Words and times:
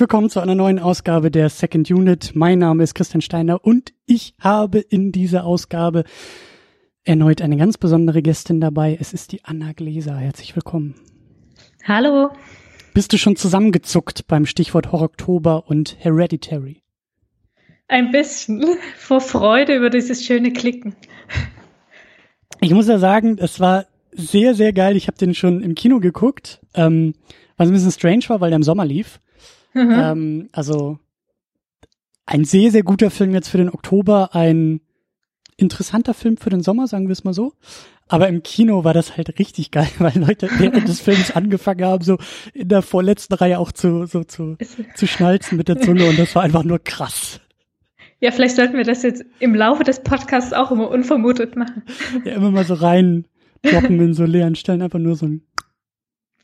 Willkommen 0.00 0.30
zu 0.30 0.40
einer 0.40 0.54
neuen 0.54 0.78
Ausgabe 0.78 1.30
der 1.30 1.50
Second 1.50 1.90
Unit. 1.90 2.30
Mein 2.32 2.58
Name 2.58 2.82
ist 2.82 2.94
Christian 2.94 3.20
Steiner 3.20 3.62
und 3.66 3.92
ich 4.06 4.34
habe 4.40 4.78
in 4.78 5.12
dieser 5.12 5.44
Ausgabe 5.44 6.04
erneut 7.04 7.42
eine 7.42 7.58
ganz 7.58 7.76
besondere 7.76 8.22
Gästin 8.22 8.62
dabei. 8.62 8.96
Es 8.98 9.12
ist 9.12 9.30
die 9.30 9.44
Anna 9.44 9.72
Gläser. 9.74 10.16
Herzlich 10.16 10.56
willkommen. 10.56 10.94
Hallo. 11.86 12.30
Bist 12.94 13.12
du 13.12 13.18
schon 13.18 13.36
zusammengezuckt 13.36 14.26
beim 14.26 14.46
Stichwort 14.46 14.90
Horror-Oktober 14.90 15.64
und 15.66 15.96
Hereditary? 15.98 16.82
Ein 17.86 18.10
bisschen 18.10 18.64
vor 18.96 19.20
Freude 19.20 19.76
über 19.76 19.90
dieses 19.90 20.24
schöne 20.24 20.54
Klicken. 20.54 20.96
Ich 22.62 22.72
muss 22.72 22.88
ja 22.88 22.98
sagen, 22.98 23.36
es 23.38 23.60
war 23.60 23.84
sehr, 24.12 24.54
sehr 24.54 24.72
geil. 24.72 24.96
Ich 24.96 25.08
habe 25.08 25.18
den 25.18 25.34
schon 25.34 25.60
im 25.60 25.74
Kino 25.74 26.00
geguckt, 26.00 26.62
ähm, 26.72 27.12
was 27.58 27.68
ein 27.68 27.74
bisschen 27.74 27.92
strange 27.92 28.24
war, 28.28 28.40
weil 28.40 28.48
der 28.48 28.56
im 28.56 28.62
Sommer 28.62 28.86
lief. 28.86 29.20
Mhm. 29.72 29.92
Ähm, 29.92 30.48
also 30.52 30.98
ein 32.26 32.44
sehr, 32.44 32.70
sehr 32.70 32.82
guter 32.82 33.10
Film 33.10 33.34
jetzt 33.34 33.48
für 33.48 33.58
den 33.58 33.70
Oktober, 33.70 34.34
ein 34.34 34.80
interessanter 35.56 36.14
Film 36.14 36.36
für 36.36 36.50
den 36.50 36.62
Sommer, 36.62 36.86
sagen 36.86 37.08
wir 37.08 37.12
es 37.12 37.24
mal 37.24 37.34
so. 37.34 37.52
Aber 38.08 38.28
im 38.28 38.42
Kino 38.42 38.82
war 38.82 38.94
das 38.94 39.16
halt 39.16 39.38
richtig 39.38 39.70
geil, 39.70 39.88
weil 39.98 40.18
Leute 40.18 40.48
während 40.58 40.88
des 40.88 41.00
Films 41.00 41.30
angefangen 41.30 41.84
haben, 41.84 42.02
so 42.02 42.18
in 42.54 42.68
der 42.68 42.82
vorletzten 42.82 43.34
Reihe 43.34 43.58
auch 43.58 43.72
zu, 43.72 44.06
so 44.06 44.24
zu, 44.24 44.56
zu 44.96 45.06
schnalzen 45.06 45.56
mit 45.56 45.68
der 45.68 45.80
Zunge 45.80 46.08
und 46.08 46.18
das 46.18 46.34
war 46.34 46.42
einfach 46.42 46.64
nur 46.64 46.78
krass. 46.78 47.40
Ja, 48.20 48.32
vielleicht 48.32 48.56
sollten 48.56 48.76
wir 48.76 48.84
das 48.84 49.02
jetzt 49.02 49.24
im 49.38 49.54
Laufe 49.54 49.82
des 49.82 50.02
Podcasts 50.02 50.52
auch 50.52 50.70
immer 50.70 50.90
unvermutet 50.90 51.56
machen. 51.56 51.82
Ja, 52.24 52.34
immer 52.34 52.50
mal 52.50 52.64
so 52.64 52.74
rein 52.74 53.24
droppen 53.62 54.00
in 54.00 54.14
so 54.14 54.24
leeren 54.24 54.56
Stellen, 54.56 54.82
einfach 54.82 54.98
nur 54.98 55.16
so 55.16 55.26
ein 55.26 55.42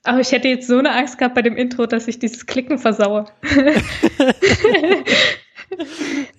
aber 0.07 0.21
ich 0.21 0.33
hätte 0.33 0.49
jetzt 0.49 0.67
so 0.67 0.79
eine 0.79 0.93
Angst 0.93 1.19
gehabt 1.19 1.35
bei 1.35 1.43
dem 1.43 1.57
Intro, 1.57 1.87
dass 1.87 2.09
ich 2.09 2.19
dieses 2.19 2.47
Klicken 2.47 2.79
versaue. 2.79 3.27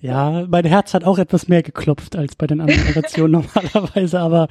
ja, 0.00 0.46
mein 0.48 0.64
Herz 0.64 0.94
hat 0.94 1.04
auch 1.04 1.18
etwas 1.18 1.48
mehr 1.48 1.62
geklopft 1.62 2.16
als 2.16 2.36
bei 2.36 2.46
den 2.46 2.60
anderen 2.60 2.92
Versionen 2.92 3.32
normalerweise, 3.54 4.20
aber 4.20 4.48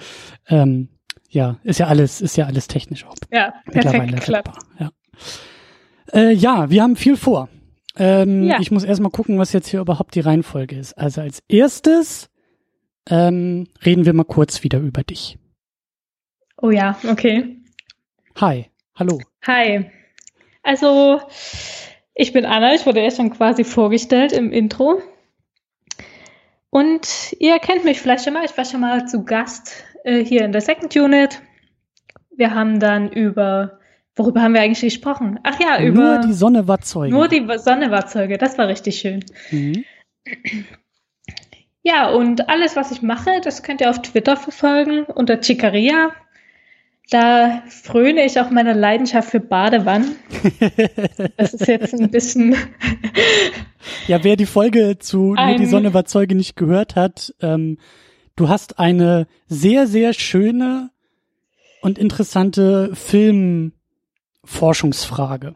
ähm, 0.48 0.90
ja, 1.30 1.58
ist 1.64 1.80
ja 1.80 1.88
alles, 1.88 2.22
ist 2.22 2.38
ja 2.38 2.46
alles 2.46 2.68
technisch 2.68 3.06
auch. 3.06 3.16
Ja, 3.32 3.54
perfekt 3.66 4.22
klappt. 4.22 4.58
Ja. 4.80 4.92
Äh, 6.14 6.34
ja, 6.34 6.70
wir 6.70 6.84
haben 6.84 6.96
viel 6.96 7.18
vor. 7.18 7.50
Ähm, 7.98 8.44
ja. 8.44 8.60
Ich 8.60 8.72
muss 8.72 8.84
erstmal 8.84 9.12
gucken, 9.12 9.40
was 9.40 9.54
jetzt 9.54 9.68
hier 9.68 9.82
überhaupt 9.82 10.16
die 10.16 10.20
Reihenfolge 10.20 10.78
ist. 10.78 10.94
Also 10.94 11.22
als 11.22 11.44
erstes 11.48 12.30
ähm, 13.10 13.68
reden 13.86 14.06
wir 14.06 14.14
mal 14.14 14.24
kurz 14.24 14.64
wieder 14.64 14.80
über 14.80 15.04
dich. 15.04 15.38
Oh 16.62 16.72
ja, 16.72 16.98
okay. 17.10 17.58
Hi. 18.40 18.70
Hallo. 19.00 19.20
Hi. 19.46 19.92
Also, 20.64 21.22
ich 22.16 22.34
bin 22.34 22.46
Anna, 22.46 22.74
ich 22.74 22.88
wurde 22.88 23.04
ja 23.04 23.12
schon 23.12 23.30
quasi 23.30 23.64
vorgestellt 23.64 24.32
im 24.32 24.52
Intro. 24.52 25.04
Und 26.72 27.36
ihr 27.40 27.60
kennt 27.60 27.86
mich 27.86 28.02
vielleicht 28.02 28.24
schon 28.24 28.34
mal, 28.34 28.44
ich 28.44 28.58
war 28.58 28.66
schon 28.66 28.82
mal 28.82 29.08
zu 29.08 29.24
Gast 29.24 29.84
äh, 30.04 30.26
hier 30.26 30.44
in 30.46 30.52
der 30.52 30.62
Second 30.62 30.96
Unit. 30.96 31.42
Wir 32.36 32.56
haben 32.56 32.80
dann 32.80 33.12
über, 33.12 33.80
worüber 34.16 34.42
haben 34.42 34.56
wir 34.56 34.62
eigentlich 34.62 34.82
gesprochen? 34.82 35.40
Ach 35.44 35.60
ja, 35.60 35.80
über. 35.80 36.16
Nur 36.16 36.20
die 36.22 36.34
Sonne 36.34 36.68
war 36.68 36.82
Zeuge. 36.82 37.14
Nur 37.14 37.28
die 37.28 37.48
Sonne 37.60 37.92
war 37.92 38.08
Zeuge, 38.08 38.40
das 38.40 38.58
war 38.58 38.68
richtig 38.68 38.98
schön. 38.98 39.24
Mhm. 39.52 39.86
Ja, 41.84 42.10
und 42.10 42.50
alles, 42.50 42.76
was 42.76 42.92
ich 42.92 43.04
mache, 43.04 43.42
das 43.44 43.62
könnt 43.62 43.80
ihr 43.80 43.92
auf 43.92 44.02
Twitter 44.02 44.38
verfolgen 44.38 45.04
unter 45.04 45.42
Chicaria. 45.42 46.12
Da 47.10 47.64
fröne 47.70 48.26
ich 48.26 48.38
auch 48.40 48.50
meiner 48.50 48.74
Leidenschaft 48.74 49.30
für 49.30 49.40
Badewannen. 49.40 50.16
Das 51.38 51.54
ist 51.54 51.68
jetzt 51.68 51.94
ein 51.94 52.10
bisschen. 52.10 52.56
ja, 54.08 54.24
wer 54.24 54.36
die 54.36 54.48
Folge 54.48 54.98
zu 55.00 55.36
Nur 55.36 55.56
die 55.56 55.68
Sonne 55.68 55.94
war 55.94 56.06
Zeuge 56.06 56.34
nicht 56.36 56.56
gehört 56.56 56.96
hat, 56.96 57.36
ähm, 57.42 57.78
du 58.36 58.50
hast 58.50 58.80
eine 58.80 59.28
sehr, 59.48 59.86
sehr 59.88 60.14
schöne 60.14 60.90
und 61.82 61.98
interessante 61.98 62.96
Filmforschungsfrage. 62.96 65.56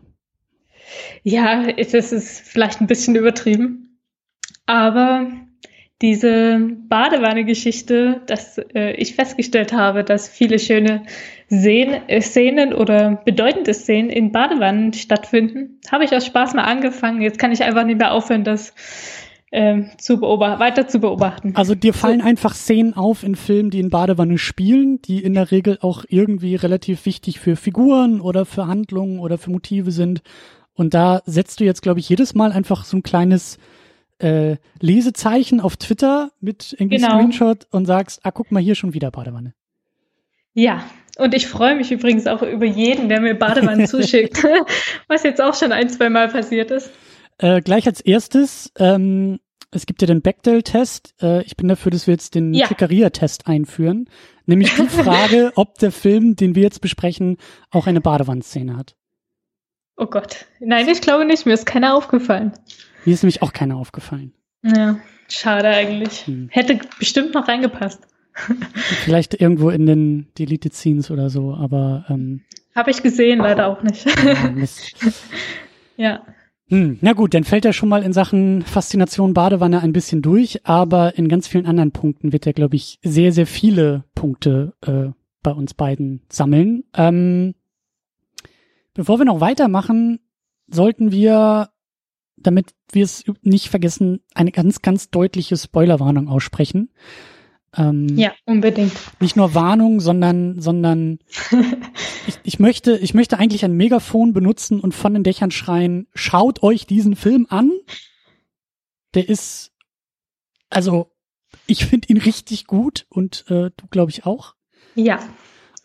Ja, 1.23 1.67
es 1.67 1.93
ist 1.93 2.41
vielleicht 2.41 2.81
ein 2.81 2.87
bisschen 2.87 3.15
übertrieben. 3.15 3.99
Aber 4.65 5.27
diese 6.01 6.59
Badewanne-Geschichte, 6.89 8.21
dass 8.25 8.57
äh, 8.57 8.93
ich 8.93 9.15
festgestellt 9.15 9.71
habe, 9.71 10.03
dass 10.03 10.27
viele 10.27 10.57
schöne 10.57 11.03
Szenen, 11.49 12.09
äh, 12.09 12.21
Szenen 12.21 12.73
oder 12.73 13.21
bedeutende 13.23 13.73
Szenen 13.73 14.09
in 14.09 14.31
Badewannen 14.31 14.93
stattfinden, 14.93 15.79
habe 15.91 16.05
ich 16.05 16.15
aus 16.15 16.25
Spaß 16.25 16.55
mal 16.55 16.63
angefangen. 16.63 17.21
Jetzt 17.21 17.37
kann 17.37 17.51
ich 17.51 17.63
einfach 17.63 17.85
nicht 17.85 17.99
mehr 17.99 18.13
aufhören, 18.13 18.43
das 18.43 18.73
äh, 19.51 19.83
zu 19.97 20.19
beobachten, 20.19 20.59
weiter 20.59 20.87
zu 20.87 20.99
beobachten. 20.99 21.53
Also 21.55 21.75
dir 21.75 21.93
fallen 21.93 22.21
so. 22.21 22.25
einfach 22.25 22.55
Szenen 22.55 22.95
auf 22.95 23.23
in 23.23 23.35
Filmen, 23.35 23.69
die 23.69 23.79
in 23.79 23.89
Badewanne 23.89 24.39
spielen, 24.39 25.01
die 25.03 25.23
in 25.23 25.35
der 25.35 25.51
Regel 25.51 25.77
auch 25.81 26.03
irgendwie 26.07 26.55
relativ 26.55 27.05
wichtig 27.05 27.39
für 27.39 27.55
Figuren 27.55 28.21
oder 28.21 28.45
für 28.45 28.65
Handlungen 28.65 29.19
oder 29.19 29.37
für 29.37 29.51
Motive 29.51 29.91
sind. 29.91 30.21
Und 30.73 30.93
da 30.93 31.21
setzt 31.25 31.59
du 31.59 31.65
jetzt, 31.65 31.81
glaube 31.81 31.99
ich, 31.99 32.09
jedes 32.09 32.33
Mal 32.33 32.51
einfach 32.51 32.85
so 32.85 32.97
ein 32.97 33.03
kleines 33.03 33.59
äh, 34.21 34.57
Lesezeichen 34.79 35.59
auf 35.59 35.77
Twitter 35.77 36.31
mit 36.39 36.75
irgendwie 36.77 36.97
genau. 36.97 37.17
Screenshot 37.17 37.67
und 37.71 37.85
sagst, 37.85 38.21
ah, 38.23 38.31
guck 38.31 38.51
mal 38.51 38.61
hier 38.61 38.75
schon 38.75 38.93
wieder 38.93 39.11
Badewanne. 39.11 39.53
Ja, 40.53 40.83
und 41.17 41.33
ich 41.33 41.47
freue 41.47 41.75
mich 41.75 41.91
übrigens 41.91 42.27
auch 42.27 42.41
über 42.41 42.65
jeden, 42.65 43.09
der 43.09 43.21
mir 43.21 43.35
Badewannen 43.35 43.87
zuschickt, 43.87 44.43
was 45.07 45.23
jetzt 45.23 45.41
auch 45.41 45.55
schon 45.55 45.71
ein, 45.71 45.89
zwei 45.89 46.09
Mal 46.09 46.29
passiert 46.29 46.71
ist. 46.71 46.91
Äh, 47.37 47.61
gleich 47.61 47.87
als 47.87 48.01
erstes, 48.01 48.71
ähm, 48.77 49.39
es 49.71 49.85
gibt 49.85 50.01
ja 50.01 50.07
den 50.07 50.21
Bechdel-Test. 50.21 51.15
Äh, 51.21 51.43
ich 51.43 51.55
bin 51.55 51.67
dafür, 51.67 51.91
dass 51.91 52.05
wir 52.05 52.13
jetzt 52.13 52.35
den 52.35 52.53
ja. 52.53 52.67
test 52.67 53.47
einführen. 53.47 54.09
Nämlich 54.45 54.75
die 54.75 54.87
Frage, 54.87 55.53
ob 55.55 55.77
der 55.77 55.91
Film, 55.91 56.35
den 56.35 56.55
wir 56.55 56.63
jetzt 56.63 56.81
besprechen, 56.81 57.37
auch 57.71 57.87
eine 57.87 58.01
Badewannenszene 58.01 58.75
hat. 58.77 58.95
Oh 59.95 60.07
Gott. 60.07 60.45
Nein, 60.59 60.89
ich 60.89 61.01
glaube 61.01 61.25
nicht. 61.25 61.45
Mir 61.45 61.53
ist 61.53 61.65
keiner 61.65 61.95
aufgefallen. 61.95 62.53
Mir 63.05 63.13
ist 63.13 63.23
nämlich 63.23 63.41
auch 63.41 63.53
keiner 63.53 63.77
aufgefallen. 63.77 64.33
Ja, 64.63 64.99
schade 65.27 65.67
eigentlich. 65.69 66.27
Hm. 66.27 66.49
Hätte 66.51 66.79
bestimmt 66.99 67.33
noch 67.33 67.47
reingepasst. 67.47 68.07
Vielleicht 69.03 69.39
irgendwo 69.39 69.69
in 69.69 69.85
den 69.85 70.27
Deleted 70.37 70.73
Scenes 70.73 71.11
oder 71.11 71.29
so, 71.29 71.53
aber 71.53 72.05
ähm, 72.09 72.41
habe 72.73 72.91
ich 72.91 73.03
gesehen, 73.03 73.39
leider 73.39 73.67
auch 73.67 73.83
nicht. 73.83 74.05
ja. 74.23 75.11
ja. 75.97 76.25
Hm, 76.69 76.99
na 77.01 77.11
gut, 77.11 77.33
dann 77.33 77.43
fällt 77.43 77.65
er 77.65 77.73
schon 77.73 77.89
mal 77.89 78.01
in 78.01 78.13
Sachen 78.13 78.61
Faszination 78.61 79.33
Badewanne 79.33 79.81
ein 79.81 79.91
bisschen 79.91 80.21
durch, 80.21 80.65
aber 80.65 81.17
in 81.17 81.27
ganz 81.27 81.47
vielen 81.47 81.65
anderen 81.65 81.91
Punkten 81.91 82.31
wird 82.31 82.47
er, 82.47 82.53
glaube 82.53 82.77
ich, 82.77 82.97
sehr, 83.03 83.33
sehr 83.33 83.45
viele 83.45 84.05
Punkte 84.15 84.73
äh, 84.85 85.09
bei 85.43 85.51
uns 85.51 85.73
beiden 85.73 86.21
sammeln. 86.29 86.85
Ähm, 86.95 87.55
bevor 88.93 89.19
wir 89.19 89.25
noch 89.25 89.41
weitermachen, 89.41 90.19
sollten 90.67 91.11
wir 91.11 91.69
damit 92.43 92.73
wir 92.91 93.03
es 93.03 93.23
nicht 93.41 93.69
vergessen, 93.69 94.21
eine 94.33 94.51
ganz, 94.51 94.81
ganz 94.81 95.09
deutliche 95.09 95.57
Spoilerwarnung 95.57 96.27
aussprechen. 96.27 96.89
Ähm, 97.75 98.17
ja, 98.17 98.33
unbedingt. 98.45 98.93
Nicht 99.21 99.35
nur 99.35 99.55
Warnung, 99.55 100.01
sondern, 100.01 100.59
sondern 100.61 101.19
ich, 102.27 102.39
ich 102.43 102.59
möchte, 102.59 102.97
ich 102.97 103.13
möchte 103.13 103.39
eigentlich 103.39 103.63
ein 103.63 103.77
Megafon 103.77 104.33
benutzen 104.33 104.79
und 104.81 104.93
von 104.93 105.13
den 105.13 105.23
Dächern 105.23 105.51
schreien, 105.51 106.07
schaut 106.13 106.63
euch 106.63 106.85
diesen 106.85 107.15
Film 107.15 107.47
an. 107.49 107.71
Der 109.13 109.27
ist, 109.29 109.71
also, 110.69 111.11
ich 111.65 111.85
finde 111.85 112.09
ihn 112.09 112.17
richtig 112.17 112.67
gut 112.67 113.05
und 113.09 113.45
äh, 113.47 113.71
du 113.75 113.87
glaube 113.89 114.11
ich 114.11 114.25
auch. 114.25 114.55
Ja. 114.95 115.19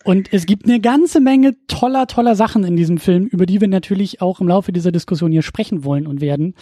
Und 0.06 0.32
es 0.32 0.46
gibt 0.46 0.66
eine 0.66 0.78
ganze 0.78 1.18
Menge 1.18 1.56
toller, 1.66 2.06
toller 2.06 2.36
Sachen 2.36 2.62
in 2.62 2.76
diesem 2.76 2.98
Film, 2.98 3.26
über 3.26 3.44
die 3.44 3.60
wir 3.60 3.66
natürlich 3.66 4.22
auch 4.22 4.40
im 4.40 4.46
Laufe 4.46 4.70
dieser 4.70 4.92
Diskussion 4.92 5.32
hier 5.32 5.42
sprechen 5.42 5.82
wollen 5.82 6.06
und 6.06 6.20
werden. 6.20 6.54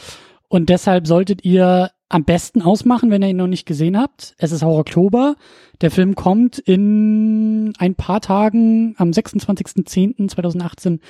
Und 0.49 0.71
deshalb 0.71 1.07
solltet 1.07 1.45
ihr 1.45 1.91
am 2.09 2.25
besten 2.25 2.63
ausmachen, 2.63 3.11
wenn 3.11 3.21
ihr 3.21 3.29
ihn 3.29 3.37
noch 3.37 3.47
nicht 3.47 3.67
gesehen 3.67 4.01
habt. 4.01 4.35
Es 4.39 4.51
ist 4.51 4.63
auch 4.63 4.79
Oktober. 4.79 5.37
Der 5.83 5.91
Film 5.91 6.15
kommt 6.15 6.59
in 6.59 7.75
ein 7.77 7.95
paar 7.97 8.23
Tagen 8.23 8.95
am 8.97 9.11
26.10.2018 9.11 11.01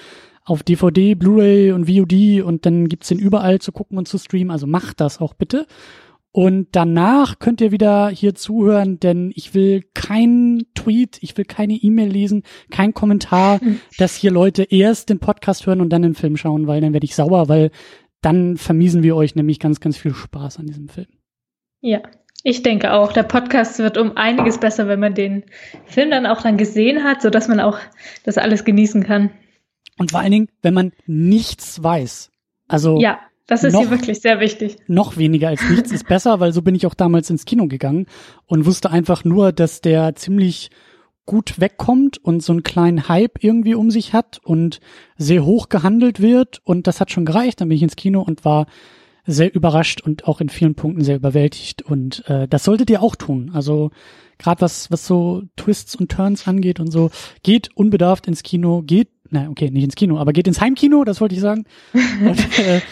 auf 0.45 0.65
DVD, 0.65 1.15
Blu-ray 1.15 1.71
und 1.71 1.89
VOD 1.89 2.43
und 2.43 2.67
dann 2.67 2.89
gibt's 2.89 3.09
den 3.09 3.21
überall 3.21 3.61
zu 3.61 3.71
gucken 3.71 3.97
und 3.97 4.09
zu 4.09 4.19
streamen. 4.19 4.51
Also 4.51 4.67
macht 4.67 5.01
das 5.01 5.21
auch 5.21 5.35
bitte. 5.35 5.69
Und 6.37 6.71
danach 6.73 7.39
könnt 7.39 7.61
ihr 7.61 7.71
wieder 7.71 8.09
hier 8.09 8.35
zuhören, 8.35 8.99
denn 8.99 9.31
ich 9.37 9.55
will 9.55 9.85
keinen 9.95 10.65
Tweet, 10.75 11.19
ich 11.21 11.37
will 11.37 11.45
keine 11.45 11.75
E-Mail 11.75 12.09
lesen, 12.09 12.43
kein 12.73 12.93
Kommentar, 12.93 13.61
dass 13.99 14.17
hier 14.17 14.33
Leute 14.33 14.65
erst 14.65 15.11
den 15.11 15.21
Podcast 15.21 15.65
hören 15.65 15.81
und 15.81 15.91
dann 15.91 16.03
den 16.03 16.17
Film 16.17 16.37
schauen, 16.37 16.67
weil 16.67 16.81
dann 16.81 16.93
werde 16.93 17.05
ich 17.05 17.15
sauer, 17.15 17.49
weil 17.49 17.71
dann 18.21 18.57
vermiesen 18.57 19.05
wir 19.05 19.15
euch 19.15 19.37
nämlich 19.37 19.61
ganz, 19.61 19.79
ganz 19.79 19.97
viel 19.97 20.13
Spaß 20.13 20.59
an 20.59 20.67
diesem 20.67 20.89
Film. 20.89 21.07
Ja, 21.81 22.03
ich 22.43 22.65
denke 22.65 22.95
auch. 22.95 23.13
Der 23.13 23.23
Podcast 23.23 23.79
wird 23.79 23.97
um 23.97 24.17
einiges 24.17 24.59
besser, 24.59 24.89
wenn 24.89 24.99
man 24.99 25.15
den 25.15 25.45
Film 25.85 26.11
dann 26.11 26.27
auch 26.27 26.43
dann 26.43 26.57
gesehen 26.57 27.05
hat, 27.05 27.23
sodass 27.23 27.47
man 27.47 27.61
auch 27.61 27.79
das 28.25 28.39
alles 28.39 28.65
genießen 28.65 29.05
kann. 29.05 29.31
Und 29.99 30.11
vor 30.11 30.19
allen 30.19 30.33
Dingen, 30.33 30.49
wenn 30.63 30.75
man 30.75 30.91
nichts 31.07 31.81
weiß 31.81 32.33
Also 32.67 32.99
ja, 32.99 33.21
das 33.47 33.65
ist 33.65 33.73
noch, 33.73 33.81
hier 33.81 33.91
wirklich 33.91 34.21
sehr 34.21 34.41
wichtig. 34.41 34.77
Noch 34.87 35.17
weniger 35.17 35.49
als 35.49 35.69
nichts 35.69 35.93
ist 35.93 36.09
besser, 36.09 36.41
weil 36.41 36.53
so 36.53 36.63
bin 36.63 36.75
ich 36.75 36.87
auch 36.87 36.95
damals 36.95 37.29
ins 37.31 37.45
Kino 37.45 37.67
gegangen 37.67 38.07
und 38.47 38.65
wusste 38.65 38.91
einfach 38.91 39.25
nur, 39.25 39.53
dass 39.53 39.81
der 39.81 40.15
ziemlich 40.15 40.71
gut 41.27 41.59
wegkommt 41.59 42.19
und 42.19 42.43
so 42.43 42.53
einen 42.53 42.63
kleinen 42.63 43.09
Hype 43.09 43.43
irgendwie 43.43 43.75
um 43.75 43.91
sich 43.91 44.13
hat 44.13 44.41
und 44.45 44.81
sehr 45.17 45.45
hoch 45.45 45.69
gehandelt 45.69 46.21
wird 46.21 46.61
und 46.65 46.87
das 46.87 47.01
hat 47.01 47.11
schon 47.11 47.25
gereicht. 47.25 47.61
Dann 47.61 47.69
bin 47.69 47.77
ich 47.77 47.83
ins 47.83 47.97
Kino 47.97 48.21
und 48.21 48.45
war 48.45 48.67
sehr 49.27 49.55
überrascht 49.55 50.03
und 50.03 50.27
auch 50.27 50.41
in 50.41 50.51
vielen 50.51 50.75
Punkten 50.75 51.03
sehr 51.03 51.17
überwältigt 51.17 51.83
und 51.83 52.29
äh, 52.29 52.47
das 52.47 52.65
solltet 52.65 52.91
ihr 52.91 53.03
auch 53.03 53.17
tun. 53.17 53.51
Also 53.55 53.91
gerade 54.39 54.61
was 54.61 54.91
was 54.91 55.07
so 55.07 55.43
Twists 55.57 55.97
und 55.97 56.11
Turns 56.11 56.47
angeht 56.47 56.79
und 56.79 56.91
so, 56.91 57.11
geht 57.43 57.75
unbedarft 57.75 58.27
ins 58.27 58.43
Kino, 58.43 58.83
geht, 58.83 59.09
na 59.31 59.49
okay, 59.49 59.71
nicht 59.71 59.85
ins 59.85 59.95
Kino, 59.95 60.19
aber 60.19 60.33
geht 60.33 60.47
ins 60.47 60.61
Heimkino, 60.61 61.05
das 61.05 61.23
wollte 61.23 61.35
ich 61.35 61.41
sagen. 61.41 61.65
und, 61.95 62.59
äh, 62.59 62.83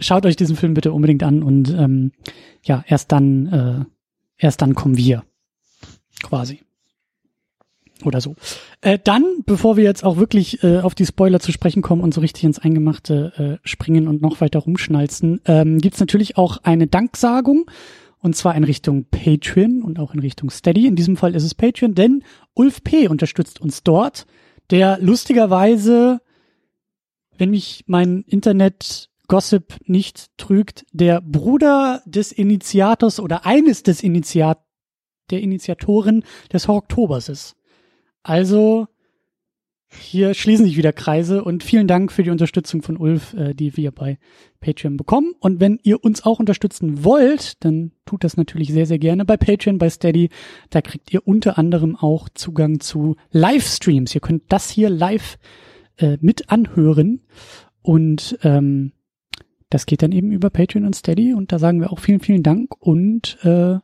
schaut 0.00 0.26
euch 0.26 0.36
diesen 0.36 0.56
Film 0.56 0.74
bitte 0.74 0.92
unbedingt 0.92 1.22
an 1.22 1.42
und 1.42 1.70
ähm, 1.70 2.12
ja, 2.62 2.84
erst 2.86 3.12
dann 3.12 3.46
äh, 3.46 3.84
erst 4.38 4.62
dann 4.62 4.74
kommen 4.74 4.96
wir 4.96 5.24
quasi 6.22 6.60
oder 8.04 8.20
so. 8.20 8.36
Äh, 8.82 8.98
dann, 9.02 9.24
bevor 9.46 9.76
wir 9.76 9.84
jetzt 9.84 10.04
auch 10.04 10.16
wirklich 10.16 10.62
äh, 10.62 10.78
auf 10.78 10.94
die 10.94 11.06
Spoiler 11.06 11.40
zu 11.40 11.52
sprechen 11.52 11.82
kommen 11.82 12.02
und 12.02 12.12
so 12.12 12.20
richtig 12.20 12.44
ins 12.44 12.58
Eingemachte 12.58 13.58
äh, 13.62 13.68
springen 13.68 14.08
und 14.08 14.20
noch 14.20 14.40
weiter 14.40 14.58
rumschnalzen, 14.60 15.40
ähm, 15.46 15.78
gibt 15.78 15.98
natürlich 16.00 16.36
auch 16.36 16.58
eine 16.62 16.86
Danksagung. 16.86 17.70
Und 18.18 18.34
zwar 18.34 18.54
in 18.54 18.64
Richtung 18.64 19.04
Patreon 19.04 19.82
und 19.82 19.98
auch 19.98 20.12
in 20.12 20.20
Richtung 20.20 20.50
Steady. 20.50 20.86
In 20.86 20.96
diesem 20.96 21.16
Fall 21.16 21.34
ist 21.34 21.44
es 21.44 21.54
Patreon, 21.54 21.94
denn 21.94 22.24
Ulf 22.54 22.82
P. 22.82 23.08
unterstützt 23.08 23.60
uns 23.60 23.82
dort, 23.82 24.26
der 24.70 24.98
lustigerweise, 25.00 26.20
wenn 27.38 27.50
mich 27.50 27.84
mein 27.86 28.24
Internet-Gossip 29.26 29.76
nicht 29.86 30.26
trügt, 30.36 30.84
der 30.92 31.20
Bruder 31.20 32.02
des 32.06 32.32
Initiators 32.32 33.20
oder 33.20 33.44
eines 33.44 33.82
des 33.82 34.02
Initiat 34.02 34.60
der 35.30 35.40
Initiatoren 35.40 36.24
des 36.52 36.68
Horroktobers 36.68 37.28
ist. 37.28 37.56
Also 38.22 38.86
hier 39.88 40.34
schließen 40.34 40.66
sich 40.66 40.76
wieder 40.76 40.92
Kreise 40.92 41.42
und 41.42 41.62
vielen 41.62 41.86
Dank 41.86 42.12
für 42.12 42.22
die 42.22 42.30
Unterstützung 42.30 42.82
von 42.82 42.96
Ulf, 42.96 43.34
äh, 43.34 43.54
die 43.54 43.76
wir 43.76 43.92
bei 43.92 44.18
Patreon 44.60 44.96
bekommen. 44.96 45.32
Und 45.40 45.60
wenn 45.60 45.78
ihr 45.82 46.04
uns 46.04 46.24
auch 46.24 46.38
unterstützen 46.38 47.04
wollt, 47.04 47.64
dann 47.64 47.92
tut 48.04 48.24
das 48.24 48.36
natürlich 48.36 48.72
sehr, 48.72 48.86
sehr 48.86 48.98
gerne 48.98 49.24
bei 49.24 49.36
Patreon, 49.36 49.78
bei 49.78 49.88
Steady. 49.88 50.28
Da 50.70 50.82
kriegt 50.82 51.12
ihr 51.12 51.26
unter 51.26 51.56
anderem 51.58 51.96
auch 51.96 52.28
Zugang 52.28 52.80
zu 52.80 53.16
Livestreams. 53.30 54.14
Ihr 54.14 54.20
könnt 54.20 54.44
das 54.48 54.70
hier 54.70 54.90
live 54.90 55.38
äh, 55.98 56.18
mit 56.20 56.50
anhören. 56.50 57.22
Und 57.82 58.38
ähm, 58.42 58.92
das 59.70 59.86
geht 59.86 60.02
dann 60.02 60.12
eben 60.12 60.30
über 60.30 60.50
Patreon 60.50 60.84
und 60.84 60.94
Steady. 60.94 61.34
Und 61.34 61.52
da 61.52 61.58
sagen 61.58 61.80
wir 61.80 61.92
auch 61.92 61.98
vielen, 61.98 62.20
vielen 62.20 62.42
Dank. 62.42 62.74
Und 62.78 63.38
äh, 63.42 63.78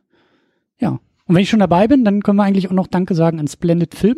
ja, 0.79 0.99
und 1.25 1.35
wenn 1.35 1.41
ich 1.41 1.49
schon 1.49 1.59
dabei 1.59 1.87
bin, 1.87 2.03
dann 2.03 2.21
können 2.21 2.37
wir 2.37 2.43
eigentlich 2.43 2.67
auch 2.67 2.73
noch 2.73 2.87
Danke 2.87 3.15
sagen 3.15 3.39
an 3.39 3.47
Splendid 3.47 3.95
Film. 3.95 4.17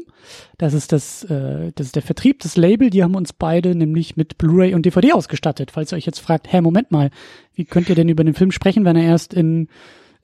Das 0.58 0.74
ist 0.74 0.92
das, 0.92 1.24
äh, 1.26 1.72
das 1.76 1.88
ist 1.88 1.96
der 1.96 2.02
Vertrieb, 2.02 2.40
das 2.40 2.58
Label. 2.58 2.90
Die 2.90 3.04
haben 3.04 3.16
uns 3.16 3.32
beide 3.32 3.76
nämlich 3.76 4.18
mit 4.18 4.38
Blu-ray 4.40 4.74
und 4.74 4.86
DVD 4.86 5.14
ausgestattet. 5.14 5.72
Falls 5.72 5.92
ihr 5.94 5.98
euch 5.98 6.08
jetzt 6.08 6.20
fragt, 6.20 6.52
hä, 6.52 6.62
Moment 6.62 6.92
mal, 6.92 7.12
wie 7.54 7.66
könnt 7.66 7.90
ihr 7.90 7.96
denn 7.96 8.10
über 8.10 8.24
den 8.24 8.34
Film 8.34 8.52
sprechen, 8.52 8.86
wenn 8.86 8.96
er 8.96 9.04
erst 9.04 9.36
in 9.36 9.68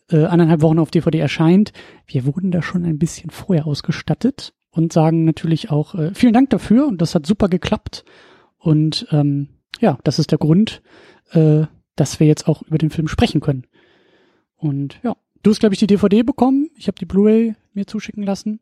äh, 0.09 0.25
anderthalb 0.25 0.61
Wochen 0.61 0.79
auf 0.79 0.89
DVD 0.89 1.19
erscheint? 1.19 1.71
Wir 2.07 2.25
wurden 2.25 2.49
da 2.49 2.63
schon 2.63 2.83
ein 2.83 2.97
bisschen 2.97 3.29
vorher 3.29 3.67
ausgestattet 3.67 4.53
und 4.71 4.91
sagen 4.91 5.23
natürlich 5.23 5.69
auch 5.69 5.93
äh, 5.93 6.15
vielen 6.15 6.33
Dank 6.33 6.49
dafür. 6.49 6.87
Und 6.87 6.99
das 6.99 7.13
hat 7.13 7.27
super 7.27 7.47
geklappt. 7.47 8.05
Und 8.57 9.05
ähm, 9.11 9.49
ja, 9.81 9.97
das 10.05 10.19
ist 10.19 10.31
der 10.31 10.37
Grund, 10.37 10.81
äh, 11.31 11.63
dass 11.97 12.21
wir 12.21 12.27
jetzt 12.27 12.47
auch 12.47 12.61
über 12.61 12.77
den 12.77 12.89
Film 12.89 13.09
sprechen 13.09 13.41
können. 13.41 13.67
Und 14.55 14.99
ja, 15.03 15.15
Du 15.43 15.49
hast, 15.49 15.59
glaube 15.59 15.73
ich, 15.73 15.79
die 15.79 15.87
DVD 15.87 16.23
bekommen. 16.23 16.69
Ich 16.77 16.87
habe 16.87 16.99
die 16.99 17.05
Blu-ray 17.05 17.55
mir 17.73 17.87
zuschicken 17.87 18.23
lassen. 18.23 18.59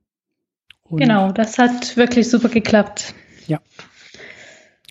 Und 0.84 1.00
genau, 1.00 1.32
das 1.32 1.58
hat 1.58 1.98
wirklich 1.98 2.30
super 2.30 2.50
geklappt. 2.50 3.14
Ja. 3.48 3.60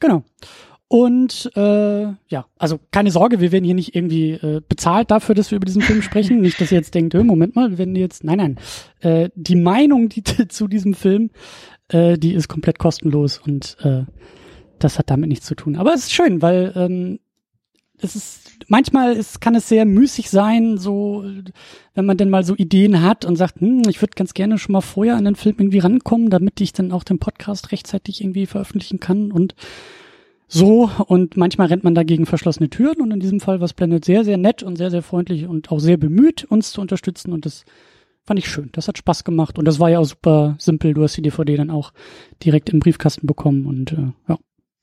Genau. 0.00 0.22
Und 0.86 1.50
äh, 1.54 2.02
ja, 2.28 2.46
also 2.58 2.78
keine 2.90 3.10
Sorge, 3.10 3.40
wir 3.40 3.52
werden 3.52 3.64
hier 3.64 3.74
nicht 3.74 3.94
irgendwie 3.94 4.32
äh, 4.32 4.62
bezahlt 4.66 5.10
dafür, 5.10 5.34
dass 5.34 5.50
wir 5.50 5.56
über 5.56 5.66
diesen 5.66 5.82
Film 5.82 6.02
sprechen. 6.02 6.40
nicht, 6.40 6.60
dass 6.60 6.70
ihr 6.72 6.78
jetzt 6.78 6.94
denkt, 6.94 7.14
Moment 7.14 7.56
mal, 7.56 7.70
wir 7.70 7.78
werden 7.78 7.96
jetzt. 7.96 8.22
Nein, 8.24 8.38
nein. 8.38 8.58
Äh, 9.00 9.30
die 9.34 9.56
Meinung 9.56 10.08
die, 10.08 10.22
zu 10.48 10.68
diesem 10.68 10.94
Film, 10.94 11.30
äh, 11.88 12.18
die 12.18 12.34
ist 12.34 12.48
komplett 12.48 12.78
kostenlos 12.78 13.38
und 13.38 13.76
äh, 13.82 14.04
das 14.84 14.98
hat 14.98 15.10
damit 15.10 15.28
nichts 15.28 15.46
zu 15.46 15.54
tun. 15.54 15.76
Aber 15.76 15.92
es 15.94 16.04
ist 16.04 16.12
schön, 16.12 16.42
weil 16.42 16.72
ähm, 16.76 17.18
es 18.00 18.16
ist 18.16 18.48
manchmal 18.68 19.14
ist, 19.14 19.40
kann 19.40 19.54
es 19.54 19.68
sehr 19.68 19.84
müßig 19.84 20.30
sein, 20.30 20.78
so 20.78 21.24
wenn 21.94 22.06
man 22.06 22.16
denn 22.16 22.30
mal 22.30 22.44
so 22.44 22.54
Ideen 22.54 23.02
hat 23.02 23.24
und 23.24 23.36
sagt, 23.36 23.60
hm, 23.60 23.82
ich 23.88 24.00
würde 24.00 24.14
ganz 24.14 24.34
gerne 24.34 24.58
schon 24.58 24.72
mal 24.72 24.80
vorher 24.80 25.16
an 25.16 25.24
den 25.24 25.36
Film 25.36 25.56
irgendwie 25.58 25.78
rankommen, 25.78 26.30
damit 26.30 26.60
ich 26.60 26.72
dann 26.72 26.92
auch 26.92 27.04
den 27.04 27.18
Podcast 27.18 27.72
rechtzeitig 27.72 28.20
irgendwie 28.20 28.46
veröffentlichen 28.46 29.00
kann 29.00 29.32
und 29.32 29.54
so 30.46 30.90
und 31.06 31.36
manchmal 31.36 31.66
rennt 31.66 31.84
man 31.84 31.94
dagegen 31.94 32.24
verschlossene 32.24 32.70
Türen 32.70 33.02
und 33.02 33.10
in 33.10 33.20
diesem 33.20 33.40
Fall 33.40 33.60
war 33.60 33.66
es 33.66 33.74
Blended 33.74 34.04
sehr, 34.04 34.24
sehr 34.24 34.38
nett 34.38 34.62
und 34.62 34.76
sehr, 34.76 34.90
sehr 34.90 35.02
freundlich 35.02 35.46
und 35.46 35.70
auch 35.70 35.78
sehr 35.78 35.98
bemüht, 35.98 36.44
uns 36.44 36.72
zu 36.72 36.80
unterstützen 36.80 37.32
und 37.32 37.44
das 37.44 37.64
fand 38.24 38.38
ich 38.38 38.48
schön. 38.48 38.70
Das 38.72 38.88
hat 38.88 38.98
Spaß 38.98 39.24
gemacht 39.24 39.58
und 39.58 39.66
das 39.66 39.78
war 39.78 39.90
ja 39.90 39.98
auch 39.98 40.04
super 40.04 40.54
simpel. 40.58 40.92
Du 40.92 41.02
hast 41.02 41.16
die 41.16 41.22
DVD 41.22 41.56
dann 41.56 41.70
auch 41.70 41.92
direkt 42.44 42.70
im 42.70 42.78
Briefkasten 42.78 43.26
bekommen 43.26 43.66
und 43.66 43.92
äh, 43.92 44.12
ja, 44.28 44.38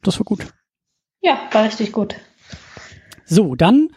das 0.07 0.19
war 0.19 0.25
gut. 0.25 0.47
Ja, 1.21 1.39
war 1.51 1.65
richtig 1.65 1.91
gut. 1.91 2.15
So, 3.25 3.55
dann 3.55 3.89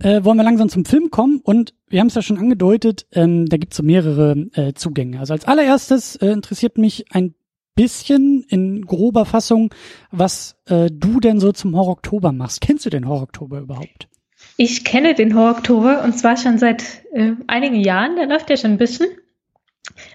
äh, 0.00 0.24
wollen 0.24 0.36
wir 0.36 0.44
langsam 0.44 0.68
zum 0.68 0.84
Film 0.84 1.10
kommen 1.10 1.40
und 1.42 1.74
wir 1.88 2.00
haben 2.00 2.06
es 2.06 2.14
ja 2.14 2.22
schon 2.22 2.38
angedeutet, 2.38 3.06
ähm, 3.12 3.46
da 3.46 3.56
gibt 3.56 3.72
es 3.72 3.76
so 3.76 3.82
mehrere 3.82 4.32
äh, 4.54 4.72
Zugänge. 4.74 5.18
Also 5.18 5.32
als 5.32 5.46
allererstes 5.46 6.16
äh, 6.16 6.28
interessiert 6.28 6.78
mich 6.78 7.12
ein 7.12 7.34
bisschen 7.74 8.44
in 8.48 8.84
grober 8.84 9.24
Fassung, 9.24 9.74
was 10.10 10.56
äh, 10.66 10.90
du 10.90 11.20
denn 11.20 11.40
so 11.40 11.52
zum 11.52 11.74
Horror-Oktober 11.74 12.32
machst. 12.32 12.60
Kennst 12.60 12.84
du 12.86 12.90
den 12.90 13.08
Horror-Oktober 13.08 13.60
überhaupt? 13.60 14.08
Ich 14.56 14.84
kenne 14.84 15.14
den 15.14 15.34
Horror-Oktober 15.34 16.02
und 16.04 16.18
zwar 16.18 16.36
schon 16.36 16.58
seit 16.58 16.84
äh, 17.12 17.32
einigen 17.46 17.76
Jahren, 17.76 18.16
der 18.16 18.26
läuft 18.26 18.50
ja 18.50 18.56
schon 18.56 18.72
ein 18.72 18.78
bisschen. 18.78 19.08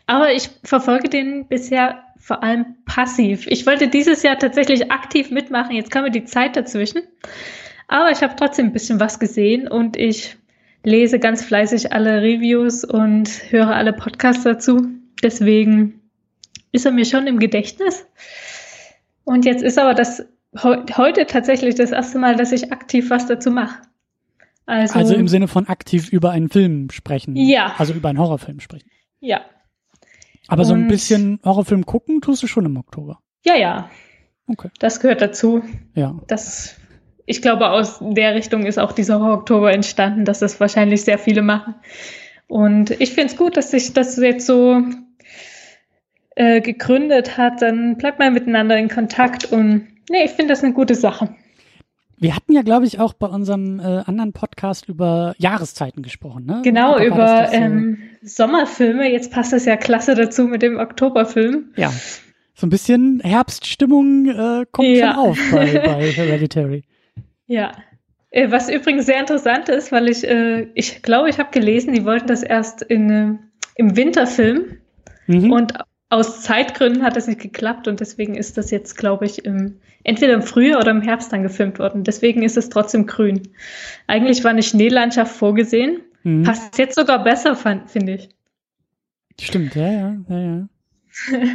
Aber 0.06 0.34
ich 0.34 0.50
verfolge 0.64 1.10
den 1.10 1.48
bisher 1.48 2.04
vor 2.20 2.44
allem 2.44 2.76
passiv. 2.86 3.48
Ich 3.48 3.66
wollte 3.66 3.88
dieses 3.88 4.24
Jahr 4.24 4.38
tatsächlich 4.38 4.92
aktiv 4.92 5.32
mitmachen, 5.32 5.76
jetzt 5.76 5.92
kam 5.92 6.04
mir 6.04 6.12
die 6.12 6.26
Zeit 6.26 6.56
dazwischen. 6.56 7.02
Aber 7.88 8.12
ich 8.12 8.22
habe 8.22 8.36
trotzdem 8.36 8.68
ein 8.68 8.74
bisschen 8.74 9.00
was 9.00 9.20
gesehen 9.20 9.68
und 9.68 9.96
ich 9.96 10.38
lese 10.84 11.20
ganz 11.20 11.44
fleißig 11.44 11.94
alle 11.94 12.22
Reviews 12.22 12.84
und 12.84 13.30
höre 13.50 13.76
alle 13.76 13.94
Podcasts 13.94 14.44
dazu. 14.44 14.88
Deswegen 15.24 16.02
ist 16.72 16.86
er 16.86 16.92
mir 16.92 17.06
schon 17.06 17.28
im 17.28 17.40
Gedächtnis. 17.40 18.06
Und 19.24 19.46
jetzt 19.46 19.64
ist 19.64 19.78
aber 19.78 19.94
das 19.94 20.26
heute 20.64 21.26
tatsächlich 21.26 21.76
das 21.76 21.92
erste 21.92 22.20
Mal, 22.20 22.36
dass 22.36 22.52
ich 22.52 22.72
aktiv 22.72 23.10
was 23.10 23.28
dazu 23.28 23.52
mache. 23.52 23.82
Also, 24.66 25.00
also 25.00 25.16
im 25.16 25.28
Sinne 25.28 25.48
von 25.48 25.68
aktiv 25.68 26.10
über 26.10 26.32
einen 26.32 26.50
Film 26.50 26.90
sprechen. 26.90 27.36
Ja. 27.36 27.74
Also 27.78 27.94
über 27.94 28.10
einen 28.10 28.20
Horrorfilm 28.20 28.60
sprechen. 28.60 28.90
Ja. 29.20 29.42
Aber 30.48 30.62
und 30.62 30.68
so 30.68 30.74
ein 30.74 30.88
bisschen 30.88 31.40
Horrorfilm 31.44 31.86
gucken 31.86 32.22
tust 32.22 32.44
du 32.44 32.48
schon 32.48 32.66
im 32.66 32.78
Oktober. 32.78 33.20
Ja, 33.46 33.56
ja. 33.56 33.90
Okay. 34.48 34.70
Das 34.80 35.00
gehört 35.00 35.22
dazu. 35.22 35.62
Ja. 35.94 36.16
Das 36.28 36.78
ich 37.30 37.42
glaube, 37.42 37.70
aus 37.70 38.00
der 38.00 38.36
Richtung 38.36 38.66
ist 38.66 38.80
auch 38.80 38.94
dieser 38.94 39.20
Horror-Oktober 39.20 39.74
entstanden, 39.74 40.24
dass 40.24 40.40
das 40.40 40.62
wahrscheinlich 40.62 41.04
sehr 41.04 41.20
viele 41.20 41.42
machen. 41.42 41.76
Und 42.48 42.92
ich 43.02 43.10
finde 43.10 43.28
es 43.28 43.38
gut, 43.38 43.58
dass 43.58 43.72
sich 43.72 43.92
das 43.92 44.16
jetzt 44.16 44.46
so 44.46 44.82
äh, 46.36 46.62
gegründet 46.62 47.38
hat. 47.38 47.62
Dann 47.62 47.98
bleibt 47.98 48.20
man 48.20 48.34
miteinander 48.34 48.78
in 48.78 48.88
Kontakt 48.88 49.52
und 49.52 49.88
nee, 50.10 50.24
ich 50.24 50.32
finde 50.32 50.54
das 50.54 50.64
eine 50.64 50.74
gute 50.74 50.96
Sache. 50.96 51.36
Wir 52.20 52.36
hatten 52.36 52.52
ja, 52.52 52.64
glaube 52.64 52.86
ich, 52.86 53.00
auch 53.00 53.14
bei 53.14 53.28
unserem 53.28 53.80
äh, 53.80 53.84
anderen 53.84 54.34
Podcast 54.34 54.90
über 54.90 55.36
Jahreszeiten 55.38 56.02
gesprochen, 56.02 56.46
ne? 56.46 56.62
Genau, 56.64 57.00
über 57.00 57.18
das, 57.18 57.52
das 57.52 57.54
ähm, 57.54 58.00
Sommerfilme. 58.24 59.12
Jetzt 59.12 59.32
passt 59.32 59.54
das 59.54 59.66
ja 59.66 59.78
klasse 59.78 60.16
dazu 60.16 60.46
mit 60.46 60.64
dem 60.64 60.78
Oktoberfilm. 60.78 61.74
Ja, 61.76 61.94
so 62.60 62.66
ein 62.66 62.72
bisschen 62.72 63.20
Herbststimmung 63.20 64.26
äh, 64.30 64.66
kommt 64.72 64.88
ja. 64.88 65.14
schon 65.14 65.24
auf 65.24 65.40
bei, 65.52 65.66
bei 65.86 66.12
Hereditary. 66.12 66.84
Ja. 67.46 67.72
Äh, 68.32 68.50
was 68.50 68.68
übrigens 68.68 69.06
sehr 69.06 69.20
interessant 69.20 69.70
ist, 69.70 69.92
weil 69.92 70.10
ich, 70.10 70.28
äh, 70.28 70.68
ich 70.74 71.04
glaube, 71.04 71.30
ich 71.30 71.38
habe 71.38 71.52
gelesen, 71.52 71.94
die 71.94 72.04
wollten 72.04 72.26
das 72.26 72.42
erst 72.42 72.82
in, 72.82 73.10
äh, 73.12 73.36
im 73.76 73.96
Winter 73.96 74.26
filmen 74.26 74.80
mhm. 75.28 75.52
und 75.52 75.74
aus 76.10 76.42
Zeitgründen 76.42 77.04
hat 77.04 77.16
das 77.16 77.28
nicht 77.28 77.42
geklappt 77.42 77.88
und 77.88 78.00
deswegen 78.00 78.34
ist 78.34 78.58
das 78.58 78.72
jetzt, 78.72 78.98
glaube 78.98 79.26
ich, 79.26 79.46
im, 79.46 79.80
entweder 80.08 80.34
im 80.34 80.42
Frühjahr 80.42 80.80
oder 80.80 80.92
im 80.92 81.02
Herbst 81.02 81.32
dann 81.32 81.44
gefilmt 81.44 81.78
worden. 81.80 82.04
Deswegen 82.04 82.42
ist 82.42 82.58
es 82.58 82.70
trotzdem 82.70 83.06
grün. 83.06 83.50
Eigentlich 84.08 84.44
war 84.44 84.52
eine 84.52 84.64
Schneelandschaft 84.64 85.36
vorgesehen. 85.36 86.02
Mhm. 86.24 86.44
Passt 86.44 86.78
jetzt 86.80 86.96
sogar 86.96 87.24
besser, 87.24 87.56
finde 87.56 88.14
ich. 88.14 88.30
Stimmt, 89.40 89.76
ja, 89.76 89.92
ja, 89.92 90.18
ja, 90.30 90.40
ja. 90.40 90.68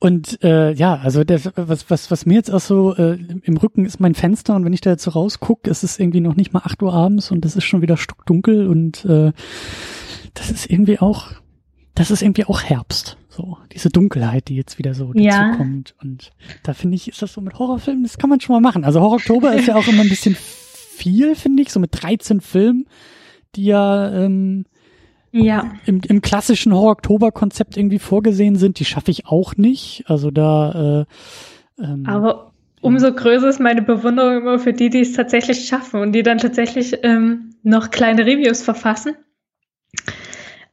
Und 0.00 0.44
äh, 0.44 0.72
ja, 0.74 0.94
also 0.94 1.24
der, 1.24 1.40
was, 1.56 1.90
was, 1.90 2.08
was 2.12 2.24
mir 2.24 2.34
jetzt 2.34 2.52
auch 2.52 2.60
so 2.60 2.94
äh, 2.94 3.18
im 3.42 3.56
Rücken 3.56 3.84
ist 3.84 3.98
mein 3.98 4.14
Fenster 4.14 4.54
und 4.54 4.64
wenn 4.64 4.72
ich 4.72 4.80
da 4.80 4.90
jetzt 4.90 5.02
so 5.02 5.10
rausgucke, 5.10 5.68
ist 5.68 5.82
es 5.82 5.98
irgendwie 5.98 6.20
noch 6.20 6.36
nicht 6.36 6.52
mal 6.52 6.60
acht 6.62 6.80
Uhr 6.84 6.94
abends 6.94 7.32
und 7.32 7.44
es 7.44 7.56
ist 7.56 7.64
schon 7.64 7.82
wieder 7.82 7.96
stockdunkel 7.96 8.68
und 8.68 9.04
äh, 9.06 9.32
das 10.34 10.52
ist 10.52 10.70
irgendwie 10.70 11.00
auch, 11.00 11.32
das 11.96 12.12
ist 12.12 12.22
irgendwie 12.22 12.44
auch 12.44 12.62
Herbst. 12.62 13.16
So, 13.38 13.56
diese 13.72 13.88
Dunkelheit, 13.88 14.48
die 14.48 14.56
jetzt 14.56 14.78
wieder 14.78 14.94
so 14.94 15.12
dazu 15.12 15.20
Ja. 15.22 15.52
kommt. 15.56 15.94
Und 16.02 16.32
da 16.64 16.74
finde 16.74 16.96
ich, 16.96 17.06
ist 17.06 17.22
das 17.22 17.32
so 17.32 17.40
mit 17.40 17.56
Horrorfilmen, 17.56 18.02
das 18.02 18.18
kann 18.18 18.28
man 18.28 18.40
schon 18.40 18.52
mal 18.54 18.60
machen. 18.60 18.82
Also 18.84 19.00
Horror-Oktober 19.00 19.52
ist 19.54 19.68
ja 19.68 19.76
auch 19.76 19.86
immer 19.86 20.02
ein 20.02 20.08
bisschen 20.08 20.34
viel, 20.34 21.36
finde 21.36 21.62
ich, 21.62 21.70
so 21.70 21.78
mit 21.78 21.90
13 21.92 22.40
Filmen, 22.40 22.86
die 23.54 23.66
ja 23.66 24.12
ähm, 24.12 24.64
Ja. 25.30 25.70
im, 25.86 26.00
im 26.08 26.20
klassischen 26.20 26.74
Horror-Oktober-Konzept 26.74 27.76
irgendwie 27.76 28.00
vorgesehen 28.00 28.56
sind. 28.56 28.80
Die 28.80 28.84
schaffe 28.84 29.12
ich 29.12 29.26
auch 29.26 29.54
nicht. 29.54 30.02
Also 30.08 30.32
da 30.32 31.06
äh, 31.78 31.82
ähm, 31.84 32.06
Aber 32.06 32.50
umso 32.80 33.12
größer 33.12 33.48
ist 33.50 33.60
meine 33.60 33.82
Bewunderung 33.82 34.38
immer 34.38 34.58
für 34.58 34.72
die, 34.72 34.90
die 34.90 34.98
es 35.02 35.12
tatsächlich 35.12 35.68
schaffen 35.68 36.00
und 36.00 36.10
die 36.10 36.24
dann 36.24 36.38
tatsächlich 36.38 36.98
ähm, 37.04 37.54
noch 37.62 37.90
kleine 37.90 38.26
Reviews 38.26 38.62
verfassen. 38.62 39.14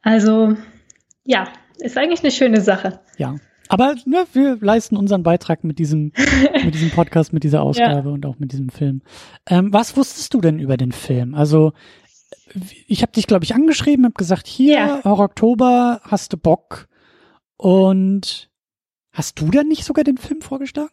Also, 0.02 0.56
ja, 1.24 1.46
ist 1.78 1.96
eigentlich 1.96 2.20
eine 2.20 2.30
schöne 2.30 2.60
Sache. 2.60 3.00
Ja. 3.18 3.36
Aber 3.68 3.94
ne, 4.04 4.24
wir 4.32 4.58
leisten 4.60 4.96
unseren 4.96 5.22
Beitrag 5.22 5.64
mit 5.64 5.78
diesem, 5.78 6.12
mit 6.64 6.74
diesem 6.74 6.90
Podcast, 6.90 7.32
mit 7.32 7.42
dieser 7.42 7.62
Ausgabe 7.62 8.10
und 8.10 8.24
auch 8.26 8.38
mit 8.38 8.52
diesem 8.52 8.68
Film. 8.68 9.02
Ähm, 9.48 9.72
was 9.72 9.96
wusstest 9.96 10.32
du 10.34 10.40
denn 10.40 10.58
über 10.58 10.76
den 10.76 10.92
Film? 10.92 11.34
Also 11.34 11.72
ich 12.86 13.02
habe 13.02 13.12
dich, 13.12 13.26
glaube 13.26 13.44
ich, 13.44 13.54
angeschrieben, 13.54 14.04
habe 14.04 14.14
gesagt, 14.14 14.46
hier, 14.46 14.74
Ja. 14.74 15.04
Horror 15.04 15.26
Oktober, 15.26 16.00
hast 16.04 16.32
du 16.32 16.36
Bock? 16.36 16.86
Und 17.56 18.50
hast 19.12 19.40
du 19.40 19.50
dann 19.50 19.68
nicht 19.68 19.84
sogar 19.84 20.04
den 20.04 20.18
Film 20.18 20.42
vorgeschlagen? 20.42 20.90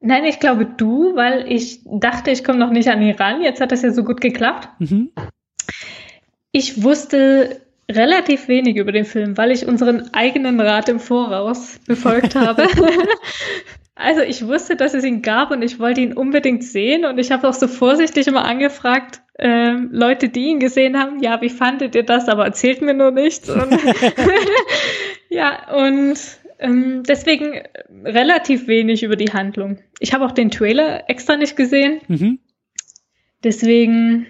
Nein, 0.00 0.24
ich 0.24 0.40
glaube 0.40 0.64
du, 0.64 1.14
weil 1.14 1.50
ich 1.52 1.82
dachte, 1.84 2.30
ich 2.30 2.42
komme 2.44 2.58
noch 2.58 2.70
nicht 2.70 2.88
an 2.88 3.02
ihn 3.02 3.14
ran. 3.14 3.42
Jetzt 3.42 3.60
hat 3.60 3.72
das 3.72 3.82
ja 3.82 3.92
so 3.92 4.02
gut 4.04 4.20
geklappt. 4.20 4.68
Mhm. 4.78 5.10
Ich 6.52 6.82
wusste 6.82 7.60
relativ 7.96 8.48
wenig 8.48 8.76
über 8.76 8.92
den 8.92 9.04
Film, 9.04 9.36
weil 9.36 9.50
ich 9.50 9.66
unseren 9.66 10.12
eigenen 10.14 10.60
Rat 10.60 10.88
im 10.88 11.00
Voraus 11.00 11.78
befolgt 11.86 12.34
habe. 12.34 12.66
also 13.94 14.22
ich 14.22 14.46
wusste, 14.46 14.76
dass 14.76 14.94
es 14.94 15.04
ihn 15.04 15.22
gab 15.22 15.50
und 15.50 15.62
ich 15.62 15.78
wollte 15.78 16.00
ihn 16.00 16.12
unbedingt 16.12 16.64
sehen 16.64 17.04
und 17.04 17.18
ich 17.18 17.30
habe 17.30 17.48
auch 17.48 17.54
so 17.54 17.68
vorsichtig 17.68 18.26
immer 18.26 18.44
angefragt, 18.44 19.20
ähm, 19.38 19.88
Leute, 19.92 20.28
die 20.28 20.48
ihn 20.48 20.60
gesehen 20.60 20.98
haben, 20.98 21.20
ja, 21.20 21.40
wie 21.40 21.48
fandet 21.48 21.94
ihr 21.94 22.02
das? 22.02 22.28
Aber 22.28 22.44
erzählt 22.44 22.82
mir 22.82 22.94
nur 22.94 23.10
nichts. 23.10 23.48
Und 23.48 23.70
ja, 25.30 25.72
und 25.74 26.18
ähm, 26.58 27.02
deswegen 27.08 27.62
relativ 28.04 28.66
wenig 28.68 29.02
über 29.02 29.16
die 29.16 29.32
Handlung. 29.32 29.78
Ich 29.98 30.12
habe 30.12 30.26
auch 30.26 30.32
den 30.32 30.50
Trailer 30.50 31.08
extra 31.08 31.36
nicht 31.36 31.56
gesehen. 31.56 32.00
Mhm. 32.08 32.38
Deswegen, 33.42 34.26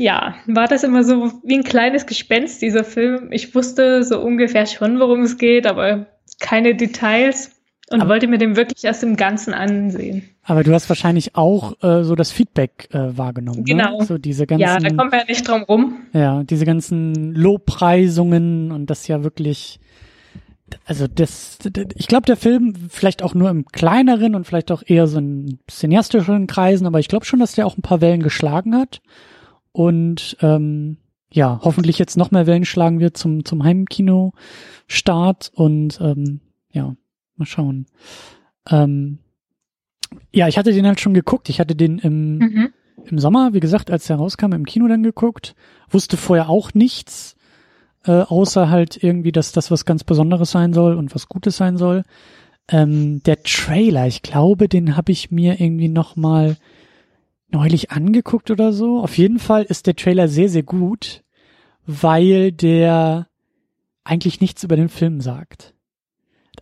ja, 0.00 0.34
war 0.46 0.66
das 0.66 0.82
immer 0.82 1.04
so 1.04 1.32
wie 1.44 1.56
ein 1.58 1.64
kleines 1.64 2.06
Gespenst, 2.06 2.62
dieser 2.62 2.84
Film. 2.84 3.28
Ich 3.32 3.54
wusste 3.54 4.02
so 4.02 4.20
ungefähr 4.20 4.66
schon, 4.66 4.98
worum 4.98 5.22
es 5.22 5.36
geht, 5.36 5.66
aber 5.66 6.06
keine 6.40 6.74
Details 6.74 7.50
und 7.90 8.00
Aber- 8.00 8.10
wollte 8.10 8.26
mir 8.28 8.38
den 8.38 8.56
wirklich 8.56 8.82
erst 8.84 9.02
im 9.02 9.16
Ganzen 9.16 9.52
ansehen. 9.52 10.22
Aber 10.42 10.64
du 10.64 10.72
hast 10.72 10.88
wahrscheinlich 10.88 11.36
auch 11.36 11.74
äh, 11.82 12.02
so 12.02 12.14
das 12.14 12.32
Feedback 12.32 12.88
äh, 12.92 13.16
wahrgenommen. 13.16 13.64
Genau. 13.64 13.98
Ne? 13.98 14.04
So 14.06 14.18
diese 14.18 14.46
ganzen, 14.46 14.62
Ja, 14.62 14.78
da 14.78 14.88
kommen 14.88 15.12
wir 15.12 15.20
ja 15.20 15.24
nicht 15.28 15.46
drum 15.46 15.62
rum. 15.64 15.96
Ja, 16.12 16.42
diese 16.44 16.64
ganzen 16.64 17.34
Lobpreisungen 17.34 18.72
und 18.72 18.86
das 18.90 19.06
ja 19.06 19.22
wirklich, 19.22 19.78
also 20.86 21.06
das, 21.06 21.58
ich 21.94 22.08
glaube, 22.08 22.26
der 22.26 22.36
Film 22.36 22.74
vielleicht 22.88 23.22
auch 23.22 23.34
nur 23.34 23.50
im 23.50 23.66
kleineren 23.66 24.34
und 24.34 24.46
vielleicht 24.46 24.72
auch 24.72 24.82
eher 24.86 25.06
so 25.06 25.18
in 25.18 25.58
cineastischen 25.68 26.46
Kreisen, 26.46 26.86
aber 26.86 26.98
ich 27.00 27.08
glaube 27.08 27.26
schon, 27.26 27.40
dass 27.40 27.52
der 27.54 27.66
auch 27.66 27.76
ein 27.76 27.82
paar 27.82 28.00
Wellen 28.00 28.22
geschlagen 28.22 28.74
hat 28.76 29.00
und 29.72 30.36
ähm, 30.40 30.96
ja, 31.32 31.60
hoffentlich 31.62 31.98
jetzt 31.98 32.16
noch 32.16 32.30
mehr 32.32 32.46
Wellen 32.46 32.64
schlagen 32.64 32.98
wird 33.00 33.16
zum 33.16 33.44
zum 33.44 33.62
Heimkino-Start 33.62 35.52
und 35.54 36.00
ähm, 36.00 36.40
ja, 36.72 36.94
mal 37.36 37.46
schauen. 37.46 37.86
Ähm, 38.68 39.18
ja, 40.32 40.48
ich 40.48 40.58
hatte 40.58 40.72
den 40.72 40.86
halt 40.86 41.00
schon 41.00 41.14
geguckt. 41.14 41.48
Ich 41.48 41.60
hatte 41.60 41.76
den 41.76 41.98
im 41.98 42.38
Mhm. 42.38 42.68
im 43.06 43.18
Sommer, 43.18 43.54
wie 43.54 43.60
gesagt, 43.60 43.90
als 43.90 44.10
er 44.10 44.16
rauskam, 44.16 44.52
im 44.52 44.66
Kino 44.66 44.86
dann 44.88 45.02
geguckt. 45.02 45.54
Wusste 45.88 46.16
vorher 46.16 46.48
auch 46.48 46.74
nichts, 46.74 47.36
äh, 48.04 48.22
außer 48.22 48.68
halt 48.70 49.02
irgendwie, 49.02 49.32
dass 49.32 49.52
das 49.52 49.70
was 49.70 49.84
ganz 49.84 50.04
Besonderes 50.04 50.50
sein 50.50 50.72
soll 50.72 50.94
und 50.96 51.14
was 51.14 51.28
Gutes 51.28 51.56
sein 51.56 51.76
soll. 51.76 52.02
Ähm, 52.68 53.22
der 53.24 53.42
Trailer, 53.42 54.06
ich 54.06 54.22
glaube, 54.22 54.68
den 54.68 54.96
habe 54.96 55.12
ich 55.12 55.30
mir 55.30 55.60
irgendwie 55.60 55.88
noch 55.88 56.16
mal 56.16 56.56
neulich 57.52 57.90
angeguckt 57.90 58.50
oder 58.50 58.72
so. 58.72 59.00
Auf 59.00 59.16
jeden 59.18 59.38
Fall 59.38 59.62
ist 59.64 59.86
der 59.86 59.96
Trailer 59.96 60.28
sehr, 60.28 60.48
sehr 60.48 60.62
gut, 60.62 61.22
weil 61.86 62.52
der 62.52 63.28
eigentlich 64.04 64.40
nichts 64.40 64.62
über 64.64 64.76
den 64.76 64.88
Film 64.88 65.20
sagt. 65.20 65.74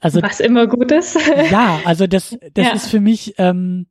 Also 0.01 0.23
Was 0.23 0.41
immer 0.41 0.67
gut 0.67 0.93
ist. 0.93 1.17
ja, 1.51 1.81
also 1.85 2.07
das, 2.07 2.37
das 2.55 2.67
Ja. 2.67 2.73
ist 2.73 2.87
für 2.89 3.01
mich, 3.01 3.35
ähm, 3.39 3.87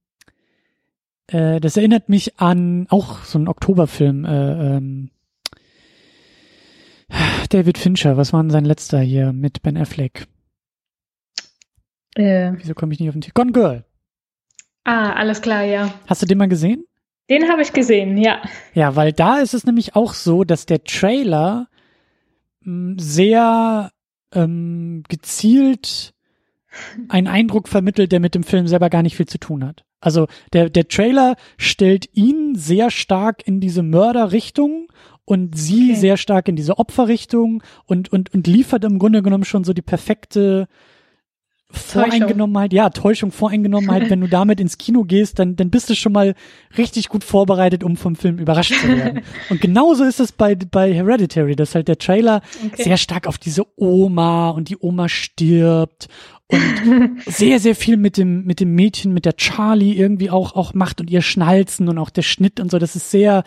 äh, 1.27 1.60
das 1.60 1.75
erinnert 1.77 2.08
mich 2.10 2.39
an 2.39 2.88
auch 2.89 3.24
so 3.24 3.38
einen 3.38 3.48
Oktoberfilm. 3.48 4.24
Äh, 4.25 4.77
ähm, 4.77 5.12
David 7.50 7.77
Fincher, 7.77 8.18
was 8.18 8.34
war 8.34 8.42
denn 8.44 8.50
sein 8.50 8.66
letzter 8.66 9.00
hier 9.00 9.32
mit 9.34 9.62
Ben 9.62 9.77
Affleck? 9.77 10.27
äh, 12.16 12.51
Wieso 12.58 12.74
komme 12.74 12.94
ich 12.94 13.00
nicht 13.00 13.10
auf 13.10 13.16
den 13.16 13.22
Titel? 13.22 13.34
Gone 13.36 13.51
Girl. 13.51 13.86
Ah, 14.88 15.13
alles 15.13 15.41
klar, 15.41 15.63
ja. 15.63 15.94
Hast 16.08 16.22
du 16.22 16.25
den 16.25 16.38
mal 16.38 16.48
gesehen? 16.48 16.84
Den 17.29 17.50
habe 17.50 17.62
ich 17.62 17.74
gesehen, 17.74 18.17
ja. 18.17 18.41
Ja, 18.74 18.96
weil 18.96 19.12
da 19.12 19.39
ist 19.39 19.53
es 19.53 19.65
nämlich 19.65 19.96
auch 19.96 20.13
so, 20.13 20.44
dass 20.44 20.65
der 20.65 20.84
Trailer 20.84 21.67
mh, 22.62 22.96
sehr 23.00 23.91
ähm, 24.34 25.03
gezielt 25.10 26.13
einen 27.10 27.27
Eindruck 27.27 27.67
vermittelt, 27.67 28.12
der 28.12 28.20
mit 28.20 28.36
dem 28.36 28.44
Film 28.44 28.67
selber 28.67 28.89
gar 28.89 29.01
nicht 29.03 29.15
viel 29.17 29.25
zu 29.25 29.39
tun 29.39 29.65
hat. 29.65 29.84
Also 30.00 30.27
der, 30.53 30.70
der 30.70 30.88
Trailer 30.88 31.36
stellt 31.58 32.08
ihn 32.13 32.56
sehr 32.56 32.91
stark 32.91 33.46
in 33.48 33.60
diese 33.60 33.84
Mörderrichtung 33.84 34.88
und 35.25 35.58
sie 35.58 35.91
Okay. 35.91 35.96
sehr 36.00 36.17
stark 36.17 36.48
in 36.48 36.56
diese 36.56 36.77
Opferrichtung 36.77 37.63
und, 37.86 38.12
und, 38.13 38.34
und 38.34 38.48
liefert 38.48 38.86
im 38.86 39.00
Grunde 39.00 39.24
genommen 39.24 39.44
schon 39.44 39.63
so 39.63 39.74
die 39.74 39.82
perfekte 39.82 40.67
Voreingenommenheit, 41.70 42.72
ja, 42.72 42.90
Täuschung, 42.90 43.32
Voreingenommenheit, 43.32 44.10
wenn 44.10 44.22
du 44.22 44.28
damit 44.28 44.60
ins 44.60 44.78
Kino 44.78 45.04
gehst, 45.04 45.38
dann, 45.40 45.56
dann 45.58 45.70
bist 45.70 45.90
du 45.90 45.96
schon 45.96 46.14
mal 46.14 46.34
richtig 46.78 47.10
gut 47.10 47.24
vorbereitet, 47.24 47.84
um 47.84 47.98
vom 47.98 48.16
Film 48.16 48.40
überrascht 48.40 48.74
zu 48.80 48.88
werden. 48.88 49.22
und 49.50 49.60
genauso 49.60 50.04
ist 50.06 50.20
es 50.20 50.32
bei, 50.32 50.56
bei 50.56 50.94
Hereditary, 50.94 51.56
dass 51.56 51.76
halt 51.76 51.88
der 51.88 51.98
Trailer 51.98 52.42
Okay. 52.66 52.84
sehr 52.84 52.98
stark 52.98 53.28
auf 53.28 53.38
diese 53.38 53.66
Oma 53.76 54.50
und 54.52 54.70
die 54.70 54.78
Oma 54.80 55.10
stirbt 55.10 56.08
und 56.48 57.22
sehr, 57.26 57.60
sehr 57.60 57.76
viel 57.76 57.98
mit 57.98 58.16
dem, 58.18 58.46
mit 58.46 58.60
dem 58.62 58.74
Mädchen, 58.74 59.14
mit 59.14 59.26
der 59.26 59.36
Charlie 59.36 59.94
irgendwie 59.94 60.30
auch, 60.30 60.56
auch 60.56 60.74
macht 60.74 61.02
und 61.02 61.10
ihr 61.10 61.22
Schnalzen 61.22 61.90
und 61.90 61.98
auch 61.98 62.10
der 62.10 62.22
Schnitt 62.22 62.60
und 62.62 62.72
so, 62.72 62.80
das 62.80 62.96
ist 62.96 63.12
sehr, 63.12 63.44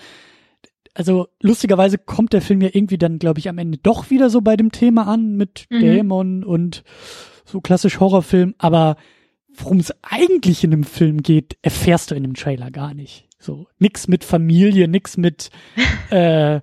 also 0.94 1.28
lustigerweise 1.40 1.96
kommt 1.96 2.34
der 2.34 2.42
Film 2.42 2.60
ja 2.60 2.68
irgendwie 2.72 2.98
dann, 2.98 3.18
glaube 3.18 3.38
ich, 3.38 3.48
am 3.48 3.56
Ende 3.58 3.78
doch 3.78 4.10
wieder 4.10 4.28
so 4.28 4.42
bei 4.42 4.56
dem 4.56 4.70
Thema 4.72 5.06
an 5.06 5.36
mit 5.36 5.64
Mhm. 5.70 5.80
Dämon 5.80 6.44
und 6.44 6.82
so 7.50 7.60
klassisch 7.60 8.00
Horrorfilm, 8.00 8.54
aber 8.58 8.96
worum 9.52 9.78
es 9.78 9.92
eigentlich 10.02 10.64
in 10.64 10.70
dem 10.70 10.84
Film 10.84 11.22
geht, 11.22 11.56
erfährst 11.62 12.10
du 12.10 12.14
in 12.14 12.22
dem 12.22 12.34
Trailer 12.34 12.70
gar 12.70 12.94
nicht. 12.94 13.28
So, 13.38 13.66
nix 13.78 14.06
mit 14.06 14.24
Familie, 14.24 14.86
nix 14.86 15.16
mit 15.16 15.50
äh, 16.10 16.60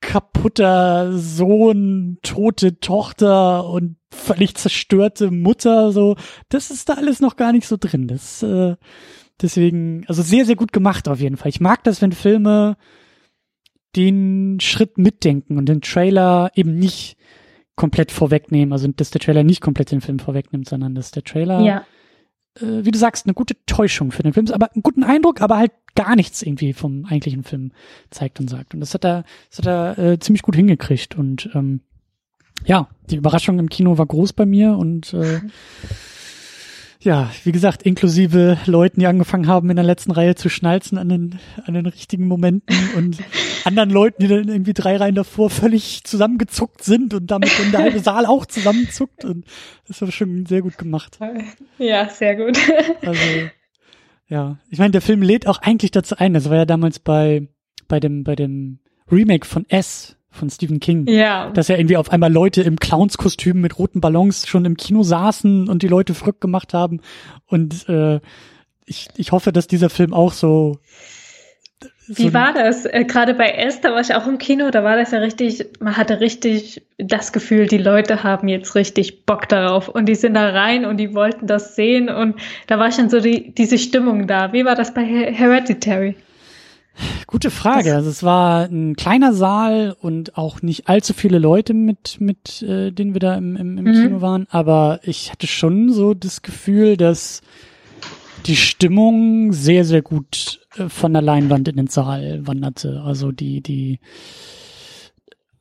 kaputter 0.00 1.12
Sohn, 1.18 2.18
tote 2.22 2.78
Tochter 2.80 3.68
und 3.68 3.96
völlig 4.10 4.54
zerstörte 4.54 5.30
Mutter, 5.30 5.92
so, 5.92 6.16
das 6.48 6.70
ist 6.70 6.88
da 6.88 6.94
alles 6.94 7.20
noch 7.20 7.36
gar 7.36 7.52
nicht 7.52 7.66
so 7.66 7.76
drin. 7.78 8.06
Das, 8.06 8.42
äh, 8.42 8.76
deswegen, 9.40 10.04
also 10.06 10.22
sehr, 10.22 10.44
sehr 10.44 10.56
gut 10.56 10.72
gemacht 10.72 11.08
auf 11.08 11.20
jeden 11.20 11.36
Fall. 11.36 11.48
Ich 11.48 11.60
mag 11.60 11.82
das, 11.84 12.00
wenn 12.00 12.12
Filme 12.12 12.76
den 13.96 14.60
Schritt 14.60 14.98
mitdenken 14.98 15.58
und 15.58 15.68
den 15.68 15.80
Trailer 15.80 16.52
eben 16.54 16.78
nicht 16.78 17.16
komplett 17.78 18.12
vorwegnehmen, 18.12 18.72
also 18.74 18.88
dass 18.88 19.10
der 19.10 19.20
Trailer 19.22 19.42
nicht 19.44 19.62
komplett 19.62 19.90
den 19.92 20.02
Film 20.02 20.18
vorwegnimmt, 20.18 20.68
sondern 20.68 20.94
dass 20.94 21.12
der 21.12 21.24
Trailer, 21.24 21.60
Ja. 21.62 21.84
äh, 22.60 22.84
wie 22.84 22.90
du 22.90 22.98
sagst, 22.98 23.24
eine 23.26 23.32
gute 23.34 23.54
Täuschung 23.64 24.10
für 24.12 24.22
den 24.22 24.32
Film 24.34 24.44
ist, 24.44 24.52
aber 24.52 24.70
einen 24.74 24.82
guten 24.82 25.04
Eindruck, 25.04 25.40
aber 25.40 25.56
halt 25.56 25.72
gar 25.94 26.14
nichts 26.16 26.42
irgendwie 26.42 26.72
vom 26.74 27.06
eigentlichen 27.06 27.44
Film 27.44 27.72
zeigt 28.10 28.40
und 28.40 28.48
sagt. 28.50 28.74
Und 28.74 28.80
das 28.80 28.92
hat 28.94 29.04
er, 29.04 29.24
das 29.50 29.58
hat 29.60 29.66
er 29.66 29.98
äh, 29.98 30.18
ziemlich 30.18 30.42
gut 30.42 30.56
hingekriegt. 30.56 31.16
Und 31.16 31.48
ähm, 31.54 31.80
ja, 32.66 32.88
die 33.10 33.16
Überraschung 33.16 33.58
im 33.58 33.68
Kino 33.70 33.96
war 33.98 34.06
groß 34.06 34.32
bei 34.34 34.44
mir 34.46 34.76
und 34.76 35.14
äh, 35.14 35.40
ja, 37.00 37.30
wie 37.44 37.52
gesagt, 37.52 37.82
inklusive 37.84 38.58
Leuten, 38.66 39.00
die 39.00 39.06
angefangen 39.06 39.46
haben, 39.46 39.70
in 39.70 39.76
der 39.76 39.84
letzten 39.84 40.10
Reihe 40.10 40.34
zu 40.34 40.48
schnalzen 40.48 40.98
an 40.98 41.08
den, 41.08 41.38
an 41.64 41.74
den 41.74 41.86
richtigen 41.86 42.26
Momenten 42.26 42.76
und 42.96 43.18
anderen 43.64 43.90
Leuten, 43.90 44.22
die 44.22 44.28
dann 44.28 44.48
irgendwie 44.48 44.72
drei 44.72 44.96
Reihen 44.96 45.14
davor 45.14 45.48
völlig 45.50 46.02
zusammengezuckt 46.04 46.82
sind 46.82 47.14
und 47.14 47.30
damit 47.30 47.50
dann 47.58 47.70
der 47.70 47.80
halbe 47.80 48.00
Saal 48.00 48.26
auch 48.26 48.46
zusammenzuckt 48.46 49.24
und 49.24 49.44
das 49.86 50.00
war 50.00 50.10
schon 50.10 50.46
sehr 50.46 50.62
gut 50.62 50.76
gemacht. 50.76 51.18
Ja, 51.78 52.08
sehr 52.08 52.34
gut. 52.34 52.58
Also, 53.02 53.22
ja. 54.28 54.58
Ich 54.68 54.78
meine, 54.78 54.90
der 54.90 55.00
Film 55.00 55.22
lädt 55.22 55.46
auch 55.46 55.62
eigentlich 55.62 55.92
dazu 55.92 56.16
ein, 56.16 56.34
das 56.34 56.50
war 56.50 56.56
ja 56.56 56.64
damals 56.64 56.98
bei, 56.98 57.48
bei 57.86 58.00
dem, 58.00 58.24
bei 58.24 58.34
dem 58.34 58.80
Remake 59.10 59.46
von 59.46 59.64
S, 59.68 60.17
von 60.38 60.48
Stephen 60.50 60.80
King. 60.80 61.06
Ja. 61.06 61.50
Dass 61.50 61.68
ja 61.68 61.76
irgendwie 61.76 61.96
auf 61.96 62.10
einmal 62.10 62.32
Leute 62.32 62.62
im 62.62 62.76
Clownskostüm 62.76 63.60
mit 63.60 63.78
roten 63.78 64.00
Ballons 64.00 64.46
schon 64.46 64.64
im 64.64 64.76
Kino 64.76 65.02
saßen 65.02 65.68
und 65.68 65.82
die 65.82 65.88
Leute 65.88 66.14
verrückt 66.14 66.40
gemacht 66.40 66.72
haben. 66.72 67.00
Und 67.46 67.88
äh, 67.88 68.20
ich, 68.86 69.08
ich 69.16 69.32
hoffe, 69.32 69.52
dass 69.52 69.66
dieser 69.66 69.90
Film 69.90 70.14
auch 70.14 70.32
so. 70.32 70.78
so 72.06 72.16
Wie 72.16 72.32
war 72.32 72.54
das? 72.54 72.86
Äh, 72.86 73.04
Gerade 73.04 73.34
bei 73.34 73.68
da 73.82 73.92
war 73.92 74.00
ich 74.00 74.14
auch 74.14 74.26
im 74.26 74.38
Kino, 74.38 74.70
da 74.70 74.82
war 74.82 74.96
das 74.96 75.10
ja 75.10 75.18
richtig, 75.18 75.66
man 75.80 75.96
hatte 75.96 76.20
richtig 76.20 76.82
das 76.96 77.32
Gefühl, 77.32 77.66
die 77.66 77.78
Leute 77.78 78.22
haben 78.22 78.48
jetzt 78.48 78.74
richtig 78.74 79.26
Bock 79.26 79.48
darauf 79.48 79.88
und 79.88 80.06
die 80.06 80.14
sind 80.14 80.34
da 80.34 80.48
rein 80.50 80.84
und 80.84 80.96
die 80.96 81.14
wollten 81.14 81.46
das 81.46 81.76
sehen 81.76 82.08
und 82.08 82.36
da 82.66 82.78
war 82.78 82.90
schon 82.92 83.10
so 83.10 83.20
die, 83.20 83.54
diese 83.54 83.78
Stimmung 83.78 84.26
da. 84.26 84.52
Wie 84.52 84.64
war 84.64 84.74
das 84.74 84.94
bei 84.94 85.04
Hereditary? 85.04 86.16
Gute 87.26 87.50
Frage. 87.50 87.94
Also 87.94 88.10
es 88.10 88.22
war 88.22 88.64
ein 88.64 88.96
kleiner 88.96 89.32
Saal 89.32 89.96
und 90.00 90.36
auch 90.36 90.62
nicht 90.62 90.88
allzu 90.88 91.12
viele 91.12 91.38
Leute 91.38 91.74
mit, 91.74 92.20
mit 92.20 92.62
äh, 92.62 92.90
denen 92.90 93.14
wir 93.14 93.20
da 93.20 93.36
im, 93.36 93.56
im, 93.56 93.78
im 93.78 93.84
mhm. 93.84 93.92
Kino 93.92 94.20
waren. 94.20 94.46
Aber 94.50 95.00
ich 95.02 95.30
hatte 95.30 95.46
schon 95.46 95.92
so 95.92 96.14
das 96.14 96.42
Gefühl, 96.42 96.96
dass 96.96 97.42
die 98.46 98.56
Stimmung 98.56 99.52
sehr, 99.52 99.84
sehr 99.84 100.02
gut 100.02 100.60
äh, 100.76 100.88
von 100.88 101.12
der 101.12 101.22
Leinwand 101.22 101.68
in 101.68 101.76
den 101.76 101.88
Saal 101.88 102.46
wanderte. 102.46 103.02
Also 103.04 103.32
die, 103.32 103.60
die 103.60 104.00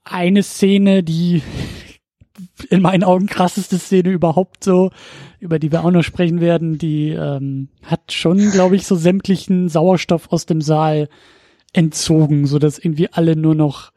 eine 0.03 0.43
Szene, 0.43 1.03
die 1.03 1.41
in 2.69 2.81
meinen 2.81 3.03
Augen 3.03 3.27
krasseste 3.27 3.77
Szene 3.77 4.09
überhaupt 4.09 4.63
so, 4.63 4.91
über 5.39 5.59
die 5.59 5.71
wir 5.71 5.83
auch 5.83 5.91
noch 5.91 6.03
sprechen 6.03 6.41
werden, 6.41 6.77
die 6.77 7.09
ähm, 7.09 7.69
hat 7.83 8.11
schon, 8.11 8.51
glaube 8.51 8.75
ich, 8.75 8.85
so 8.85 8.95
sämtlichen 8.95 9.69
Sauerstoff 9.69 10.31
aus 10.31 10.45
dem 10.45 10.61
Saal 10.61 11.09
entzogen, 11.73 12.45
so 12.45 12.59
dass 12.59 12.79
irgendwie 12.79 13.09
alle 13.11 13.35
nur 13.35 13.55
noch 13.55 13.91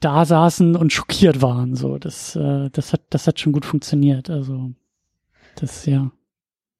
da 0.00 0.24
saßen 0.24 0.76
und 0.76 0.92
schockiert 0.92 1.42
waren. 1.42 1.76
So, 1.76 1.98
das, 1.98 2.36
äh, 2.36 2.70
das 2.72 2.92
hat, 2.92 3.02
das 3.10 3.26
hat 3.26 3.38
schon 3.38 3.52
gut 3.52 3.64
funktioniert. 3.64 4.30
Also, 4.30 4.72
das 5.56 5.86
ja. 5.86 6.10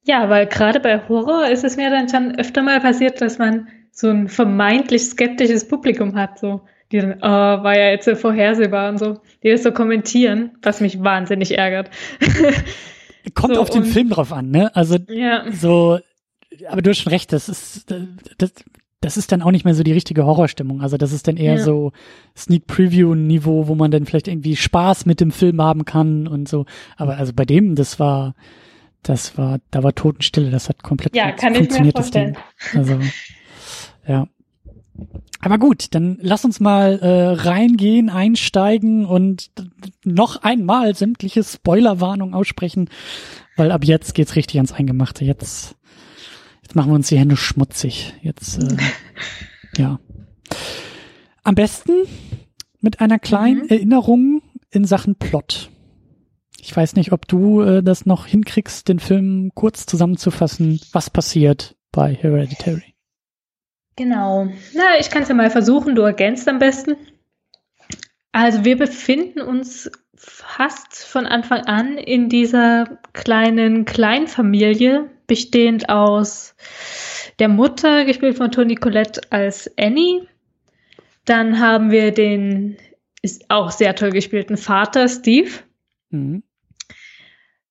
Ja, 0.05 0.29
weil 0.29 0.47
gerade 0.47 0.81
bei 0.81 1.09
Horror 1.09 1.49
ist 1.49 1.63
es 1.63 1.77
mir 1.77 1.91
dann 1.91 2.09
schon 2.09 2.37
öfter 2.37 2.63
mal 2.63 2.81
passiert, 2.81 3.21
dass 3.21 3.39
man 3.39 3.69
so 3.93 4.09
ein 4.09 4.29
vermeintlich 4.29 5.05
skeptisches 5.05 5.69
Publikum 5.69 6.17
hat, 6.17 6.39
so 6.39 6.63
die 6.93 7.01
dann, 7.01 7.15
oh, 7.21 7.21
war 7.23 7.77
ja 7.77 7.91
jetzt 7.91 8.05
so 8.05 8.15
vorhersehbar 8.15 8.91
und 8.91 8.99
so, 8.99 9.19
die 9.43 9.51
das 9.51 9.63
so 9.63 9.73
kommentieren, 9.73 10.53
was 10.63 10.81
mich 10.81 11.03
wahnsinnig 11.03 11.57
ärgert. 11.59 11.91
Kommt 13.35 13.55
so, 13.55 13.61
auf 13.61 13.71
den 13.71 13.85
Film 13.85 14.11
drauf 14.11 14.33
an, 14.33 14.51
ne? 14.51 14.75
Also 14.75 14.99
ja. 15.09 15.45
so, 15.53 15.99
aber 16.69 16.83
du 16.83 16.91
hast 16.91 16.99
schon 16.99 17.13
recht, 17.13 17.33
das 17.33 17.49
ist, 17.49 17.95
das, 18.39 18.53
das 19.01 19.17
ist 19.17 19.33
dann 19.33 19.43
auch 19.43 19.51
nicht 19.51 19.65
mehr 19.65 19.75
so 19.75 19.83
die 19.83 19.93
richtige 19.93 20.25
Horrorstimmung. 20.25 20.81
Also 20.81 20.97
das 20.97 21.13
ist 21.13 21.29
dann 21.29 21.37
eher 21.37 21.57
ja. 21.57 21.63
so 21.63 21.93
Sneak 22.37 22.67
Preview 22.67 23.15
Niveau, 23.15 23.69
wo 23.69 23.75
man 23.75 23.91
dann 23.91 24.07
vielleicht 24.07 24.29
irgendwie 24.29 24.57
Spaß 24.57 25.07
mit 25.07 25.21
dem 25.21 25.31
Film 25.31 25.61
haben 25.61 25.85
kann 25.85 26.27
und 26.27 26.49
so. 26.49 26.67
Aber 26.97 27.17
also 27.17 27.33
bei 27.33 27.45
dem, 27.45 27.75
das 27.75 27.99
war, 27.99 28.35
das 29.03 29.37
war, 29.37 29.59
da 29.71 29.83
war 29.83 29.95
Totenstille, 29.95 30.51
das 30.51 30.69
hat 30.69 30.83
komplett 30.83 31.17
ja, 31.17 31.33
kann 31.33 31.55
funktioniert, 31.55 31.95
ich 31.95 31.95
mir 31.95 32.03
vorstellen. 32.03 32.37
Also, 32.75 32.99
ja. 34.07 34.27
Aber 35.41 35.59
gut, 35.59 35.95
dann 35.95 36.19
lass 36.21 36.45
uns 36.45 36.61
mal 36.61 36.99
äh, 37.01 37.33
reingehen, 37.43 38.11
einsteigen 38.11 39.05
und 39.05 39.51
noch 40.05 40.43
einmal 40.43 40.95
sämtliche 40.95 41.43
Spoilerwarnung 41.43 42.35
aussprechen, 42.35 42.89
weil 43.57 43.73
ab 43.73 43.85
jetzt 43.85 44.15
geht's 44.15 44.37
richtig 44.37 44.57
ans 44.57 44.73
Eingemachte. 44.73 45.25
Jetzt, 45.25 45.77
jetzt 46.63 46.77
machen 46.77 46.91
wir 46.91 46.95
uns 46.95 47.09
die 47.09 47.19
Hände 47.19 47.37
schmutzig. 47.37 48.15
Jetzt, 48.23 48.63
äh, 48.63 48.77
ja. 49.79 49.99
Am 51.43 51.55
besten 51.57 51.93
mit 52.81 53.01
einer 53.01 53.19
kleinen 53.19 53.63
mhm. 53.63 53.69
Erinnerung 53.69 54.43
in 54.71 54.85
Sachen 54.85 55.17
Plot. 55.17 55.71
Ich 56.61 56.77
weiß 56.77 56.95
nicht, 56.95 57.11
ob 57.11 57.27
du 57.27 57.63
äh, 57.63 57.83
das 57.83 58.07
noch 58.07 58.27
hinkriegst, 58.27 58.89
den 58.89 59.01
Film 59.01 59.51
kurz 59.55 59.87
zusammenzufassen, 59.87 60.81
was 60.93 61.11
passiert 61.11 61.75
bei 61.91 62.15
Hereditary. 62.15 62.92
Genau. 63.97 64.49
Na, 64.75 64.99
ich 64.99 65.11
kann 65.11 65.23
es 65.23 65.29
ja 65.29 65.35
mal 65.35 65.51
versuchen. 65.51 65.95
Du 65.95 66.03
ergänzt 66.03 66.49
am 66.49 66.59
besten. 66.59 66.97
Also 68.33 68.65
wir 68.65 68.79
befinden 68.79 69.41
uns 69.41 69.91
fast 70.15 71.05
von 71.05 71.27
Anfang 71.27 71.63
an 71.63 71.99
in 71.99 72.29
dieser 72.29 72.99
kleinen 73.13 73.85
Kleinfamilie, 73.85 75.11
bestehend 75.27 75.89
aus 75.89 76.55
der 77.39 77.49
Mutter, 77.49 78.05
gespielt 78.05 78.37
von 78.37 78.51
Toni 78.51 78.77
Collette 78.77 79.21
als 79.31 79.71
Annie. 79.79 80.27
Dann 81.25 81.61
haben 81.61 81.91
wir 81.91 82.13
den, 82.13 82.77
ist 83.21 83.51
auch 83.51 83.71
sehr 83.71 83.95
toll 83.95 84.11
gespielten 84.11 84.57
Vater, 84.57 85.09
Steve. 85.09 85.51
Mhm. 86.11 86.43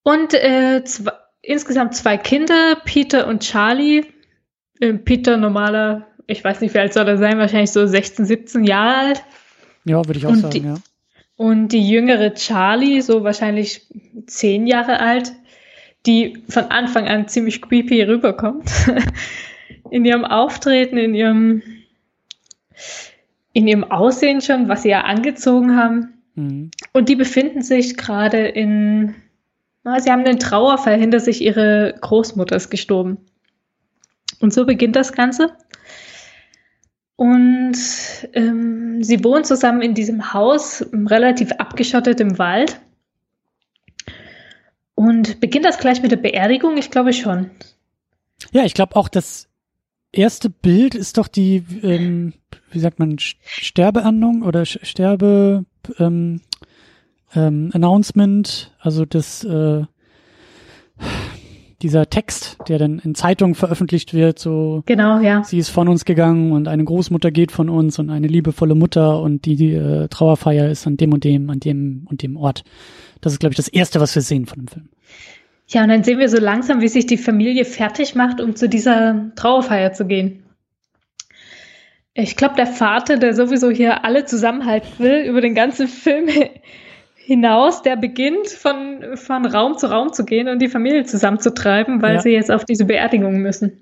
Und 0.03 0.33
äh, 0.33 0.83
zwei, 0.83 1.13
insgesamt 1.41 1.95
zwei 1.95 2.17
Kinder, 2.17 2.81
Peter 2.85 3.27
und 3.27 3.43
Charlie. 3.43 4.05
Äh, 4.79 4.93
Peter 4.93 5.37
normaler 5.37 6.07
ich 6.31 6.43
weiß 6.43 6.61
nicht, 6.61 6.73
wie 6.73 6.79
alt 6.79 6.93
soll 6.93 7.07
er 7.07 7.17
sein, 7.17 7.37
wahrscheinlich 7.37 7.71
so 7.71 7.85
16, 7.85 8.25
17 8.25 8.63
Jahre 8.63 9.07
alt. 9.07 9.23
Ja, 9.85 9.97
würde 10.05 10.17
ich 10.17 10.25
auch 10.25 10.31
und 10.31 10.39
sagen, 10.39 10.51
die, 10.53 10.59
ja. 10.59 10.75
Und 11.35 11.69
die 11.69 11.89
jüngere 11.89 12.33
Charlie, 12.33 13.01
so 13.01 13.23
wahrscheinlich 13.23 13.87
10 14.27 14.67
Jahre 14.67 14.99
alt, 14.99 15.33
die 16.05 16.43
von 16.49 16.65
Anfang 16.65 17.07
an 17.07 17.27
ziemlich 17.27 17.61
creepy 17.61 18.03
rüberkommt. 18.03 18.69
in 19.91 20.05
ihrem 20.05 20.25
Auftreten, 20.25 20.97
in 20.97 21.13
ihrem, 21.13 21.61
in 23.53 23.67
ihrem 23.67 23.83
Aussehen 23.83 24.41
schon, 24.41 24.69
was 24.69 24.83
sie 24.83 24.89
ja 24.89 25.01
angezogen 25.01 25.75
haben. 25.75 26.13
Mhm. 26.35 26.71
Und 26.93 27.09
die 27.09 27.15
befinden 27.15 27.61
sich 27.61 27.97
gerade 27.97 28.47
in, 28.47 29.15
na, 29.83 29.99
sie 29.99 30.11
haben 30.11 30.25
den 30.25 30.39
Trauerfall 30.39 30.97
hinter 30.97 31.19
sich, 31.19 31.41
ihre 31.41 31.95
Großmutter 31.99 32.55
ist 32.55 32.69
gestorben. 32.69 33.17
Und 34.39 34.53
so 34.53 34.65
beginnt 34.65 34.95
das 34.95 35.13
Ganze. 35.13 35.55
Und 37.21 37.77
ähm, 38.33 39.03
sie 39.03 39.23
wohnen 39.23 39.43
zusammen 39.43 39.83
in 39.83 39.93
diesem 39.93 40.33
Haus, 40.33 40.83
relativ 40.91 41.51
abgeschottet 41.51 42.19
im 42.19 42.39
Wald. 42.39 42.81
Und 44.95 45.39
beginnt 45.39 45.65
das 45.65 45.77
gleich 45.77 46.01
mit 46.01 46.09
der 46.11 46.17
Beerdigung? 46.17 46.77
Ich 46.77 46.89
glaube 46.89 47.13
schon. 47.13 47.51
Ja, 48.53 48.65
ich 48.65 48.73
glaube 48.73 48.95
auch, 48.95 49.07
das 49.07 49.47
erste 50.11 50.49
Bild 50.49 50.95
ist 50.95 51.19
doch 51.19 51.27
die, 51.27 51.63
ähm, 51.83 52.33
wie 52.71 52.79
sagt 52.79 52.97
man, 52.97 53.19
Sterbeandung 53.19 54.41
oder 54.41 54.65
Sterbe 54.65 55.65
ähm, 55.99 56.41
ähm, 57.35 57.69
Announcement, 57.71 58.75
also 58.79 59.05
das 59.05 59.43
äh, 59.43 59.83
dieser 61.81 62.09
Text, 62.09 62.57
der 62.67 62.79
dann 62.79 62.99
in 62.99 63.15
Zeitungen 63.15 63.55
veröffentlicht 63.55 64.13
wird, 64.13 64.39
so 64.39 64.83
genau, 64.85 65.19
ja. 65.19 65.43
Sie 65.43 65.57
ist 65.57 65.69
von 65.69 65.87
uns 65.87 66.05
gegangen 66.05 66.51
und 66.51 66.67
eine 66.67 66.83
Großmutter 66.83 67.31
geht 67.31 67.51
von 67.51 67.69
uns 67.69 67.99
und 67.99 68.09
eine 68.09 68.27
liebevolle 68.27 68.75
Mutter 68.75 69.21
und 69.21 69.45
die, 69.45 69.55
die 69.55 69.73
äh, 69.73 70.07
Trauerfeier 70.07 70.69
ist 70.69 70.87
an 70.87 70.97
dem 70.97 71.13
und 71.13 71.23
dem, 71.23 71.49
an 71.49 71.59
dem 71.59 72.07
und 72.09 72.23
dem 72.23 72.37
Ort. 72.37 72.63
Das 73.21 73.33
ist, 73.33 73.39
glaube 73.39 73.53
ich, 73.53 73.57
das 73.57 73.67
Erste, 73.67 73.99
was 73.99 74.15
wir 74.15 74.21
sehen 74.21 74.45
von 74.45 74.59
dem 74.59 74.67
Film. 74.67 74.89
Ja, 75.67 75.83
und 75.83 75.89
dann 75.89 76.03
sehen 76.03 76.19
wir 76.19 76.27
so 76.27 76.39
langsam, 76.39 76.81
wie 76.81 76.89
sich 76.89 77.05
die 77.05 77.17
Familie 77.17 77.63
fertig 77.65 78.15
macht, 78.15 78.41
um 78.41 78.55
zu 78.55 78.67
dieser 78.67 79.31
Trauerfeier 79.35 79.93
zu 79.93 80.05
gehen. 80.05 80.43
Ich 82.13 82.35
glaube, 82.35 82.55
der 82.55 82.67
Vater, 82.67 83.17
der 83.17 83.33
sowieso 83.33 83.69
hier 83.69 84.03
alle 84.03 84.25
zusammenhalten 84.25 84.89
will, 84.99 85.21
über 85.21 85.39
den 85.39 85.55
ganzen 85.55 85.87
Film 85.87 86.27
hinaus, 87.31 87.81
der 87.81 87.95
beginnt 87.95 88.49
von, 88.49 89.15
von 89.15 89.45
Raum 89.45 89.77
zu 89.77 89.89
Raum 89.89 90.11
zu 90.11 90.25
gehen 90.25 90.49
und 90.49 90.59
die 90.59 90.67
Familie 90.67 91.05
zusammenzutreiben, 91.05 92.01
weil 92.01 92.15
ja. 92.15 92.21
sie 92.21 92.31
jetzt 92.31 92.51
auf 92.51 92.65
diese 92.65 92.83
Beerdigung 92.83 93.37
müssen. 93.41 93.81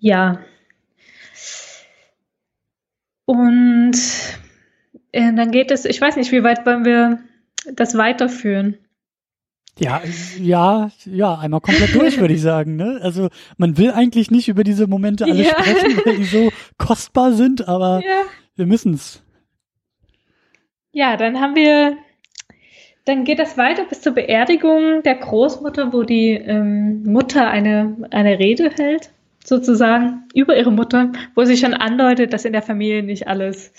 Ja. 0.00 0.40
Und 3.24 3.96
äh, 5.12 5.32
dann 5.32 5.52
geht 5.52 5.70
es, 5.70 5.84
ich 5.84 6.00
weiß 6.00 6.16
nicht, 6.16 6.32
wie 6.32 6.42
weit 6.42 6.66
wollen 6.66 6.84
wir 6.84 7.20
das 7.72 7.96
weiterführen? 7.96 8.78
Ja, 9.78 10.02
ja, 10.40 10.90
ja, 11.04 11.38
einmal 11.38 11.60
komplett 11.60 11.94
durch, 11.94 12.18
würde 12.18 12.34
ich 12.34 12.42
sagen. 12.42 12.74
Ne? 12.74 12.98
Also 13.00 13.28
man 13.58 13.78
will 13.78 13.92
eigentlich 13.92 14.32
nicht 14.32 14.48
über 14.48 14.64
diese 14.64 14.88
Momente 14.88 15.24
alle 15.24 15.44
ja. 15.44 15.50
sprechen, 15.50 16.00
weil 16.04 16.16
die 16.16 16.24
so 16.24 16.50
kostbar 16.78 17.32
sind, 17.32 17.68
aber 17.68 18.02
ja. 18.04 18.22
wir 18.56 18.66
müssen 18.66 18.94
es. 18.94 19.22
Ja, 20.90 21.16
dann 21.16 21.40
haben 21.40 21.54
wir 21.54 21.96
dann 23.08 23.24
geht 23.24 23.38
das 23.38 23.56
weiter 23.56 23.84
bis 23.84 24.02
zur 24.02 24.12
Beerdigung 24.12 25.02
der 25.02 25.14
Großmutter, 25.14 25.92
wo 25.94 26.02
die 26.02 26.32
ähm, 26.32 27.04
Mutter 27.04 27.48
eine, 27.48 27.96
eine 28.10 28.38
Rede 28.38 28.70
hält, 28.76 29.10
sozusagen, 29.42 30.24
über 30.34 30.56
ihre 30.56 30.70
Mutter, 30.70 31.12
wo 31.34 31.44
sie 31.44 31.56
schon 31.56 31.72
andeutet, 31.72 32.34
dass 32.34 32.44
in 32.44 32.52
der 32.52 32.62
Familie 32.62 33.02
nicht 33.02 33.26
alles 33.26 33.72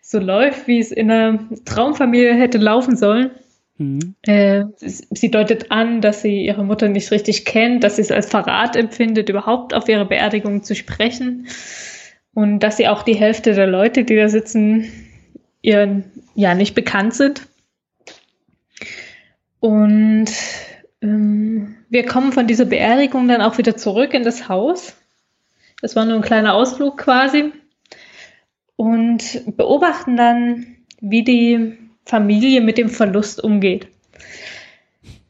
so 0.00 0.18
läuft, 0.18 0.66
wie 0.66 0.78
es 0.78 0.90
in 0.90 1.10
einer 1.10 1.38
Traumfamilie 1.66 2.34
hätte 2.34 2.56
laufen 2.56 2.96
sollen. 2.96 3.30
Mhm. 3.76 4.14
Äh, 4.22 4.64
sie 4.78 5.30
deutet 5.30 5.70
an, 5.70 6.00
dass 6.00 6.22
sie 6.22 6.46
ihre 6.46 6.64
Mutter 6.64 6.88
nicht 6.88 7.10
richtig 7.10 7.44
kennt, 7.44 7.84
dass 7.84 7.96
sie 7.96 8.02
es 8.02 8.10
als 8.10 8.30
Verrat 8.30 8.74
empfindet, 8.74 9.28
überhaupt 9.28 9.74
auf 9.74 9.86
ihre 9.88 10.06
Beerdigung 10.06 10.62
zu 10.62 10.74
sprechen. 10.74 11.46
Und 12.32 12.60
dass 12.60 12.78
sie 12.78 12.88
auch 12.88 13.02
die 13.02 13.16
Hälfte 13.16 13.52
der 13.52 13.66
Leute, 13.66 14.04
die 14.04 14.16
da 14.16 14.30
sitzen, 14.30 14.90
ihr 15.60 16.04
ja 16.34 16.54
nicht 16.54 16.74
bekannt 16.74 17.12
sind. 17.12 17.48
Und 19.60 20.30
ähm, 21.02 21.76
wir 21.88 22.06
kommen 22.06 22.32
von 22.32 22.46
dieser 22.46 22.64
Beerdigung 22.64 23.28
dann 23.28 23.40
auch 23.42 23.58
wieder 23.58 23.76
zurück 23.76 24.14
in 24.14 24.22
das 24.22 24.48
Haus. 24.48 24.96
Das 25.80 25.96
war 25.96 26.04
nur 26.04 26.16
ein 26.16 26.22
kleiner 26.22 26.54
Ausflug 26.54 26.98
quasi. 26.98 27.52
Und 28.76 29.56
beobachten 29.56 30.16
dann, 30.16 30.76
wie 31.00 31.24
die 31.24 31.78
Familie 32.04 32.60
mit 32.60 32.78
dem 32.78 32.88
Verlust 32.88 33.42
umgeht. 33.42 33.88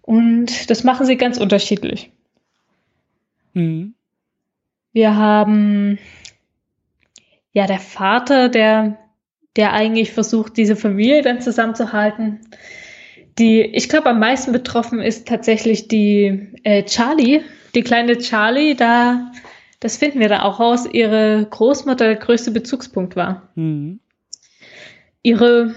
Und 0.02 0.70
das 0.70 0.84
machen 0.84 1.06
sie 1.06 1.16
ganz 1.16 1.38
unterschiedlich. 1.38 2.10
Mhm. 3.54 3.94
Wir 4.92 5.16
haben 5.16 5.98
ja 7.52 7.66
der 7.66 7.80
Vater, 7.80 8.48
der, 8.48 8.98
der 9.56 9.72
eigentlich 9.72 10.12
versucht, 10.12 10.56
diese 10.56 10.76
Familie 10.76 11.22
dann 11.22 11.40
zusammenzuhalten. 11.40 12.40
Die, 13.38 13.60
ich 13.60 13.88
glaube, 13.88 14.10
am 14.10 14.18
meisten 14.18 14.52
betroffen 14.52 15.00
ist 15.00 15.28
tatsächlich 15.28 15.88
die 15.88 16.48
äh, 16.64 16.84
Charlie, 16.84 17.42
die 17.74 17.82
kleine 17.82 18.16
Charlie, 18.18 18.74
da, 18.74 19.30
das 19.80 19.98
finden 19.98 20.20
wir 20.20 20.28
da 20.28 20.42
auch 20.42 20.58
raus, 20.58 20.86
ihre 20.90 21.46
Großmutter 21.50 22.06
der 22.06 22.16
größte 22.16 22.50
Bezugspunkt 22.50 23.14
war. 23.14 23.50
Mhm. 23.54 24.00
Ihre 25.22 25.74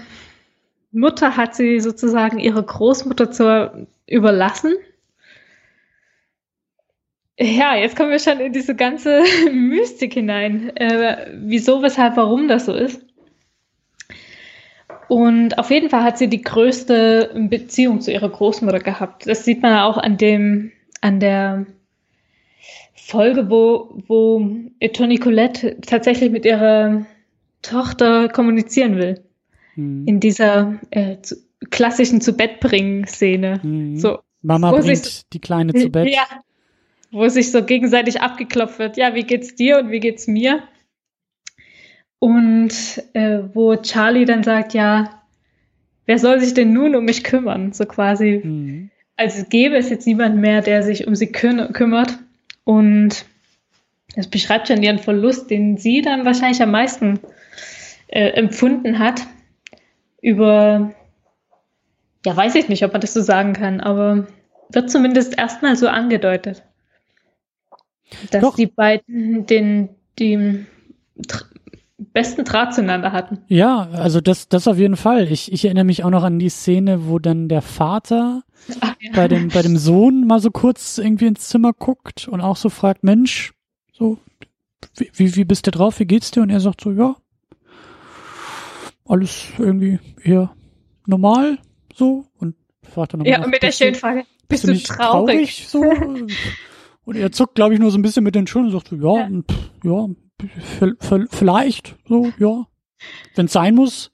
Mutter 0.92 1.36
hat 1.36 1.54
sie 1.54 1.80
sozusagen 1.80 2.38
ihre 2.38 2.62
Großmutter 2.62 3.30
zu 3.30 3.88
überlassen. 4.06 4.74
Ja, 7.38 7.74
jetzt 7.74 7.96
kommen 7.96 8.10
wir 8.10 8.18
schon 8.18 8.40
in 8.40 8.52
diese 8.52 8.74
ganze 8.74 9.22
Mystik 9.52 10.14
hinein. 10.14 10.76
Äh, 10.76 11.32
wieso, 11.42 11.82
weshalb, 11.82 12.16
warum 12.16 12.48
das 12.48 12.66
so 12.66 12.74
ist. 12.74 13.02
Und 15.10 15.58
auf 15.58 15.72
jeden 15.72 15.90
Fall 15.90 16.04
hat 16.04 16.18
sie 16.18 16.28
die 16.28 16.40
größte 16.40 17.34
Beziehung 17.50 18.00
zu 18.00 18.12
ihrer 18.12 18.28
Großmutter 18.28 18.78
gehabt. 18.78 19.26
Das 19.26 19.44
sieht 19.44 19.60
man 19.60 19.76
auch 19.80 19.98
an 19.98 20.18
dem, 20.18 20.70
an 21.00 21.18
der 21.18 21.66
Folge, 22.94 23.50
wo, 23.50 24.00
wo 24.06 24.48
Toni 24.92 25.18
Colette 25.18 25.78
tatsächlich 25.80 26.30
mit 26.30 26.44
ihrer 26.44 27.06
Tochter 27.60 28.28
kommunizieren 28.28 28.98
will. 28.98 29.24
Mhm. 29.74 30.06
In 30.06 30.20
dieser 30.20 30.78
äh, 30.90 31.16
zu, 31.20 31.34
klassischen 31.70 32.20
zu 32.20 32.34
Bett 32.34 32.60
bringen 32.60 33.04
Szene. 33.08 33.58
Mhm. 33.64 33.96
So, 33.96 34.20
Mama 34.42 34.70
bringt 34.70 34.98
sich, 34.98 35.22
die 35.32 35.40
Kleine 35.40 35.74
zu 35.74 35.88
Bett. 35.90 36.08
Ja, 36.08 36.28
wo 37.10 37.28
sich 37.28 37.50
so 37.50 37.64
gegenseitig 37.64 38.20
abgeklopft 38.20 38.78
wird. 38.78 38.96
Ja, 38.96 39.16
wie 39.16 39.24
geht's 39.24 39.56
dir 39.56 39.80
und 39.80 39.90
wie 39.90 39.98
geht's 39.98 40.28
mir? 40.28 40.62
Und 42.20 43.02
äh, 43.14 43.40
wo 43.54 43.74
Charlie 43.76 44.26
dann 44.26 44.44
sagt, 44.44 44.74
ja, 44.74 45.22
wer 46.06 46.18
soll 46.18 46.38
sich 46.38 46.54
denn 46.54 46.72
nun 46.72 46.94
um 46.94 47.04
mich 47.04 47.24
kümmern? 47.24 47.72
So 47.72 47.86
quasi, 47.86 48.42
mhm. 48.44 48.90
als 49.16 49.48
gäbe 49.48 49.76
es 49.76 49.88
jetzt 49.88 50.06
niemand 50.06 50.36
mehr, 50.36 50.60
der 50.60 50.82
sich 50.82 51.06
um 51.06 51.16
sie 51.16 51.32
kü 51.32 51.72
kümmert. 51.72 52.18
Und 52.64 53.24
das 54.14 54.26
beschreibt 54.28 54.68
schon 54.68 54.82
ihren 54.82 54.98
Verlust, 54.98 55.50
den 55.50 55.78
sie 55.78 56.02
dann 56.02 56.26
wahrscheinlich 56.26 56.62
am 56.62 56.70
meisten 56.70 57.20
äh, 58.08 58.28
empfunden 58.30 58.98
hat. 58.98 59.22
Über, 60.20 60.92
ja, 62.26 62.36
weiß 62.36 62.54
ich 62.56 62.68
nicht, 62.68 62.84
ob 62.84 62.92
man 62.92 63.00
das 63.00 63.14
so 63.14 63.22
sagen 63.22 63.54
kann, 63.54 63.80
aber 63.80 64.26
wird 64.68 64.90
zumindest 64.90 65.38
erstmal 65.38 65.74
so 65.74 65.88
angedeutet. 65.88 66.62
Dass 68.30 68.42
Doch. 68.42 68.56
die 68.56 68.66
beiden 68.66 69.46
den, 69.46 69.88
die 70.18 70.66
besten 72.06 72.44
Draht 72.44 72.74
zueinander 72.74 73.12
hatten. 73.12 73.38
Ja, 73.48 73.88
also 73.92 74.20
das, 74.20 74.48
das 74.48 74.66
auf 74.68 74.78
jeden 74.78 74.96
Fall. 74.96 75.30
Ich, 75.30 75.52
ich 75.52 75.64
erinnere 75.64 75.84
mich 75.84 76.04
auch 76.04 76.10
noch 76.10 76.22
an 76.22 76.38
die 76.38 76.48
Szene, 76.48 77.08
wo 77.08 77.18
dann 77.18 77.48
der 77.48 77.62
Vater 77.62 78.42
Ach, 78.80 78.94
ja. 79.00 79.12
bei, 79.14 79.28
dem, 79.28 79.48
bei 79.48 79.62
dem 79.62 79.76
Sohn 79.76 80.26
mal 80.26 80.40
so 80.40 80.50
kurz 80.50 80.98
irgendwie 80.98 81.26
ins 81.26 81.48
Zimmer 81.48 81.72
guckt 81.72 82.28
und 82.28 82.40
auch 82.40 82.56
so 82.56 82.68
fragt, 82.68 83.04
Mensch, 83.04 83.52
so, 83.92 84.18
wie, 84.96 85.10
wie, 85.14 85.36
wie 85.36 85.44
bist 85.44 85.66
du 85.66 85.70
drauf, 85.70 86.00
wie 86.00 86.06
geht's 86.06 86.30
dir? 86.30 86.42
Und 86.42 86.50
er 86.50 86.60
sagt 86.60 86.80
so, 86.80 86.92
ja, 86.92 87.16
alles 89.06 89.46
irgendwie 89.58 89.98
eher 90.22 90.54
normal, 91.06 91.58
so. 91.94 92.26
Und 92.38 92.54
fragt 92.82 93.14
dann 93.14 93.24
Ja, 93.24 93.42
und 93.44 93.50
mit 93.50 93.62
der 93.62 93.72
schönen 93.72 93.94
Frage, 93.94 94.24
bist, 94.48 94.66
bist 94.66 94.88
du, 94.88 94.94
traurig? 94.94 95.68
traurig 95.68 95.68
so? 95.68 95.80
und 97.04 97.16
er 97.16 97.32
zuckt, 97.32 97.54
glaube 97.54 97.74
ich, 97.74 97.80
nur 97.80 97.90
so 97.90 97.98
ein 97.98 98.02
bisschen 98.02 98.24
mit 98.24 98.34
den 98.34 98.46
Schultern 98.46 98.72
und 98.72 98.78
sagt 98.78 98.88
so, 98.88 98.96
ja, 98.96 99.28
ja, 99.28 99.42
pff, 99.42 99.70
ja 99.84 100.08
vielleicht, 101.30 101.96
so, 102.08 102.32
ja, 102.38 102.66
wenn 103.34 103.46
es 103.46 103.52
sein 103.52 103.74
muss. 103.74 104.10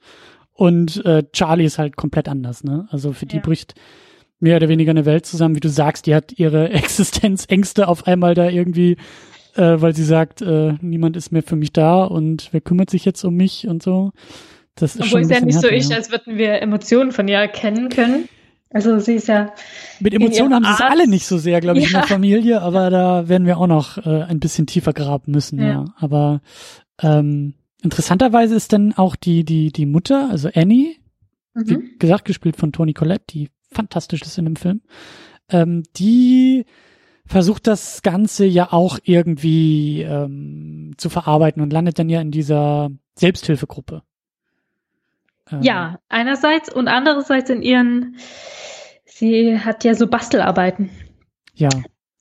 Und 0.52 1.04
äh, 1.04 1.24
Charlie 1.32 1.66
ist 1.66 1.78
halt 1.78 1.96
komplett 1.96 2.28
anders, 2.28 2.64
ne? 2.64 2.88
Also 2.90 3.12
für 3.12 3.26
die 3.26 3.36
ja. 3.36 3.42
bricht 3.42 3.74
mehr 4.40 4.56
oder 4.56 4.68
weniger 4.68 4.90
eine 4.90 5.04
Welt 5.04 5.26
zusammen, 5.26 5.54
wie 5.54 5.60
du 5.60 5.68
sagst, 5.68 6.06
die 6.06 6.14
hat 6.14 6.32
ihre 6.38 6.70
Existenzängste 6.70 7.88
auf 7.88 8.06
einmal 8.06 8.34
da 8.34 8.48
irgendwie, 8.48 8.96
äh, 9.54 9.80
weil 9.80 9.94
sie 9.94 10.04
sagt, 10.04 10.42
äh, 10.42 10.74
niemand 10.80 11.16
ist 11.16 11.30
mehr 11.30 11.42
für 11.42 11.56
mich 11.56 11.72
da 11.72 12.04
und 12.04 12.48
wer 12.52 12.60
kümmert 12.60 12.90
sich 12.90 13.04
jetzt 13.04 13.22
um 13.24 13.34
mich 13.34 13.68
und 13.68 13.82
so. 13.82 14.12
Das 14.74 14.94
ist 14.94 15.02
Obwohl 15.02 15.10
schon 15.10 15.20
ist 15.22 15.30
ja 15.30 15.40
nicht 15.44 15.60
so 15.60 15.68
ich, 15.68 15.94
als 15.94 16.10
würden 16.10 16.36
wir 16.36 16.60
Emotionen 16.60 17.12
von 17.12 17.28
ihr 17.28 17.38
erkennen 17.38 17.88
können. 17.88 18.28
Also 18.70 18.98
sie 18.98 19.14
ist 19.14 19.28
ja. 19.28 19.52
Mit 20.00 20.12
Emotionen 20.12 20.54
haben 20.54 20.64
sie 20.64 20.72
es 20.72 20.80
alle 20.80 21.08
nicht 21.08 21.26
so 21.26 21.38
sehr, 21.38 21.60
glaube 21.60 21.78
ich, 21.78 21.84
ja. 21.84 21.90
in 21.90 21.94
der 22.02 22.08
Familie, 22.08 22.62
aber 22.62 22.90
da 22.90 23.28
werden 23.28 23.46
wir 23.46 23.58
auch 23.58 23.66
noch 23.66 23.98
äh, 23.98 24.22
ein 24.24 24.40
bisschen 24.40 24.66
tiefer 24.66 24.92
graben 24.92 25.32
müssen, 25.32 25.60
ja. 25.60 25.66
ja. 25.66 25.84
Aber 25.96 26.40
ähm, 27.00 27.54
interessanterweise 27.82 28.54
ist 28.54 28.72
dann 28.72 28.92
auch 28.92 29.16
die, 29.16 29.44
die, 29.44 29.70
die 29.70 29.86
Mutter, 29.86 30.28
also 30.30 30.50
Annie, 30.52 30.96
mhm. 31.54 31.68
wie 31.68 31.98
gesagt, 31.98 32.24
gespielt 32.24 32.56
von 32.56 32.72
Toni 32.72 32.92
Collette, 32.92 33.24
die 33.30 33.50
fantastisch 33.70 34.22
ist 34.22 34.38
in 34.38 34.46
dem 34.46 34.56
Film, 34.56 34.80
ähm, 35.48 35.84
die 35.96 36.66
versucht 37.26 37.66
das 37.66 38.02
Ganze 38.02 38.46
ja 38.46 38.72
auch 38.72 38.98
irgendwie 39.02 40.02
ähm, 40.02 40.94
zu 40.96 41.08
verarbeiten 41.08 41.62
und 41.62 41.72
landet 41.72 41.98
dann 41.98 42.08
ja 42.08 42.20
in 42.20 42.30
dieser 42.30 42.90
Selbsthilfegruppe. 43.16 44.02
Ähm, 45.50 45.62
ja, 45.62 45.98
einerseits 46.08 46.72
und 46.72 46.88
andererseits 46.88 47.50
in 47.50 47.62
ihren, 47.62 48.16
sie 49.04 49.58
hat 49.58 49.84
ja 49.84 49.94
so 49.94 50.06
Bastelarbeiten. 50.06 50.90
Ja. 51.54 51.70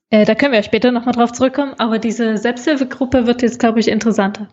Äh, 0.09 0.25
da 0.25 0.35
können 0.35 0.51
wir 0.51 0.59
ja 0.59 0.63
später 0.63 0.91
nochmal 0.91 1.15
drauf 1.15 1.31
zurückkommen, 1.31 1.73
aber 1.77 1.99
diese 1.99 2.37
Selbsthilfegruppe 2.37 3.25
wird 3.27 3.41
jetzt, 3.41 3.59
glaube 3.59 3.79
ich, 3.79 3.87
interessanter. 3.87 4.49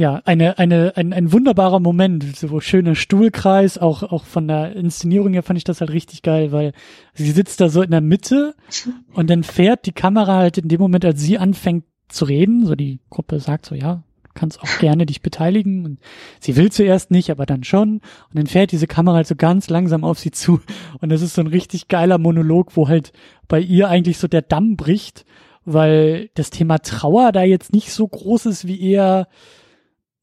Ja, 0.00 0.22
eine, 0.24 0.58
eine, 0.58 0.96
ein, 0.96 1.12
ein 1.12 1.30
wunderbarer 1.30 1.78
Moment, 1.78 2.24
so 2.34 2.58
schöner 2.60 2.94
Stuhlkreis, 2.94 3.76
auch, 3.76 4.02
auch 4.02 4.24
von 4.24 4.48
der 4.48 4.74
Inszenierung 4.74 5.34
her 5.34 5.42
fand 5.42 5.58
ich 5.58 5.64
das 5.64 5.82
halt 5.82 5.90
richtig 5.90 6.22
geil, 6.22 6.52
weil 6.52 6.72
sie 7.12 7.30
sitzt 7.32 7.60
da 7.60 7.68
so 7.68 7.82
in 7.82 7.90
der 7.90 8.00
Mitte 8.00 8.54
und 9.12 9.28
dann 9.28 9.42
fährt 9.42 9.84
die 9.84 9.92
Kamera 9.92 10.36
halt 10.36 10.56
in 10.56 10.68
dem 10.68 10.80
Moment, 10.80 11.04
als 11.04 11.20
sie 11.20 11.38
anfängt 11.38 11.84
zu 12.08 12.24
reden, 12.24 12.64
so 12.64 12.74
die 12.74 13.00
Gruppe 13.10 13.40
sagt 13.40 13.66
so, 13.66 13.74
ja, 13.74 14.02
kannst 14.34 14.60
auch 14.60 14.78
gerne 14.78 15.06
dich 15.06 15.22
beteiligen. 15.22 15.84
Und 15.84 15.98
sie 16.40 16.56
will 16.56 16.70
zuerst 16.70 17.10
nicht, 17.10 17.30
aber 17.30 17.46
dann 17.46 17.64
schon. 17.64 17.94
Und 17.94 18.34
dann 18.34 18.46
fährt 18.46 18.72
diese 18.72 18.86
Kamera 18.86 19.16
halt 19.16 19.26
so 19.26 19.36
ganz 19.36 19.68
langsam 19.68 20.04
auf 20.04 20.18
sie 20.18 20.30
zu. 20.30 20.60
Und 21.00 21.10
das 21.10 21.22
ist 21.22 21.34
so 21.34 21.42
ein 21.42 21.46
richtig 21.46 21.88
geiler 21.88 22.18
Monolog, 22.18 22.76
wo 22.76 22.88
halt 22.88 23.12
bei 23.48 23.60
ihr 23.60 23.88
eigentlich 23.88 24.18
so 24.18 24.28
der 24.28 24.42
Damm 24.42 24.76
bricht, 24.76 25.24
weil 25.64 26.30
das 26.34 26.50
Thema 26.50 26.78
Trauer 26.78 27.32
da 27.32 27.42
jetzt 27.42 27.72
nicht 27.72 27.92
so 27.92 28.06
groß 28.06 28.46
ist 28.46 28.66
wie 28.66 28.80
eher, 28.80 29.28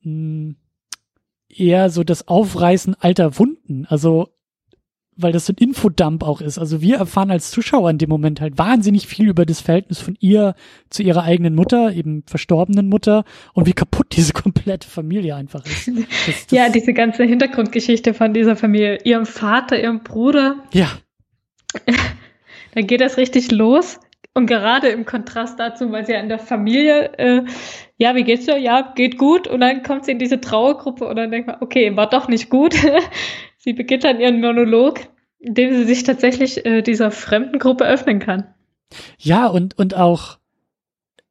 mh, 0.02 0.12
hm, 0.12 0.56
eher 1.50 1.90
so 1.90 2.04
das 2.04 2.28
Aufreißen 2.28 2.96
alter 2.96 3.40
Wunden. 3.40 3.86
Also 3.88 4.30
weil 5.18 5.32
das 5.32 5.46
so 5.46 5.54
ein 5.54 5.58
Infodump 5.58 6.24
auch 6.24 6.42
ist. 6.42 6.58
Also 6.58 6.82
wir 6.82 6.98
erfahren 6.98 7.32
als 7.32 7.52
Zuschauer 7.52 7.90
in 7.90 7.98
dem 7.98 8.10
Moment 8.10 8.40
halt 8.40 8.58
wahnsinnig 8.58 9.08
viel 9.08 9.28
über 9.28 9.46
das 9.46 9.62
Verhältnis 9.62 10.00
von 10.00 10.16
ihr 10.20 10.56
zu 10.90 11.04
ihrer 11.04 11.24
eigenen 11.24 11.56
Mutter, 11.56 11.92
eben 11.92 12.24
verstorbenen 12.28 12.88
Mutter 12.88 13.26
und 13.54 13.66
wie 13.66 13.74
kaputt 13.74 14.08
diese 14.16 14.34
komplette 14.34 14.88
Familie 14.88 15.36
einfach 15.36 15.66
ist. 15.66 15.88
Das, 15.88 15.96
das 16.26 16.46
ja, 16.52 16.70
diese 16.70 16.94
ganze 16.94 17.24
Hintergrundgeschichte 17.24 18.14
von 18.14 18.34
dieser 18.34 18.56
Familie, 18.56 19.00
ihrem 19.04 19.26
Vater, 19.26 19.82
ihrem 19.82 20.04
Bruder. 20.04 20.64
Ja. 20.72 20.92
da 22.74 22.82
geht 22.82 23.02
das 23.02 23.18
richtig 23.18 23.52
los. 23.52 24.00
Und 24.38 24.46
gerade 24.46 24.90
im 24.90 25.06
Kontrast 25.06 25.60
dazu, 25.60 25.92
weil 25.92 26.06
sie 26.06 26.12
ja 26.12 26.20
in 26.20 26.30
der 26.30 26.38
Familie, 26.38 27.12
äh, 27.18 27.42
ja, 27.98 28.14
wie 28.14 28.24
geht's 28.24 28.46
dir? 28.46 28.60
Ja, 28.60 28.94
geht 28.96 29.18
gut. 29.18 29.48
Und 29.48 29.62
dann 29.62 29.82
kommt 29.82 30.06
sie 30.06 30.12
in 30.12 30.20
diese 30.20 30.40
Trauergruppe 30.40 31.08
und 31.08 31.16
dann 31.16 31.32
denkt 31.32 31.48
man, 31.48 31.58
okay, 31.60 31.98
war 31.98 32.08
doch 32.08 32.28
nicht 32.28 32.52
gut. 32.52 32.76
Sie 33.68 33.74
beginnt 33.74 34.06
dann 34.06 34.22
ihren 34.22 34.40
Monolog 34.40 35.10
indem 35.40 35.74
sie 35.74 35.86
sich 35.86 36.04
tatsächlich 36.04 36.66
äh, 36.66 36.82
dieser 36.82 37.12
fremden 37.12 37.60
Gruppe 37.60 37.86
öffnen 37.86 38.20
kann. 38.20 38.46
Ja, 39.20 39.48
und, 39.48 39.78
und 39.78 39.96
auch, 39.96 40.40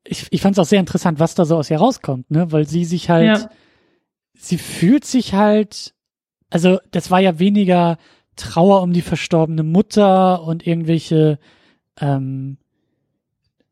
ich, 0.05 0.27
ich 0.31 0.41
fand 0.41 0.57
es 0.57 0.59
auch 0.59 0.69
sehr 0.69 0.81
interessant, 0.81 1.19
was 1.19 1.35
da 1.35 1.45
so 1.45 1.57
aus 1.57 1.71
ihr 1.71 1.79
rauskommt, 1.79 2.31
ne? 2.31 2.53
Weil 2.53 2.67
sie 2.69 2.85
sich 2.85 3.11
halt, 3.11 3.39
ja. 3.39 3.51
sie 4.35 4.59
fühlt 4.59 5.05
sich 5.05 5.35
halt, 5.35 5.95
also 6.51 6.79
das 6.91 7.11
war 7.11 7.21
ja 7.21 7.39
weniger 7.39 7.99
Trauer 8.37 8.83
um 8.83 8.93
die 8.93 9.03
verstorbene 9.03 9.63
Mutter 9.63 10.43
und 10.43 10.67
irgendwelche, 10.67 11.39
ähm, 12.01 12.59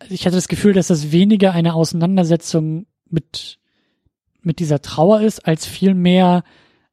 ich 0.09 0.27
hatte 0.27 0.37
das 0.37 0.49
Gefühl, 0.49 0.73
dass 0.73 0.89
das 0.89 1.13
weniger 1.13 1.53
eine 1.53 1.75
Auseinandersetzung 1.75 2.87
mit, 3.09 3.59
mit 4.43 4.59
dieser 4.59 4.81
Trauer 4.81 5.21
ist, 5.21 5.47
als 5.47 5.67
vielmehr 5.67 6.43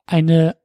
eine 0.05 0.60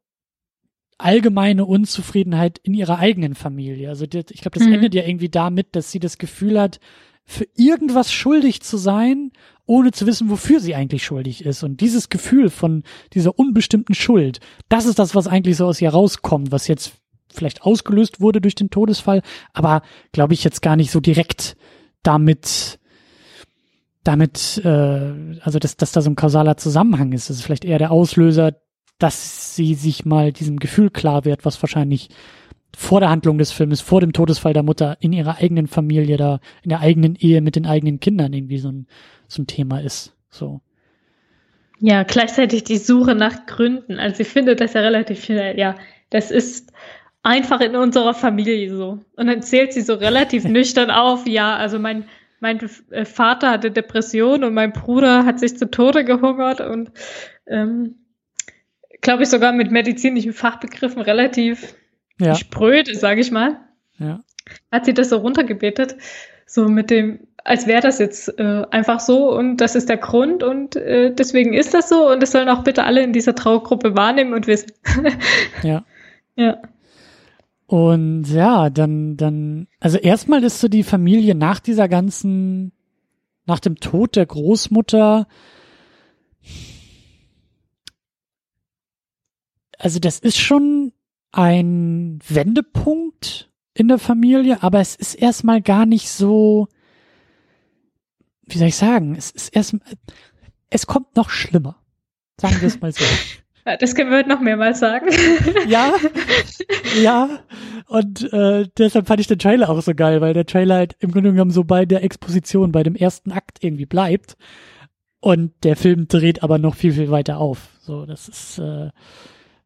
allgemeine 0.99 1.65
Unzufriedenheit 1.65 2.59
in 2.59 2.75
ihrer 2.75 2.99
eigenen 2.99 3.35
Familie. 3.35 3.89
Also 3.89 4.07
die, 4.07 4.25
ich 4.31 4.41
glaube, 4.41 4.59
das 4.59 4.67
mhm. 4.67 4.75
endet 4.75 4.95
ja 4.95 5.05
irgendwie 5.05 5.29
damit, 5.29 5.77
dass 5.77 5.91
sie 5.91 6.01
das 6.01 6.19
Gefühl 6.19 6.61
hat, 6.61 6.81
für 7.25 7.47
irgendwas 7.57 8.13
schuldig 8.13 8.63
zu 8.63 8.77
sein, 8.77 9.33
ohne 9.67 9.91
zu 9.91 10.07
wissen, 10.07 10.31
wofür 10.31 10.61
sie 10.61 10.77
eigentlich 10.77 11.05
schuldig 11.05 11.45
ist. 11.45 11.65
Und 11.65 11.81
dieses 11.81 12.09
Gefühl 12.09 12.51
von 12.51 12.85
dieser 13.15 13.37
unbestimmten 13.37 13.95
Schuld, 13.95 14.39
das 14.69 14.87
ist 14.87 14.99
das, 14.99 15.15
was 15.15 15.27
eigentlich 15.27 15.57
so 15.57 15.67
aus 15.67 15.81
ihr 15.81 15.91
rauskommt, 15.91 16.53
was 16.53 16.69
jetzt 16.69 16.93
vielleicht 17.33 17.63
ausgelöst 17.63 18.21
wurde 18.21 18.41
durch 18.41 18.55
den 18.55 18.71
Todesfall, 18.71 19.23
aber 19.53 19.83
glaube 20.13 20.35
ich 20.35 20.45
jetzt 20.45 20.63
gar 20.63 20.77
nicht 20.77 20.91
so 20.91 21.01
direkt 21.01 21.57
damit 22.03 22.79
damit, 24.07 24.63
äh, 24.65 25.41
also 25.41 25.59
dass, 25.59 25.77
dass 25.77 25.91
da 25.91 26.01
so 26.01 26.09
ein 26.09 26.15
kausaler 26.15 26.57
Zusammenhang 26.57 27.13
ist. 27.13 27.29
Das 27.29 27.39
ist 27.39 27.43
vielleicht 27.43 27.65
eher 27.65 27.79
der 27.79 27.91
Auslöser, 27.91 28.53
dass 28.99 29.55
sie 29.55 29.75
sich 29.75 30.05
mal 30.05 30.33
diesem 30.33 30.59
Gefühl 30.59 30.91
klar 30.91 31.25
wird, 31.25 31.45
was 31.45 31.63
wahrscheinlich 31.63 32.09
vor 32.77 33.01
der 33.01 33.11
Handlung 33.11 33.39
des 33.39 33.53
Filmes, 33.53 33.81
vor 33.81 34.01
dem 34.01 34.13
Todesfall 34.13 34.53
der 34.53 34.63
Mutter 34.63 34.97
in 35.01 35.13
ihrer 35.13 35.39
eigenen 35.39 35.67
Familie 35.67 36.17
da, 36.17 36.41
in 36.63 36.69
der 36.69 36.81
eigenen 36.81 37.17
Ehe 37.17 37.41
mit 37.41 37.57
den 37.57 37.67
eigenen 37.67 38.01
Kindern 38.01 38.33
irgendwie 38.33 38.59
so 38.59 38.71
ein, 38.71 38.87
so 39.29 39.43
ein 39.43 39.47
Thema 39.47 39.81
ist. 39.81 40.15
So. 40.29 40.61
Ja, 41.79 42.03
gleichzeitig 42.03 42.65
die 42.65 42.79
Suche 42.79 43.15
nach 43.15 43.47
Gründen. 43.47 43.99
Also 43.99 44.21
ich 44.21 44.29
finde 44.29 44.57
das 44.57 44.75
ja 44.75 44.83
relativ 44.83 45.25
schnell, 45.25 45.59
ja, 45.59 45.75
das 46.11 46.31
ist 46.31 46.73
einfach 47.23 47.61
in 47.61 47.77
unserer 47.77 48.15
Familie 48.15 48.75
so. 48.75 49.01
Und 49.17 49.27
dann 49.27 49.43
zählt 49.43 49.73
sie 49.73 49.83
so 49.83 49.95
relativ 49.95 50.45
nüchtern 50.49 50.91
auf, 50.91 51.27
ja, 51.27 51.57
also 51.57 51.79
mein, 51.79 52.05
mein 52.41 52.61
äh, 52.91 53.05
Vater 53.05 53.51
hatte 53.51 53.71
Depression 53.71 54.45
und 54.45 54.55
mein 54.55 54.73
Bruder 54.73 55.25
hat 55.25 55.41
sich 55.41 55.57
zu 55.57 55.71
Tode 55.71 56.05
gehungert 56.05 56.61
und 56.61 56.91
ähm, 57.47 57.97
glaube 59.01 59.23
ich 59.23 59.29
sogar 59.29 59.53
mit 59.53 59.71
medizinischen 59.71 60.33
Fachbegriffen 60.33 61.03
relativ 61.03 61.75
ja. 62.19 62.35
spröde, 62.35 62.95
sage 62.95 63.21
ich 63.21 63.31
mal. 63.31 63.59
Ja. 63.99 64.21
Hat 64.71 64.87
sie 64.87 64.95
das 64.95 65.11
so 65.11 65.17
runtergebetet, 65.17 65.97
so 66.47 66.69
mit 66.69 66.91
dem, 66.91 67.21
als 67.45 67.67
wäre 67.67 67.83
das 67.83 67.99
jetzt 67.99 68.39
äh, 68.39 68.65
einfach 68.71 69.01
so 69.01 69.37
und 69.37 69.59
das 69.59 69.75
ist 69.75 69.89
der 69.89 69.97
Grund 69.97 70.43
und 70.43 70.77
äh, 70.77 71.13
deswegen 71.15 71.55
ist 71.55 71.75
das 71.75 71.89
so 71.89 72.11
und 72.11 72.23
das 72.23 72.33
sollen 72.33 72.49
auch 72.49 72.63
bitte 72.63 72.85
alle 72.85 73.03
in 73.03 73.13
dieser 73.13 73.35
Traugruppe 73.35 73.97
wahrnehmen 73.97 74.35
und 74.35 74.47
wissen. 74.47 74.73
ja. 75.63 75.85
Ja. 76.37 76.59
Und 77.67 78.25
ja, 78.27 78.71
dann, 78.71 79.17
dann, 79.17 79.67
also 79.81 79.99
erstmal 79.99 80.45
ist 80.45 80.61
so 80.61 80.69
die 80.69 80.85
Familie 80.85 81.35
nach 81.35 81.59
dieser 81.59 81.89
ganzen, 81.89 82.73
nach 83.45 83.59
dem 83.59 83.77
Tod 83.77 84.15
der 84.15 84.27
Großmutter, 84.27 85.27
also 89.79 89.99
das 89.99 90.19
ist 90.19 90.39
schon 90.39 90.93
ein 91.33 92.19
Wendepunkt 92.27 93.51
in 93.75 93.89
der 93.89 93.99
Familie, 93.99 94.63
aber 94.63 94.81
es 94.81 94.97
ist 94.97 95.15
erstmal 95.15 95.61
gar 95.61 95.87
nicht 95.87 96.09
so, 96.09 96.69
wie 98.47 98.59
soll 98.59 98.69
ich 98.69 98.77
sagen, 98.77 99.15
es 99.17 99.31
ist 99.31 99.55
erst, 99.55 99.77
es 100.71 100.87
kommt 100.87 101.15
noch 101.17 101.31
schlimmer. 101.31 101.77
Sagen 102.41 102.61
wir 102.61 102.69
es 102.69 102.81
mal 102.81 102.93
so. 102.93 103.05
Das 103.81 103.97
können 103.97 104.11
wir 104.11 104.19
heute 104.19 104.29
noch 104.29 104.41
mehrmals 104.41 104.79
sagen. 104.79 105.09
Ja, 105.69 105.93
ja. 107.03 107.41
Und 107.89 108.33
äh, 108.33 108.69
deshalb 108.79 109.09
fand 109.09 109.19
ich 109.19 109.27
den 109.27 109.41
Trailer 109.41 109.69
auch 109.69 109.83
so 109.83 109.93
geil, 109.93 110.21
weil 110.21 110.35
der 110.35 110.47
Trailer 110.47 110.77
halt 110.77 110.95
im 111.01 111.11
Grunde 111.11 111.33
genommen 111.33 111.51
so 111.51 111.65
bei 111.65 111.85
der 111.85 112.05
Exposition, 112.05 112.71
bei 112.71 112.85
dem 112.85 112.95
ersten 112.95 113.33
Akt 113.33 113.65
irgendwie 113.65 113.87
bleibt. 113.87 114.37
Und 115.19 115.53
der 115.65 115.75
Film 115.75 116.07
dreht 116.07 116.45
aber 116.45 116.59
noch 116.59 116.77
viel, 116.77 116.93
viel 116.93 117.11
weiter 117.11 117.39
auf. 117.39 117.71
So, 117.81 118.07
das 118.07 118.29
ist 118.29 118.59
äh, 118.59 118.91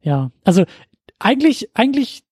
ja. 0.03 0.31
Also 0.45 0.65
eigentlich, 1.19 1.71
eigentlich 1.75 2.25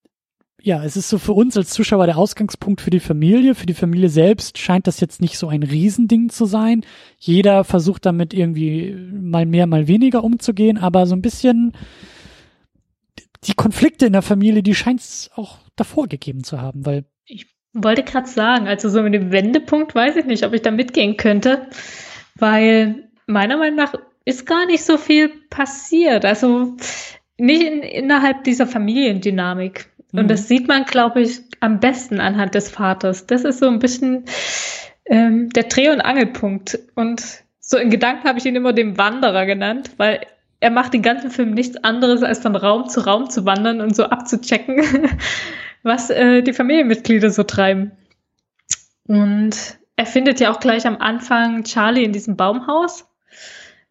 ja, 0.61 0.83
es 0.83 0.97
ist 0.97 1.09
so 1.09 1.19
für 1.19 1.33
uns 1.33 1.57
als 1.57 1.71
Zuschauer 1.71 2.07
der 2.07 2.19
Ausgangspunkt 2.19 2.81
für 2.81 2.91
die 2.91 3.01
Familie. 3.01 3.55
Für 3.55 3.67
die 3.67 3.75
Familie 3.75 4.09
selbst 4.09 4.59
scheint 4.59 4.87
das 4.87 5.01
jetzt 5.01 5.21
nicht 5.21 5.39
so 5.39 5.49
ein 5.49 5.63
Riesending 5.63 6.31
zu 6.31 6.47
sein. 6.47 6.85
Jeder 7.17 7.63
versucht 7.63 8.05
damit 8.05 8.35
irgendwie 8.35 8.93
mal 8.93 9.47
mehr, 9.47 9.67
mal 9.67 9.87
weniger 9.87 10.25
umzugehen, 10.25 10.77
aber 10.77 11.07
so 11.07 11.15
ein 11.15 11.23
bisschen 11.23 11.73
die 13.45 13.55
Konflikte 13.55 14.07
in 14.07 14.13
der 14.13 14.23
Familie, 14.23 14.65
die 14.65 14.75
scheint 14.75 15.01
es 15.01 15.31
auch 15.37 15.59
davor 15.77 16.09
gegeben 16.09 16.43
zu 16.43 16.61
haben, 16.61 16.85
weil. 16.85 17.05
Ich 17.25 17.47
wollte 17.73 18.03
gerade 18.03 18.29
sagen, 18.29 18.67
also 18.67 18.89
so 18.89 19.03
mit 19.03 19.15
dem 19.15 19.31
Wendepunkt 19.31 19.95
weiß 19.95 20.17
ich 20.17 20.25
nicht, 20.25 20.45
ob 20.45 20.55
ich 20.55 20.63
da 20.63 20.73
mitgehen 20.73 21.17
könnte, 21.17 21.69
weil 22.35 23.09
meiner 23.27 23.57
Meinung 23.57 23.77
nach 23.77 23.95
ist 24.25 24.45
gar 24.45 24.67
nicht 24.67 24.83
so 24.83 24.99
viel 24.99 25.29
passiert. 25.51 26.25
Also 26.25 26.77
nicht 27.39 27.63
in, 27.63 27.83
innerhalb 27.83 28.45
dieser 28.45 28.67
Familiendynamik. 28.67 29.87
Und 30.13 30.25
mhm. 30.25 30.29
das 30.29 30.49
sieht 30.49 30.69
man, 30.69 30.85
glaube 30.85 31.23
ich, 31.23 31.41
am 31.61 31.81
besten 31.81 32.21
anhand 32.21 32.55
des 32.55 32.71
Vaters. 32.71 33.27
Das 33.27 33.45
ist 33.45 33.61
so 33.61 33.69
ein 33.69 33.79
bisschen 33.79 34.25
ähm, 35.07 35.51
der 35.51 35.65
Dreh- 35.65 35.91
und 35.91 36.01
Angelpunkt. 36.01 36.79
Und 36.95 37.43
so 37.61 37.77
in 37.77 37.91
Gedanken 37.91 38.29
habe 38.29 38.39
ich 38.39 38.47
ihn 38.47 38.57
immer 38.57 38.73
den 38.73 38.99
Wanderer 38.99 39.47
genannt, 39.47 39.93
weil 39.97 40.27
er 40.61 40.71
macht 40.71 40.93
den 40.93 41.03
ganzen 41.03 41.31
Film 41.31 41.53
nichts 41.53 41.77
anderes, 41.85 42.23
als 42.23 42.41
von 42.41 42.57
Raum 42.57 42.89
zu 42.89 43.01
Raum 43.01 43.31
zu 43.31 43.45
wandern 43.45 43.81
und 43.81 43.95
so 43.95 44.05
abzuchecken, 44.05 44.83
was 45.83 46.11
äh, 46.11 46.43
die 46.43 46.53
Familienmitglieder 46.53 47.31
so 47.31 47.45
treiben. 47.45 47.93
Und 49.07 49.79
er 49.97 50.07
findet 50.07 50.41
ja 50.41 50.53
auch 50.53 50.61
gleich 50.61 50.87
am 50.87 50.97
Anfang 50.97 51.65
Charlie 51.65 52.05
in 52.05 52.13
diesem 52.13 52.37
Baumhaus. 52.37 53.08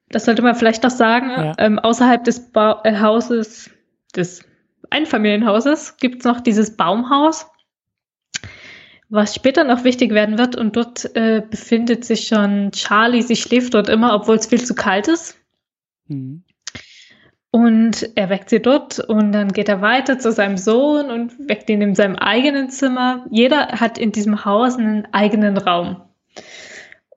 Das 0.10 0.26
sollte 0.26 0.42
man 0.42 0.56
vielleicht 0.56 0.84
noch 0.84 0.92
sagen. 0.92 1.30
Ja. 1.30 1.54
Ähm, 1.58 1.80
außerhalb 1.80 2.24
des 2.24 2.52
ba 2.52 2.82
äh, 2.84 3.00
Hauses, 3.00 3.70
des 4.16 4.44
Einfamilienhauses 4.90 5.98
gibt 5.98 6.20
es 6.20 6.26
noch 6.26 6.40
dieses 6.40 6.78
Baumhaus, 6.78 7.48
was 9.10 9.36
später 9.36 9.64
noch 9.64 9.84
wichtig 9.84 10.14
werden 10.14 10.38
wird. 10.38 10.56
Und 10.56 10.76
dort 10.76 11.16
äh, 11.16 11.42
befindet 11.50 12.06
sich 12.06 12.28
schon 12.28 12.72
Charlie. 12.72 13.22
Sie 13.22 13.36
schläft 13.36 13.74
dort 13.74 13.90
immer, 13.90 14.14
obwohl 14.14 14.38
es 14.38 14.48
viel 14.48 14.64
zu 14.64 14.76
kalt 14.76 15.08
ist. 15.08 15.38
Mhm. 16.08 16.44
Und 17.50 18.10
er 18.16 18.30
weckt 18.30 18.50
sie 18.50 18.62
dort 18.62 19.00
und 19.00 19.32
dann 19.32 19.52
geht 19.52 19.70
er 19.70 19.82
weiter 19.82 20.20
zu 20.20 20.32
seinem 20.32 20.58
Sohn 20.58 21.10
und 21.10 21.50
weckt 21.50 21.70
ihn 21.70 21.82
in 21.82 21.96
seinem 21.96 22.16
eigenen 22.16 22.70
Zimmer. 22.70 23.26
Jeder 23.32 23.68
hat 23.68 23.98
in 23.98 24.12
diesem 24.12 24.46
Haus 24.46 24.78
einen 24.78 25.08
eigenen 25.14 25.58
Raum. 25.58 26.02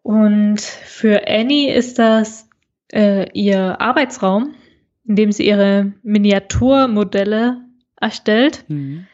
Und 0.03 0.61
für 0.61 1.29
Annie 1.29 1.75
ist 1.75 1.99
das 1.99 2.49
äh, 2.93 3.29
ihr 3.33 3.81
Arbeitsraum 3.81 4.55
indem 5.11 5.33
sie 5.33 5.47
ihre 5.47 5.93
Miniaturmodelle 6.05 7.63
erstellt. 8.01 8.65
Mhm. 8.69 9.07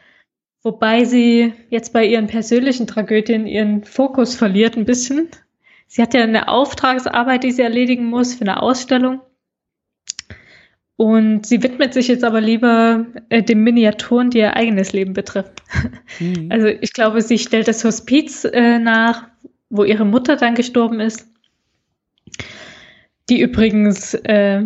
Wobei 0.61 1.05
sie 1.05 1.53
jetzt 1.69 1.91
bei 1.91 2.05
ihren 2.05 2.27
persönlichen 2.27 2.85
Tragödien 2.85 3.47
ihren 3.47 3.83
Fokus 3.83 4.35
verliert 4.35 4.77
ein 4.77 4.85
bisschen. 4.85 5.29
Sie 5.87 6.01
hat 6.01 6.13
ja 6.13 6.21
eine 6.21 6.49
Auftragsarbeit, 6.49 7.43
die 7.43 7.51
sie 7.51 7.63
erledigen 7.63 8.05
muss 8.05 8.35
für 8.35 8.41
eine 8.41 8.61
Ausstellung. 8.61 9.21
Und 10.97 11.47
sie 11.47 11.63
widmet 11.63 11.95
sich 11.95 12.07
jetzt 12.09 12.23
aber 12.23 12.41
lieber 12.41 13.05
äh, 13.29 13.41
den 13.41 13.63
Miniaturen, 13.63 14.29
die 14.29 14.39
ihr 14.39 14.55
eigenes 14.55 14.93
Leben 14.93 15.13
betrifft. 15.13 15.63
Mhm. 16.19 16.47
Also 16.51 16.67
ich 16.67 16.93
glaube, 16.93 17.21
sie 17.21 17.39
stellt 17.39 17.67
das 17.67 17.83
Hospiz 17.83 18.43
äh, 18.45 18.77
nach, 18.77 19.27
wo 19.69 19.83
ihre 19.83 20.05
Mutter 20.05 20.35
dann 20.35 20.53
gestorben 20.53 20.99
ist. 20.99 21.27
Die 23.29 23.41
übrigens 23.41 24.13
äh, 24.13 24.63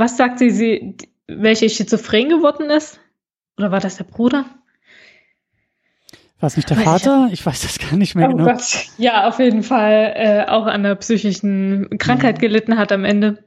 was 0.00 0.16
sagt 0.16 0.38
sie, 0.38 0.50
sie 0.50 0.96
welche 1.26 1.68
schizophren 1.68 2.28
geworden 2.28 2.70
ist? 2.70 3.00
Oder 3.56 3.70
war 3.70 3.80
das 3.80 3.98
der 3.98 4.04
Bruder? 4.04 4.46
War 6.40 6.46
es 6.46 6.56
nicht 6.56 6.70
der 6.70 6.78
Vater? 6.78 7.28
Ich 7.32 7.44
weiß 7.44 7.60
das 7.62 7.78
gar 7.78 7.96
nicht 7.96 8.14
mehr 8.14 8.28
oh 8.28 8.32
genau. 8.32 8.44
Gott. 8.44 8.62
Ja, 8.96 9.28
auf 9.28 9.38
jeden 9.38 9.62
Fall 9.62 10.12
äh, 10.16 10.44
auch 10.48 10.64
an 10.64 10.86
einer 10.86 10.94
psychischen 10.96 11.98
Krankheit 11.98 12.36
mhm. 12.36 12.40
gelitten 12.40 12.78
hat 12.78 12.92
am 12.92 13.04
Ende. 13.04 13.44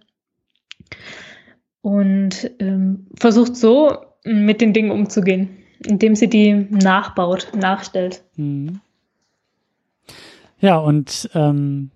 Und 1.82 2.52
ähm, 2.60 3.08
versucht 3.16 3.58
so 3.58 3.98
mit 4.24 4.62
den 4.62 4.74
Dingen 4.74 4.92
umzugehen, 4.92 5.58
indem 5.86 6.16
sie 6.16 6.30
die 6.30 6.54
nachbaut, 6.54 7.52
nachstellt. 7.56 8.24
Mhm. 8.36 8.80
Ja, 10.60 10.78
und 10.78 11.30
ähm, 11.34 11.90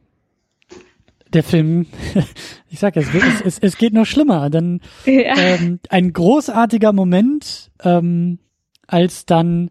der 1.38 1.44
Film, 1.44 1.86
ich 2.70 2.80
sag 2.80 2.96
ja, 2.96 3.04
es, 3.04 3.42
es, 3.46 3.60
es 3.60 3.78
geht 3.78 3.94
noch 3.94 4.06
schlimmer. 4.06 4.50
Dann 4.50 4.82
ja. 5.06 5.38
ähm, 5.38 5.80
ein 5.90 6.12
großartiger 6.12 6.92
Moment, 6.92 7.72
ähm, 7.84 8.40
als 8.88 9.26
dann, 9.26 9.70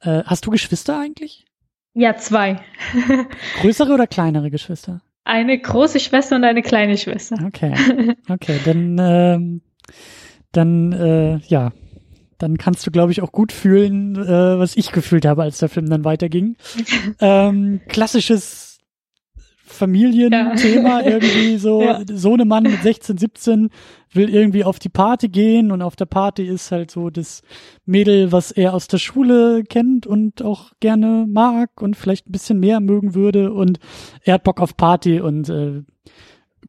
äh, 0.00 0.22
hast 0.24 0.46
du 0.46 0.50
Geschwister 0.50 0.98
eigentlich? 0.98 1.44
Ja, 1.92 2.16
zwei. 2.16 2.60
Größere 3.60 3.92
oder 3.92 4.06
kleinere 4.06 4.50
Geschwister? 4.50 5.02
Eine 5.24 5.58
große 5.58 6.00
Schwester 6.00 6.36
und 6.36 6.44
eine 6.44 6.62
kleine 6.62 6.96
Schwester. 6.96 7.36
Okay, 7.46 7.74
okay, 8.30 8.58
dann, 8.64 8.96
ähm, 8.98 9.60
dann, 10.52 10.92
äh, 10.92 11.36
ja, 11.48 11.72
dann 12.38 12.56
kannst 12.56 12.86
du, 12.86 12.90
glaube 12.90 13.12
ich, 13.12 13.20
auch 13.20 13.32
gut 13.32 13.52
fühlen, 13.52 14.16
äh, 14.16 14.58
was 14.58 14.76
ich 14.76 14.90
gefühlt 14.92 15.26
habe, 15.26 15.42
als 15.42 15.58
der 15.58 15.68
Film 15.68 15.90
dann 15.90 16.04
weiterging. 16.04 16.56
ähm, 17.20 17.80
klassisches 17.88 18.67
Familienthema 19.68 21.00
ja. 21.00 21.06
irgendwie 21.06 21.58
so. 21.58 21.82
Ja. 21.82 22.00
So 22.12 22.34
eine 22.34 22.44
Mann 22.44 22.64
mit 22.64 22.82
16, 22.82 23.18
17 23.18 23.70
will 24.12 24.28
irgendwie 24.30 24.64
auf 24.64 24.78
die 24.78 24.88
Party 24.88 25.28
gehen 25.28 25.70
und 25.70 25.82
auf 25.82 25.94
der 25.94 26.06
Party 26.06 26.46
ist 26.46 26.72
halt 26.72 26.90
so 26.90 27.10
das 27.10 27.42
Mädel, 27.84 28.32
was 28.32 28.50
er 28.50 28.74
aus 28.74 28.88
der 28.88 28.98
Schule 28.98 29.64
kennt 29.64 30.06
und 30.06 30.42
auch 30.42 30.72
gerne 30.80 31.26
mag 31.28 31.82
und 31.82 31.96
vielleicht 31.96 32.28
ein 32.28 32.32
bisschen 32.32 32.58
mehr 32.58 32.80
mögen 32.80 33.14
würde 33.14 33.52
und 33.52 33.78
er 34.22 34.34
hat 34.34 34.44
Bock 34.44 34.60
auf 34.60 34.76
Party 34.76 35.20
und 35.20 35.48
äh, 35.48 35.82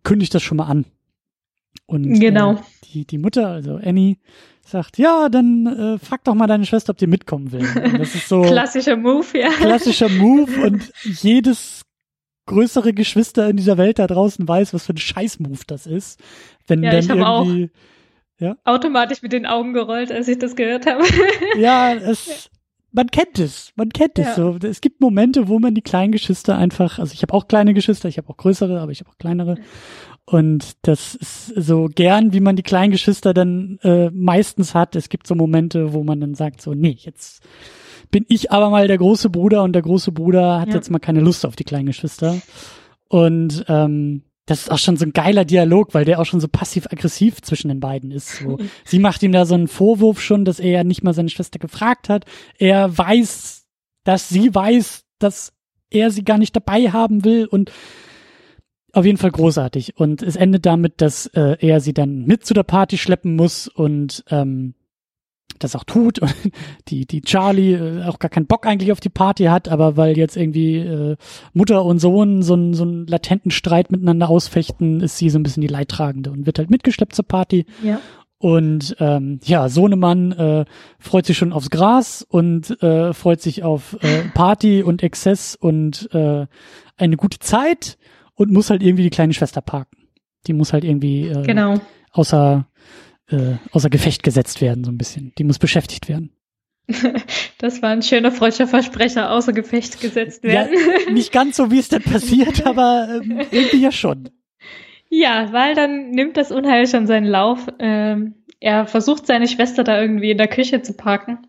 kündigt 0.03 0.33
das 0.35 0.43
schon 0.43 0.57
mal 0.57 0.65
an. 0.67 0.85
Und 1.85 2.19
genau. 2.19 2.53
äh, 2.53 2.57
die, 2.93 3.05
die 3.05 3.17
Mutter, 3.17 3.47
also 3.47 3.79
Annie, 3.81 4.17
sagt, 4.65 4.97
ja, 4.97 5.29
dann 5.29 5.65
äh, 5.65 5.97
frag 5.97 6.23
doch 6.23 6.35
mal 6.35 6.47
deine 6.47 6.65
Schwester, 6.65 6.91
ob 6.91 6.97
die 6.97 7.07
mitkommen 7.07 7.51
will. 7.51 7.65
Und 7.83 7.99
das 7.99 8.13
ist 8.13 8.27
so 8.29 8.41
klassischer 8.43 8.95
Move, 8.95 9.25
ja. 9.33 9.49
Klassischer 9.49 10.09
Move 10.09 10.51
und 10.67 10.91
jedes 11.03 11.81
größere 12.49 12.93
Geschwister 12.93 13.47
in 13.49 13.57
dieser 13.57 13.77
Welt 13.77 13.99
da 13.99 14.07
draußen 14.07 14.47
weiß, 14.47 14.73
was 14.73 14.85
für 14.85 14.93
ein 14.93 14.97
Scheißmove 14.97 15.65
das 15.65 15.85
ist. 15.85 16.19
Wenn 16.67 16.83
ja, 16.83 16.91
dann 16.91 16.99
ich 16.99 17.09
irgendwie 17.09 17.69
ja? 18.39 18.57
automatisch 18.65 19.21
mit 19.21 19.31
den 19.31 19.45
Augen 19.45 19.73
gerollt, 19.73 20.11
als 20.11 20.27
ich 20.27 20.39
das 20.39 20.55
gehört 20.55 20.85
habe. 20.85 21.03
ja, 21.57 21.93
es 21.93 22.49
man 22.91 23.07
kennt 23.07 23.37
es, 23.37 23.71
man 23.75 23.89
kennt 23.89 24.17
es 24.17 24.25
ja. 24.25 24.33
so. 24.33 24.57
Es 24.63 24.81
gibt 24.81 24.99
Momente, 24.99 25.47
wo 25.47 25.59
man 25.59 25.75
die 25.75 25.83
kleinen 25.83 26.11
Geschwister 26.11 26.57
einfach, 26.57 26.97
also 26.97 27.13
ich 27.13 27.21
habe 27.21 27.35
auch 27.35 27.47
kleine 27.47 27.75
Geschwister, 27.75 28.09
ich 28.09 28.17
habe 28.17 28.29
auch 28.29 28.37
größere, 28.37 28.79
aber 28.79 28.91
ich 28.91 29.01
habe 29.01 29.11
auch 29.11 29.17
kleinere. 29.19 29.57
Und 30.25 30.73
das 30.81 31.13
ist 31.13 31.53
so 31.55 31.87
gern, 31.93 32.33
wie 32.33 32.39
man 32.39 32.55
die 32.55 32.63
kleinen 32.63 32.91
Geschwister 32.91 33.33
dann 33.35 33.77
äh, 33.83 34.09
meistens 34.11 34.73
hat. 34.73 34.95
Es 34.95 35.09
gibt 35.09 35.27
so 35.27 35.35
Momente, 35.35 35.93
wo 35.93 36.03
man 36.03 36.19
dann 36.19 36.33
sagt 36.33 36.61
so, 36.61 36.73
nee, 36.73 36.97
jetzt 36.99 37.43
bin 38.11 38.25
ich 38.27 38.51
aber 38.51 38.69
mal 38.69 38.87
der 38.87 38.97
große 38.97 39.29
Bruder 39.29 39.63
und 39.63 39.73
der 39.73 39.81
große 39.81 40.11
Bruder 40.11 40.59
hat 40.59 40.69
ja. 40.69 40.75
jetzt 40.75 40.89
mal 40.89 40.99
keine 40.99 41.19
Lust 41.19 41.45
auf 41.45 41.55
die 41.55 41.63
kleinen 41.63 41.85
Geschwister. 41.85 42.37
Und 43.07 43.65
ähm, 43.67 44.23
das 44.45 44.61
ist 44.61 44.71
auch 44.71 44.79
schon 44.79 44.97
so 44.97 45.05
ein 45.05 45.13
geiler 45.13 45.45
Dialog, 45.45 45.93
weil 45.93 46.05
der 46.05 46.19
auch 46.19 46.25
schon 46.25 46.39
so 46.39 46.47
passiv-aggressiv 46.47 47.41
zwischen 47.41 47.67
den 47.67 47.79
beiden 47.79 48.09
ist. 48.11 48.39
So. 48.39 48.57
Sie 48.83 48.99
macht 48.99 49.21
ihm 49.21 49.31
da 49.31 49.45
so 49.45 49.53
einen 49.53 49.67
Vorwurf 49.67 50.21
schon, 50.21 50.43
dass 50.43 50.59
er 50.59 50.71
ja 50.71 50.83
nicht 50.83 51.03
mal 51.03 51.13
seine 51.13 51.29
Schwester 51.29 51.59
gefragt 51.59 52.09
hat. 52.09 52.25
Er 52.57 52.97
weiß, 52.97 53.67
dass 54.03 54.29
sie 54.29 54.53
weiß, 54.53 55.03
dass 55.19 55.53
er 55.91 56.09
sie 56.09 56.23
gar 56.23 56.39
nicht 56.39 56.55
dabei 56.55 56.91
haben 56.91 57.23
will 57.25 57.45
und 57.45 57.71
auf 58.91 59.05
jeden 59.05 59.17
Fall 59.17 59.31
großartig. 59.31 59.97
Und 59.97 60.23
es 60.23 60.35
endet 60.35 60.65
damit, 60.65 61.01
dass 61.01 61.27
äh, 61.27 61.57
er 61.59 61.79
sie 61.79 61.93
dann 61.93 62.25
mit 62.25 62.43
zu 62.45 62.55
der 62.55 62.63
Party 62.63 62.97
schleppen 62.97 63.35
muss 63.35 63.67
und 63.67 64.23
ähm, 64.29 64.73
das 65.57 65.75
auch 65.75 65.83
tut 65.83 66.19
und 66.19 66.33
die, 66.87 67.05
die 67.05 67.21
Charlie 67.21 67.73
äh, 67.73 68.05
auch 68.05 68.19
gar 68.19 68.29
keinen 68.29 68.47
Bock 68.47 68.65
eigentlich 68.65 68.91
auf 68.91 68.99
die 68.99 69.09
Party 69.09 69.45
hat, 69.45 69.67
aber 69.67 69.97
weil 69.97 70.17
jetzt 70.17 70.37
irgendwie 70.37 70.77
äh, 70.77 71.15
Mutter 71.53 71.83
und 71.83 71.99
Sohn 71.99 72.43
so 72.43 72.53
einen 72.53 72.73
so 72.73 72.83
einen 72.83 73.07
latenten 73.07 73.51
Streit 73.51 73.91
miteinander 73.91 74.29
ausfechten, 74.29 75.01
ist 75.01 75.17
sie 75.17 75.29
so 75.29 75.39
ein 75.39 75.43
bisschen 75.43 75.61
die 75.61 75.67
Leidtragende 75.67 76.31
und 76.31 76.45
wird 76.45 76.59
halt 76.59 76.69
mitgeschleppt 76.69 77.15
zur 77.15 77.25
Party. 77.25 77.65
Ja. 77.83 77.99
Und 78.41 78.95
ähm, 78.99 79.41
ja, 79.43 79.67
Sohnemann 79.67 80.31
äh, 80.31 80.65
freut 80.97 81.25
sich 81.25 81.37
schon 81.37 81.51
aufs 81.51 81.69
Gras 81.69 82.25
und 82.27 82.81
äh, 82.81 83.13
freut 83.13 83.41
sich 83.41 83.63
auf 83.63 83.97
äh, 84.01 84.29
Party 84.33 84.81
und 84.81 85.03
Exzess 85.03 85.55
und 85.55 86.09
äh, 86.13 86.47
eine 86.95 87.17
gute 87.17 87.39
Zeit 87.39 87.97
und 88.35 88.51
muss 88.51 88.69
halt 88.69 88.81
irgendwie 88.81 89.03
die 89.03 89.09
kleine 89.09 89.33
Schwester 89.33 89.59
parken. 89.59 89.97
Die 90.47 90.53
muss 90.53 90.71
halt 90.71 90.85
irgendwie 90.85 91.27
äh, 91.27 91.43
genau. 91.43 91.81
außer 92.13 92.65
äh, 93.31 93.57
außer 93.71 93.89
Gefecht 93.89 94.23
gesetzt 94.23 94.61
werden, 94.61 94.83
so 94.83 94.91
ein 94.91 94.97
bisschen. 94.97 95.33
Die 95.37 95.43
muss 95.43 95.59
beschäftigt 95.59 96.09
werden. 96.09 96.31
Das 97.61 97.81
war 97.81 97.89
ein 97.89 98.01
schöner 98.01 98.31
freudscher 98.31 98.67
Versprecher, 98.67 99.31
außer 99.31 99.51
Gefecht 99.51 99.99
gesetzt 99.99 100.43
werden. 100.43 100.73
Ja, 100.73 101.11
nicht 101.11 101.33
ganz 101.33 101.57
so, 101.57 101.71
wie 101.71 101.79
es 101.79 101.89
dann 101.89 102.01
passiert, 102.01 102.65
aber 102.65 103.21
ähm, 103.21 103.41
irgendwie 103.51 103.81
ja 103.81 103.91
schon. 103.91 104.29
Ja, 105.09 105.51
weil 105.51 105.75
dann 105.75 106.11
nimmt 106.11 106.37
das 106.37 106.51
Unheil 106.51 106.87
schon 106.87 107.05
seinen 107.05 107.25
Lauf. 107.25 107.67
Ähm, 107.79 108.35
er 108.61 108.85
versucht 108.85 109.27
seine 109.27 109.49
Schwester 109.49 109.83
da 109.83 109.99
irgendwie 109.99 110.31
in 110.31 110.37
der 110.37 110.47
Küche 110.47 110.81
zu 110.81 110.93
parken, 110.93 111.39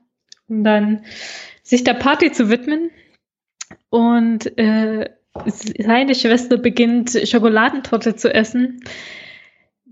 um 0.48 0.64
dann 0.64 1.04
sich 1.62 1.84
der 1.84 1.94
Party 1.94 2.32
zu 2.32 2.50
widmen. 2.50 2.90
Und 3.88 4.58
äh, 4.58 5.10
seine 5.78 6.16
Schwester 6.16 6.56
beginnt 6.56 7.16
Schokoladentorte 7.24 8.16
zu 8.16 8.34
essen 8.34 8.80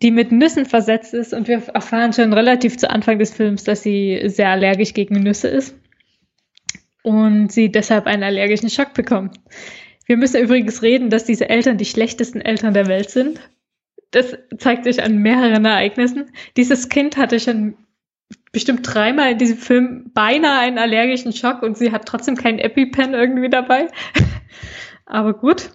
die 0.01 0.11
mit 0.11 0.31
Nüssen 0.31 0.65
versetzt 0.65 1.13
ist 1.13 1.35
und 1.35 1.49
wir 1.49 1.63
erfahren 1.75 2.13
schon 2.13 2.33
relativ 2.33 2.77
zu 2.77 2.91
Anfang 2.91 3.19
des 3.19 3.35
Films, 3.35 3.65
dass 3.65 3.83
sie 3.83 4.23
sehr 4.27 4.51
allergisch 4.51 4.95
gegen 4.95 5.17
Nüsse 5.23 5.49
ist 5.49 5.75
und 7.03 7.51
sie 7.51 7.71
deshalb 7.71 8.07
einen 8.07 8.23
allergischen 8.23 8.71
Schock 8.71 8.95
bekommt. 8.95 9.41
Wir 10.07 10.17
müssen 10.17 10.43
übrigens 10.43 10.83
reden, 10.83 11.11
dass 11.11 11.25
diese 11.25 11.49
Eltern 11.49 11.79
die 11.79 11.85
schlechtesten 11.85 12.41
Eltern 12.41 12.75
der 12.75 12.87
Welt 12.87 13.11
sind. 13.11 13.41
Das 14.11 14.39
zeigt 14.57 14.85
sich 14.85 15.03
an 15.03 15.19
mehreren 15.19 15.65
Ereignissen. 15.65 16.31
Dieses 16.57 16.89
Kind 16.89 17.17
hatte 17.17 17.41
schon 17.41 17.77
bestimmt 18.53 18.81
dreimal 18.83 19.33
in 19.33 19.39
diesem 19.39 19.59
Film 19.59 20.11
beinahe 20.15 20.61
einen 20.61 20.79
allergischen 20.79 21.33
Schock 21.33 21.63
und 21.63 21.77
sie 21.77 21.93
hat 21.93 22.07
trotzdem 22.07 22.37
keinen 22.37 22.59
EpiPen 22.59 23.15
irgendwie 23.15 23.51
dabei. 23.51 23.89
Aber 25.07 25.35
gut. 25.35 25.71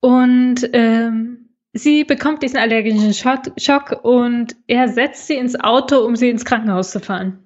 Und 0.00 0.68
ähm, 0.72 1.43
Sie 1.74 2.04
bekommt 2.04 2.42
diesen 2.42 2.56
allergischen 2.56 3.12
Schock 3.12 4.04
und 4.04 4.56
er 4.68 4.88
setzt 4.88 5.26
sie 5.26 5.34
ins 5.34 5.58
Auto, 5.58 5.98
um 5.98 6.14
sie 6.14 6.30
ins 6.30 6.44
Krankenhaus 6.44 6.92
zu 6.92 7.00
fahren. 7.00 7.40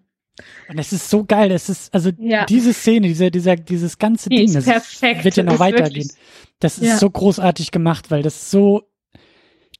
Und 0.69 0.79
das 0.79 0.93
ist 0.93 1.09
so 1.09 1.25
geil. 1.25 1.49
Das 1.49 1.69
ist, 1.69 1.93
also 1.95 2.11
ja. 2.19 2.45
diese 2.45 2.75
Szene, 2.75 3.09
dieser, 3.09 3.31
dieser, 3.31 3.57
dieses 3.57 3.99
ganze 3.99 4.29
Die 4.29 4.37
Ding, 4.37 4.53
das 4.53 4.67
perfekt. 4.67 5.25
wird 5.25 5.37
ja 5.37 5.43
noch 5.43 5.59
weitergehen. 5.59 6.11
Das 6.61 6.79
ist 6.79 6.89
ja. 6.89 6.97
so 6.99 7.09
großartig 7.09 7.71
gemacht, 7.71 8.11
weil 8.11 8.23
das 8.23 8.51
so 8.51 8.83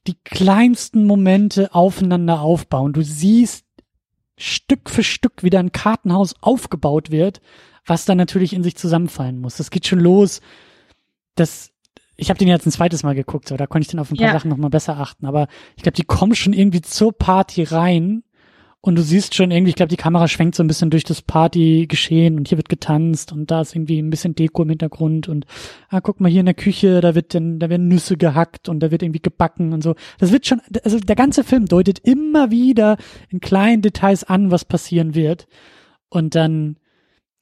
die 0.07 0.17
kleinsten 0.23 1.05
Momente 1.05 1.73
aufeinander 1.73 2.41
aufbauen. 2.41 2.93
Du 2.93 3.03
siehst 3.03 3.65
Stück 4.37 4.89
für 4.89 5.03
Stück, 5.03 5.43
wie 5.43 5.49
da 5.49 5.59
ein 5.59 5.71
Kartenhaus 5.71 6.33
aufgebaut 6.41 7.11
wird, 7.11 7.41
was 7.85 8.05
dann 8.05 8.17
natürlich 8.17 8.53
in 8.53 8.63
sich 8.63 8.75
zusammenfallen 8.75 9.39
muss. 9.39 9.57
Das 9.57 9.69
geht 9.69 9.85
schon 9.85 9.99
los, 9.99 10.41
dass 11.35 11.71
ich 12.19 12.29
habe 12.29 12.37
den 12.37 12.47
jetzt 12.47 12.65
ein 12.65 12.71
zweites 12.71 13.03
Mal 13.03 13.15
geguckt, 13.15 13.47
so 13.47 13.57
da 13.57 13.67
konnte 13.67 13.85
ich 13.85 13.91
dann 13.91 13.99
auf 13.99 14.11
ein 14.11 14.17
paar 14.17 14.27
ja. 14.27 14.33
Sachen 14.33 14.49
nochmal 14.49 14.69
besser 14.69 14.97
achten. 14.97 15.25
Aber 15.25 15.47
ich 15.75 15.83
glaube, 15.83 15.95
die 15.95 16.03
kommen 16.03 16.35
schon 16.35 16.53
irgendwie 16.53 16.81
zur 16.81 17.17
Party 17.17 17.63
rein 17.63 18.23
und 18.81 18.95
du 18.95 19.01
siehst 19.01 19.35
schon 19.35 19.51
irgendwie, 19.51 19.71
ich 19.71 19.75
glaube, 19.75 19.89
die 19.89 19.97
Kamera 19.97 20.27
schwenkt 20.27 20.55
so 20.55 20.63
ein 20.63 20.67
bisschen 20.67 20.89
durch 20.89 21.03
das 21.03 21.21
Partygeschehen 21.21 22.37
und 22.37 22.47
hier 22.47 22.57
wird 22.57 22.69
getanzt 22.69 23.33
und 23.33 23.51
da 23.51 23.61
ist 23.61 23.75
irgendwie 23.75 23.99
ein 23.99 24.09
bisschen 24.09 24.35
Deko 24.35 24.63
im 24.63 24.69
Hintergrund 24.69 25.27
und 25.27 25.45
ah, 25.89 25.99
guck 25.99 26.21
mal 26.21 26.31
hier 26.31 26.39
in 26.39 26.45
der 26.45 26.55
Küche, 26.55 27.01
da 27.01 27.13
wird 27.13 27.33
dann, 27.35 27.59
da 27.59 27.69
werden 27.69 27.89
Nüsse 27.89 28.15
gehackt 28.15 28.69
und 28.69 28.79
da 28.79 28.89
wird 28.89 29.03
irgendwie 29.03 29.21
gebacken 29.21 29.73
und 29.73 29.83
so. 29.83 29.95
Das 30.17 30.31
wird 30.31 30.45
schon, 30.45 30.61
also 30.83 30.97
der 30.99 31.17
ganze 31.17 31.43
Film 31.43 31.65
deutet 31.65 31.99
immer 31.99 32.51
wieder 32.51 32.97
in 33.29 33.41
kleinen 33.41 33.81
Details 33.81 34.23
an, 34.23 34.49
was 34.49 34.63
passieren 34.63 35.13
wird. 35.13 35.47
Und 36.07 36.35
dann, 36.35 36.77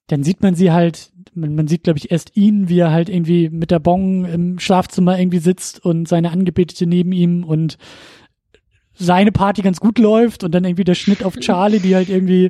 dann 0.08 0.24
sieht 0.24 0.42
man 0.42 0.56
sie 0.56 0.72
halt 0.72 1.12
man, 1.38 1.56
man 1.56 1.68
sieht, 1.68 1.84
glaube 1.84 2.00
ich, 2.00 2.12
erst 2.12 2.36
ihn, 2.36 2.68
wie 2.68 2.80
er 2.80 2.92
halt 2.92 3.10
irgendwie 3.10 3.50
mit 3.50 3.72
der 3.72 3.80
Bong 3.80 4.26
im 4.26 4.60
Schlafzimmer 4.60 5.18
irgendwie 5.18 5.40
sitzt 5.40 5.84
und 5.84 6.08
seine 6.08 6.32
Angebetete 6.32 6.86
neben 6.88 7.12
ihm 7.12 7.44
und 7.44 7.78
seine 8.94 9.32
Party 9.32 9.62
ganz 9.62 9.80
gut 9.80 10.00
läuft 10.00 10.44
und 10.44 10.54
dann 10.54 10.66
irgendwie 10.66 10.84
der 10.84 10.96
Schnitt 10.96 11.24
auf 11.24 11.38
Charlie, 11.38 11.80
die 11.80 11.96
halt 11.96 12.10
irgendwie 12.10 12.50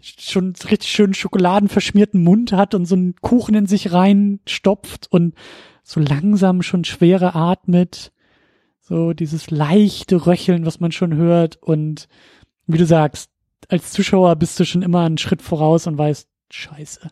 schon 0.00 0.54
richtig 0.70 0.90
schön 0.90 1.14
schokoladenverschmierten 1.14 2.22
Mund 2.22 2.52
hat 2.52 2.74
und 2.74 2.86
so 2.86 2.94
einen 2.94 3.16
Kuchen 3.16 3.54
in 3.54 3.66
sich 3.66 3.92
reinstopft 3.92 5.08
und 5.10 5.34
so 5.82 6.00
langsam 6.00 6.62
schon 6.62 6.84
schwerer 6.84 7.34
atmet. 7.34 8.12
So 8.80 9.12
dieses 9.12 9.50
leichte 9.50 10.26
Röcheln, 10.26 10.66
was 10.66 10.80
man 10.80 10.92
schon 10.92 11.14
hört 11.14 11.56
und 11.62 12.08
wie 12.66 12.78
du 12.78 12.86
sagst, 12.86 13.30
als 13.68 13.92
Zuschauer 13.92 14.36
bist 14.36 14.58
du 14.58 14.64
schon 14.64 14.82
immer 14.82 15.02
einen 15.02 15.18
Schritt 15.18 15.42
voraus 15.42 15.86
und 15.86 15.98
weißt, 15.98 16.28
scheiße. 16.52 17.10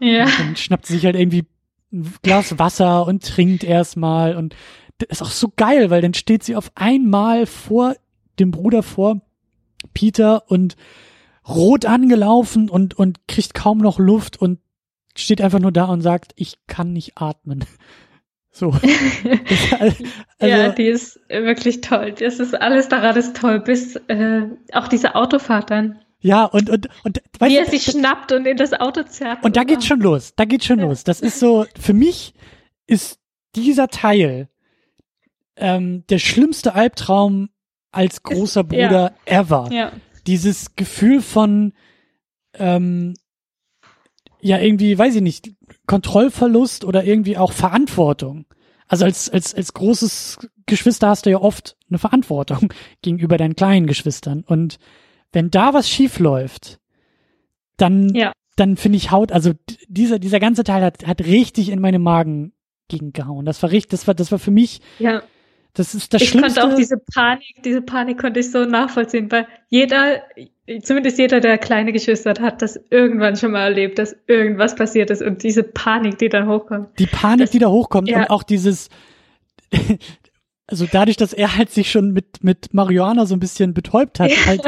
Ja. 0.00 0.24
Und 0.24 0.38
dann 0.38 0.56
schnappt 0.56 0.86
sie 0.86 0.94
sich 0.94 1.04
halt 1.04 1.16
irgendwie 1.16 1.46
ein 1.92 2.12
Glas 2.22 2.58
Wasser 2.58 3.06
und 3.06 3.24
trinkt 3.24 3.64
erstmal 3.64 4.36
und 4.36 4.54
das 4.98 5.20
ist 5.20 5.22
auch 5.22 5.30
so 5.30 5.52
geil, 5.56 5.90
weil 5.90 6.02
dann 6.02 6.14
steht 6.14 6.44
sie 6.44 6.56
auf 6.56 6.70
einmal 6.74 7.46
vor 7.46 7.94
dem 8.38 8.50
Bruder 8.50 8.82
vor 8.82 9.22
Peter 9.94 10.50
und 10.50 10.76
rot 11.48 11.86
angelaufen 11.86 12.68
und, 12.68 12.94
und 12.94 13.26
kriegt 13.26 13.54
kaum 13.54 13.78
noch 13.78 13.98
Luft 13.98 14.40
und 14.40 14.60
steht 15.16 15.40
einfach 15.40 15.58
nur 15.58 15.72
da 15.72 15.84
und 15.86 16.02
sagt, 16.02 16.32
ich 16.36 16.58
kann 16.66 16.92
nicht 16.92 17.18
atmen. 17.18 17.64
So. 18.52 18.70
also, 19.78 20.04
ja, 20.40 20.70
die 20.70 20.88
ist 20.88 21.20
wirklich 21.28 21.82
toll. 21.82 22.16
Das 22.18 22.40
ist 22.40 22.52
alles 22.60 22.88
daran 22.88 23.16
ist 23.16 23.36
toll, 23.36 23.60
bis 23.60 23.94
äh, 24.08 24.48
auch 24.72 24.88
diese 24.88 25.14
Autofahrt 25.14 25.70
dann 25.70 26.00
Ja, 26.20 26.44
und, 26.44 26.68
und, 26.68 26.88
und, 27.02 27.22
weißt 27.38 27.52
Wie 27.52 27.56
er 27.56 27.66
sich 27.66 27.84
schnappt 27.84 28.32
und 28.32 28.46
in 28.46 28.56
das 28.56 28.74
Auto 28.74 29.02
zerrt. 29.04 29.42
Und 29.42 29.56
da 29.56 29.64
geht's 29.64 29.86
schon 29.86 30.00
los. 30.00 30.34
Da 30.36 30.44
geht's 30.44 30.66
schon 30.66 30.78
ja. 30.78 30.84
los. 30.84 31.02
Das 31.04 31.20
ist 31.20 31.40
so, 31.40 31.66
für 31.78 31.94
mich 31.94 32.34
ist 32.86 33.18
dieser 33.56 33.88
Teil 33.88 34.48
ähm, 35.56 36.04
der 36.08 36.18
schlimmste 36.18 36.74
Albtraum 36.74 37.48
als 37.90 38.22
großer 38.22 38.60
ist, 38.60 38.68
Bruder 38.68 39.14
ja. 39.26 39.40
ever. 39.40 39.68
Ja. 39.72 39.92
Dieses 40.26 40.76
Gefühl 40.76 41.22
von, 41.22 41.72
ähm, 42.54 43.14
ja, 44.40 44.58
irgendwie, 44.58 44.98
weiß 44.98 45.16
ich 45.16 45.22
nicht, 45.22 45.52
Kontrollverlust 45.86 46.84
oder 46.84 47.04
irgendwie 47.04 47.36
auch 47.36 47.52
Verantwortung. 47.52 48.46
Also 48.88 49.04
als, 49.04 49.30
als, 49.30 49.54
als 49.54 49.72
großes 49.72 50.48
Geschwister 50.66 51.08
hast 51.08 51.26
du 51.26 51.30
ja 51.30 51.38
oft 51.38 51.76
eine 51.88 51.98
Verantwortung 51.98 52.72
gegenüber 53.02 53.36
deinen 53.36 53.56
kleinen 53.56 53.86
Geschwistern. 53.86 54.44
Und 54.46 54.78
wenn 55.32 55.50
da 55.50 55.74
was 55.74 55.88
schief 55.88 56.18
läuft, 56.18 56.78
dann, 57.76 58.14
ja. 58.14 58.32
dann 58.56 58.76
finde 58.76 58.98
ich 58.98 59.10
Haut, 59.10 59.32
also 59.32 59.52
dieser, 59.88 60.18
dieser 60.18 60.40
ganze 60.40 60.64
Teil 60.64 60.82
hat, 60.82 61.06
hat 61.06 61.20
richtig 61.22 61.70
in 61.70 61.80
meinen 61.80 62.02
Magen 62.02 62.52
gegengehauen. 62.88 63.46
Das 63.46 63.62
war 63.62 63.70
richtig, 63.70 63.90
das 63.90 64.06
war, 64.06 64.14
das 64.14 64.32
war 64.32 64.38
für 64.38 64.50
mich, 64.50 64.80
ja. 64.98 65.22
das 65.74 65.94
ist 65.94 66.12
das 66.12 66.22
ich 66.22 66.30
Schlimmste. 66.30 66.52
Ich 66.52 66.60
konnte 66.60 66.74
auch 66.74 66.78
diese 66.78 66.96
Panik, 67.14 67.62
diese 67.64 67.82
Panik 67.82 68.18
konnte 68.18 68.40
ich 68.40 68.50
so 68.50 68.64
nachvollziehen, 68.64 69.30
weil 69.30 69.46
jeder, 69.68 70.22
zumindest 70.82 71.18
jeder, 71.18 71.40
der 71.40 71.56
kleine 71.58 71.92
Geschwister 71.92 72.30
hat, 72.30 72.40
hat 72.40 72.62
das 72.62 72.78
irgendwann 72.90 73.36
schon 73.36 73.52
mal 73.52 73.62
erlebt, 73.62 73.98
dass 73.98 74.16
irgendwas 74.26 74.74
passiert 74.74 75.10
ist 75.10 75.22
und 75.22 75.42
diese 75.42 75.62
Panik, 75.62 76.18
die 76.18 76.28
dann 76.28 76.48
hochkommt. 76.48 76.98
Die 76.98 77.06
Panik, 77.06 77.46
das, 77.46 77.50
die 77.50 77.60
da 77.60 77.68
hochkommt 77.68 78.08
ja. 78.08 78.18
und 78.18 78.30
auch 78.30 78.42
dieses, 78.42 78.90
also 80.70 80.86
dadurch, 80.90 81.16
dass 81.16 81.32
er 81.32 81.56
halt 81.56 81.70
sich 81.70 81.90
schon 81.90 82.12
mit, 82.12 82.44
mit 82.44 82.72
Marihuana 82.72 83.26
so 83.26 83.34
ein 83.34 83.40
bisschen 83.40 83.74
betäubt 83.74 84.20
hat, 84.20 84.30
ja. 84.30 84.46
halt, 84.46 84.62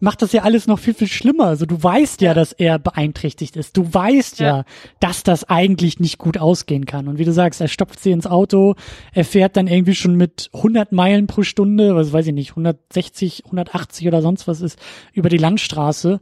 macht 0.00 0.22
das 0.22 0.32
ja 0.32 0.42
alles 0.42 0.66
noch 0.66 0.78
viel, 0.78 0.94
viel 0.94 1.08
schlimmer. 1.08 1.46
Also 1.46 1.66
du 1.66 1.82
weißt 1.82 2.20
ja, 2.22 2.30
ja 2.30 2.34
dass 2.34 2.52
er 2.52 2.78
beeinträchtigt 2.78 3.56
ist. 3.56 3.76
Du 3.76 3.92
weißt 3.92 4.40
ja. 4.40 4.46
ja. 4.46 4.64
dass 5.00 5.22
das 5.22 5.44
eigentlich 5.44 6.00
nicht 6.00 6.18
gut 6.18 6.38
ausgehen 6.38 6.86
kann. 6.86 7.06
Und 7.06 7.18
wie 7.18 7.24
du 7.24 7.32
sagst, 7.32 7.60
er 7.60 7.68
stopft 7.68 8.00
sie 8.00 8.12
ins 8.12 8.26
Auto, 8.26 8.74
er 9.12 9.24
fährt 9.24 9.56
dann 9.56 9.66
irgendwie 9.66 9.94
schon 9.94 10.16
mit 10.16 10.50
100 10.54 10.92
Meilen 10.92 11.26
pro 11.26 11.42
Stunde, 11.42 11.94
was 11.94 12.12
weiß 12.12 12.26
ich 12.26 12.34
nicht, 12.34 12.50
160, 12.50 13.44
180 13.44 14.08
oder 14.08 14.22
sonst 14.22 14.48
was 14.48 14.62
ist, 14.62 14.78
über 15.12 15.28
die 15.28 15.38
Landstraße. 15.38 16.20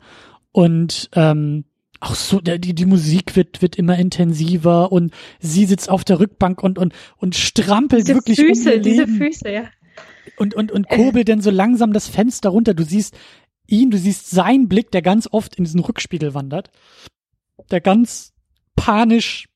Und 0.53 1.09
ähm, 1.15 1.65
auch 2.01 2.15
so, 2.15 2.41
die, 2.41 2.75
die 2.75 2.87
Musik 2.87 3.37
wird, 3.37 3.61
wird 3.61 3.77
immer 3.77 3.99
intensiver 3.99 4.91
und 4.91 5.13
sie 5.39 5.67
sitzt 5.67 5.91
auf 5.91 6.03
der 6.03 6.19
Rückbank 6.19 6.63
und, 6.63 6.79
und, 6.79 6.95
und 7.19 7.35
strampelt 7.37 8.09
diese 8.09 8.15
wirklich 8.15 8.39
Füße, 8.41 8.77
um 8.77 8.83
diese 8.83 9.07
Füße, 9.07 9.51
ja. 9.51 9.65
Und, 10.37 10.55
und, 10.55 10.73
und 10.73 10.89
kurbelt 10.89 11.29
äh. 11.29 11.33
dann 11.33 11.43
so 11.43 11.51
langsam 11.51 11.93
das 11.93 12.09
Fenster 12.09 12.49
runter. 12.49 12.73
Du 12.73 12.85
siehst 12.85 13.17
ihn, 13.67 13.91
du 13.91 13.99
siehst 13.99 14.31
seinen 14.31 14.69
Blick, 14.69 14.91
der 14.91 15.03
ganz 15.03 15.29
oft 15.31 15.57
in 15.57 15.65
diesen 15.65 15.81
Rückspiegel 15.81 16.33
wandert, 16.33 16.71
der 17.71 17.83
ganz 17.83 18.33
panisch, 18.77 19.49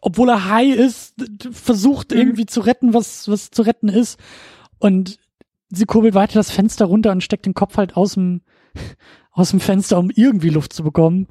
obwohl 0.00 0.30
er 0.30 0.48
high 0.48 0.74
ist, 0.74 1.14
versucht 1.50 2.12
mhm. 2.12 2.18
irgendwie 2.18 2.46
zu 2.46 2.60
retten, 2.60 2.94
was, 2.94 3.28
was 3.28 3.50
zu 3.50 3.60
retten 3.62 3.90
ist. 3.90 4.18
Und 4.78 5.18
sie 5.68 5.84
kurbelt 5.84 6.14
weiter 6.14 6.34
das 6.34 6.50
Fenster 6.50 6.86
runter 6.86 7.12
und 7.12 7.22
steckt 7.22 7.44
den 7.44 7.54
Kopf 7.54 7.76
halt 7.76 7.96
aus 7.96 8.14
dem, 8.14 8.40
aus 9.40 9.50
dem 9.50 9.60
Fenster, 9.60 9.98
um 9.98 10.10
irgendwie 10.10 10.50
Luft 10.50 10.72
zu 10.72 10.84
bekommen. 10.84 11.26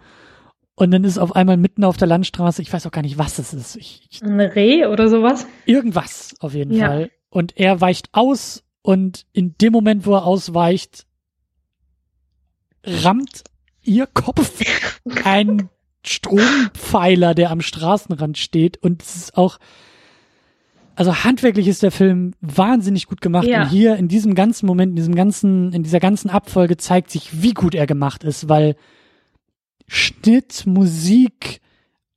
Und 0.75 0.91
dann 0.91 1.03
ist 1.03 1.17
auf 1.17 1.35
einmal 1.35 1.57
mitten 1.57 1.83
auf 1.83 1.97
der 1.97 2.07
Landstraße, 2.07 2.61
ich 2.61 2.71
weiß 2.71 2.87
auch 2.87 2.91
gar 2.91 3.01
nicht, 3.01 3.17
was 3.17 3.37
es 3.37 3.53
ist. 3.53 3.75
Ich, 3.75 4.07
ich, 4.09 4.23
Ein 4.23 4.39
Reh 4.39 4.85
oder 4.85 5.09
sowas? 5.09 5.45
Irgendwas, 5.65 6.35
auf 6.39 6.53
jeden 6.53 6.73
ja. 6.73 6.87
Fall. 6.87 7.11
Und 7.29 7.57
er 7.57 7.81
weicht 7.81 8.09
aus 8.13 8.63
und 8.81 9.25
in 9.33 9.55
dem 9.57 9.73
Moment, 9.73 10.05
wo 10.05 10.13
er 10.13 10.25
ausweicht, 10.25 11.05
rammt 12.83 13.43
ihr 13.83 14.07
Kopf 14.07 14.63
ein 15.25 15.69
Strompfeiler, 16.05 17.35
der 17.35 17.51
am 17.51 17.61
Straßenrand 17.61 18.37
steht. 18.37 18.77
Und 18.77 19.03
es 19.03 19.15
ist 19.15 19.37
auch, 19.37 19.59
also 20.99 21.23
handwerklich 21.23 21.69
ist 21.69 21.81
der 21.81 21.91
Film 21.91 22.33
wahnsinnig 22.41 23.07
gut 23.07 23.21
gemacht 23.21 23.47
ja. 23.47 23.61
und 23.61 23.69
hier 23.69 23.95
in 23.95 24.09
diesem 24.09 24.35
ganzen 24.35 24.65
Moment, 24.65 24.89
in 24.89 24.95
diesem 24.97 25.15
ganzen, 25.15 25.71
in 25.71 25.81
dieser 25.81 26.01
ganzen 26.01 26.29
Abfolge 26.29 26.75
zeigt 26.75 27.09
sich, 27.09 27.41
wie 27.41 27.53
gut 27.53 27.73
er 27.73 27.87
gemacht 27.87 28.25
ist, 28.25 28.49
weil 28.49 28.75
Schnitt, 29.87 30.65
Musik, 30.65 31.61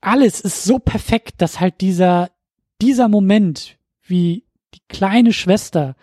alles 0.00 0.40
ist 0.40 0.64
so 0.64 0.80
perfekt, 0.80 1.34
dass 1.38 1.60
halt 1.60 1.80
dieser, 1.80 2.32
dieser 2.80 3.06
Moment, 3.06 3.78
wie 4.02 4.46
die 4.74 4.80
kleine 4.88 5.32
Schwester 5.32 5.94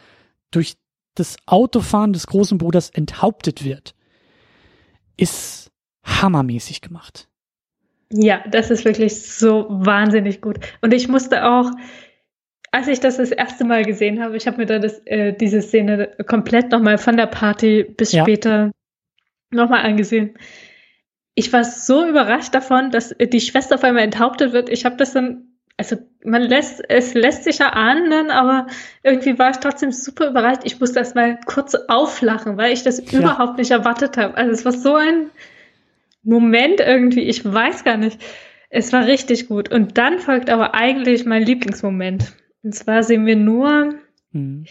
durch 0.49 0.77
das 1.15 1.35
Autofahren 1.47 2.13
des 2.13 2.27
großen 2.27 2.57
Bruders 2.57 2.91
enthauptet 2.91 3.65
wird, 3.65 3.93
ist 5.17 5.69
hammermäßig 6.05 6.79
gemacht. 6.79 7.27
Ja, 8.09 8.41
das 8.49 8.71
ist 8.71 8.85
wirklich 8.85 9.21
so 9.21 9.65
wahnsinnig 9.69 10.39
gut. 10.39 10.59
Und 10.79 10.93
ich 10.93 11.09
musste 11.09 11.45
auch, 11.45 11.71
als 12.71 12.87
ich 12.87 12.99
das 12.99 13.17
das 13.17 13.31
erste 13.31 13.65
Mal 13.65 13.83
gesehen 13.83 14.21
habe, 14.21 14.37
ich 14.37 14.47
habe 14.47 14.57
mir 14.57 14.65
da 14.65 14.79
das, 14.79 14.99
äh, 15.05 15.33
diese 15.33 15.61
Szene 15.61 16.11
komplett 16.27 16.71
nochmal 16.71 16.97
von 16.97 17.17
der 17.17 17.27
Party 17.27 17.83
bis 17.83 18.11
ja. 18.11 18.23
später 18.23 18.71
nochmal 19.51 19.85
angesehen. 19.85 20.35
Ich 21.35 21.51
war 21.53 21.63
so 21.63 22.07
überrascht 22.07 22.53
davon, 22.53 22.91
dass 22.91 23.15
die 23.17 23.41
Schwester 23.41 23.75
auf 23.75 23.83
einmal 23.83 24.03
enthauptet 24.03 24.53
wird. 24.53 24.69
Ich 24.69 24.85
habe 24.85 24.97
das 24.97 25.13
dann, 25.13 25.47
also 25.77 25.95
man 26.23 26.41
lässt, 26.41 26.83
es 26.89 27.13
lässt 27.13 27.45
sich 27.45 27.59
ja 27.59 27.69
ahnen, 27.69 28.29
aber 28.29 28.67
irgendwie 29.03 29.39
war 29.39 29.51
ich 29.51 29.57
trotzdem 29.57 29.91
super 29.91 30.29
überrascht. 30.29 30.61
Ich 30.65 30.79
musste 30.79 30.99
erst 30.99 31.15
mal 31.15 31.39
kurz 31.45 31.75
auflachen, 31.87 32.57
weil 32.57 32.73
ich 32.73 32.83
das 32.83 33.01
ja. 33.11 33.19
überhaupt 33.19 33.57
nicht 33.57 33.71
erwartet 33.71 34.17
habe. 34.17 34.35
Also 34.35 34.51
es 34.51 34.65
war 34.65 34.73
so 34.73 34.95
ein 34.95 35.29
Moment 36.23 36.81
irgendwie, 36.81 37.21
ich 37.21 37.45
weiß 37.45 37.83
gar 37.85 37.97
nicht. 37.97 38.19
Es 38.69 38.93
war 38.93 39.05
richtig 39.05 39.47
gut. 39.47 39.71
Und 39.71 39.97
dann 39.97 40.19
folgt 40.19 40.49
aber 40.49 40.75
eigentlich 40.75 41.25
mein 41.25 41.43
Lieblingsmoment. 41.43 42.33
Und 42.63 42.75
zwar 42.75 43.03
sehen 43.03 43.25
wir 43.25 43.35
nur 43.35 43.93
mhm. 44.31 44.65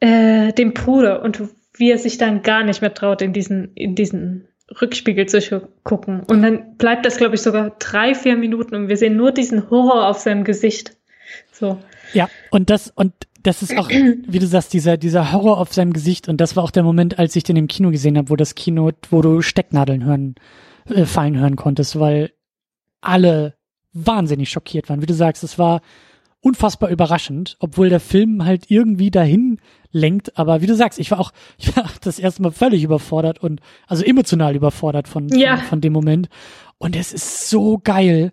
äh, 0.00 0.52
den 0.52 0.74
Bruder 0.74 1.22
und 1.22 1.42
wie 1.74 1.90
er 1.90 1.98
sich 1.98 2.18
dann 2.18 2.42
gar 2.42 2.64
nicht 2.64 2.82
mehr 2.82 2.94
traut, 2.94 3.22
in 3.22 3.32
diesen, 3.32 3.72
in 3.74 3.94
diesen 3.94 4.48
Rückspiegel 4.80 5.26
zu 5.26 5.68
gucken. 5.82 6.22
Und 6.24 6.42
dann 6.42 6.76
bleibt 6.76 7.04
das, 7.04 7.16
glaube 7.16 7.34
ich, 7.34 7.42
sogar 7.42 7.70
drei, 7.78 8.14
vier 8.14 8.36
Minuten 8.36 8.74
und 8.74 8.88
wir 8.88 8.96
sehen 8.96 9.16
nur 9.16 9.32
diesen 9.32 9.70
Horror 9.70 10.08
auf 10.08 10.18
seinem 10.18 10.44
Gesicht. 10.44 10.96
So. 11.50 11.78
Ja, 12.12 12.28
und 12.50 12.70
das, 12.70 12.92
und 12.94 13.12
das 13.42 13.62
ist 13.62 13.76
auch, 13.76 13.88
wie 13.90 14.38
du 14.38 14.46
sagst, 14.46 14.72
dieser, 14.72 14.96
dieser 14.96 15.32
Horror 15.32 15.58
auf 15.58 15.72
seinem 15.72 15.92
Gesicht. 15.92 16.28
Und 16.28 16.40
das 16.40 16.56
war 16.56 16.64
auch 16.64 16.70
der 16.70 16.82
Moment, 16.82 17.18
als 17.18 17.36
ich 17.36 17.44
den 17.44 17.56
im 17.56 17.68
Kino 17.68 17.90
gesehen 17.90 18.16
habe, 18.16 18.30
wo 18.30 18.36
das 18.36 18.54
Kino, 18.54 18.90
wo 19.10 19.22
du 19.22 19.42
Stecknadeln 19.42 20.04
hören, 20.04 20.34
äh, 20.88 21.04
fallen 21.04 21.38
hören 21.38 21.56
konntest, 21.56 21.98
weil 21.98 22.32
alle 23.00 23.56
wahnsinnig 23.92 24.50
schockiert 24.50 24.88
waren. 24.88 25.02
Wie 25.02 25.06
du 25.06 25.14
sagst, 25.14 25.42
es 25.42 25.58
war 25.58 25.82
unfassbar 26.42 26.90
überraschend, 26.90 27.56
obwohl 27.60 27.88
der 27.88 28.00
Film 28.00 28.44
halt 28.44 28.70
irgendwie 28.70 29.10
dahin 29.10 29.58
lenkt. 29.92 30.36
Aber 30.36 30.60
wie 30.60 30.66
du 30.66 30.74
sagst, 30.74 30.98
ich 30.98 31.10
war 31.10 31.20
auch, 31.20 31.32
ich 31.58 31.74
war 31.76 31.88
das 32.02 32.18
erste 32.18 32.42
Mal 32.42 32.50
völlig 32.50 32.82
überfordert 32.84 33.38
und 33.38 33.60
also 33.86 34.04
emotional 34.04 34.54
überfordert 34.54 35.08
von, 35.08 35.28
ja. 35.28 35.56
von, 35.56 35.66
von 35.66 35.80
dem 35.80 35.92
Moment. 35.92 36.28
Und 36.78 36.96
es 36.96 37.12
ist 37.12 37.48
so 37.48 37.78
geil, 37.82 38.32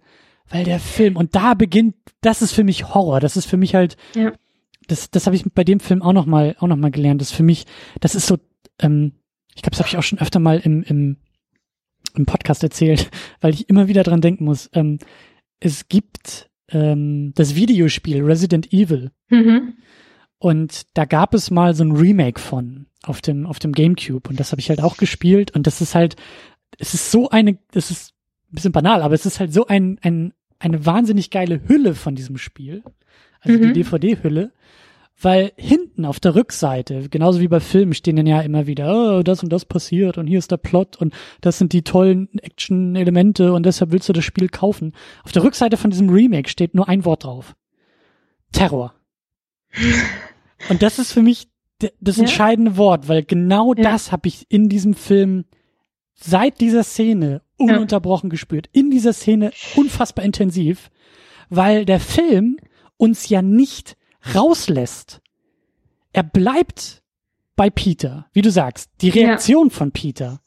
weil 0.49 0.63
der 0.63 0.79
Film, 0.79 1.15
und 1.15 1.35
da 1.35 1.53
beginnt, 1.53 1.95
das 2.21 2.41
ist 2.41 2.51
für 2.51 2.63
mich 2.63 2.93
Horror. 2.93 3.19
Das 3.19 3.37
ist 3.37 3.45
für 3.45 3.57
mich 3.57 3.75
halt, 3.75 3.95
ja. 4.15 4.33
das, 4.87 5.11
das 5.11 5.27
habe 5.27 5.35
ich 5.35 5.45
bei 5.53 5.63
dem 5.63 5.79
Film 5.79 6.01
auch 6.01 6.13
nochmal 6.13 6.55
auch 6.59 6.67
noch 6.67 6.75
mal 6.75 6.91
gelernt. 6.91 7.21
Das 7.21 7.29
ist 7.29 7.37
für 7.37 7.43
mich, 7.43 7.65
das 7.99 8.15
ist 8.15 8.25
so, 8.25 8.37
ähm, 8.79 9.13
ich 9.55 9.61
glaube, 9.61 9.71
das 9.71 9.79
habe 9.79 9.89
ich 9.89 9.97
auch 9.97 10.03
schon 10.03 10.19
öfter 10.19 10.39
mal 10.39 10.59
im, 10.59 10.81
im, 10.81 11.17
im 12.15 12.25
Podcast 12.25 12.63
erzählt, 12.63 13.11
weil 13.41 13.53
ich 13.53 13.69
immer 13.69 13.87
wieder 13.87 14.01
dran 14.01 14.21
denken 14.21 14.45
muss. 14.45 14.69
Ähm, 14.73 14.97
es 15.59 15.89
gibt 15.89 16.48
ähm, 16.71 17.33
das 17.35 17.55
Videospiel 17.55 18.23
Resident 18.23 18.71
Evil. 18.73 19.11
Mhm. 19.29 19.73
Und 20.37 20.85
da 20.93 21.05
gab 21.05 21.33
es 21.33 21.51
mal 21.51 21.75
so 21.75 21.83
ein 21.83 21.91
Remake 21.91 22.39
von 22.39 22.85
auf 23.03 23.21
dem 23.21 23.45
auf 23.45 23.59
dem 23.59 23.73
GameCube 23.73 24.29
und 24.29 24.39
das 24.39 24.51
habe 24.51 24.61
ich 24.61 24.69
halt 24.69 24.81
auch 24.81 24.97
gespielt 24.97 25.51
und 25.51 25.67
das 25.67 25.81
ist 25.81 25.95
halt 25.95 26.15
es 26.77 26.93
ist 26.93 27.11
so 27.11 27.29
eine 27.29 27.57
es 27.73 27.91
ist 27.91 28.13
ein 28.51 28.55
bisschen 28.55 28.71
banal, 28.71 29.01
aber 29.01 29.13
es 29.13 29.25
ist 29.25 29.39
halt 29.39 29.53
so 29.53 29.67
ein 29.67 29.99
ein 30.01 30.33
eine 30.59 30.85
wahnsinnig 30.85 31.29
geile 31.29 31.61
Hülle 31.67 31.95
von 31.95 32.15
diesem 32.15 32.37
Spiel, 32.37 32.83
also 33.39 33.57
mhm. 33.57 33.73
die 33.73 33.73
DVD-Hülle 33.73 34.51
weil 35.21 35.51
hinten 35.57 36.05
auf 36.05 36.19
der 36.19 36.35
Rückseite, 36.35 37.09
genauso 37.09 37.41
wie 37.41 37.47
bei 37.47 37.59
Filmen, 37.59 37.93
stehen 37.93 38.15
dann 38.15 38.27
ja 38.27 38.41
immer 38.41 38.67
wieder, 38.67 39.17
oh, 39.17 39.23
das 39.23 39.43
und 39.43 39.51
das 39.51 39.65
passiert 39.65 40.17
und 40.17 40.27
hier 40.27 40.39
ist 40.39 40.51
der 40.51 40.57
Plot 40.57 40.95
und 40.95 41.13
das 41.41 41.57
sind 41.57 41.73
die 41.73 41.83
tollen 41.83 42.29
Action-Elemente 42.39 43.51
und 43.51 43.65
deshalb 43.65 43.91
willst 43.91 44.07
du 44.07 44.13
das 44.13 44.23
Spiel 44.23 44.47
kaufen. 44.47 44.93
Auf 45.23 45.31
der 45.31 45.43
Rückseite 45.43 45.77
von 45.77 45.91
diesem 45.91 46.09
Remake 46.09 46.49
steht 46.49 46.73
nur 46.73 46.87
ein 46.87 47.03
Wort 47.03 47.25
drauf. 47.25 47.55
Terror. 48.53 48.93
und 50.69 50.81
das 50.81 50.99
ist 50.99 51.11
für 51.11 51.21
mich 51.21 51.49
das 51.99 52.17
ja. 52.17 52.23
entscheidende 52.23 52.77
Wort, 52.77 53.07
weil 53.07 53.23
genau 53.23 53.73
ja. 53.73 53.83
das 53.83 54.11
habe 54.11 54.27
ich 54.27 54.45
in 54.49 54.69
diesem 54.69 54.93
Film 54.93 55.45
seit 56.13 56.59
dieser 56.61 56.83
Szene 56.83 57.41
ununterbrochen 57.57 58.29
ja. 58.29 58.31
gespürt. 58.31 58.69
In 58.71 58.89
dieser 58.89 59.13
Szene 59.13 59.51
unfassbar 59.75 60.23
intensiv, 60.23 60.89
weil 61.49 61.85
der 61.85 61.99
Film 61.99 62.57
uns 62.97 63.29
ja 63.29 63.41
nicht 63.41 63.97
rauslässt. 64.33 65.21
Er 66.13 66.23
bleibt 66.23 67.03
bei 67.55 67.69
Peter, 67.69 68.27
wie 68.33 68.41
du 68.41 68.51
sagst, 68.51 68.89
die 69.01 69.09
Reaktion 69.09 69.67
ja. 69.67 69.73
von 69.73 69.91
Peter, 69.91 70.41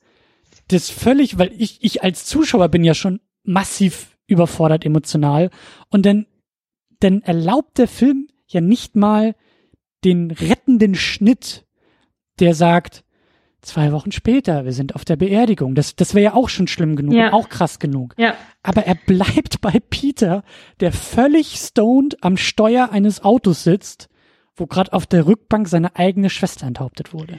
das 0.69 0.91
völlig, 0.91 1.39
weil 1.39 1.53
ich, 1.53 1.83
ich 1.83 2.03
als 2.03 2.25
Zuschauer 2.25 2.69
bin 2.69 2.85
ja 2.85 2.95
schon 2.95 3.21
massiv 3.45 4.17
überfordert 4.27 4.85
emotional 4.85 5.51
und 5.91 6.07
dann, 6.07 6.27
dann 7.01 7.23
erlaubt 7.23 7.79
der 7.79 7.89
Film 7.89 8.29
ja 8.47 8.61
nicht 8.61 8.97
mal 8.97 9.35
den 10.05 10.31
rettenden 10.31 10.95
Schnitt, 10.95 11.67
der 12.41 12.55
sagt, 12.55 13.05
zwei 13.63 13.93
Wochen 13.93 14.13
später, 14.13 14.65
wir 14.65 14.73
sind 14.73 14.95
auf 14.95 15.05
der 15.05 15.17
Beerdigung. 15.17 15.75
Das, 15.75 15.97
das 15.97 16.15
wäre 16.15 16.25
ja 16.25 16.35
auch 16.35 16.49
schon 16.49 16.67
schlimm 16.69 16.97
genug, 16.97 17.15
Ja. 17.15 17.33
auch 17.33 17.49
krass 17.49 17.79
genug. 17.79 18.15
Ja. 18.19 18.35
Aber 18.63 18.85
er 18.87 18.95
bleibt 18.95 19.61
bei 19.61 19.79
Peter, 19.91 20.43
der 20.81 20.93
völlig 20.93 21.55
stoned 21.57 22.23
am 22.23 22.37
Steuer 22.37 22.91
eines 22.91 23.25
Autos 23.25 23.65
sitzt, 23.65 24.09
wo 24.57 24.67
gerade 24.67 24.93
auf 24.93 25.07
der 25.07 25.27
Rückbank 25.27 25.69
seine 25.69 25.97
eigene 25.97 26.29
Schwester 26.29 26.67
enthauptet 26.67 27.15
wurde. 27.15 27.39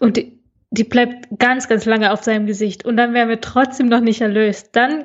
Und 0.00 0.16
die, 0.16 0.40
die 0.70 0.84
bleibt 0.84 1.38
ganz, 1.38 1.68
ganz 1.68 1.84
lange 1.84 2.12
auf 2.12 2.22
seinem 2.22 2.46
Gesicht. 2.46 2.84
Und 2.84 2.96
dann 2.96 3.12
werden 3.12 3.28
wir 3.28 3.40
trotzdem 3.40 3.88
noch 3.88 4.00
nicht 4.00 4.20
erlöst. 4.20 4.70
Dann 4.72 5.04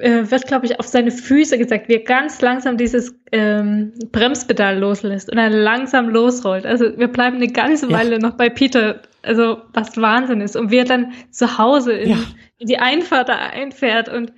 äh, 0.00 0.30
wird, 0.30 0.46
glaube 0.46 0.66
ich, 0.66 0.78
auf 0.80 0.86
seine 0.86 1.10
Füße 1.10 1.58
gesagt, 1.58 1.88
wie 1.88 1.94
er 1.94 2.04
ganz 2.04 2.40
langsam 2.40 2.76
dieses 2.76 3.14
ähm, 3.32 3.92
Bremspedal 4.12 4.78
loslässt 4.78 5.30
und 5.30 5.36
dann 5.36 5.52
langsam 5.52 6.08
losrollt. 6.08 6.66
Also 6.66 6.96
wir 6.98 7.08
bleiben 7.08 7.36
eine 7.36 7.48
ganze 7.48 7.88
Ja. 7.90 7.96
Weile 7.98 8.18
noch 8.18 8.36
bei 8.36 8.48
Peter, 8.50 9.02
also 9.22 9.58
was 9.72 9.96
Wahnsinn 9.96 10.40
ist. 10.40 10.56
Und 10.56 10.70
wie 10.70 10.78
er 10.78 10.84
dann 10.84 11.12
zu 11.30 11.58
Hause 11.58 11.92
in, 11.92 12.10
Ja. 12.10 12.18
in 12.58 12.66
die 12.68 12.78
Einfahrt 12.78 13.28
da 13.28 13.36
einfährt 13.36 14.08
und 14.08 14.32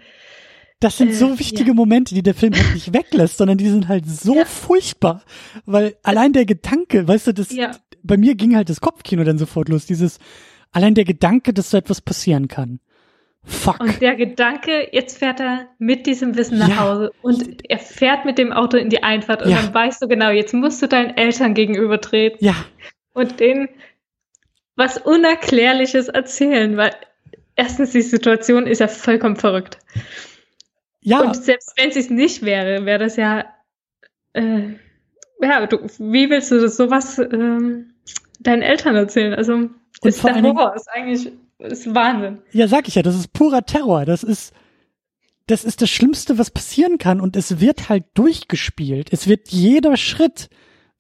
Das 0.80 0.98
sind 0.98 1.08
Äh, 1.08 1.14
so 1.14 1.38
wichtige 1.38 1.72
Momente, 1.72 2.14
die 2.14 2.22
der 2.22 2.34
Film 2.34 2.52
halt 2.54 2.74
nicht 2.74 2.92
weglässt, 2.92 3.38
sondern 3.38 3.56
die 3.56 3.68
sind 3.68 3.88
halt 3.88 4.06
so 4.06 4.36
Ja. 4.36 4.44
furchtbar. 4.44 5.22
Weil 5.64 5.96
allein 6.02 6.34
der 6.34 6.44
Gedanke, 6.44 7.08
weißt 7.08 7.28
du, 7.28 7.32
das, 7.32 7.50
Ja. 7.50 7.70
bei 8.02 8.18
mir 8.18 8.34
ging 8.34 8.54
halt 8.54 8.68
das 8.68 8.82
Kopfkino 8.82 9.24
dann 9.24 9.38
sofort 9.38 9.70
los, 9.70 9.86
dieses, 9.86 10.18
allein 10.72 10.94
der 10.94 11.04
Gedanke, 11.04 11.54
dass 11.54 11.70
so 11.70 11.78
etwas 11.78 12.02
passieren 12.02 12.46
kann. 12.48 12.80
Fuck. 13.48 13.78
Und 13.80 14.00
der 14.02 14.16
Gedanke, 14.16 14.88
jetzt 14.92 15.18
fährt 15.18 15.38
er 15.40 15.68
mit 15.78 16.06
diesem 16.06 16.36
Wissen 16.36 16.58
nach 16.58 16.68
Ja. 16.68 16.80
Hause 16.80 17.12
und 17.22 17.68
er 17.70 17.78
fährt 17.78 18.24
mit 18.24 18.38
dem 18.38 18.52
Auto 18.52 18.76
in 18.76 18.90
die 18.90 19.02
Einfahrt 19.04 19.42
und 19.42 19.50
Ja. 19.50 19.62
dann 19.62 19.72
weißt 19.72 20.02
du 20.02 20.08
genau, 20.08 20.30
jetzt 20.30 20.52
musst 20.52 20.82
du 20.82 20.88
deinen 20.88 21.16
Eltern 21.16 21.54
gegenübertreten 21.54 22.44
ja, 22.44 22.54
und 23.12 23.38
denen 23.38 23.68
was 24.74 24.98
Unerklärliches 24.98 26.08
erzählen, 26.08 26.76
weil 26.76 26.90
erstens 27.54 27.92
die 27.92 28.02
Situation 28.02 28.66
ist 28.66 28.80
ja 28.80 28.88
vollkommen 28.88 29.36
verrückt. 29.36 29.78
ja, 31.00 31.20
Und 31.20 31.36
selbst 31.36 31.72
wenn 31.76 31.90
es 31.90 32.10
nicht 32.10 32.44
wäre, 32.44 32.84
wäre 32.84 32.98
das 32.98 33.16
ja, 33.16 33.44
äh, 34.32 34.70
ja, 35.40 35.66
du, 35.66 35.78
wie 35.98 36.28
willst 36.30 36.50
du 36.50 36.60
das 36.60 36.76
sowas 36.76 37.18
ähm, 37.18 37.94
deinen 38.40 38.62
Eltern 38.62 38.96
erzählen? 38.96 39.34
Also 39.34 39.70
ist 40.02 40.20
vor 40.20 40.32
der 40.32 40.42
Horror, 40.42 40.74
ist 40.74 40.88
eigentlich 40.88 41.30
ist 41.58 41.94
Wahnsinn. 41.94 42.38
ja, 42.52 42.68
sag 42.68 42.88
ich 42.88 42.96
ja, 42.96 43.02
das 43.02 43.16
ist 43.16 43.32
purer 43.32 43.64
Terror. 43.64 44.04
Das 44.04 44.22
ist, 44.22 44.52
das 45.46 45.64
ist 45.64 45.80
das 45.82 45.90
Schlimmste, 45.90 46.38
was 46.38 46.50
passieren 46.50 46.98
kann. 46.98 47.20
Und 47.20 47.36
es 47.36 47.60
wird 47.60 47.88
halt 47.88 48.04
durchgespielt. 48.14 49.12
Es 49.12 49.26
wird 49.26 49.48
jeder 49.48 49.96
Schritt 49.96 50.50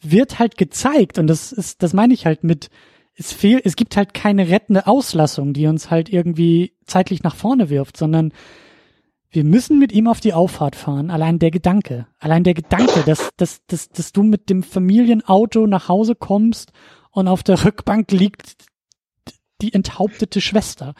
wird 0.00 0.38
halt 0.38 0.56
gezeigt. 0.56 1.18
Und 1.18 1.26
das 1.26 1.52
ist, 1.52 1.82
das 1.82 1.92
meine 1.92 2.14
ich 2.14 2.26
halt 2.26 2.44
mit, 2.44 2.70
es 3.14 3.32
fehlt, 3.32 3.64
es 3.64 3.76
gibt 3.76 3.96
halt 3.96 4.14
keine 4.14 4.48
rettende 4.48 4.86
Auslassung, 4.86 5.52
die 5.52 5.66
uns 5.66 5.90
halt 5.90 6.08
irgendwie 6.08 6.74
zeitlich 6.84 7.22
nach 7.22 7.34
vorne 7.34 7.70
wirft, 7.70 7.96
sondern 7.96 8.32
wir 9.30 9.44
müssen 9.44 9.78
mit 9.78 9.92
ihm 9.92 10.06
auf 10.06 10.20
die 10.20 10.32
Auffahrt 10.32 10.76
fahren. 10.76 11.10
Allein 11.10 11.38
der 11.38 11.50
Gedanke, 11.50 12.06
allein 12.18 12.44
der 12.44 12.54
Gedanke, 12.54 13.02
dass, 13.04 13.30
dass, 13.36 13.66
dass, 13.66 13.88
dass 13.88 14.12
du 14.12 14.22
mit 14.22 14.48
dem 14.48 14.62
Familienauto 14.62 15.66
nach 15.66 15.88
Hause 15.88 16.14
kommst 16.14 16.72
und 17.10 17.28
auf 17.28 17.42
der 17.42 17.64
Rückbank 17.64 18.12
liegt 18.12 18.56
die 19.62 19.72
enthauptete 19.74 20.40
Schwester. 20.40 20.94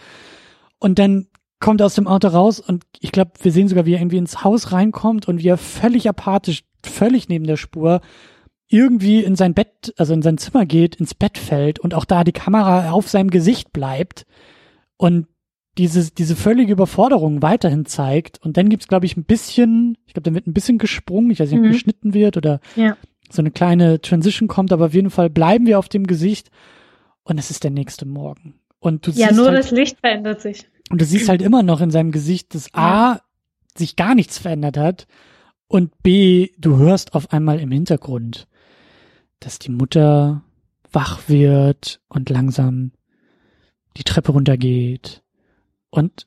Und 0.79 0.99
dann 0.99 1.27
kommt 1.61 1.81
er 1.81 1.87
aus 1.87 1.95
dem 1.95 2.07
Auto 2.07 2.29
raus 2.29 2.61
und 2.61 2.85
ich 3.01 3.13
glaube, 3.13 3.33
wir 3.41 3.51
sehen 3.53 3.69
sogar, 3.69 3.87
wie 3.87 3.95
er 3.95 4.01
irgendwie 4.01 4.19
ins 4.19 4.45
Haus 4.45 4.73
reinkommt 4.73 5.27
und 5.27 5.43
wie 5.43 5.49
er 5.49 5.57
völlig 5.57 6.09
apathisch, 6.09 6.65
völlig 6.85 7.29
neben 7.29 7.47
der 7.47 7.57
Spur 7.57 8.01
irgendwie 8.69 9.23
in 9.23 9.37
sein 9.37 9.55
Bett, 9.55 9.95
also 9.97 10.13
in 10.13 10.23
sein 10.23 10.39
Zimmer 10.39 10.67
geht, 10.67 10.97
ins 10.97 11.15
Bett 11.15 11.39
fällt 11.39 11.79
und 11.79 11.95
auch 11.95 12.05
da 12.05 12.25
die 12.25 12.33
Kamera 12.33 12.91
auf 12.91 13.09
seinem 13.09 13.31
Gesicht 13.31 13.73
bleibt 13.73 14.27
und 14.97 15.29
diese, 15.79 16.11
diese 16.11 16.37
völlige 16.37 16.73
Überforderung 16.73 17.43
weiterhin 17.43 17.85
zeigt. 17.87 18.41
Und 18.45 18.57
dann 18.57 18.69
gibt's, 18.69 18.89
glaube 18.89 19.07
ich, 19.07 19.17
ein 19.17 19.25
bisschen, 19.25 19.97
ich 20.07 20.15
glaube, 20.15 20.25
dann 20.25 20.35
wird 20.35 20.47
ein 20.47 20.55
bisschen 20.55 20.79
gesprungen, 20.79 21.31
ich 21.31 21.39
weiß 21.39 21.51
nicht, 21.51 21.61
ob 21.61 21.67
Mhm. 21.67 21.73
geschnitten 21.73 22.15
wird 22.15 22.37
oder 22.37 22.61
Ja. 22.77 22.97
so 23.31 23.41
eine 23.43 23.51
kleine 23.51 24.01
Transition 24.01 24.49
kommt, 24.49 24.73
aber 24.73 24.87
auf 24.87 24.95
jeden 24.95 25.11
Fall 25.11 25.31
bleiben 25.31 25.67
wir 25.67 25.79
auf 25.79 25.89
dem 25.89 26.07
Gesicht 26.07 26.51
und 27.27 27.39
es 27.39 27.51
ist 27.51 27.65
der 27.65 27.71
nächste 27.73 28.07
Morgen. 28.07 28.55
Und 28.79 29.07
du 29.07 29.11
Ja, 29.11 29.29
siehst 29.29 29.37
nur 29.37 29.47
halt, 29.49 29.59
das 29.59 29.71
Licht 29.73 29.99
verändert 30.01 30.41
sich. 30.41 30.67
und 30.91 31.01
du 31.01 31.05
siehst 31.05 31.29
halt 31.29 31.43
immer 31.43 31.63
noch 31.63 31.81
in 31.81 31.91
seinem 31.91 32.13
Gesicht, 32.13 32.55
dass 32.55 32.73
A, 32.73 33.21
sich 33.77 33.97
gar 33.97 34.15
nichts 34.15 34.39
verändert 34.39 34.77
hat 34.77 35.07
und 35.69 36.03
B, 36.03 36.51
du 36.59 36.77
hörst 36.79 37.15
auf 37.15 37.33
einmal 37.33 37.59
im 37.61 37.71
Hintergrund, 37.73 38.47
dass 39.41 39.59
die 39.59 39.71
Mutter 39.71 40.43
wach 40.93 41.29
wird 41.29 42.01
und 42.09 42.31
langsam 42.31 42.93
die 43.97 44.05
Treppe 44.05 44.33
runtergeht 44.33 45.23
und 45.91 46.27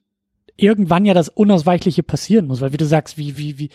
irgendwann 0.57 1.05
ja 1.05 1.13
das 1.13 1.29
Unausweichliche 1.29 2.03
passieren 2.03 2.45
muss, 2.47 2.59
weil 2.61 2.73
wie 2.73 2.77
du 2.77 2.85
sagst, 2.85 3.17
wie, 3.17 3.37
wie, 3.37 3.57
wie 3.57 3.69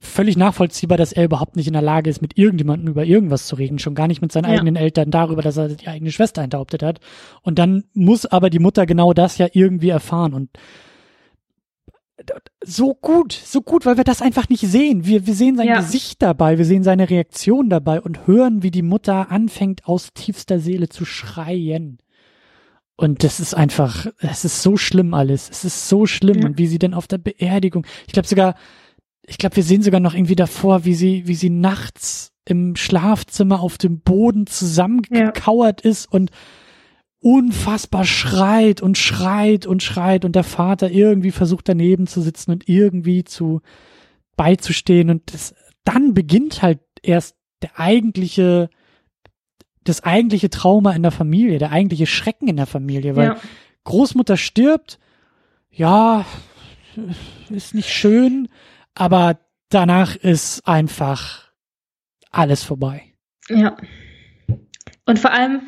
völlig 0.00 0.36
nachvollziehbar, 0.36 0.96
dass 0.96 1.12
er 1.12 1.24
überhaupt 1.24 1.56
nicht 1.56 1.66
in 1.66 1.72
der 1.72 1.82
Lage 1.82 2.08
ist, 2.08 2.22
mit 2.22 2.38
irgendjemandem 2.38 2.88
über 2.88 3.04
irgendwas 3.04 3.46
zu 3.46 3.56
reden, 3.56 3.78
schon 3.78 3.94
gar 3.96 4.06
nicht 4.06 4.22
mit 4.22 4.30
seinen 4.30 4.44
Ja. 4.44 4.50
eigenen 4.52 4.76
Eltern 4.76 5.10
darüber, 5.10 5.42
dass 5.42 5.56
er 5.56 5.68
die 5.68 5.88
eigene 5.88 6.12
Schwester 6.12 6.42
enthauptet 6.42 6.82
hat. 6.82 7.00
Und 7.42 7.58
dann 7.58 7.84
muss 7.94 8.24
aber 8.24 8.48
die 8.50 8.60
Mutter 8.60 8.86
genau 8.86 9.12
das 9.12 9.38
ja 9.38 9.48
irgendwie 9.52 9.88
erfahren 9.88 10.34
und 10.34 10.50
so 12.64 12.94
gut, 12.94 13.32
so 13.32 13.62
gut, 13.62 13.86
weil 13.86 13.96
wir 13.96 14.04
das 14.04 14.22
einfach 14.22 14.48
nicht 14.48 14.60
sehen. 14.62 15.06
Wir, 15.06 15.26
wir 15.26 15.34
sehen 15.34 15.56
sein 15.56 15.68
Ja. 15.68 15.76
Gesicht 15.80 16.20
dabei, 16.20 16.58
wir 16.58 16.64
sehen 16.64 16.82
seine 16.82 17.08
Reaktion 17.10 17.70
dabei 17.70 18.00
und 18.00 18.26
hören, 18.26 18.62
wie 18.62 18.70
die 18.72 18.82
Mutter 18.82 19.30
anfängt, 19.30 19.86
aus 19.86 20.12
tiefster 20.14 20.58
Seele 20.58 20.88
zu 20.88 21.04
schreien. 21.04 21.98
Und 22.96 23.22
das 23.22 23.38
ist 23.38 23.54
einfach, 23.54 24.06
es 24.18 24.44
ist 24.44 24.62
so 24.62 24.76
schlimm 24.76 25.14
alles. 25.14 25.48
Es 25.48 25.64
ist 25.64 25.88
so 25.88 26.06
schlimm. 26.06 26.40
Ja. 26.40 26.46
Und 26.46 26.58
wie 26.58 26.66
sie 26.66 26.80
denn 26.80 26.94
auf 26.94 27.06
der 27.06 27.18
Beerdigung, 27.18 27.86
ich 28.08 28.12
glaube 28.12 28.26
sogar, 28.28 28.54
ich 29.28 29.38
glaube, 29.38 29.56
wir 29.56 29.62
sehen 29.62 29.82
sogar 29.82 30.00
noch 30.00 30.14
irgendwie 30.14 30.36
davor, 30.36 30.84
wie 30.84 30.94
sie, 30.94 31.26
wie 31.26 31.34
sie 31.34 31.50
nachts 31.50 32.32
im 32.44 32.76
Schlafzimmer 32.76 33.60
auf 33.60 33.76
dem 33.76 34.00
Boden 34.00 34.46
zusammengekauert 34.46 35.82
ist 35.82 36.10
und 36.10 36.30
unfassbar 37.20 38.04
schreit 38.04 38.80
und 38.80 38.96
schreit 38.96 39.66
und 39.66 39.82
schreit 39.82 40.24
und 40.24 40.34
der 40.34 40.44
Vater 40.44 40.90
irgendwie 40.90 41.30
versucht 41.32 41.68
daneben 41.68 42.06
zu 42.06 42.22
sitzen 42.22 42.52
und 42.52 42.68
irgendwie 42.68 43.24
zu 43.24 43.60
beizustehen 44.36 45.10
und 45.10 45.34
das, 45.34 45.54
dann 45.84 46.14
beginnt 46.14 46.62
halt 46.62 46.80
erst 47.02 47.36
der 47.62 47.78
eigentliche 47.78 48.70
das 49.84 50.04
eigentliche 50.04 50.50
Trauma 50.50 50.92
in 50.92 51.02
der 51.02 51.10
Familie, 51.10 51.58
der 51.58 51.72
eigentliche 51.72 52.06
Schrecken 52.06 52.46
in 52.46 52.56
der 52.56 52.66
Familie, 52.66 53.16
weil 53.16 53.28
Ja. 53.28 53.36
Großmutter 53.84 54.36
stirbt, 54.36 54.98
ja, 55.70 56.26
ist 57.48 57.74
nicht 57.74 57.90
schön, 57.90 58.48
aber 58.98 59.38
danach 59.70 60.16
ist 60.16 60.66
einfach 60.66 61.52
alles 62.30 62.64
vorbei. 62.64 63.14
Ja. 63.48 63.76
Und 65.06 65.18
vor 65.18 65.32
allem, 65.32 65.62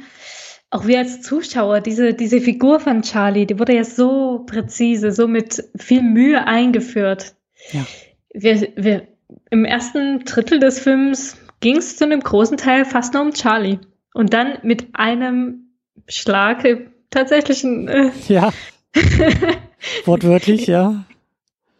auch 0.71 0.87
wir 0.87 0.99
als 0.99 1.23
Zuschauer, 1.23 1.81
diese, 1.81 2.13
diese 2.13 2.41
Figur 2.41 2.81
von 2.81 3.03
Charlie, 3.03 3.47
die 3.47 3.59
wurde 3.59 3.75
ja 3.75 3.85
so 3.85 4.45
präzise, 4.47 5.13
so 5.13 5.29
mit 5.29 5.63
viel 5.77 6.03
Mühe 6.03 6.47
eingeführt. 6.47 7.35
Ja. 7.71 7.87
Wir, 8.35 8.73
wir, 8.77 9.09
Im 9.51 9.65
ersten 9.65 10.25
Drittel 10.25 10.59
des 10.59 10.81
Films 10.81 11.37
ging 11.61 11.77
es 11.77 11.97
zu 11.97 12.05
einem 12.05 12.21
großen 12.21 12.57
Teil 12.57 12.85
fast 12.85 13.15
nur 13.15 13.23
um 13.23 13.33
Charlie. 13.33 13.79
Und 14.13 14.33
dann 14.33 14.59
mit 14.63 14.89
einem 14.95 15.71
Schlag 16.09 16.65
äh, 16.65 16.87
tatsächlich 17.11 17.63
ein, 17.63 17.87
äh, 17.87 18.11
Ja, 18.29 18.53
wortwörtlich, 20.05 20.67
ja. 20.67 21.05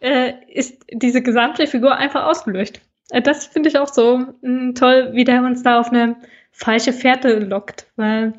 Äh, 0.01 0.33
ist 0.47 0.85
diese 0.91 1.21
gesamte 1.21 1.67
Figur 1.67 1.95
einfach 1.95 2.25
ausgelöscht. 2.25 2.81
Äh, 3.09 3.21
Das 3.21 3.45
finde 3.45 3.69
ich 3.69 3.77
auch 3.77 3.93
so 3.93 4.25
mh, 4.41 4.73
toll, 4.73 5.09
wie 5.13 5.23
der 5.23 5.43
uns 5.43 5.63
da 5.63 5.79
auf 5.79 5.89
eine 5.89 6.17
falsche 6.51 6.93
Fährte 6.93 7.39
lockt, 7.39 7.87
weil 7.95 8.33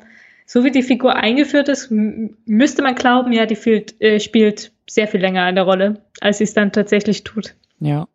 so 0.45 0.63
wie 0.63 0.71
die 0.71 0.83
Figur 0.83 1.15
eingeführt 1.15 1.69
ist, 1.69 1.89
müsste 1.89 2.83
man 2.83 2.95
glauben, 2.95 3.31
ja, 3.31 3.45
die 3.45 3.55
spielt, 3.55 3.99
äh, 4.01 4.19
spielt 4.19 4.71
sehr 4.87 5.07
viel 5.07 5.21
länger 5.21 5.43
eine 5.43 5.61
Rolle, 5.61 6.01
als 6.21 6.37
sie 6.37 6.43
es 6.43 6.53
dann 6.53 6.71
tatsächlich 6.71 7.23
tut. 7.23 7.55
Ja. 7.79 8.07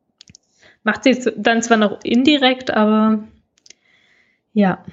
Macht 0.85 1.05
sie 1.05 1.19
dann 1.37 1.63
zwar 1.63 1.79
noch 1.79 1.99
indirekt, 2.05 2.71
aber 2.71 3.25
ja. 4.53 4.85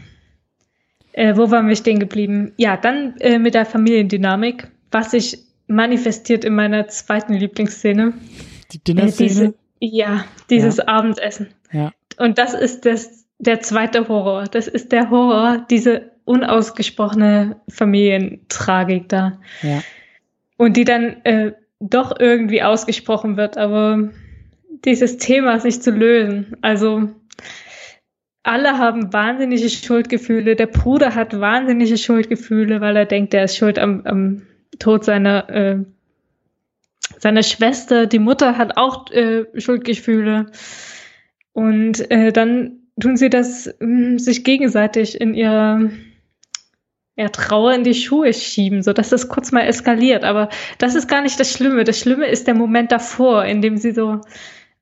Äh, 1.11 1.37
wo 1.37 1.51
waren 1.51 1.67
wir 1.67 1.75
stehen 1.75 1.99
geblieben? 1.99 2.53
Ja, 2.57 2.77
dann 2.77 3.15
äh, 3.19 3.37
mit 3.37 3.53
der 3.53 3.65
Familiendynamik, 3.65 4.67
was 4.91 5.11
sich 5.11 5.44
manifestiert 5.67 6.43
in 6.45 6.55
meiner 6.55 6.87
zweiten 6.87 7.33
Lieblingsszene. 7.33 8.13
Die 8.71 8.77
Äh, 8.77 8.81
Dinnerszene. 8.87 9.29
diese, 9.29 9.53
ja, 9.79 10.25
dieses 10.49 10.79
Abendessen. 10.79 11.47
Ja. 11.71 11.91
Und 12.17 12.37
das 12.37 12.53
ist 12.53 12.85
das, 12.85 13.25
der 13.39 13.59
zweite 13.61 14.07
Horror. 14.07 14.45
Das 14.45 14.67
ist 14.67 14.91
der 14.91 15.09
Horror, 15.09 15.65
diese 15.69 16.11
unausgesprochene 16.25 17.57
Familientragik 17.69 19.09
da. 19.09 19.39
Ja. 19.61 19.81
Und 20.57 20.77
die 20.77 20.85
dann 20.85 21.17
äh, 21.23 21.51
doch 21.79 22.17
irgendwie 22.19 22.63
ausgesprochen 22.63 23.37
wird, 23.37 23.57
aber 23.57 24.09
dieses 24.85 25.17
Thema 25.17 25.59
sich 25.59 25.81
zu 25.81 25.91
lösen. 25.91 26.55
Also 26.61 27.09
alle 28.43 28.77
haben 28.77 29.11
wahnsinnige 29.11 29.69
Schuldgefühle. 29.69 30.55
Der 30.55 30.67
Bruder 30.67 31.13
hat 31.15 31.39
wahnsinnige 31.39 31.97
Schuldgefühle, 31.97 32.79
weil 32.79 32.95
er 32.95 33.05
denkt, 33.05 33.33
er 33.33 33.45
ist 33.45 33.57
schuld 33.57 33.77
am, 33.79 34.01
am 34.05 34.43
Tod 34.79 35.03
seiner, 35.03 35.49
äh, 35.49 35.77
seiner 37.19 37.43
Schwester. 37.43 38.05
Die 38.07 38.19
Mutter 38.19 38.57
hat 38.57 38.77
auch 38.77 39.11
äh, 39.11 39.45
Schuldgefühle. 39.59 40.47
Und 41.53 42.11
äh, 42.11 42.31
dann 42.31 42.79
tun 42.99 43.17
sie 43.17 43.29
das 43.29 43.67
mh, 43.79 44.07
hm, 44.07 44.19
sich 44.19 44.43
gegenseitig 44.43 45.19
in 45.19 45.33
ihrer 45.33 45.89
ja, 47.17 47.29
Trauer 47.29 47.73
in 47.73 47.83
die 47.83 47.93
Schuhe 47.93 48.33
schieben, 48.33 48.83
so 48.83 48.91
dass 48.91 49.09
das 49.09 49.29
kurz 49.29 49.51
mal 49.51 49.61
eskaliert. 49.61 50.23
Aber 50.23 50.49
das 50.77 50.95
ist 50.95 51.07
gar 51.07 51.21
nicht 51.21 51.39
das 51.39 51.51
Schlimme. 51.51 51.83
Das 51.83 51.99
Schlimme 51.99 52.27
ist 52.27 52.47
der 52.47 52.55
Moment 52.55 52.91
davor, 52.91 53.45
in 53.45 53.61
dem 53.61 53.77
sie 53.77 53.91
so 53.91 54.21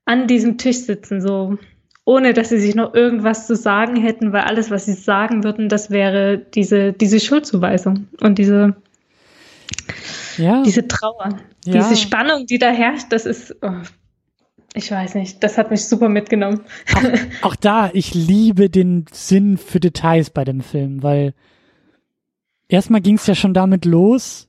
an 0.04 0.26
diesem 0.26 0.58
Tisch 0.58 0.78
sitzen, 0.78 1.20
so 1.20 1.58
ohne 2.04 2.34
dass 2.34 2.50
sie 2.50 2.58
sich 2.58 2.74
noch 2.74 2.92
irgendwas 2.92 3.46
zu 3.46 3.56
sagen 3.56 3.96
hätten, 3.96 4.32
weil 4.32 4.42
alles, 4.42 4.70
was 4.70 4.84
sie 4.84 4.92
sagen 4.92 5.42
würden, 5.42 5.68
das 5.68 5.90
wäre 5.90 6.38
diese, 6.38 6.92
diese 6.92 7.18
Schuldzuweisung 7.18 8.08
und 8.20 8.38
diese, 8.38 8.76
ja. 10.38 10.62
diese 10.62 10.86
Trauer, 10.86 11.38
ja. 11.64 11.72
diese 11.72 11.96
Spannung, 11.96 12.46
die 12.46 12.58
da 12.58 12.70
herrscht, 12.70 13.06
das 13.10 13.26
ist, 13.26 13.54
oh, 13.62 13.82
ich 14.74 14.90
weiß 14.90 15.14
nicht, 15.14 15.42
das 15.42 15.56
hat 15.56 15.70
mich 15.70 15.84
super 15.84 16.08
mitgenommen. 16.08 16.60
Auch, 16.94 17.02
auch 17.50 17.56
da, 17.56 17.90
ich 17.92 18.14
liebe 18.14 18.68
den 18.68 19.06
Sinn 19.12 19.56
für 19.56 19.80
Details 19.80 20.30
bei 20.30 20.44
dem 20.44 20.60
Film, 20.60 21.02
weil 21.02 21.34
erstmal 22.68 23.00
ging 23.00 23.14
es 23.14 23.26
ja 23.26 23.34
schon 23.34 23.54
damit 23.54 23.84
los, 23.84 24.48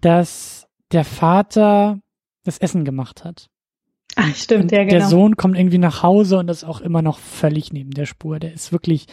dass 0.00 0.68
der 0.92 1.04
Vater 1.04 2.00
das 2.44 2.58
Essen 2.58 2.84
gemacht 2.84 3.24
hat. 3.24 3.48
Ach, 4.16 4.34
stimmt, 4.34 4.64
und 4.64 4.72
ja, 4.72 4.84
genau. 4.84 4.90
Der 4.90 5.06
Sohn 5.06 5.36
kommt 5.36 5.56
irgendwie 5.56 5.78
nach 5.78 6.02
Hause 6.02 6.38
und 6.38 6.50
ist 6.50 6.64
auch 6.64 6.80
immer 6.80 7.02
noch 7.02 7.18
völlig 7.18 7.72
neben 7.72 7.90
der 7.90 8.06
Spur. 8.06 8.38
Der 8.38 8.52
ist 8.52 8.72
wirklich, 8.72 9.06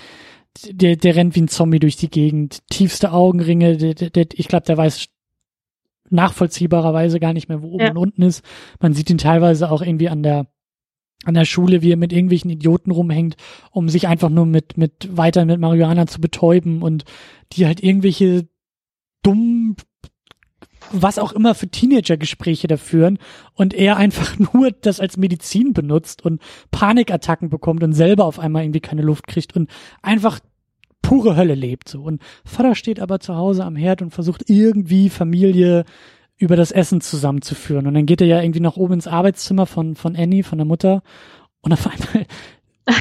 der, 0.70 0.96
der 0.96 1.16
rennt 1.16 1.36
wie 1.36 1.41
ein 1.41 1.48
Zombie 1.48 1.80
durch 1.80 1.96
die 1.96 2.10
Gegend. 2.10 2.60
Tiefste 2.70 3.12
Augenringe, 3.12 3.78
der, 3.78 3.93
der, 3.93 4.26
ich 4.34 4.48
glaube, 4.48 4.66
der 4.66 4.78
weiß 4.78 5.08
nachvollziehbarerweise 6.10 7.20
gar 7.20 7.34
nicht 7.34 7.49
mehr, 7.49 7.62
wo 7.62 7.70
oben 7.70 7.84
ja. 7.84 7.91
und 7.91 7.97
unten 7.97 8.22
ist. 8.22 8.43
Man 8.80 8.93
sieht 8.93 9.10
ihn 9.10 9.18
teilweise 9.18 9.72
auch 9.72 9.82
irgendwie 9.82 10.10
an 10.10 10.24
der 10.24 10.47
an 11.24 11.34
der 11.34 11.45
Schule, 11.45 11.82
wie 11.82 11.91
er 11.91 11.97
mit 11.97 12.14
irgendwelchen 12.14 12.51
Idioten 12.51 12.91
rumhängt, 12.91 13.36
um 13.72 13.89
sich 13.89 14.08
einfach 14.08 14.30
nur 14.30 14.45
mit 14.45 14.78
mit 14.78 15.10
weiter 15.16 15.45
mit 15.45 15.60
Marihuana 15.60 16.06
zu 16.08 16.22
betäuben 16.22 16.82
und 16.82 17.03
die 17.53 17.66
halt 17.66 17.82
irgendwelche 17.82 18.47
dummen 19.24 19.76
was 20.91 21.18
auch 21.18 21.32
immer 21.32 21.56
für 21.56 21.68
Teenager-Gespräche 21.68 22.68
da 22.68 22.78
führen 22.78 23.18
und 23.53 23.74
er 23.74 23.97
einfach 23.97 24.38
nur 24.53 24.72
das 24.72 24.99
als 24.99 25.18
Medizin 25.18 25.74
benutzt 25.74 26.24
und 26.24 26.41
Panikattacken 26.72 27.49
bekommt 27.49 27.84
und 27.84 27.93
selber 27.93 28.26
auf 28.26 28.39
einmal 28.39 28.64
irgendwie 28.64 28.82
keine 28.82 29.01
Luft 29.01 29.28
kriegt 29.28 29.56
und 29.56 29.70
einfach 30.01 30.39
pure 31.08 31.36
Hölle 31.36 31.56
lebt 31.56 31.89
so. 31.89 32.01
Und 32.01 32.22
Vater 32.43 32.76
steht 32.76 32.99
aber 32.99 33.20
zu 33.20 33.36
Hause 33.36 33.64
am 33.64 33.76
Herd 33.76 34.01
und 34.01 34.12
versucht 34.12 34.49
irgendwie 34.49 35.10
Familie 35.10 35.86
über 36.38 36.56
das 36.56 36.72
Essen 36.72 37.01
zusammenzuführen. 37.01 37.88
Und 37.88 37.93
dann 37.93 38.06
geht 38.06 38.22
er 38.22 38.28
ja 38.28 38.41
irgendwie 38.41 38.60
nach 38.60 38.76
oben 38.76 38.93
ins 38.93 39.08
Arbeitszimmer 39.08 39.66
von, 39.66 39.95
von 39.95 40.16
Annie, 40.16 40.43
von 40.43 40.58
der 40.58 40.66
Mutter. 40.66 41.01
Und 41.62 41.74
auf 41.74 41.88
einmal, 41.88 42.26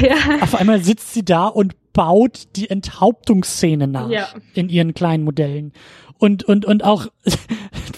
ja. 0.09 0.43
auf 0.43 0.55
einmal 0.55 0.83
sitzt 0.83 1.15
sie 1.15 1.25
da 1.25 1.47
und 1.47 1.75
baut 1.93 2.49
die 2.57 2.71
Enthauptungsszene 2.71 3.87
nach 3.87 4.11
ja. 4.11 4.29
in 4.55 4.69
ihren 4.69 4.95
kleinen 4.95 5.25
Modellen 5.25 5.73
und, 6.19 6.45
und, 6.45 6.65
und 6.65 6.85
auch 6.85 7.07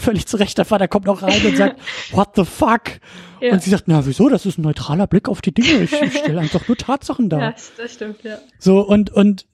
völlig 0.06 0.26
zu 0.26 0.36
Recht, 0.36 0.56
der 0.56 0.64
Vater 0.64 0.86
kommt 0.86 1.08
auch 1.08 1.22
rein 1.22 1.44
und 1.44 1.56
sagt, 1.56 1.80
what 2.12 2.30
the 2.36 2.44
fuck? 2.44 3.00
Ja. 3.40 3.52
Und 3.52 3.62
sie 3.62 3.70
sagt, 3.70 3.84
na 3.86 4.06
wieso, 4.06 4.28
das 4.28 4.46
ist 4.46 4.56
ein 4.56 4.62
neutraler 4.62 5.08
Blick 5.08 5.28
auf 5.28 5.42
die 5.42 5.52
Dinge, 5.52 5.82
ich, 5.82 5.92
ich 5.92 6.18
stelle 6.18 6.40
einfach 6.40 6.66
nur 6.68 6.76
Tatsachen 6.76 7.28
dar. 7.28 7.40
Ja, 7.40 7.54
das 7.76 7.92
stimmt, 7.92 8.22
ja. 8.22 8.38
So, 8.58 8.80
und, 8.80 9.10
und, 9.10 9.46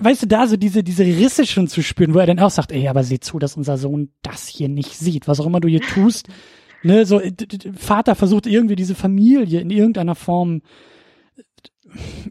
weißt 0.00 0.22
du, 0.22 0.26
da 0.26 0.46
so 0.46 0.56
diese, 0.56 0.82
diese 0.82 1.04
Risse 1.04 1.46
schon 1.46 1.68
zu 1.68 1.82
spüren, 1.82 2.14
wo 2.14 2.18
er 2.18 2.26
dann 2.26 2.38
auch 2.38 2.50
sagt, 2.50 2.72
ey, 2.72 2.88
aber 2.88 3.04
sieh 3.04 3.20
zu, 3.20 3.38
dass 3.38 3.56
unser 3.56 3.76
Sohn 3.76 4.10
das 4.22 4.48
hier 4.48 4.68
nicht 4.68 4.96
sieht, 4.96 5.28
was 5.28 5.40
auch 5.40 5.46
immer 5.46 5.60
du 5.60 5.68
hier 5.68 5.82
tust. 5.82 6.28
ne, 6.82 7.04
so, 7.04 7.20
Vater 7.76 8.14
versucht 8.14 8.46
irgendwie 8.46 8.76
diese 8.76 8.94
Familie 8.94 9.60
in 9.60 9.70
irgendeiner 9.70 10.14
Form 10.14 10.62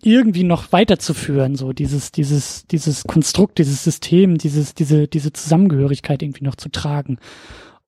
irgendwie 0.03 0.43
noch 0.43 0.71
weiterzuführen, 0.71 1.55
so 1.55 1.73
dieses, 1.73 2.11
dieses, 2.11 2.65
dieses 2.67 3.03
Konstrukt, 3.03 3.57
dieses 3.57 3.83
System, 3.83 4.37
dieses, 4.37 4.75
diese, 4.75 5.07
diese 5.07 5.33
Zusammengehörigkeit 5.33 6.21
irgendwie 6.21 6.43
noch 6.43 6.55
zu 6.55 6.69
tragen. 6.69 7.17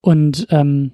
Und 0.01 0.47
ähm, 0.49 0.91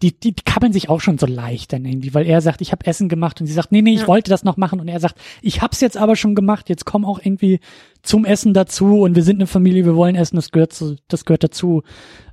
die, 0.00 0.18
die, 0.18 0.34
die 0.34 0.42
kabbeln 0.44 0.72
sich 0.72 0.88
auch 0.88 1.00
schon 1.00 1.18
so 1.18 1.26
leicht 1.26 1.72
dann 1.72 1.84
irgendwie, 1.84 2.14
weil 2.14 2.26
er 2.26 2.40
sagt, 2.40 2.60
ich 2.60 2.72
habe 2.72 2.86
Essen 2.86 3.08
gemacht 3.08 3.40
und 3.40 3.46
sie 3.46 3.52
sagt, 3.52 3.72
nee, 3.72 3.82
nee, 3.82 3.92
ich 3.92 4.02
ja. 4.02 4.06
wollte 4.08 4.30
das 4.30 4.44
noch 4.44 4.56
machen 4.56 4.80
und 4.80 4.88
er 4.88 5.00
sagt, 5.00 5.16
ich 5.42 5.60
hab's 5.60 5.80
jetzt 5.80 5.96
aber 5.96 6.16
schon 6.16 6.34
gemacht, 6.34 6.68
jetzt 6.68 6.86
komm 6.86 7.04
auch 7.04 7.20
irgendwie 7.22 7.60
zum 8.02 8.24
Essen 8.24 8.54
dazu 8.54 9.00
und 9.02 9.16
wir 9.16 9.22
sind 9.22 9.36
eine 9.36 9.46
Familie, 9.46 9.84
wir 9.84 9.96
wollen 9.96 10.16
essen, 10.16 10.36
das 10.36 10.50
gehört 10.50 10.72
zu, 10.72 10.96
das 11.08 11.24
gehört 11.24 11.44
dazu, 11.44 11.82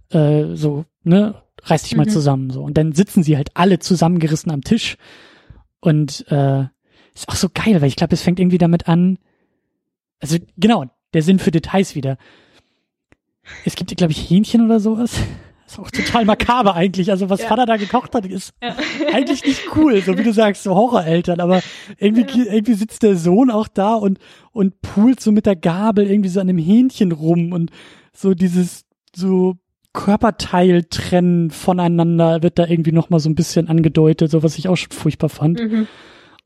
äh, 0.09 0.55
so, 0.55 0.85
ne, 1.03 1.35
reiß 1.63 1.83
dich 1.83 1.93
mhm. 1.93 1.97
mal 1.97 2.07
zusammen, 2.07 2.49
so. 2.49 2.61
Und 2.63 2.77
dann 2.77 2.93
sitzen 2.93 3.23
sie 3.23 3.35
halt 3.35 3.49
alle 3.55 3.79
zusammengerissen 3.79 4.51
am 4.51 4.61
Tisch 4.61 4.97
und 5.81 6.25
äh, 6.29 6.65
ist 7.13 7.27
auch 7.27 7.35
so 7.35 7.49
geil, 7.53 7.81
weil 7.81 7.89
ich 7.89 7.95
glaube, 7.95 8.13
es 8.13 8.21
fängt 8.21 8.39
irgendwie 8.39 8.57
damit 8.57 8.87
an. 8.87 9.17
Also 10.19 10.37
genau, 10.57 10.85
der 11.13 11.21
Sinn 11.21 11.39
für 11.39 11.51
Details 11.51 11.95
wieder. 11.95 12.17
Es 13.65 13.75
gibt, 13.75 13.95
glaube 13.97 14.11
ich, 14.11 14.29
Hähnchen 14.29 14.63
oder 14.63 14.79
sowas. 14.79 15.19
Ist 15.69 15.79
auch 15.79 15.91
total 15.91 16.25
makaber 16.25 16.75
eigentlich. 16.75 17.11
Also 17.11 17.29
was 17.29 17.41
ja. 17.41 17.47
Vater 17.47 17.65
da 17.65 17.77
gekocht 17.77 18.15
hat, 18.15 18.25
ist 18.25 18.53
ja. 18.61 18.75
eigentlich 19.13 19.45
nicht 19.45 19.75
cool, 19.75 20.01
so 20.01 20.17
wie 20.17 20.23
du 20.23 20.33
sagst, 20.33 20.63
so 20.63 20.73
Horroreltern. 20.75 21.39
Aber 21.39 21.61
irgendwie, 21.97 22.45
ja. 22.45 22.53
irgendwie 22.53 22.73
sitzt 22.73 23.03
der 23.03 23.15
Sohn 23.15 23.51
auch 23.51 23.67
da 23.67 23.93
und 23.93 24.19
und 24.51 24.81
pult 24.81 25.19
so 25.19 25.31
mit 25.31 25.45
der 25.45 25.55
Gabel 25.55 26.09
irgendwie 26.09 26.29
so 26.29 26.39
an 26.39 26.49
einem 26.49 26.57
Hähnchen 26.57 27.11
rum 27.11 27.53
und 27.53 27.71
so 28.13 28.33
dieses 28.33 28.85
so 29.15 29.57
Körperteil 29.93 30.85
trennen 30.89 31.51
voneinander 31.51 32.41
wird 32.43 32.59
da 32.59 32.65
irgendwie 32.67 32.91
noch 32.91 33.09
mal 33.09 33.19
so 33.19 33.29
ein 33.29 33.35
bisschen 33.35 33.67
angedeutet, 33.67 34.31
so 34.31 34.43
was 34.43 34.57
ich 34.57 34.67
auch 34.69 34.75
schon 34.75 34.91
furchtbar 34.91 35.29
fand. 35.29 35.59
Mhm. 35.59 35.87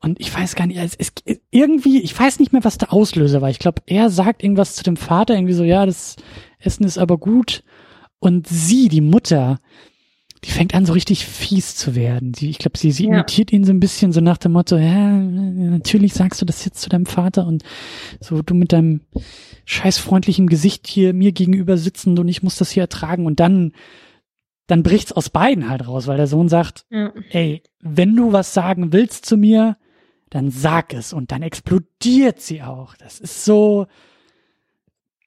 Und 0.00 0.20
ich 0.20 0.34
weiß 0.34 0.54
gar 0.54 0.66
nicht, 0.66 0.78
es 0.78 0.94
ist 0.94 1.22
irgendwie, 1.50 2.02
ich 2.02 2.18
weiß 2.18 2.38
nicht 2.38 2.52
mehr, 2.52 2.64
was 2.64 2.76
der 2.76 2.92
Auslöser 2.92 3.40
war. 3.40 3.48
Ich 3.48 3.58
glaube, 3.58 3.80
er 3.86 4.10
sagt 4.10 4.42
irgendwas 4.42 4.74
zu 4.74 4.84
dem 4.84 4.98
Vater, 4.98 5.34
irgendwie 5.34 5.54
so, 5.54 5.64
ja, 5.64 5.86
das 5.86 6.16
Essen 6.58 6.84
ist 6.84 6.98
aber 6.98 7.16
gut. 7.16 7.64
Und 8.24 8.46
sie, 8.48 8.88
die 8.88 9.02
Mutter, 9.02 9.58
die 10.44 10.50
fängt 10.50 10.74
an, 10.74 10.86
so 10.86 10.94
richtig 10.94 11.26
fies 11.26 11.76
zu 11.76 11.94
werden. 11.94 12.32
Sie, 12.32 12.48
ich 12.48 12.56
glaube, 12.56 12.78
sie, 12.78 12.90
sie 12.90 13.04
ja. 13.04 13.12
imitiert 13.12 13.52
ihn 13.52 13.64
so 13.64 13.72
ein 13.72 13.80
bisschen 13.80 14.12
so 14.12 14.22
nach 14.22 14.38
dem 14.38 14.52
Motto, 14.52 14.78
ja, 14.78 15.10
natürlich 15.10 16.14
sagst 16.14 16.40
du 16.40 16.46
das 16.46 16.64
jetzt 16.64 16.80
zu 16.80 16.88
deinem 16.88 17.04
Vater 17.04 17.46
und 17.46 17.64
so 18.20 18.40
du 18.40 18.54
mit 18.54 18.72
deinem 18.72 19.02
scheißfreundlichen 19.66 20.46
Gesicht 20.46 20.86
hier 20.86 21.12
mir 21.12 21.32
gegenüber 21.32 21.76
sitzen 21.76 22.18
und 22.18 22.28
ich 22.28 22.42
muss 22.42 22.56
das 22.56 22.70
hier 22.70 22.84
ertragen 22.84 23.26
und 23.26 23.40
dann 23.40 23.72
dann 24.68 24.82
bricht's 24.82 25.12
aus 25.12 25.28
beiden 25.28 25.68
halt 25.68 25.86
raus, 25.86 26.06
weil 26.06 26.16
der 26.16 26.26
Sohn 26.26 26.48
sagt, 26.48 26.86
ja. 26.88 27.12
ey, 27.28 27.62
wenn 27.80 28.16
du 28.16 28.32
was 28.32 28.54
sagen 28.54 28.94
willst 28.94 29.26
zu 29.26 29.36
mir, 29.36 29.76
dann 30.30 30.50
sag 30.50 30.94
es 30.94 31.12
und 31.12 31.30
dann 31.30 31.42
explodiert 31.42 32.40
sie 32.40 32.62
auch. 32.62 32.96
Das 32.96 33.20
ist 33.20 33.44
so, 33.44 33.86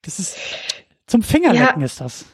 das 0.02 0.18
ist 0.18 0.36
zum 1.06 1.22
Fingerlecken 1.22 1.82
ja, 1.82 1.86
ist 1.86 2.02
das. 2.02 2.26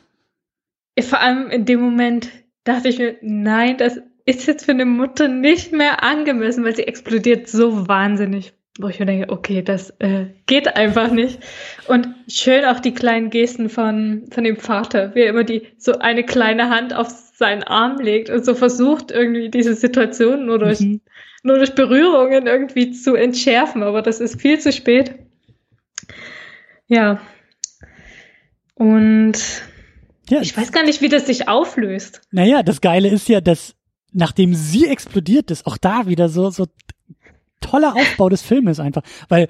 Vor 1.01 1.19
allem 1.19 1.49
in 1.49 1.65
dem 1.65 1.81
Moment 1.81 2.29
dachte 2.63 2.87
ich 2.87 2.99
mir, 2.99 3.15
nein, 3.21 3.77
das 3.77 3.99
ist 4.25 4.47
jetzt 4.47 4.65
für 4.65 4.71
eine 4.71 4.85
Mutter 4.85 5.27
nicht 5.27 5.71
mehr 5.73 6.03
angemessen, 6.03 6.63
weil 6.63 6.75
sie 6.75 6.87
explodiert 6.87 7.47
so 7.47 7.87
wahnsinnig. 7.87 8.53
Wo 8.79 8.87
ich 8.87 8.99
mir 8.99 9.05
denke, 9.05 9.31
okay, 9.31 9.61
das 9.61 9.91
äh, 9.99 10.25
geht 10.47 10.75
einfach 10.75 11.11
nicht. 11.11 11.39
Und 11.87 12.07
schön 12.27 12.65
auch 12.65 12.79
die 12.79 12.93
kleinen 12.93 13.29
Gesten 13.29 13.69
von, 13.69 14.23
von 14.31 14.43
dem 14.43 14.57
Vater, 14.57 15.13
wie 15.13 15.21
er 15.21 15.29
immer 15.29 15.43
die, 15.43 15.67
so 15.77 15.99
eine 15.99 16.23
kleine 16.23 16.69
Hand 16.69 16.95
auf 16.95 17.07
seinen 17.09 17.63
Arm 17.63 17.99
legt 17.99 18.31
und 18.31 18.43
so 18.43 18.55
versucht, 18.55 19.11
irgendwie 19.11 19.49
diese 19.49 19.75
Situation 19.75 20.47
nur 20.47 20.57
durch 20.57 20.79
mhm 20.79 21.01
nur 21.43 21.57
durch 21.57 21.75
Berührungen 21.75 22.47
irgendwie 22.47 22.91
zu 22.91 23.15
entschärfen, 23.15 23.83
aber 23.83 24.01
das 24.01 24.19
ist 24.21 24.41
viel 24.41 24.59
zu 24.59 24.71
spät. 24.71 25.15
Ja. 26.87 27.21
Und 28.75 29.33
ja, 30.29 30.41
ich 30.41 30.55
weiß 30.55 30.71
gar 30.71 30.83
nicht, 30.83 31.01
wie 31.01 31.09
das 31.09 31.25
sich 31.25 31.47
auflöst. 31.47 32.21
Naja, 32.31 32.63
das 32.63 32.81
Geile 32.81 33.09
ist 33.09 33.27
ja, 33.29 33.41
dass 33.41 33.75
nachdem 34.13 34.53
sie 34.53 34.87
explodiert 34.87 35.51
ist, 35.51 35.65
auch 35.65 35.77
da 35.77 36.07
wieder 36.07 36.29
so, 36.29 36.49
so 36.49 36.67
toller 37.61 37.95
Aufbau 37.95 38.29
des 38.29 38.41
Filmes 38.41 38.79
einfach, 38.79 39.03
weil 39.29 39.47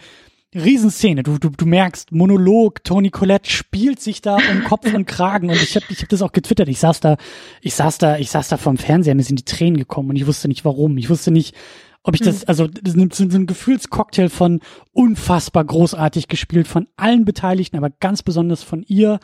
Riesenszene, 0.55 1.24
du, 1.24 1.39
du, 1.39 1.49
du 1.49 1.65
merkst, 1.65 2.11
Monolog, 2.11 2.84
Tony 2.84 3.09
Collette 3.09 3.49
spielt 3.49 3.99
sich 3.99 4.21
da 4.21 4.36
um 4.36 4.63
Kopf 4.63 4.93
und 4.93 5.05
Kragen. 5.05 5.49
Und 5.49 5.55
ich 5.55 5.76
habe 5.76 5.86
ich 5.89 6.01
hab 6.01 6.09
das 6.09 6.21
auch 6.21 6.32
getwittert, 6.32 6.69
ich 6.69 6.80
saß 6.80 6.99
da, 6.99 7.17
ich 7.61 7.74
saß 7.74 7.97
da, 7.97 8.17
ich 8.17 8.30
saß 8.30 8.49
da 8.49 8.57
vorm 8.57 8.78
Fernseher, 8.78 9.15
mir 9.15 9.24
sind 9.24 9.39
die 9.39 9.45
Tränen 9.45 9.78
gekommen 9.78 10.11
und 10.11 10.15
ich 10.15 10.28
wusste 10.28 10.47
nicht 10.47 10.63
warum, 10.63 10.97
ich 10.97 11.09
wusste 11.09 11.32
nicht, 11.32 11.55
Ob 12.03 12.13
ich 12.13 12.21
das, 12.21 12.41
hm. 12.41 12.43
also 12.47 12.67
das 12.67 12.93
ist 12.95 13.15
so 13.15 13.24
ein 13.24 13.47
Gefühlscocktail 13.47 14.30
von 14.30 14.59
unfassbar 14.91 15.65
großartig 15.65 16.28
gespielt 16.28 16.67
von 16.67 16.88
allen 16.97 17.26
Beteiligten, 17.26 17.78
aber 17.78 17.89
ganz 17.89 18.21
besonders 18.21 18.61
von 18.61 18.84
ihr. 18.84 19.19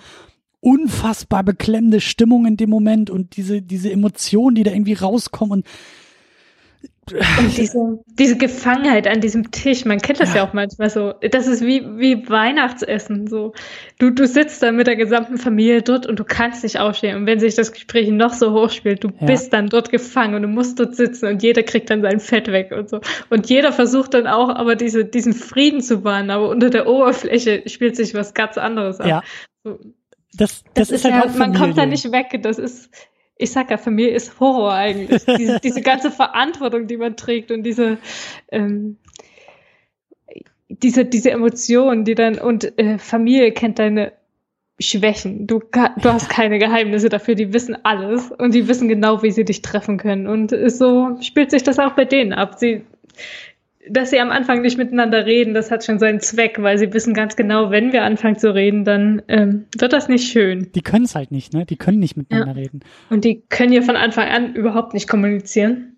Unfassbar 0.62 1.44
beklemmende 1.44 2.02
Stimmung 2.02 2.46
in 2.46 2.58
dem 2.58 2.70
Moment 2.70 3.10
und 3.10 3.38
diese, 3.38 3.62
diese 3.62 3.92
Emotionen, 3.92 4.56
die 4.56 4.64
da 4.64 4.72
irgendwie 4.72 4.94
rauskommen 4.94 5.60
und 5.60 5.68
und 7.12 7.58
diese, 7.58 8.00
diese 8.06 8.38
Gefangenheit 8.38 9.08
an 9.08 9.22
diesem 9.22 9.52
Tisch, 9.52 9.86
man 9.86 10.00
kennt 10.00 10.20
das 10.20 10.30
ja. 10.30 10.38
ja, 10.38 10.48
auch 10.48 10.54
manchmal 10.54 10.90
so. 10.90 11.14
Das 11.32 11.48
ist 11.48 11.66
wie, 11.66 11.84
wie 11.98 12.30
Weihnachtsessen. 12.30 13.28
So. 13.28 13.54
Du, 13.98 14.12
du 14.12 14.28
sitzt 14.28 14.62
da 14.62 14.72
mit 14.72 14.88
der 14.88 14.96
gesamten 14.96 15.38
Familie 15.38 15.82
dort 15.82 16.06
und 16.06 16.20
du 16.20 16.24
kannst 16.24 16.64
nicht 16.64 16.80
aufstehen. 16.80 17.18
Und 17.18 17.26
wenn 17.26 17.40
sich 17.40 17.56
das 17.56 17.72
Gespräch 17.72 18.10
noch 18.10 18.34
so 18.34 18.54
hoch 18.54 18.70
spielt, 18.70 19.04
du 19.04 19.10
ja. 19.20 19.26
bist 19.26 19.54
dann 19.54 19.68
dort 19.68 19.90
gefangen 19.90 20.36
und 20.36 20.44
du 20.44 20.48
musst 20.48 20.80
dort 20.80 20.96
sitzen 20.96 21.28
und 21.28 21.44
jeder 21.44 21.64
kriegt 21.64 21.90
dann 21.90 22.02
sein 22.02 22.20
Fett 22.20 22.48
weg 22.48 22.72
und 22.72 22.90
so. 22.90 23.02
Und 23.30 23.50
jeder 23.50 23.72
versucht 23.72 24.14
dann 24.14 24.28
auch 24.28 24.50
aber 24.50 24.76
diese, 24.76 25.06
diesen 25.06 25.34
Frieden 25.34 25.82
zu 25.82 26.04
wahren, 26.04 26.30
aber 26.30 26.50
unter 26.50 26.70
der 26.70 26.88
Oberfläche 26.88 27.64
spielt 27.68 27.96
sich 27.96 28.14
was 28.14 28.34
ganz 28.34 28.58
anderes 28.58 29.00
an. 29.00 29.10
Ja. 29.10 29.24
So. 29.64 29.80
Das, 30.34 30.64
das, 30.74 30.90
das, 30.90 30.92
ist, 30.92 31.06
halt 31.06 31.14
ja, 31.16 31.26
auch 31.26 31.36
man 31.36 31.54
kommt 31.54 31.78
da 31.78 31.86
nicht 31.86 32.12
weg. 32.12 32.40
Das 32.44 32.60
ist, 32.60 32.90
ich 33.36 33.52
sag 33.52 33.72
ja, 33.72 33.78
für 33.78 33.92
mich 33.92 34.10
ist 34.10 34.40
Horror 34.40 34.74
eigentlich. 34.74 35.24
diese, 35.38 35.60
diese 35.60 35.82
ganze 35.82 36.12
Verantwortung, 36.12 36.88
die 36.88 36.98
man 36.98 37.16
trägt 37.16 37.52
und 37.52 37.64
diese, 37.64 37.98
ähm, 38.52 38.98
diese, 40.68 41.06
diese 41.06 41.32
Emotionen, 41.32 42.06
die 42.06 42.16
dann, 42.16 42.38
und 42.38 42.78
äh, 42.78 43.00
Familie 43.00 43.52
kennt 43.54 43.80
deine 43.80 44.14
Schwächen. 44.80 45.46
Du, 45.46 45.60
du 45.60 46.14
hast 46.14 46.30
keine 46.30 46.58
Geheimnisse 46.58 47.10
dafür, 47.10 47.36
die 47.36 47.54
wissen 47.54 47.78
alles 47.84 48.32
und 48.32 48.54
die 48.54 48.68
wissen 48.68 48.88
genau, 48.88 49.24
wie 49.24 49.32
sie 49.32 49.44
dich 49.44 49.62
treffen 49.62 49.98
können. 49.98 50.28
Und 50.28 50.56
so 50.68 51.18
spielt 51.22 51.52
sich 51.52 51.64
das 51.64 51.80
auch 51.80 51.94
bei 51.94 52.06
denen 52.06 52.34
ab. 52.34 52.56
Sie 52.58 52.86
dass 53.88 54.10
sie 54.10 54.20
am 54.20 54.30
Anfang 54.30 54.62
nicht 54.62 54.78
miteinander 54.78 55.26
reden, 55.26 55.54
das 55.54 55.72
hat 55.72 55.86
schon 55.86 56.00
seinen 56.00 56.20
Zweck, 56.20 56.62
weil 56.62 56.78
sie 56.78 56.94
wissen 56.94 57.14
ganz 57.14 57.36
genau, 57.36 57.72
wenn 57.72 57.94
wir 57.94 58.04
anfangen 58.04 58.38
zu 58.38 58.54
reden, 58.54 58.84
dann 58.84 59.22
ähm, 59.28 59.66
wird 59.78 59.94
das 59.94 60.10
nicht 60.10 60.30
schön. 60.30 60.72
Die 60.74 60.82
können 60.82 61.06
es 61.06 61.16
halt 61.16 61.32
nicht, 61.32 61.54
ne? 61.54 61.66
Die 61.66 61.78
können 61.78 62.00
nicht 62.00 62.18
miteinander 62.18 62.54
ja. 62.56 62.62
reden. 62.62 62.82
Und 63.10 63.24
die 63.24 63.44
können 63.50 63.72
ja 63.72 63.82
von 63.82 63.96
Anfang 63.96 64.28
an 64.28 64.54
überhaupt 64.54 64.94
nicht 64.94 65.08
kommunizieren. 65.08 65.96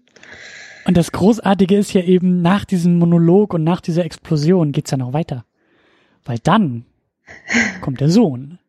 Und 0.85 0.97
das 0.97 1.11
Großartige 1.11 1.75
ist 1.75 1.93
ja 1.93 2.01
eben, 2.01 2.41
nach 2.41 2.65
diesem 2.65 2.97
Monolog 2.97 3.53
und 3.53 3.63
nach 3.63 3.81
dieser 3.81 4.05
Explosion 4.05 4.71
geht's 4.71 4.91
ja 4.91 4.97
noch 4.97 5.13
weiter. 5.13 5.45
Weil 6.23 6.37
dann 6.43 6.85
kommt 7.81 7.99
der 7.99 8.09
Sohn. 8.09 8.59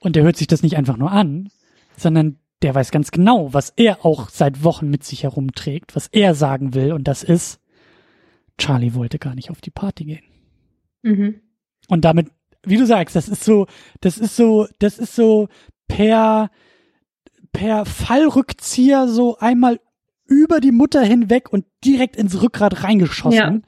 Und 0.00 0.16
der 0.16 0.24
hört 0.24 0.36
sich 0.36 0.46
das 0.46 0.62
nicht 0.62 0.76
einfach 0.76 0.96
nur 0.96 1.12
an, 1.12 1.50
sondern 1.96 2.38
der 2.62 2.74
weiß 2.74 2.90
ganz 2.90 3.10
genau, 3.10 3.52
was 3.52 3.72
er 3.76 4.04
auch 4.04 4.28
seit 4.28 4.64
Wochen 4.64 4.90
mit 4.90 5.04
sich 5.04 5.22
herumträgt, 5.22 5.94
was 5.94 6.08
er 6.08 6.34
sagen 6.34 6.74
will. 6.74 6.92
Und 6.92 7.08
das 7.08 7.22
ist, 7.22 7.59
Charlie 8.58 8.94
wollte 8.94 9.18
gar 9.18 9.34
nicht 9.34 9.50
auf 9.50 9.60
die 9.60 9.70
Party 9.70 10.04
gehen. 10.04 10.24
Mhm. 11.02 11.40
Und 11.88 12.04
damit, 12.04 12.28
wie 12.64 12.76
du 12.76 12.86
sagst, 12.86 13.16
das 13.16 13.28
ist 13.28 13.44
so, 13.44 13.66
das 14.00 14.18
ist 14.18 14.36
so, 14.36 14.66
das 14.78 14.98
ist 14.98 15.14
so 15.14 15.48
per, 15.88 16.50
per 17.52 17.84
Fallrückzieher 17.84 19.08
so 19.08 19.38
einmal 19.38 19.80
über 20.26 20.60
die 20.60 20.72
Mutter 20.72 21.02
hinweg 21.02 21.52
und 21.52 21.64
direkt 21.84 22.16
ins 22.16 22.40
Rückgrat 22.40 22.84
reingeschossen, 22.84 23.64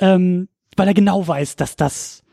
ja. 0.00 0.14
ähm, 0.14 0.48
weil 0.76 0.88
er 0.88 0.94
genau 0.94 1.26
weiß, 1.26 1.56
dass 1.56 1.76
das 1.76 2.24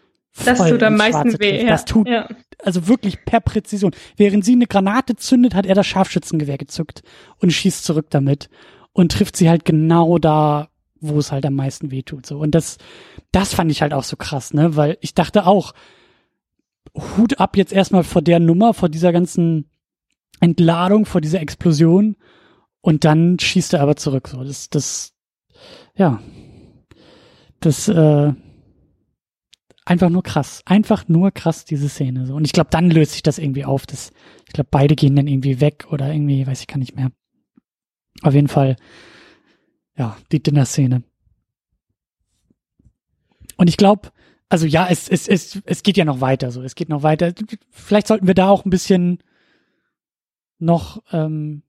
das 0.45 0.69
tut 0.69 0.83
am 0.83 0.95
meisten 0.95 1.39
weh. 1.39 1.63
Ja. 1.63 1.69
Das 1.69 1.85
tut 1.85 2.07
ja. 2.07 2.27
also 2.63 2.87
wirklich 2.87 3.25
per 3.25 3.41
Präzision. 3.41 3.91
Während 4.15 4.45
sie 4.45 4.53
eine 4.53 4.67
Granate 4.67 5.15
zündet, 5.15 5.55
hat 5.55 5.65
er 5.65 5.75
das 5.75 5.87
Scharfschützengewehr 5.87 6.57
gezückt 6.57 7.03
und 7.39 7.51
schießt 7.51 7.83
zurück 7.83 8.07
damit 8.09 8.49
und 8.93 9.11
trifft 9.11 9.35
sie 9.35 9.49
halt 9.49 9.65
genau 9.65 10.17
da, 10.17 10.69
wo 11.02 11.20
es 11.20 11.32
halt 11.32 11.45
am 11.45 11.56
meisten 11.56 11.91
weh 11.91 12.04
tut. 12.04 12.26
So. 12.26 12.39
Und 12.39 12.56
das, 12.56 12.78
das 13.32 13.54
fand 13.54 13.72
ich 13.72 13.82
halt 13.82 13.93
auch 13.93 14.04
so 14.04 14.16
krass, 14.16 14.54
ne? 14.54 14.76
Weil 14.76 14.97
ich 15.02 15.14
dachte 15.14 15.45
auch, 15.45 15.74
Hut 16.95 17.39
ab 17.39 17.58
jetzt 17.58 17.74
erstmal 17.74 18.04
vor 18.04 18.22
der 18.22 18.39
Nummer, 18.39 18.74
vor 18.74 18.89
dieser 18.89 19.12
ganzen 19.12 19.70
Entladung, 20.39 21.06
vor 21.06 21.22
dieser 21.22 21.41
Explosion. 21.41 22.16
Und 22.82 23.06
dann 23.06 23.38
schießt 23.39 23.74
er 23.74 23.82
aber 23.82 23.95
zurück. 23.95 24.28
So, 24.28 24.43
das, 24.43 24.70
das, 24.70 25.14
ja, 25.95 26.20
das, 27.60 27.88
äh, 27.88 28.34
einfach 29.86 30.10
nur 30.10 30.24
krass. 30.24 30.62
Einfach 30.66 31.08
nur 31.08 31.32
krass, 31.32 31.66
diese 31.66 31.89
Szene. 31.89 32.26
So. 32.26 32.36
Und 32.36 32.45
ich 32.45 32.54
glaube, 32.54 32.70
dann 32.72 32.89
löst 32.89 33.14
sich 33.14 33.24
das 33.24 33.38
irgendwie 33.38 33.66
auf. 33.66 33.86
Das, 33.86 34.12
ich 34.47 34.54
glaube, 34.54 34.70
beide 34.72 34.95
gehen 34.95 35.16
dann 35.16 35.28
irgendwie 35.28 35.60
weg 35.60 35.88
oder 35.91 36.12
irgendwie, 36.12 36.45
weiß 36.45 36.62
ich 36.62 36.68
gar 36.68 36.78
nicht 36.78 36.95
mehr. 36.95 37.12
Auf 38.22 38.34
jeden 38.34 38.47
Fall 38.47 38.76
ja, 40.02 40.18
die 40.32 40.41
Dinner-Szene. 40.41 41.04
Und 43.56 43.68
ich 43.68 43.78
glaube, 43.78 44.10
also 44.49 44.66
ja, 44.66 44.88
es, 44.89 45.08
es, 45.08 45.28
es, 45.28 45.62
es 45.64 45.84
geht 45.84 45.95
ja 45.95 46.06
noch 46.06 46.22
weiter, 46.22 46.49
so, 46.49 46.64
es 46.64 46.74
geht 46.74 46.89
noch 46.89 47.04
weiter. 47.04 47.34
Vielleicht 47.70 48.08
sollten 48.08 48.26
wir 48.26 48.34
da 48.34 48.49
auch 48.49 48.66
ein 48.66 48.72
bisschen 48.72 49.20
noch, 50.58 51.04
ähm, 51.12 51.62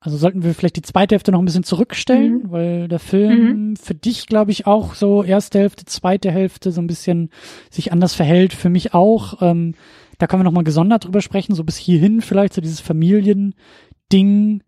also 0.00 0.18
sollten 0.18 0.42
wir 0.42 0.54
vielleicht 0.54 0.76
die 0.76 0.82
zweite 0.82 1.14
Hälfte 1.14 1.32
noch 1.32 1.38
ein 1.38 1.46
bisschen 1.46 1.64
zurückstellen, 1.64 2.42
mhm. 2.42 2.50
weil 2.50 2.88
der 2.88 2.98
Film 2.98 3.70
mhm. 3.70 3.76
für 3.76 3.94
dich, 3.94 4.26
glaube 4.26 4.50
ich, 4.50 4.66
auch 4.66 4.94
so 4.94 5.22
erste 5.22 5.60
Hälfte, 5.60 5.86
zweite 5.86 6.30
Hälfte 6.30 6.72
so 6.72 6.82
ein 6.82 6.86
bisschen 6.86 7.30
sich 7.70 7.90
anders 7.90 8.12
verhält. 8.12 8.52
Für 8.52 8.68
mich 8.68 8.92
auch. 8.92 9.40
Ähm, 9.40 9.74
da 10.18 10.26
können 10.26 10.40
wir 10.40 10.44
noch 10.44 10.52
mal 10.52 10.62
gesondert 10.62 11.06
drüber 11.06 11.22
sprechen, 11.22 11.54
so 11.54 11.64
bis 11.64 11.78
hierhin 11.78 12.20
vielleicht 12.20 12.52
so 12.52 12.60
dieses 12.60 12.80
Familiending 12.80 14.62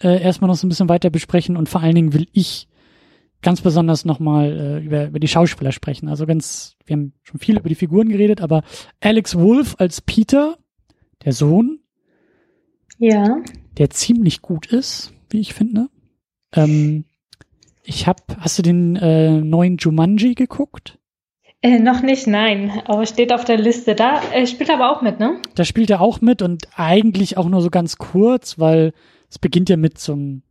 äh, 0.00 0.22
erstmal 0.22 0.48
noch 0.48 0.56
so 0.56 0.66
ein 0.66 0.68
bisschen 0.68 0.88
weiter 0.88 1.10
besprechen 1.10 1.56
und 1.56 1.68
vor 1.68 1.82
allen 1.82 1.94
Dingen 1.94 2.12
will 2.12 2.26
ich 2.32 2.68
ganz 3.42 3.60
besonders 3.60 4.04
nochmal 4.04 4.50
äh, 4.50 4.84
über, 4.84 5.06
über 5.06 5.20
die 5.20 5.28
Schauspieler 5.28 5.72
sprechen. 5.72 6.08
Also 6.08 6.26
ganz, 6.26 6.76
wir 6.84 6.94
haben 6.94 7.12
schon 7.22 7.40
viel 7.40 7.58
über 7.58 7.68
die 7.68 7.74
Figuren 7.74 8.08
geredet, 8.08 8.40
aber 8.40 8.62
Alex 9.00 9.36
Wolf 9.36 9.76
als 9.78 10.00
Peter, 10.00 10.56
der 11.24 11.32
Sohn, 11.32 11.80
ja, 12.98 13.42
der 13.76 13.90
ziemlich 13.90 14.42
gut 14.42 14.66
ist, 14.66 15.12
wie 15.30 15.40
ich 15.40 15.54
finde. 15.54 15.88
Ähm, 16.52 17.04
ich 17.84 18.06
hab, 18.06 18.36
hast 18.40 18.58
du 18.58 18.62
den 18.62 18.96
äh, 18.96 19.40
neuen 19.40 19.76
Jumanji 19.76 20.34
geguckt? 20.34 20.98
Äh, 21.60 21.78
noch 21.78 22.02
nicht, 22.02 22.26
nein, 22.26 22.82
aber 22.86 23.06
steht 23.06 23.32
auf 23.32 23.44
der 23.44 23.56
Liste. 23.56 23.94
Da 23.94 24.20
äh, 24.32 24.46
spielt 24.46 24.68
er 24.68 24.76
aber 24.76 24.96
auch 24.96 25.02
mit, 25.02 25.18
ne? 25.18 25.40
Da 25.54 25.64
spielt 25.64 25.90
er 25.90 26.00
auch 26.00 26.20
mit 26.20 26.42
und 26.42 26.68
eigentlich 26.76 27.36
auch 27.36 27.48
nur 27.48 27.62
so 27.62 27.70
ganz 27.70 27.98
kurz, 27.98 28.58
weil 28.58 28.92
es 29.30 29.38
beginnt 29.38 29.68
ja 29.68 29.76
mit 29.76 29.98
so 29.98 30.12
einem, 30.12 30.42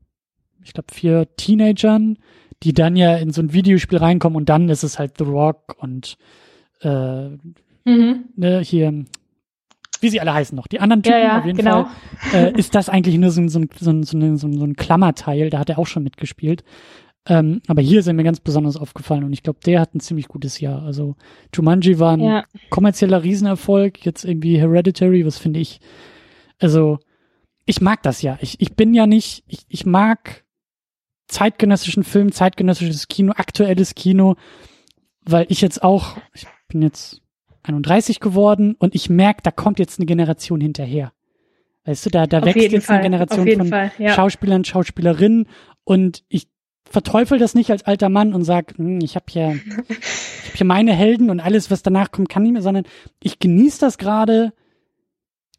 ich 0.63 0.73
glaube, 0.73 0.93
vier 0.93 1.28
Teenagern, 1.36 2.17
die 2.63 2.73
dann 2.73 2.95
ja 2.95 3.15
in 3.15 3.32
so 3.32 3.41
ein 3.41 3.53
Videospiel 3.53 3.99
reinkommen 3.99 4.36
und 4.36 4.49
dann 4.49 4.69
ist 4.69 4.84
es 4.84 4.99
halt 4.99 5.17
The 5.17 5.23
Rock 5.25 5.75
und 5.80 6.17
äh, 6.82 7.30
mhm. 7.86 8.25
ne, 8.36 8.59
hier, 8.61 9.05
wie 10.01 10.09
sie 10.09 10.21
alle 10.21 10.34
heißen 10.34 10.55
noch, 10.55 10.67
die 10.67 10.80
anderen 10.80 11.03
Typen 11.03 11.19
ja, 11.19 11.25
ja, 11.25 11.39
auf 11.39 11.45
jeden 11.45 11.57
genau. 11.57 11.88
Fall, 12.17 12.53
äh, 12.53 12.59
ist 12.59 12.75
das 12.75 12.89
eigentlich 12.89 13.17
nur 13.17 13.32
so, 13.32 13.47
so, 13.47 13.61
so, 13.80 14.03
so, 14.03 14.17
ein, 14.17 14.38
so 14.38 14.47
ein 14.47 14.75
Klammerteil, 14.75 15.49
da 15.49 15.59
hat 15.59 15.69
er 15.69 15.80
auch 15.80 15.88
schon 15.88 16.03
mitgespielt. 16.03 16.63
Ähm, 17.30 17.61
aber 17.67 17.82
hier 17.82 17.99
ist 17.99 18.07
er 18.07 18.13
mir 18.13 18.23
ganz 18.23 18.39
besonders 18.39 18.78
aufgefallen 18.78 19.25
und 19.25 19.34
ich 19.34 19.43
glaube, 19.43 19.59
der 19.65 19.82
hat 19.82 19.93
ein 19.93 19.99
ziemlich 19.99 20.30
gutes 20.30 20.59
Jahr. 20.61 20.84
Also 20.84 21.15
Jumanji 21.53 21.99
war 21.99 22.13
ein 22.13 22.21
ja. 22.21 22.43
kommerzieller 22.69 23.21
Riesenerfolg, 23.21 24.05
jetzt 24.05 24.23
irgendwie 24.23 24.57
Hereditary, 24.57 25.25
was 25.25 25.38
finde 25.38 25.59
ich, 25.59 25.82
also 26.59 26.99
ich 27.68 27.82
mag 27.82 28.01
das 28.01 28.22
ja. 28.24 28.39
Ich, 28.41 28.59
ich 28.59 28.76
bin 28.76 28.93
ja 28.93 29.05
nicht, 29.05 29.43
ich, 29.47 29.65
ich 29.68 29.86
mag 29.86 30.45
zeitgenössischen 31.28 32.03
Film, 32.03 32.32
zeitgenössisches 32.32 33.09
Kino, 33.09 33.34
aktuelles 33.36 33.93
Kino, 33.93 34.36
weil 35.26 35.45
ich 35.49 35.61
jetzt 35.61 35.84
auch, 35.84 36.18
ich 36.34 36.47
bin 36.70 36.82
jetzt 36.82 37.22
31 37.63 38.22
geworden 38.22 38.76
und 38.80 38.95
ich 38.95 39.09
merke, 39.09 39.41
da 39.43 39.51
kommt 39.51 39.80
jetzt 39.80 39.99
eine 39.99 40.05
Generation 40.05 40.61
hinterher. 40.61 41.11
Weißt 41.84 42.05
du, 42.05 42.09
da, 42.09 42.26
da 42.26 42.43
wächst 42.43 42.72
jetzt 42.72 42.86
Fall. 42.86 42.95
eine 42.95 43.03
Generation 43.03 43.51
von 43.51 43.68
Fall, 43.68 43.91
ja. 43.97 44.13
Schauspielern, 44.13 44.63
Schauspielerinnen 44.63 45.47
und 45.84 46.24
ich 46.30 46.47
verteufel 46.89 47.38
das 47.38 47.53
nicht 47.53 47.70
als 47.70 47.84
alter 47.84 48.07
Mann 48.07 48.34
und 48.34 48.43
sag, 48.43 48.78
hm, 48.78 49.01
ich 49.01 49.15
habe 49.15 49.26
hier, 49.30 49.59
ich 49.89 50.49
hab 50.49 50.55
hier 50.55 50.65
meine 50.65 50.93
Helden 50.93 51.30
und 51.30 51.41
alles, 51.41 51.70
was 51.70 51.84
danach 51.84 52.11
kommt, 52.11 52.30
kann 52.30 52.43
nicht 52.43 52.53
mehr, 52.53 52.61
sondern 52.61 52.86
ich 53.22 53.39
genieße 53.39 53.82
das 53.82 53.97
gerade 53.97 54.53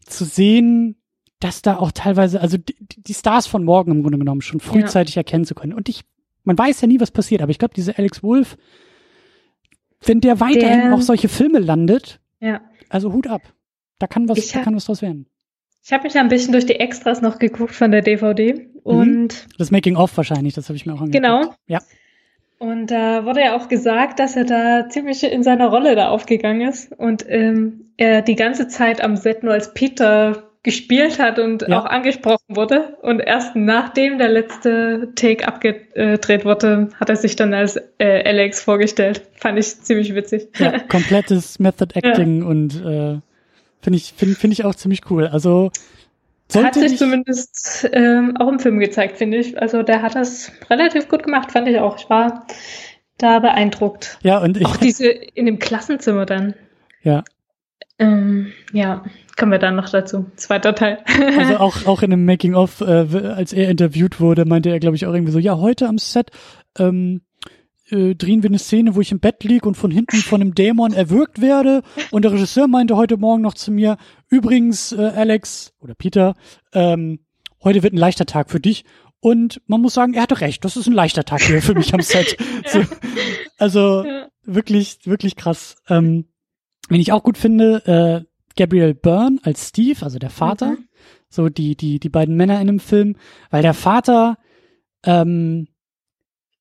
zu 0.06 0.24
sehen, 0.24 0.97
dass 1.40 1.62
da 1.62 1.76
auch 1.76 1.92
teilweise, 1.92 2.40
also 2.40 2.56
die, 2.56 2.74
die 2.96 3.14
Stars 3.14 3.46
von 3.46 3.64
morgen 3.64 3.92
im 3.92 4.02
Grunde 4.02 4.18
genommen 4.18 4.40
schon 4.40 4.60
frühzeitig 4.60 5.14
ja. 5.14 5.20
erkennen 5.20 5.44
zu 5.44 5.54
können. 5.54 5.72
Und 5.72 5.88
ich, 5.88 6.02
man 6.44 6.58
weiß 6.58 6.80
ja 6.80 6.88
nie, 6.88 7.00
was 7.00 7.10
passiert, 7.10 7.42
aber 7.42 7.50
ich 7.50 7.58
glaube, 7.58 7.74
dieser 7.74 7.98
Alex 7.98 8.22
Wolf, 8.22 8.56
wenn 10.04 10.20
der 10.20 10.40
weiterhin 10.40 10.82
der, 10.82 10.94
auch 10.94 11.00
solche 11.00 11.28
Filme 11.28 11.58
landet, 11.58 12.20
ja. 12.40 12.60
also 12.88 13.12
Hut 13.12 13.26
ab. 13.26 13.42
Da 13.98 14.06
kann 14.06 14.28
was, 14.28 14.48
da 14.48 14.60
kann 14.60 14.74
was 14.74 14.84
draus 14.84 15.02
werden. 15.02 15.26
Ich 15.84 15.92
habe 15.92 16.04
mich 16.04 16.16
ein 16.16 16.28
bisschen 16.28 16.52
durch 16.52 16.66
die 16.66 16.76
Extras 16.76 17.22
noch 17.22 17.38
geguckt 17.38 17.74
von 17.74 17.90
der 17.90 18.02
DVD 18.02 18.54
mhm. 18.54 18.68
und 18.82 19.46
das 19.58 19.70
Making 19.70 19.96
of 19.96 20.16
wahrscheinlich, 20.16 20.54
das 20.54 20.68
habe 20.68 20.76
ich 20.76 20.86
mir 20.86 20.94
auch 20.94 21.00
angeguckt. 21.00 21.24
Genau. 21.24 21.54
Ja. 21.66 21.80
Und 22.58 22.88
da 22.88 23.24
wurde 23.24 23.40
ja 23.40 23.56
auch 23.56 23.68
gesagt, 23.68 24.18
dass 24.18 24.34
er 24.34 24.44
da 24.44 24.88
ziemlich 24.88 25.22
in 25.22 25.44
seiner 25.44 25.68
Rolle 25.68 25.94
da 25.94 26.08
aufgegangen 26.08 26.68
ist 26.68 26.92
und 26.92 27.24
ähm, 27.28 27.92
er 27.96 28.22
die 28.22 28.34
ganze 28.34 28.66
Zeit 28.66 29.00
am 29.00 29.16
Set 29.16 29.44
nur 29.44 29.52
als 29.52 29.74
Peter 29.74 30.47
gespielt 30.68 31.18
hat 31.18 31.38
und 31.38 31.62
ja. 31.66 31.80
auch 31.80 31.86
angesprochen 31.86 32.44
wurde. 32.54 32.98
Und 33.00 33.20
erst 33.20 33.56
nachdem 33.56 34.18
der 34.18 34.28
letzte 34.28 35.08
Take 35.14 35.48
abgedreht 35.48 36.44
wurde, 36.44 36.90
hat 37.00 37.08
er 37.08 37.16
sich 37.16 37.36
dann 37.36 37.54
als 37.54 37.76
äh, 37.96 38.22
Alex 38.22 38.62
vorgestellt. 38.62 39.22
Fand 39.36 39.58
ich 39.58 39.80
ziemlich 39.80 40.14
witzig. 40.14 40.48
Ja, 40.58 40.78
komplettes 40.88 41.58
Method 41.58 41.94
Acting 41.94 42.42
ja. 42.42 42.46
und 42.46 42.74
äh, 42.76 43.18
finde 43.80 43.96
ich, 43.96 44.12
finde 44.14 44.34
find 44.34 44.52
ich 44.52 44.66
auch 44.66 44.74
ziemlich 44.74 45.10
cool. 45.10 45.26
Also 45.26 45.70
hat 46.54 46.74
sich 46.74 46.98
zumindest 46.98 47.88
ähm, 47.94 48.36
auch 48.36 48.48
im 48.48 48.58
Film 48.58 48.78
gezeigt, 48.78 49.16
finde 49.16 49.38
ich. 49.38 49.58
Also 49.58 49.82
der 49.82 50.02
hat 50.02 50.16
das 50.16 50.52
relativ 50.68 51.08
gut 51.08 51.22
gemacht, 51.22 51.50
fand 51.50 51.66
ich 51.66 51.78
auch. 51.78 51.96
Ich 51.96 52.10
war 52.10 52.46
da 53.16 53.38
beeindruckt. 53.38 54.18
Ja, 54.22 54.36
und 54.38 54.58
ich. 54.58 54.66
Auch 54.66 54.76
diese 54.76 55.08
in 55.08 55.46
dem 55.46 55.58
Klassenzimmer 55.58 56.26
dann. 56.26 56.52
Ja. 57.02 57.24
Ähm, 57.98 58.52
ja, 58.74 59.02
kommen 59.38 59.52
wir 59.52 59.58
dann 59.58 59.76
noch 59.76 59.88
dazu. 59.88 60.26
Zweiter 60.36 60.74
Teil. 60.74 60.98
also 61.38 61.56
auch, 61.56 61.86
auch 61.86 62.02
in 62.02 62.10
dem 62.10 62.26
Making-of, 62.26 62.80
äh, 62.82 62.84
als 62.84 63.52
er 63.52 63.70
interviewt 63.70 64.20
wurde, 64.20 64.44
meinte 64.44 64.68
er, 64.68 64.80
glaube 64.80 64.96
ich, 64.96 65.06
auch 65.06 65.14
irgendwie 65.14 65.32
so, 65.32 65.38
ja, 65.38 65.56
heute 65.56 65.88
am 65.88 65.96
Set 65.96 66.30
ähm, 66.78 67.22
äh, 67.90 68.14
drehen 68.14 68.42
wir 68.42 68.50
eine 68.50 68.58
Szene, 68.58 68.94
wo 68.94 69.00
ich 69.00 69.12
im 69.12 69.20
Bett 69.20 69.44
liege 69.44 69.66
und 69.66 69.76
von 69.76 69.90
hinten 69.90 70.18
von 70.18 70.42
einem 70.42 70.54
Dämon 70.54 70.92
erwürgt 70.92 71.40
werde. 71.40 71.82
Und 72.10 72.24
der 72.24 72.32
Regisseur 72.32 72.68
meinte 72.68 72.96
heute 72.96 73.16
Morgen 73.16 73.42
noch 73.42 73.54
zu 73.54 73.70
mir, 73.70 73.96
übrigens, 74.28 74.92
äh, 74.92 75.12
Alex 75.14 75.72
oder 75.80 75.94
Peter, 75.94 76.34
ähm, 76.74 77.20
heute 77.62 77.82
wird 77.82 77.94
ein 77.94 77.98
leichter 77.98 78.26
Tag 78.26 78.50
für 78.50 78.60
dich. 78.60 78.84
Und 79.20 79.60
man 79.66 79.80
muss 79.80 79.94
sagen, 79.94 80.14
er 80.14 80.22
hatte 80.22 80.40
recht, 80.40 80.64
das 80.64 80.76
ist 80.76 80.86
ein 80.86 80.92
leichter 80.92 81.24
Tag 81.24 81.42
hier 81.42 81.62
für 81.62 81.74
mich 81.74 81.94
am 81.94 82.02
Set. 82.02 82.36
So, 82.66 82.82
also 83.56 84.04
wirklich, 84.44 84.98
wirklich 85.04 85.34
krass. 85.34 85.76
Ähm, 85.88 86.26
wenn 86.88 87.00
ich 87.00 87.12
auch 87.12 87.22
gut 87.22 87.38
finde, 87.38 88.26
äh, 88.26 88.27
Gabriel 88.58 88.92
Byrne 88.92 89.38
als 89.44 89.68
Steve, 89.68 90.04
also 90.04 90.18
der 90.18 90.30
Vater, 90.30 90.72
mhm. 90.72 90.88
so 91.28 91.48
die, 91.48 91.76
die, 91.76 92.00
die 92.00 92.08
beiden 92.08 92.36
Männer 92.36 92.60
in 92.60 92.66
dem 92.66 92.80
Film, 92.80 93.16
weil 93.50 93.62
der 93.62 93.72
Vater, 93.72 94.36
ähm, 95.04 95.68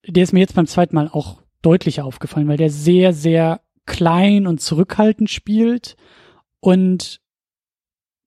der 0.06 0.24
ist 0.24 0.32
mir 0.32 0.40
jetzt 0.40 0.54
beim 0.54 0.68
zweiten 0.68 0.96
Mal 0.96 1.10
auch 1.10 1.42
deutlicher 1.64 2.06
aufgefallen, 2.06 2.48
weil 2.48 2.58
der 2.58 2.70
sehr, 2.70 3.14
sehr 3.14 3.62
klein 3.88 4.46
und 4.46 4.62
zurückhaltend 4.62 5.32
spielt 5.32 5.98
und 6.60 7.20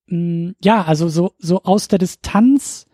mh, 0.06 0.18
mm, 0.18 0.56
ja, 0.64 0.84
also 0.84 1.08
so, 1.08 1.34
so 1.38 1.62
aus 1.62 1.86
der 1.86 2.00
Distanz, 2.00 2.86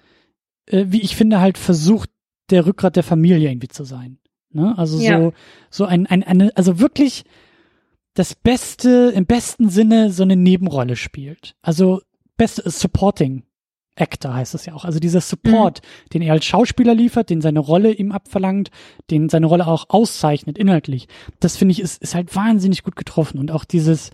äh, 0.66 0.84
wie 0.88 1.00
ich 1.00 1.16
finde, 1.16 1.40
halt 1.40 1.56
versucht, 1.56 2.10
der 2.50 2.66
Rückgrat 2.66 2.96
der 2.96 3.02
Familie 3.02 3.50
irgendwie 3.50 3.68
zu 3.68 3.84
sein. 3.84 4.18
Ne? 4.50 4.76
Also 4.76 5.00
ja. 5.00 5.18
so, 5.18 5.32
so 5.70 5.84
ein, 5.86 6.06
ein, 6.06 6.22
eine, 6.22 6.54
also 6.54 6.78
wirklich 6.78 7.24
das 8.16 8.34
Beste, 8.34 9.12
im 9.14 9.26
besten 9.26 9.68
Sinne 9.68 10.10
so 10.10 10.22
eine 10.22 10.36
Nebenrolle 10.36 10.96
spielt. 10.96 11.54
Also 11.60 12.00
beste 12.36 12.68
Supporting 12.68 13.44
Actor 13.94 14.34
heißt 14.34 14.54
es 14.54 14.66
ja 14.66 14.74
auch. 14.74 14.84
Also 14.84 14.98
dieser 14.98 15.20
Support, 15.20 15.82
mhm. 15.82 16.08
den 16.10 16.22
er 16.22 16.32
als 16.32 16.46
Schauspieler 16.46 16.94
liefert, 16.94 17.28
den 17.30 17.42
seine 17.42 17.60
Rolle 17.60 17.92
ihm 17.92 18.12
abverlangt, 18.12 18.70
den 19.10 19.28
seine 19.28 19.46
Rolle 19.46 19.66
auch 19.66 19.86
auszeichnet 19.88 20.56
inhaltlich. 20.58 21.08
Das 21.40 21.56
finde 21.56 21.72
ich 21.72 21.80
ist, 21.80 22.02
ist 22.02 22.14
halt 22.14 22.34
wahnsinnig 22.34 22.82
gut 22.82 22.96
getroffen 22.96 23.38
und 23.38 23.50
auch 23.50 23.64
dieses, 23.64 24.10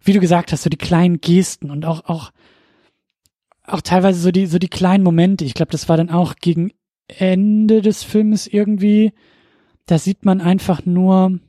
wie 0.00 0.12
du 0.12 0.20
gesagt 0.20 0.52
hast, 0.52 0.62
so 0.62 0.70
die 0.70 0.76
kleinen 0.76 1.20
Gesten 1.20 1.70
und 1.70 1.84
auch, 1.84 2.04
auch, 2.04 2.30
auch 3.64 3.80
teilweise 3.80 4.20
so 4.20 4.30
die, 4.30 4.46
so 4.46 4.58
die 4.58 4.68
kleinen 4.68 5.04
Momente. 5.04 5.44
Ich 5.44 5.54
glaube, 5.54 5.72
das 5.72 5.88
war 5.88 5.96
dann 5.96 6.10
auch 6.10 6.36
gegen 6.36 6.72
Ende 7.08 7.82
des 7.82 8.04
Films 8.04 8.46
irgendwie, 8.46 9.12
da 9.86 9.98
sieht 9.98 10.24
man 10.24 10.40
einfach 10.40 10.86
nur, 10.86 11.40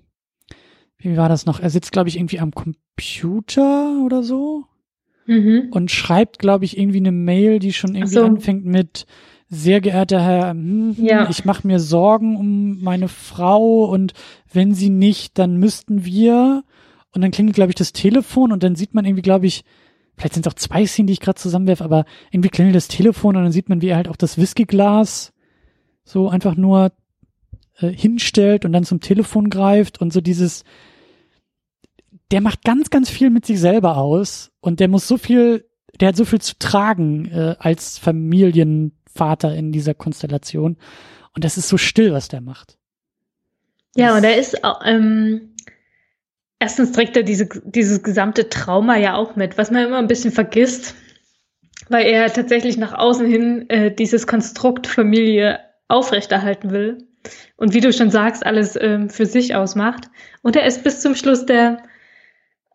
wie 1.04 1.18
war 1.18 1.30
das 1.30 1.46
noch? 1.46 1.60
Er 1.60 1.70
sitzt, 1.70 1.92
glaube 1.92 2.10
ich, 2.10 2.18
irgendwie 2.18 2.40
am 2.40 2.52
Computer 2.52 4.04
oder 4.06 4.24
so 4.24 4.66
mhm. 5.26 5.70
und 5.72 5.92
schreibt, 5.92 6.40
glaube 6.40 6.66
ich, 6.66 6.78
irgendwie 6.78 7.00
eine 7.00 7.12
Mail, 7.12 7.60
die 7.60 7.74
schon 7.74 7.96
irgendwie 7.96 8.14
so. 8.14 8.26
anfängt 8.26 8.66
mit 8.66 9.06
sehr 9.50 9.82
geehrter 9.82 10.22
Herr, 10.22 10.52
hm, 10.52 10.96
ja. 10.98 11.30
ich 11.30 11.46
mache 11.46 11.68
mir 11.68 11.80
Sorgen 11.80 12.38
um 12.38 12.82
meine 12.82 13.08
Frau 13.08 13.86
und 13.86 14.14
wenn 14.52 14.74
sie 14.74 14.90
nicht, 14.90 15.38
dann 15.38 15.58
müssten 15.58 16.06
wir. 16.06 16.64
Und 17.12 17.22
dann 17.22 17.30
klingelt, 17.32 17.56
glaube 17.56 17.70
ich, 17.70 17.76
das 17.76 17.94
Telefon 17.94 18.52
und 18.52 18.64
dann 18.64 18.76
sieht 18.76 18.96
man 18.96 19.06
irgendwie, 19.06 19.22
glaube 19.22 19.46
ich, 19.46 19.64
vielleicht 20.18 20.34
sind 20.34 20.48
es 20.48 20.52
auch 20.52 20.58
zwei 20.58 20.86
Szenen, 20.86 21.08
die 21.08 21.14
ich 21.14 21.20
gerade 21.20 21.40
zusammenwerfe, 21.40 21.84
aber 21.84 22.06
irgendwie 22.32 22.50
klingelt 22.50 22.76
das 22.76 22.88
Telefon 22.88 23.36
und 23.36 23.44
dann 23.44 23.52
sieht 23.52 23.70
man, 23.70 23.82
wie 23.82 23.90
er 23.90 23.98
halt 23.98 24.08
auch 24.08 24.16
das 24.16 24.38
Whiskyglas 24.40 25.32
so 26.04 26.30
einfach 26.30 26.56
nur 26.56 26.92
äh, 27.78 27.90
hinstellt 27.90 28.66
und 28.66 28.74
dann 28.74 28.84
zum 28.84 29.00
Telefon 29.00 29.50
greift 29.50 30.02
und 30.02 30.12
so 30.12 30.22
dieses, 30.22 30.64
der 32.32 32.42
macht 32.42 32.64
ganz, 32.64 32.90
ganz 32.90 33.10
viel 33.10 33.30
mit 33.30 33.46
sich 33.46 33.60
selber 33.60 33.98
aus 33.98 34.52
und 34.60 34.80
der 34.80 34.88
muss 34.88 35.08
so 35.08 35.18
viel, 35.18 35.70
der 36.00 36.10
hat 36.10 36.16
so 36.16 36.26
viel 36.26 36.42
zu 36.42 36.58
tragen 36.58 37.30
äh, 37.32 37.56
als 37.60 37.98
Familienvater 37.98 39.56
in 39.56 39.72
dieser 39.72 39.94
Konstellation. 39.94 40.78
Und 41.36 41.44
das 41.44 41.58
ist 41.58 41.70
so 41.70 41.78
still, 41.78 42.14
was 42.14 42.28
der 42.28 42.42
macht. 42.42 42.78
Ja, 43.96 44.16
und 44.16 44.24
er 44.24 44.38
ist 44.38 44.60
ähm, 44.86 45.54
erstens 46.64 46.94
trägt 46.94 47.18
er 47.18 47.24
diese, 47.24 47.50
dieses 47.66 48.04
gesamte 48.04 48.50
Trauma 48.50 48.98
ja 48.98 49.16
auch 49.16 49.36
mit, 49.36 49.58
was 49.58 49.70
man 49.70 49.86
immer 49.86 49.98
ein 49.98 50.08
bisschen 50.08 50.32
vergisst, 50.32 50.96
weil 51.90 52.06
er 52.06 52.32
tatsächlich 52.32 52.78
nach 52.78 52.94
außen 52.94 53.28
hin 53.28 53.70
äh, 53.70 53.94
dieses 53.94 54.28
Konstrukt 54.28 54.88
Familie 54.88 55.60
aufrechterhalten 55.90 56.72
will. 56.72 57.00
Und 57.58 57.74
wie 57.74 57.82
du 57.82 57.92
schon 57.92 58.10
sagst, 58.12 58.46
alles 58.46 58.78
ähm, 58.80 59.10
für 59.10 59.26
sich 59.26 59.56
ausmacht. 59.56 60.10
Und 60.42 60.56
er 60.56 60.66
ist 60.66 60.84
bis 60.84 61.02
zum 61.02 61.16
Schluss 61.16 61.46
der 61.46 61.84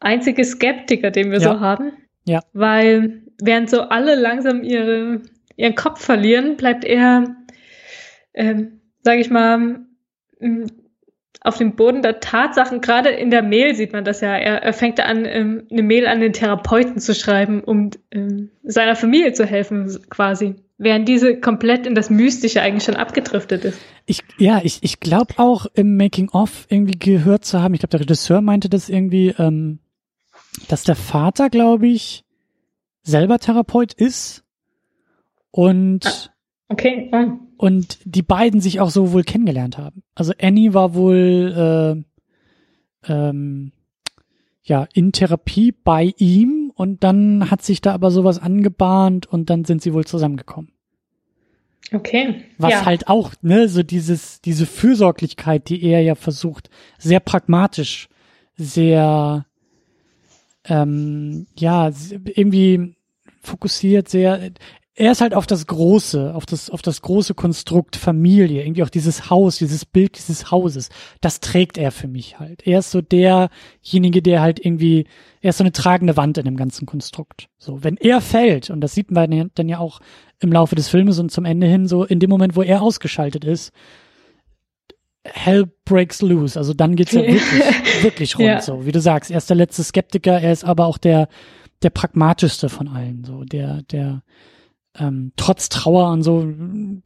einzige 0.00 0.44
Skeptiker, 0.44 1.10
den 1.10 1.30
wir 1.30 1.40
ja. 1.40 1.52
so 1.54 1.60
haben. 1.60 1.92
Ja. 2.24 2.40
Weil 2.52 3.22
während 3.40 3.70
so 3.70 3.82
alle 3.82 4.14
langsam 4.14 4.62
ihre, 4.62 5.22
ihren 5.56 5.74
Kopf 5.74 6.04
verlieren, 6.04 6.56
bleibt 6.56 6.84
er, 6.84 7.36
ähm, 8.34 8.80
sage 9.02 9.20
ich 9.20 9.30
mal, 9.30 9.80
auf 11.40 11.56
dem 11.56 11.76
Boden 11.76 12.02
der 12.02 12.20
Tatsachen, 12.20 12.80
gerade 12.80 13.10
in 13.10 13.30
der 13.30 13.42
Mail 13.42 13.74
sieht 13.74 13.92
man 13.92 14.04
das 14.04 14.20
ja. 14.20 14.36
Er, 14.36 14.62
er 14.62 14.72
fängt 14.72 15.00
an, 15.00 15.24
ähm, 15.24 15.66
eine 15.70 15.82
Mail 15.82 16.06
an 16.06 16.20
den 16.20 16.32
Therapeuten 16.32 16.98
zu 16.98 17.14
schreiben, 17.14 17.62
um 17.62 17.90
ähm, 18.10 18.50
seiner 18.64 18.96
Familie 18.96 19.32
zu 19.32 19.46
helfen, 19.46 19.98
quasi. 20.10 20.56
Während 20.78 21.08
diese 21.08 21.40
komplett 21.40 21.86
in 21.86 21.94
das 21.94 22.08
Mystische 22.08 22.62
eigentlich 22.62 22.84
schon 22.84 22.94
abgedriftet 22.94 23.64
ist. 23.64 23.80
Ich, 24.06 24.22
ja, 24.36 24.60
ich, 24.62 24.78
ich 24.82 25.00
glaube 25.00 25.34
auch 25.38 25.66
im 25.74 25.96
Making-of 25.96 26.66
irgendwie 26.68 26.98
gehört 26.98 27.44
zu 27.44 27.60
haben, 27.60 27.74
ich 27.74 27.80
glaube, 27.80 27.90
der 27.90 28.00
Regisseur 28.00 28.40
meinte 28.40 28.68
das 28.68 28.88
irgendwie, 28.88 29.34
ähm, 29.38 29.80
dass 30.68 30.84
der 30.84 30.96
Vater, 30.96 31.50
glaube 31.50 31.88
ich, 31.88 32.24
selber 33.02 33.38
Therapeut 33.38 33.92
ist 33.92 34.44
und 35.50 36.06
ah, 36.06 36.30
okay. 36.68 37.10
Oh. 37.12 37.38
und 37.56 37.98
die 38.04 38.22
beiden 38.22 38.60
sich 38.60 38.80
auch 38.80 38.90
so 38.90 39.12
wohl 39.12 39.24
kennengelernt 39.24 39.78
haben. 39.78 40.02
Also 40.14 40.32
Annie 40.40 40.74
war 40.74 40.94
wohl 40.94 42.04
äh, 43.06 43.12
ähm, 43.12 43.72
ja 44.62 44.86
in 44.92 45.12
Therapie 45.12 45.72
bei 45.72 46.12
ihm 46.18 46.72
und 46.74 47.02
dann 47.02 47.50
hat 47.50 47.62
sich 47.62 47.80
da 47.80 47.94
aber 47.94 48.10
sowas 48.10 48.38
angebahnt 48.38 49.26
und 49.26 49.50
dann 49.50 49.64
sind 49.64 49.82
sie 49.82 49.94
wohl 49.94 50.04
zusammengekommen. 50.04 50.70
Okay. 51.92 52.44
Was 52.58 52.72
ja. 52.72 52.84
halt 52.84 53.08
auch, 53.08 53.32
ne, 53.40 53.68
so 53.68 53.82
dieses, 53.82 54.40
diese 54.42 54.66
Fürsorglichkeit, 54.66 55.68
die 55.68 55.82
er 55.82 56.02
ja 56.02 56.14
versucht, 56.14 56.68
sehr 56.98 57.20
pragmatisch, 57.20 58.08
sehr 58.56 59.46
ähm, 60.68 61.46
ja, 61.56 61.90
irgendwie 62.24 62.96
fokussiert 63.40 64.08
sehr, 64.08 64.50
er 64.98 65.12
ist 65.12 65.20
halt 65.20 65.32
auf 65.32 65.46
das 65.46 65.66
Große, 65.68 66.34
auf 66.34 66.44
das, 66.44 66.70
auf 66.70 66.82
das 66.82 67.02
große 67.02 67.34
Konstrukt 67.34 67.94
Familie, 67.94 68.64
irgendwie 68.64 68.82
auch 68.82 68.88
dieses 68.88 69.30
Haus, 69.30 69.58
dieses 69.58 69.84
Bild 69.84 70.18
dieses 70.18 70.50
Hauses. 70.50 70.88
Das 71.20 71.38
trägt 71.38 71.78
er 71.78 71.92
für 71.92 72.08
mich 72.08 72.40
halt. 72.40 72.66
Er 72.66 72.80
ist 72.80 72.90
so 72.90 73.00
derjenige, 73.00 74.22
der 74.22 74.40
halt 74.40 74.64
irgendwie, 74.64 75.06
er 75.40 75.50
ist 75.50 75.58
so 75.58 75.64
eine 75.64 75.70
tragende 75.70 76.16
Wand 76.16 76.36
in 76.36 76.44
dem 76.44 76.56
ganzen 76.56 76.84
Konstrukt. 76.84 77.48
So, 77.58 77.84
wenn 77.84 77.96
er 77.96 78.20
fällt, 78.20 78.70
und 78.70 78.80
das 78.80 78.92
sieht 78.92 79.12
man 79.12 79.50
dann 79.54 79.68
ja 79.68 79.78
auch 79.78 80.00
im 80.40 80.52
Laufe 80.52 80.74
des 80.74 80.88
Filmes 80.88 81.20
und 81.20 81.30
zum 81.30 81.44
Ende 81.44 81.68
hin, 81.68 81.86
so 81.86 82.04
in 82.04 82.18
dem 82.18 82.30
Moment, 82.30 82.56
wo 82.56 82.62
er 82.62 82.82
ausgeschaltet 82.82 83.44
ist, 83.44 83.72
Hell 85.32 85.70
breaks 85.84 86.22
loose. 86.22 86.58
Also 86.58 86.74
dann 86.74 86.96
geht's 86.96 87.12
ja 87.12 87.22
wirklich, 87.26 88.02
wirklich 88.02 88.38
rund. 88.38 88.46
Ja. 88.48 88.60
So 88.60 88.86
wie 88.86 88.92
du 88.92 89.00
sagst, 89.00 89.30
er 89.30 89.38
ist 89.38 89.50
der 89.50 89.56
letzte 89.56 89.82
Skeptiker, 89.82 90.40
er 90.40 90.52
ist 90.52 90.64
aber 90.64 90.86
auch 90.86 90.98
der 90.98 91.28
der 91.82 91.90
pragmatischste 91.90 92.68
von 92.68 92.88
allen. 92.88 93.24
So 93.24 93.44
der 93.44 93.82
der 93.82 94.22
ähm, 94.98 95.32
trotz 95.36 95.68
Trauer 95.68 96.10
und 96.10 96.22
so 96.22 96.52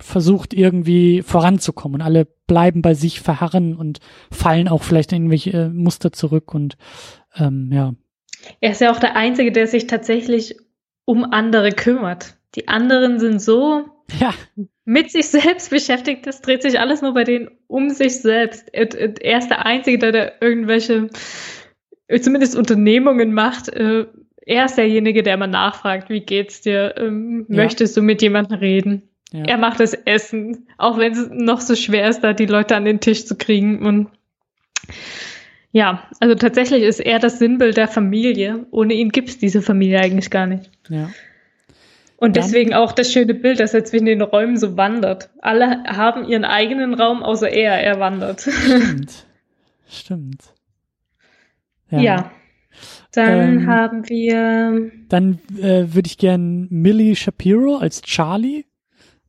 versucht 0.00 0.54
irgendwie 0.54 1.22
voranzukommen 1.22 2.00
und 2.00 2.06
alle 2.06 2.26
bleiben 2.46 2.82
bei 2.82 2.94
sich 2.94 3.20
verharren 3.20 3.76
und 3.76 3.98
fallen 4.30 4.68
auch 4.68 4.82
vielleicht 4.82 5.12
in 5.12 5.18
irgendwelche 5.18 5.50
äh, 5.50 5.68
Muster 5.68 6.12
zurück 6.12 6.54
und 6.54 6.76
ähm, 7.36 7.70
ja. 7.72 7.94
Er 8.60 8.72
ist 8.72 8.80
ja 8.80 8.92
auch 8.92 8.98
der 8.98 9.16
Einzige, 9.16 9.52
der 9.52 9.66
sich 9.66 9.86
tatsächlich 9.86 10.56
um 11.04 11.24
andere 11.24 11.70
kümmert. 11.70 12.36
Die 12.54 12.68
anderen 12.68 13.18
sind 13.18 13.40
so 13.40 13.84
ja 14.20 14.34
mit 14.84 15.10
sich 15.10 15.28
selbst 15.28 15.70
beschäftigt 15.70 16.26
ist, 16.26 16.44
dreht 16.46 16.62
sich 16.62 16.80
alles 16.80 17.02
nur 17.02 17.14
bei 17.14 17.24
denen 17.24 17.50
um 17.68 17.90
sich 17.90 18.20
selbst. 18.20 18.68
Er 18.72 19.38
ist 19.38 19.48
der 19.48 19.64
Einzige, 19.64 19.98
der 19.98 20.12
da 20.12 20.32
irgendwelche, 20.40 21.08
zumindest 22.20 22.56
Unternehmungen 22.56 23.32
macht, 23.32 23.68
äh, 23.68 24.06
er 24.44 24.64
ist 24.64 24.76
derjenige, 24.76 25.22
der 25.22 25.34
immer 25.34 25.46
nachfragt, 25.46 26.10
wie 26.10 26.20
geht's 26.20 26.62
dir? 26.62 26.94
Ähm, 26.96 27.46
ja. 27.48 27.56
Möchtest 27.56 27.96
du 27.96 28.02
mit 28.02 28.22
jemandem 28.22 28.58
reden? 28.58 29.02
Ja. 29.32 29.44
Er 29.44 29.56
macht 29.56 29.78
das 29.78 29.94
Essen, 29.94 30.66
auch 30.78 30.98
wenn 30.98 31.12
es 31.12 31.28
noch 31.30 31.60
so 31.60 31.76
schwer 31.76 32.08
ist, 32.08 32.20
da 32.20 32.32
die 32.32 32.46
Leute 32.46 32.74
an 32.74 32.84
den 32.84 32.98
Tisch 32.98 33.24
zu 33.24 33.36
kriegen. 33.36 33.86
Und 33.86 34.08
ja, 35.70 36.08
also 36.18 36.34
tatsächlich 36.34 36.82
ist 36.82 36.98
er 36.98 37.20
das 37.20 37.38
Sinnbild 37.38 37.76
der 37.76 37.86
Familie. 37.86 38.66
Ohne 38.72 38.94
ihn 38.94 39.10
gibt 39.10 39.28
es 39.28 39.38
diese 39.38 39.62
Familie 39.62 40.00
eigentlich 40.00 40.28
gar 40.28 40.48
nicht. 40.48 40.70
Ja. 40.88 41.08
Und 42.22 42.36
deswegen 42.36 42.72
auch 42.72 42.92
das 42.92 43.12
schöne 43.12 43.34
Bild, 43.34 43.58
dass 43.58 43.74
er 43.74 43.84
zwischen 43.84 44.06
den 44.06 44.22
Räumen 44.22 44.56
so 44.56 44.76
wandert. 44.76 45.30
Alle 45.40 45.82
haben 45.82 46.24
ihren 46.24 46.44
eigenen 46.44 46.94
Raum, 46.94 47.20
außer 47.20 47.50
er, 47.50 47.82
er 47.82 47.98
wandert. 47.98 48.42
Stimmt. 48.42 49.26
Stimmt. 49.88 50.54
Ja. 51.90 52.00
ja. 52.00 52.30
Dann 53.10 53.58
ähm, 53.58 53.66
haben 53.66 54.08
wir. 54.08 54.92
Dann 55.08 55.40
äh, 55.58 55.92
würde 55.94 56.06
ich 56.06 56.16
gern 56.16 56.68
Millie 56.70 57.16
Shapiro 57.16 57.78
als 57.78 58.02
Charlie 58.02 58.66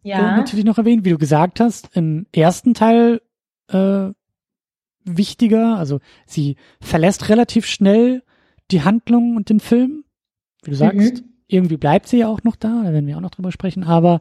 ja. 0.04 0.38
natürlich 0.38 0.64
noch 0.64 0.78
erwähnen, 0.78 1.04
wie 1.04 1.10
du 1.10 1.18
gesagt 1.18 1.60
hast. 1.60 1.90
Im 1.96 2.28
ersten 2.32 2.76
Teil 2.76 3.22
äh, 3.70 4.10
wichtiger, 5.04 5.78
also 5.78 6.00
sie 6.28 6.58
verlässt 6.80 7.30
relativ 7.30 7.66
schnell 7.66 8.22
die 8.70 8.84
Handlung 8.84 9.36
und 9.36 9.50
den 9.50 9.60
Film, 9.60 10.04
wie 10.62 10.70
du 10.70 10.78
sagst. 10.78 11.24
Mhm. 11.24 11.33
Irgendwie 11.54 11.78
bleibt 11.78 12.08
sie 12.08 12.20
ja 12.20 12.28
auch 12.28 12.44
noch 12.44 12.56
da, 12.56 12.84
da 12.84 12.94
werden 12.94 13.08
wir 13.08 13.18
auch 13.18 13.22
noch 13.22 13.32
drüber 13.32 13.52
sprechen. 13.52 13.84
Aber 13.84 14.20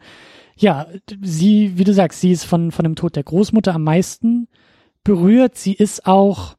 ja, 0.57 0.87
sie, 1.21 1.79
wie 1.79 1.85
du 1.85 1.93
sagst, 1.93 2.21
sie 2.21 2.33
ist 2.33 2.45
von 2.45 2.71
von 2.71 2.85
dem 2.85 2.95
Tod 2.95 3.17
der 3.17 3.25
Großmutter 3.25 3.75
am 3.75 3.85
meisten 3.85 4.49
berührt. 5.05 5.57
Sie 5.57 5.73
ist 5.73 6.07
auch 6.07 6.57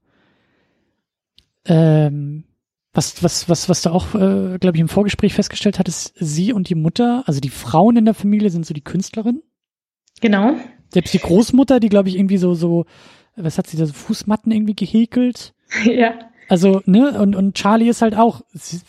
ähm, 1.66 2.44
was, 2.94 3.24
was, 3.24 3.50
was, 3.50 3.70
was 3.70 3.82
du 3.82 3.90
auch, 3.90 4.14
äh, 4.14 4.60
glaube 4.60 4.78
ich, 4.78 4.82
im 4.82 4.88
Vorgespräch 4.88 5.34
festgestellt 5.34 5.80
hattest, 5.80 6.14
sie 6.16 6.54
und 6.54 6.70
die 6.70 6.76
Mutter, 6.76 7.24
also 7.26 7.40
die 7.40 7.50
Frauen 7.50 7.98
in 7.98 8.06
der 8.06 8.14
Familie 8.14 8.50
sind 8.52 8.66
so 8.66 8.74
die 8.74 8.84
Künstlerin. 8.84 9.42
Genau. 10.22 10.56
Selbst 10.90 11.14
die 11.14 11.20
Großmutter, 11.20 11.80
die, 11.80 11.90
glaube 11.90 12.10
ich, 12.10 12.18
irgendwie 12.18 12.38
so, 12.38 12.54
so, 12.54 12.86
was 13.36 13.58
hat 13.58 13.66
sie 13.66 13.78
da, 13.78 13.88
so 13.88 13.94
Fußmatten 13.94 14.52
irgendwie 14.52 14.76
gehäkelt. 14.76 15.54
Ja. 15.86 16.14
Also, 16.50 16.84
ne, 16.86 17.20
und, 17.20 17.36
und 17.36 17.56
Charlie 17.56 17.90
ist 17.90 18.04
halt 18.04 18.16
auch, 18.16 18.42
ist 18.54 18.86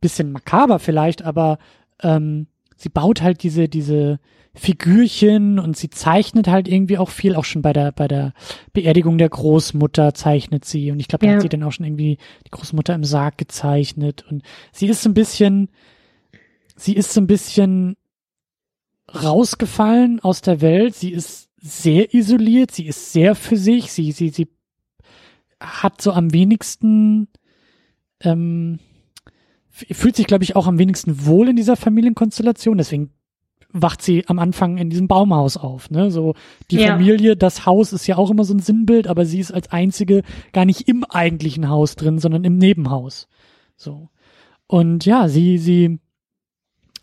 bisschen 0.00 0.32
makaber 0.32 0.78
vielleicht, 0.78 1.22
aber 1.22 1.58
ähm, 2.02 2.46
sie 2.76 2.88
baut 2.88 3.22
halt 3.22 3.42
diese, 3.42 3.68
diese, 3.68 4.18
Figürchen 4.52 5.60
und 5.60 5.76
sie 5.76 5.90
zeichnet 5.90 6.48
halt 6.48 6.66
irgendwie 6.66 6.98
auch 6.98 7.08
viel, 7.08 7.36
auch 7.36 7.44
schon 7.44 7.62
bei 7.62 7.72
der, 7.72 7.92
bei 7.92 8.08
der 8.08 8.34
Beerdigung 8.72 9.16
der 9.16 9.28
Großmutter 9.28 10.12
zeichnet 10.12 10.64
sie. 10.64 10.90
Und 10.90 10.98
ich 10.98 11.06
glaube, 11.06 11.24
da 11.24 11.30
ja. 11.30 11.36
hat 11.36 11.42
sie 11.42 11.48
dann 11.48 11.62
auch 11.62 11.70
schon 11.70 11.86
irgendwie 11.86 12.18
die 12.46 12.50
Großmutter 12.50 12.94
im 12.94 13.04
Sarg 13.04 13.38
gezeichnet. 13.38 14.24
Und 14.28 14.42
sie 14.72 14.88
ist 14.88 15.02
so 15.02 15.08
ein 15.08 15.14
bisschen, 15.14 15.68
sie 16.74 16.94
ist 16.94 17.12
so 17.12 17.20
ein 17.20 17.28
bisschen 17.28 17.96
rausgefallen 19.14 20.18
aus 20.20 20.40
der 20.40 20.60
Welt, 20.60 20.96
sie 20.96 21.12
ist 21.12 21.48
sehr 21.56 22.12
isoliert, 22.12 22.72
sie 22.72 22.86
ist 22.86 23.12
sehr 23.12 23.36
für 23.36 23.56
sich, 23.56 23.92
sie, 23.92 24.10
sie, 24.10 24.30
sie 24.30 24.48
hat 25.60 26.02
so 26.02 26.12
am 26.12 26.32
wenigsten, 26.32 27.28
ähm, 28.20 28.80
fühlt 29.90 30.16
sich, 30.16 30.26
glaube 30.26 30.44
ich, 30.44 30.56
auch 30.56 30.66
am 30.66 30.78
wenigsten 30.78 31.26
wohl 31.26 31.48
in 31.48 31.56
dieser 31.56 31.76
Familienkonstellation. 31.76 32.78
Deswegen 32.78 33.10
wacht 33.72 34.02
sie 34.02 34.26
am 34.26 34.38
Anfang 34.38 34.78
in 34.78 34.90
diesem 34.90 35.08
Baumhaus 35.08 35.56
auf. 35.56 35.90
Ne? 35.90 36.10
So 36.10 36.34
die 36.70 36.78
ja. 36.78 36.88
Familie, 36.88 37.36
das 37.36 37.66
Haus 37.66 37.92
ist 37.92 38.06
ja 38.06 38.16
auch 38.16 38.30
immer 38.30 38.44
so 38.44 38.54
ein 38.54 38.60
Sinnbild, 38.60 39.06
aber 39.06 39.24
sie 39.26 39.38
ist 39.38 39.52
als 39.52 39.70
einzige 39.70 40.22
gar 40.52 40.64
nicht 40.64 40.88
im 40.88 41.04
eigentlichen 41.04 41.68
Haus 41.68 41.96
drin, 41.96 42.18
sondern 42.18 42.44
im 42.44 42.58
Nebenhaus. 42.58 43.28
So 43.76 44.10
und 44.70 45.04
ja, 45.04 45.28
sie 45.28 45.58
sie 45.58 45.98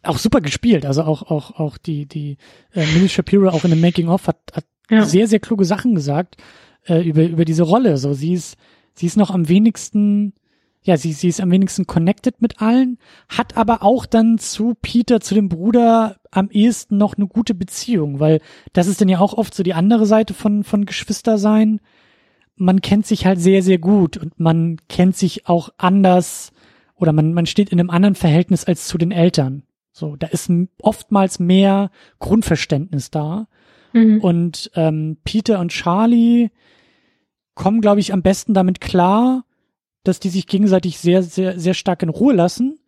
auch 0.04 0.18
super 0.18 0.40
gespielt. 0.40 0.86
Also 0.86 1.04
auch 1.04 1.24
auch 1.24 1.60
auch 1.60 1.78
die 1.78 2.06
die 2.06 2.38
äh, 2.74 2.86
Millie 2.94 3.10
Shapiro 3.10 3.50
auch 3.50 3.66
in 3.66 3.72
dem 3.72 3.82
Making 3.82 4.08
of 4.08 4.28
hat, 4.28 4.38
hat 4.54 4.66
ja. 4.90 5.04
sehr 5.04 5.28
sehr 5.28 5.40
kluge 5.40 5.66
Sachen 5.66 5.96
gesagt 5.96 6.38
äh, 6.88 7.02
über 7.02 7.24
über 7.24 7.44
diese 7.44 7.64
Rolle. 7.64 7.98
So 7.98 8.14
sie 8.14 8.34
ist 8.34 8.58
sie 8.94 9.06
ist 9.06 9.18
noch 9.18 9.32
am 9.32 9.50
wenigsten 9.50 10.34
ja, 10.82 10.96
sie, 10.98 11.12
sie 11.12 11.28
ist 11.28 11.42
am 11.42 11.52
wenigsten 11.52 11.86
connected 11.86 12.42
mit 12.42 12.62
allen, 12.62 12.98
hat 13.28 13.58
aber 13.58 13.84
auch 13.84 14.06
dann 14.06 14.38
zu 14.38 14.74
Peter, 14.82 15.20
zu 15.20 15.36
dem 15.36 15.50
Bruder 15.50 16.18
am 16.32 16.50
ehesten 16.50 16.98
noch 16.98 17.18
eine 17.18 17.28
gute 17.28 17.54
Beziehung, 17.54 18.20
weil 18.20 18.40
das 18.74 18.88
ist 18.88 19.02
dann 19.02 19.10
ja 19.10 19.20
auch 19.20 19.34
oft 19.34 19.54
so 19.54 19.64
die 19.64 19.74
andere 19.74 20.06
Seite 20.06 20.34
von, 20.34 20.64
von 20.64 20.86
Geschwister 20.86 21.38
sein. 21.38 21.82
Man 22.56 22.82
kennt 22.82 23.06
sich 23.06 23.26
halt 23.26 23.40
sehr, 23.40 23.62
sehr 23.64 23.80
gut 23.80 24.18
und 24.18 24.40
man 24.40 24.78
kennt 24.88 25.16
sich 25.16 25.48
auch 25.48 25.70
anders 25.78 26.52
oder 26.96 27.12
man, 27.12 27.34
man 27.34 27.46
steht 27.46 27.70
in 27.70 27.80
einem 27.80 27.90
anderen 27.90 28.16
Verhältnis 28.16 28.64
als 28.64 28.88
zu 28.88 28.98
den 28.98 29.12
Eltern. 29.12 29.64
So, 29.92 30.16
da 30.16 30.28
ist 30.28 30.52
oftmals 30.82 31.40
mehr 31.40 31.90
Grundverständnis 32.20 33.12
da. 33.12 33.48
Mhm. 33.94 34.22
Und 34.22 34.72
ähm, 34.76 35.18
Peter 35.24 35.60
und 35.60 35.72
Charlie 35.72 36.50
kommen, 37.56 37.82
glaube 37.82 38.00
ich, 38.00 38.14
am 38.14 38.22
besten 38.22 38.54
damit 38.54 38.80
klar, 38.80 39.44
dass 40.08 40.20
die 40.20 40.30
sich 40.30 40.48
gegenseitig 40.48 40.98
sehr, 41.00 41.24
sehr, 41.24 41.60
sehr 41.60 41.74
stark 41.74 42.04
in 42.04 42.10
Ruhe 42.10 42.34
lassen, 42.34 42.80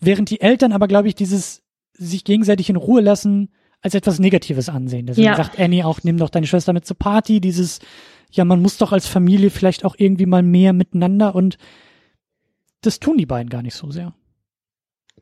während 0.00 0.30
die 0.30 0.40
Eltern 0.40 0.72
aber, 0.72 0.88
glaube 0.88 1.08
ich, 1.08 1.14
dieses 1.14 1.62
sich 1.92 2.24
gegenseitig 2.24 2.68
in 2.68 2.76
Ruhe 2.76 3.00
lassen 3.00 3.50
als 3.80 3.94
etwas 3.94 4.18
Negatives 4.18 4.68
ansehen. 4.68 5.06
Deswegen 5.06 5.28
ja. 5.28 5.36
sagt 5.36 5.58
Annie 5.58 5.86
auch, 5.86 6.00
nimm 6.02 6.18
doch 6.18 6.30
deine 6.30 6.46
Schwester 6.46 6.72
mit 6.72 6.86
zur 6.86 6.98
Party, 6.98 7.40
dieses, 7.40 7.78
ja, 8.30 8.44
man 8.44 8.60
muss 8.60 8.78
doch 8.78 8.92
als 8.92 9.06
Familie 9.06 9.50
vielleicht 9.50 9.84
auch 9.84 9.94
irgendwie 9.96 10.26
mal 10.26 10.42
mehr 10.42 10.72
miteinander 10.72 11.34
und 11.34 11.56
das 12.82 13.00
tun 13.00 13.16
die 13.16 13.26
beiden 13.26 13.48
gar 13.48 13.62
nicht 13.62 13.74
so 13.74 13.90
sehr. 13.90 14.14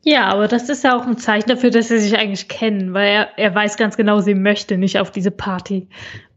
Ja, 0.03 0.27
aber 0.27 0.47
das 0.47 0.69
ist 0.69 0.83
ja 0.83 0.95
auch 0.95 1.07
ein 1.07 1.17
Zeichen 1.17 1.49
dafür, 1.49 1.71
dass 1.71 1.87
sie 1.87 1.99
sich 1.99 2.17
eigentlich 2.17 2.47
kennen, 2.47 2.93
weil 2.93 3.07
er, 3.07 3.39
er 3.39 3.55
weiß 3.55 3.75
ganz 3.77 3.97
genau, 3.97 4.19
sie 4.19 4.35
möchte 4.35 4.77
nicht 4.77 4.99
auf 4.99 5.09
diese 5.09 5.31
Party. 5.31 5.89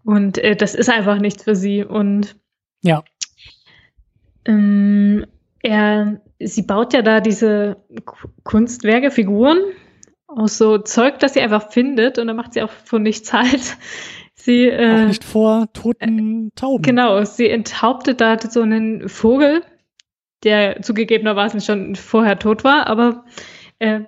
Und 0.05 0.39
äh, 0.39 0.57
das 0.57 0.75
ist 0.75 0.89
einfach 0.89 1.19
nichts 1.19 1.43
für 1.43 1.55
sie. 1.55 1.85
Und 1.85 2.37
ja. 2.81 3.03
Ähm, 4.49 5.27
er, 5.63 6.21
sie 6.41 6.63
baut 6.63 6.95
ja 6.95 7.03
da 7.03 7.21
diese 7.21 7.77
Kunstwerke, 8.43 9.11
Figuren 9.11 9.59
aus 10.27 10.59
so 10.59 10.79
Zeug, 10.79 11.19
das 11.19 11.35
sie 11.35 11.41
einfach 11.41 11.71
findet 11.71 12.19
und 12.19 12.27
dann 12.27 12.37
macht 12.37 12.55
sie 12.55 12.63
auch 12.63 12.71
von 12.71 13.03
nichts 13.03 13.33
halt. 13.33 13.77
Sie, 14.41 14.67
äh, 14.69 15.03
auch 15.03 15.09
nicht 15.09 15.25
vor 15.25 15.67
toten 15.73 16.53
Tauben. 16.55 16.83
Genau, 16.83 17.23
sie 17.25 17.51
enthauptet 17.51 18.21
da 18.21 18.39
so 18.39 18.63
einen 18.63 19.09
Vogel, 19.09 19.63
der 20.45 20.81
zugegebenermaßen 20.81 21.61
schon 21.61 21.97
vorher 21.97 22.39
tot 22.39 22.63
war, 22.63 22.87
aber 22.87 23.25
äh, 23.81 24.03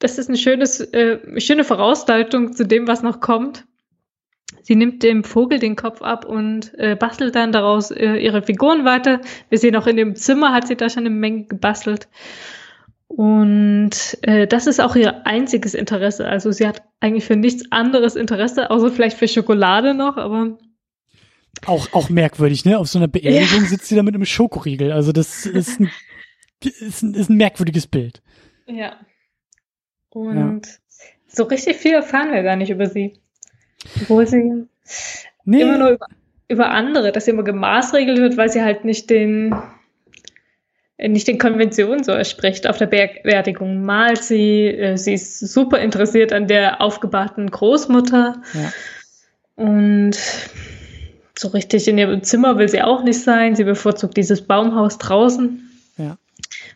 das 0.00 0.18
ist 0.18 0.28
eine 0.28 0.36
schönes, 0.36 0.80
äh, 0.80 1.40
schöne 1.40 1.62
Vorausdeutung 1.62 2.52
zu 2.52 2.66
dem, 2.66 2.88
was 2.88 3.02
noch 3.02 3.20
kommt. 3.20 3.64
Sie 4.62 4.76
nimmt 4.76 5.02
dem 5.02 5.24
Vogel 5.24 5.58
den 5.58 5.76
Kopf 5.76 6.02
ab 6.02 6.24
und 6.24 6.72
äh, 6.78 6.96
bastelt 6.96 7.34
dann 7.34 7.52
daraus 7.52 7.90
äh, 7.90 8.16
ihre 8.16 8.42
Figuren 8.42 8.84
weiter. 8.84 9.20
Wir 9.48 9.58
sehen 9.58 9.76
auch 9.76 9.86
in 9.86 9.96
dem 9.96 10.16
Zimmer 10.16 10.52
hat 10.52 10.66
sie 10.66 10.76
da 10.76 10.88
schon 10.88 11.06
eine 11.06 11.10
Menge 11.10 11.44
gebastelt. 11.44 12.08
Und 13.08 13.90
äh, 14.22 14.46
das 14.46 14.68
ist 14.68 14.80
auch 14.80 14.94
ihr 14.94 15.26
einziges 15.26 15.74
Interesse. 15.74 16.28
Also 16.28 16.52
sie 16.52 16.66
hat 16.66 16.82
eigentlich 17.00 17.24
für 17.24 17.34
nichts 17.34 17.64
anderes 17.72 18.14
Interesse, 18.14 18.70
außer 18.70 18.92
vielleicht 18.92 19.18
für 19.18 19.26
Schokolade 19.26 19.94
noch, 19.94 20.16
aber. 20.16 20.58
Auch, 21.66 21.92
auch 21.92 22.08
merkwürdig, 22.08 22.64
ne? 22.64 22.78
Auf 22.78 22.86
so 22.86 22.98
einer 22.98 23.08
Beerdigung 23.08 23.62
ja. 23.62 23.68
sitzt 23.68 23.86
sie 23.88 23.96
da 23.96 24.04
mit 24.04 24.14
einem 24.14 24.24
Schokoriegel. 24.24 24.92
Also 24.92 25.10
das 25.10 25.44
ist 25.44 25.80
ein, 25.80 25.90
ist 26.62 27.02
ein, 27.02 27.14
ist 27.14 27.30
ein 27.30 27.36
merkwürdiges 27.36 27.88
Bild. 27.88 28.22
Ja. 28.68 28.96
Und 30.10 30.66
ja. 30.66 30.72
so 31.26 31.42
richtig 31.44 31.78
viel 31.78 31.94
erfahren 31.94 32.32
wir 32.32 32.44
gar 32.44 32.56
nicht 32.56 32.70
über 32.70 32.86
sie. 32.86 33.20
Obwohl 34.02 34.26
sie 34.26 34.66
nee. 35.44 35.60
immer 35.60 35.78
nur 35.78 35.90
über, 35.90 36.06
über 36.48 36.70
andere, 36.70 37.12
dass 37.12 37.24
sie 37.24 37.30
immer 37.30 37.44
gemaßregelt 37.44 38.18
wird, 38.18 38.36
weil 38.36 38.50
sie 38.50 38.62
halt 38.62 38.84
nicht 38.84 39.10
den 39.10 39.54
nicht 41.08 41.28
den 41.28 41.38
Konventionen 41.38 42.04
so 42.04 42.12
entspricht. 42.12 42.68
Auf 42.68 42.76
der 42.76 42.86
Beerdigung 42.86 43.84
malt 43.84 44.22
sie, 44.22 44.66
äh, 44.66 44.96
sie 44.96 45.14
ist 45.14 45.40
super 45.40 45.78
interessiert 45.78 46.32
an 46.32 46.46
der 46.46 46.80
aufgebahrten 46.82 47.50
Großmutter. 47.50 48.42
Ja. 48.52 48.72
Und 49.56 50.18
so 51.38 51.48
richtig 51.48 51.88
in 51.88 51.96
ihrem 51.96 52.22
Zimmer 52.22 52.58
will 52.58 52.68
sie 52.68 52.82
auch 52.82 53.02
nicht 53.02 53.22
sein. 53.22 53.56
Sie 53.56 53.64
bevorzugt 53.64 54.16
dieses 54.16 54.42
Baumhaus 54.42 54.98
draußen. 54.98 55.70
Ja. 55.96 56.18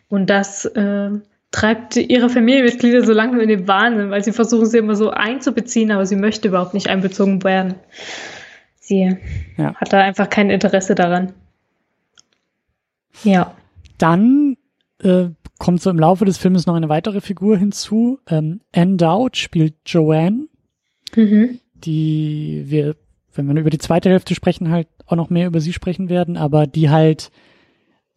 Und 0.09 0.29
das 0.29 0.65
äh, 0.65 1.09
treibt 1.55 1.95
ihre 1.95 2.29
Familienmitglieder 2.29 3.05
so 3.05 3.13
langsam 3.13 3.39
in 3.39 3.47
den 3.47 3.65
Wahnsinn, 3.65 4.09
weil 4.09 4.21
sie 4.21 4.33
versuchen 4.33 4.65
sie 4.65 4.77
immer 4.77 4.97
so 4.97 5.11
einzubeziehen, 5.11 5.89
aber 5.89 6.05
sie 6.05 6.17
möchte 6.17 6.49
überhaupt 6.49 6.73
nicht 6.73 6.87
einbezogen 6.87 7.45
werden. 7.45 7.75
Sie 8.81 9.15
ja. 9.55 9.73
hat 9.75 9.93
da 9.93 10.01
einfach 10.01 10.29
kein 10.29 10.49
Interesse 10.49 10.95
daran. 10.95 11.31
Ja. 13.23 13.55
Dann 13.97 14.57
äh, 15.01 15.27
kommt 15.57 15.81
so 15.81 15.89
im 15.89 15.97
Laufe 15.97 16.25
des 16.25 16.37
Films 16.37 16.65
noch 16.65 16.75
eine 16.75 16.89
weitere 16.89 17.21
Figur 17.21 17.57
hinzu. 17.57 18.19
Ähm, 18.27 18.59
Anne 18.75 18.97
Dowd 18.97 19.37
spielt 19.37 19.75
Joanne, 19.85 20.49
mhm. 21.15 21.61
die 21.73 22.65
wir, 22.65 22.97
wenn 23.33 23.47
wir 23.47 23.61
über 23.61 23.69
die 23.69 23.77
zweite 23.77 24.09
Hälfte 24.09 24.35
sprechen, 24.35 24.71
halt 24.71 24.89
auch 25.05 25.15
noch 25.15 25.29
mehr 25.29 25.47
über 25.47 25.61
sie 25.61 25.71
sprechen 25.71 26.09
werden, 26.09 26.35
aber 26.35 26.67
die 26.67 26.89
halt 26.89 27.31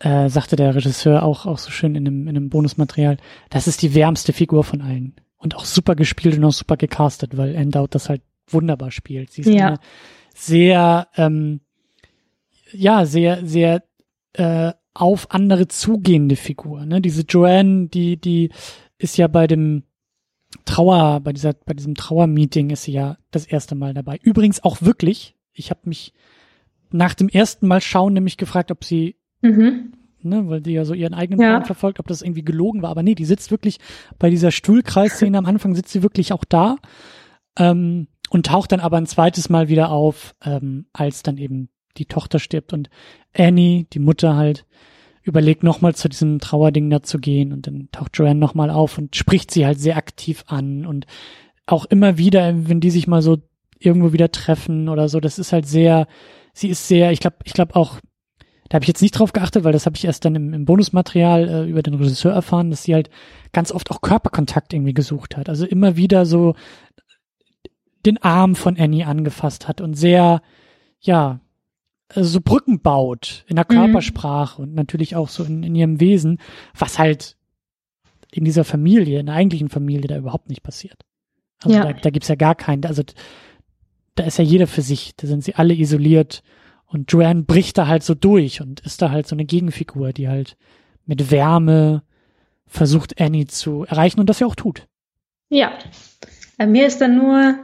äh, 0.00 0.28
sagte 0.28 0.56
der 0.56 0.74
Regisseur 0.74 1.22
auch, 1.22 1.46
auch 1.46 1.58
so 1.58 1.70
schön 1.70 1.94
in 1.94 2.06
einem, 2.06 2.22
in 2.28 2.36
einem 2.36 2.50
Bonusmaterial, 2.50 3.16
das 3.50 3.66
ist 3.66 3.82
die 3.82 3.94
wärmste 3.94 4.32
Figur 4.32 4.64
von 4.64 4.80
allen. 4.80 5.14
Und 5.36 5.54
auch 5.54 5.64
super 5.64 5.94
gespielt 5.94 6.36
und 6.36 6.44
auch 6.44 6.52
super 6.52 6.76
gecastet, 6.76 7.36
weil 7.36 7.54
Endout 7.54 7.88
das 7.90 8.08
halt 8.08 8.22
wunderbar 8.48 8.90
spielt. 8.90 9.30
Sie 9.32 9.42
ist 9.42 9.48
Ja. 9.48 9.66
eine 9.68 9.78
sehr, 10.34 11.08
ähm, 11.16 11.60
ja, 12.72 13.06
sehr, 13.06 13.44
sehr 13.46 13.84
äh, 14.34 14.72
auf 14.94 15.30
andere 15.30 15.68
zugehende 15.68 16.34
Figur. 16.36 16.84
Ne? 16.84 17.00
Diese 17.00 17.22
Joanne, 17.22 17.86
die, 17.88 18.16
die 18.20 18.50
ist 18.98 19.16
ja 19.16 19.28
bei 19.28 19.46
dem 19.46 19.84
Trauer, 20.64 21.20
bei 21.20 21.32
dieser, 21.32 21.52
bei 21.52 21.74
diesem 21.74 21.94
Trauermeeting 21.94 22.70
ist 22.70 22.84
sie 22.84 22.92
ja 22.92 23.16
das 23.30 23.46
erste 23.46 23.74
Mal 23.74 23.94
dabei. 23.94 24.18
Übrigens 24.22 24.62
auch 24.62 24.82
wirklich, 24.82 25.36
ich 25.52 25.70
habe 25.70 25.80
mich 25.84 26.14
nach 26.90 27.14
dem 27.14 27.28
ersten 27.28 27.66
Mal 27.68 27.80
schauen 27.80 28.14
nämlich 28.14 28.38
gefragt, 28.38 28.70
ob 28.70 28.84
sie 28.84 29.16
Mhm. 29.42 29.92
ne, 30.22 30.48
weil 30.48 30.60
die 30.60 30.72
ja 30.72 30.84
so 30.84 30.94
ihren 30.94 31.14
eigenen 31.14 31.40
Ja. 31.40 31.50
Plan 31.50 31.64
verfolgt, 31.64 32.00
ob 32.00 32.06
das 32.08 32.22
irgendwie 32.22 32.44
gelogen 32.44 32.82
war. 32.82 32.90
Aber 32.90 33.02
nee, 33.02 33.14
die 33.14 33.24
sitzt 33.24 33.50
wirklich 33.50 33.78
bei 34.18 34.30
dieser 34.30 34.50
Stuhlkreisszene 34.50 35.38
am 35.38 35.46
Anfang 35.46 35.74
sitzt 35.74 35.92
sie 35.92 36.02
wirklich 36.02 36.32
auch 36.32 36.44
da 36.44 36.76
ähm, 37.58 38.08
und 38.30 38.46
taucht 38.46 38.72
dann 38.72 38.80
aber 38.80 38.96
ein 38.98 39.06
zweites 39.06 39.48
Mal 39.48 39.68
wieder 39.68 39.90
auf, 39.90 40.34
ähm, 40.44 40.86
als 40.92 41.22
dann 41.22 41.38
eben 41.38 41.68
die 41.96 42.06
Tochter 42.06 42.38
stirbt 42.38 42.72
und 42.72 42.90
Annie, 43.36 43.84
die 43.92 43.98
Mutter 43.98 44.36
halt, 44.36 44.66
überlegt 45.22 45.62
nochmal 45.62 45.94
zu 45.94 46.08
diesem 46.08 46.38
Trauerding 46.38 46.88
da 46.88 47.02
zu 47.02 47.18
gehen 47.18 47.52
und 47.52 47.66
dann 47.66 47.88
taucht 47.92 48.16
Joanne 48.16 48.40
nochmal 48.40 48.70
auf 48.70 48.96
und 48.96 49.14
spricht 49.14 49.50
sie 49.50 49.66
halt 49.66 49.78
sehr 49.78 49.96
aktiv 49.98 50.44
an 50.46 50.86
und 50.86 51.06
auch 51.66 51.84
immer 51.84 52.16
wieder, 52.16 52.68
wenn 52.68 52.80
die 52.80 52.90
sich 52.90 53.06
mal 53.06 53.20
so 53.20 53.36
irgendwo 53.78 54.12
wieder 54.14 54.32
treffen 54.32 54.88
oder 54.88 55.08
so, 55.08 55.20
das 55.20 55.38
ist 55.38 55.52
halt 55.52 55.66
sehr, 55.66 56.06
sie 56.54 56.68
ist 56.68 56.88
sehr, 56.88 57.12
ich 57.12 57.20
glaube, 57.20 57.36
ich 57.44 57.52
glaube 57.52 57.76
auch, 57.76 57.98
da 58.68 58.74
habe 58.76 58.84
ich 58.84 58.88
jetzt 58.88 59.00
nicht 59.02 59.12
drauf 59.12 59.32
geachtet, 59.32 59.64
weil 59.64 59.72
das 59.72 59.86
habe 59.86 59.96
ich 59.96 60.04
erst 60.04 60.24
dann 60.24 60.34
im, 60.34 60.52
im 60.52 60.64
Bonusmaterial 60.64 61.48
äh, 61.48 61.64
über 61.70 61.82
den 61.82 61.94
Regisseur 61.94 62.32
erfahren, 62.32 62.70
dass 62.70 62.82
sie 62.82 62.94
halt 62.94 63.08
ganz 63.52 63.72
oft 63.72 63.90
auch 63.90 64.00
Körperkontakt 64.00 64.72
irgendwie 64.74 64.94
gesucht 64.94 65.36
hat. 65.36 65.48
Also 65.48 65.66
immer 65.66 65.96
wieder 65.96 66.26
so 66.26 66.54
den 68.06 68.18
Arm 68.22 68.54
von 68.54 68.78
Annie 68.78 69.06
angefasst 69.06 69.68
hat 69.68 69.80
und 69.80 69.94
sehr, 69.94 70.42
ja, 71.00 71.40
also 72.08 72.28
so 72.30 72.40
Brücken 72.40 72.80
baut 72.80 73.44
in 73.48 73.56
der 73.56 73.66
Mhm. 73.68 73.74
Körpersprache 73.74 74.62
und 74.62 74.74
natürlich 74.74 75.16
auch 75.16 75.28
so 75.28 75.44
in, 75.44 75.62
in 75.62 75.74
ihrem 75.74 76.00
Wesen, 76.00 76.38
was 76.76 76.98
halt 76.98 77.36
in 78.32 78.44
dieser 78.44 78.64
Familie, 78.64 79.20
in 79.20 79.26
der 79.26 79.34
eigentlichen 79.34 79.68
Familie 79.68 80.06
da 80.08 80.16
überhaupt 80.16 80.48
nicht 80.48 80.62
passiert. 80.62 81.02
Also 81.62 81.76
Ja. 81.76 81.84
da, 81.84 81.92
da 81.92 82.10
gibt's 82.10 82.28
ja 82.28 82.34
gar 82.34 82.54
keinen, 82.54 82.84
also 82.86 83.02
da 84.14 84.24
ist 84.24 84.38
ja 84.38 84.44
jeder 84.44 84.66
für 84.66 84.82
sich, 84.82 85.16
da 85.16 85.26
sind 85.26 85.44
sie 85.44 85.54
alle 85.54 85.74
isoliert 85.74 86.42
und 86.88 87.12
Joanne 87.12 87.42
bricht 87.42 87.78
da 87.78 87.86
halt 87.86 88.02
so 88.02 88.14
durch 88.14 88.60
und 88.60 88.80
ist 88.80 89.00
da 89.02 89.10
halt 89.10 89.26
so 89.26 89.36
eine 89.36 89.44
Gegenfigur, 89.44 90.12
die 90.12 90.28
halt 90.28 90.56
mit 91.06 91.30
Wärme 91.30 92.02
versucht, 92.66 93.20
Annie 93.20 93.46
zu 93.46 93.84
erreichen 93.84 94.20
und 94.20 94.28
das 94.28 94.40
ja 94.40 94.46
auch 94.46 94.54
tut. 94.56 94.86
Ja. 95.48 95.72
Äh, 96.58 96.66
Mir 96.66 96.86
ist 96.86 97.00
dann 97.00 97.16
nur, 97.16 97.54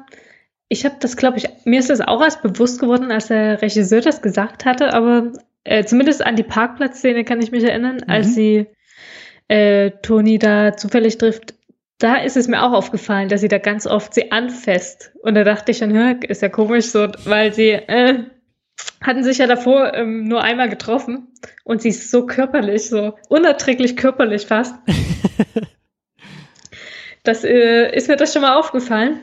ich 0.69 0.85
habe 0.85 0.97
das, 1.01 1.17
glaube 1.17 1.39
ich, 1.39 1.49
mir 1.65 1.79
ist 1.81 1.91
das 1.91 2.01
auch 2.01 2.23
erst 2.23 2.43
bewusst 2.43 2.81
geworden, 2.81 3.11
als 3.11 3.29
der 3.29 3.61
Regisseur 3.61 4.01
das 4.01 4.23
gesagt 4.23 4.65
hatte, 4.65 4.93
aber 4.95 5.33
äh, 5.65 5.85
zumindest 5.85 6.25
an 6.25 6.37
die 6.37 6.43
Parkplatzszene 6.43 7.25
kann 7.25 7.41
ich 7.43 7.51
mich 7.51 7.65
erinnern, 7.65 8.03
als 8.07 8.29
Mhm. 8.29 8.33
sie 8.33 8.67
äh, 9.49 9.91
Toni 10.03 10.39
da 10.39 10.77
zufällig 10.77 11.19
trifft. 11.19 11.55
Da 11.99 12.17
ist 12.17 12.37
es 12.37 12.49
mir 12.49 12.63
auch 12.63 12.73
aufgefallen, 12.73 13.29
dass 13.29 13.41
sie 13.43 13.49
da 13.49 13.59
ganz 13.59 13.87
oft 13.87 14.15
sie 14.15 14.33
anfasst. 14.33 15.13
Und 15.23 15.35
da 15.35 15.45
dachte 15.45 15.71
ich 15.71 15.79
schon, 15.79 15.95
ist 16.23 16.43
ja 16.43 16.49
komisch, 16.49 16.87
so, 16.87 17.09
weil 17.25 17.53
sie 17.55 17.71
äh, 17.71 18.25
hatten 19.01 19.23
sich 19.23 19.39
ja 19.39 19.47
davor 19.47 19.95
ähm, 19.95 20.25
nur 20.25 20.43
einmal 20.43 20.69
getroffen 20.69 21.29
und 21.65 21.83
sie 21.83 21.91
ist 21.91 22.11
so 22.11 22.27
körperlich, 22.27 22.89
so 22.89 23.17
unerträglich 23.29 23.97
körperlich 23.97 24.47
fast. 24.47 24.75
Das 27.27 27.43
äh, 27.43 27.91
ist 27.97 28.09
mir 28.09 28.17
das 28.17 28.35
schon 28.35 28.43
mal 28.43 28.55
aufgefallen. 28.55 29.19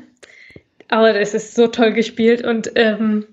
Aber 0.87 1.15
es 1.15 1.35
ist 1.35 1.53
so 1.55 1.67
toll 1.67 1.93
gespielt 1.93 2.43
und 2.43 2.71
ähm, 2.75 3.27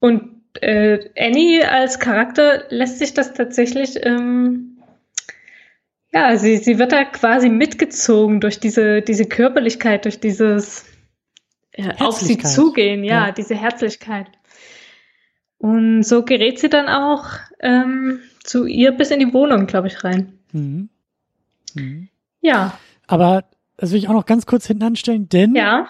und 0.00 0.40
äh, 0.62 1.10
Annie 1.16 1.70
als 1.70 2.00
Charakter 2.00 2.64
lässt 2.70 2.98
sich 2.98 3.12
das 3.12 3.34
tatsächlich 3.34 4.04
ähm, 4.04 4.78
ja, 6.12 6.36
sie, 6.36 6.56
sie 6.56 6.78
wird 6.78 6.92
da 6.92 7.04
quasi 7.04 7.48
mitgezogen 7.48 8.40
durch 8.40 8.58
diese, 8.58 9.00
diese 9.02 9.26
Körperlichkeit, 9.26 10.04
durch 10.06 10.18
dieses 10.18 10.84
äh, 11.72 11.92
auf 12.00 12.18
sie 12.18 12.38
zugehen, 12.38 13.04
ja, 13.04 13.26
Ja. 13.26 13.32
diese 13.32 13.54
Herzlichkeit. 13.54 14.26
Und 15.60 16.02
so 16.04 16.24
gerät 16.24 16.58
sie 16.58 16.68
dann 16.70 16.88
auch 16.88 17.26
ähm, 17.60 18.20
zu 18.42 18.64
ihr 18.66 18.92
bis 18.92 19.10
in 19.10 19.20
die 19.20 19.32
Wohnung, 19.34 19.66
glaube 19.66 19.88
ich, 19.88 20.02
rein. 20.02 20.32
Mhm. 20.52 20.88
Mhm. 21.74 22.08
Ja, 22.40 22.78
Aber 23.06 23.44
das 23.76 23.90
will 23.92 23.98
ich 23.98 24.08
auch 24.08 24.14
noch 24.14 24.24
ganz 24.26 24.46
kurz 24.46 24.66
hinten 24.66 24.82
anstellen, 24.84 25.28
denn 25.28 25.54
ja, 25.54 25.86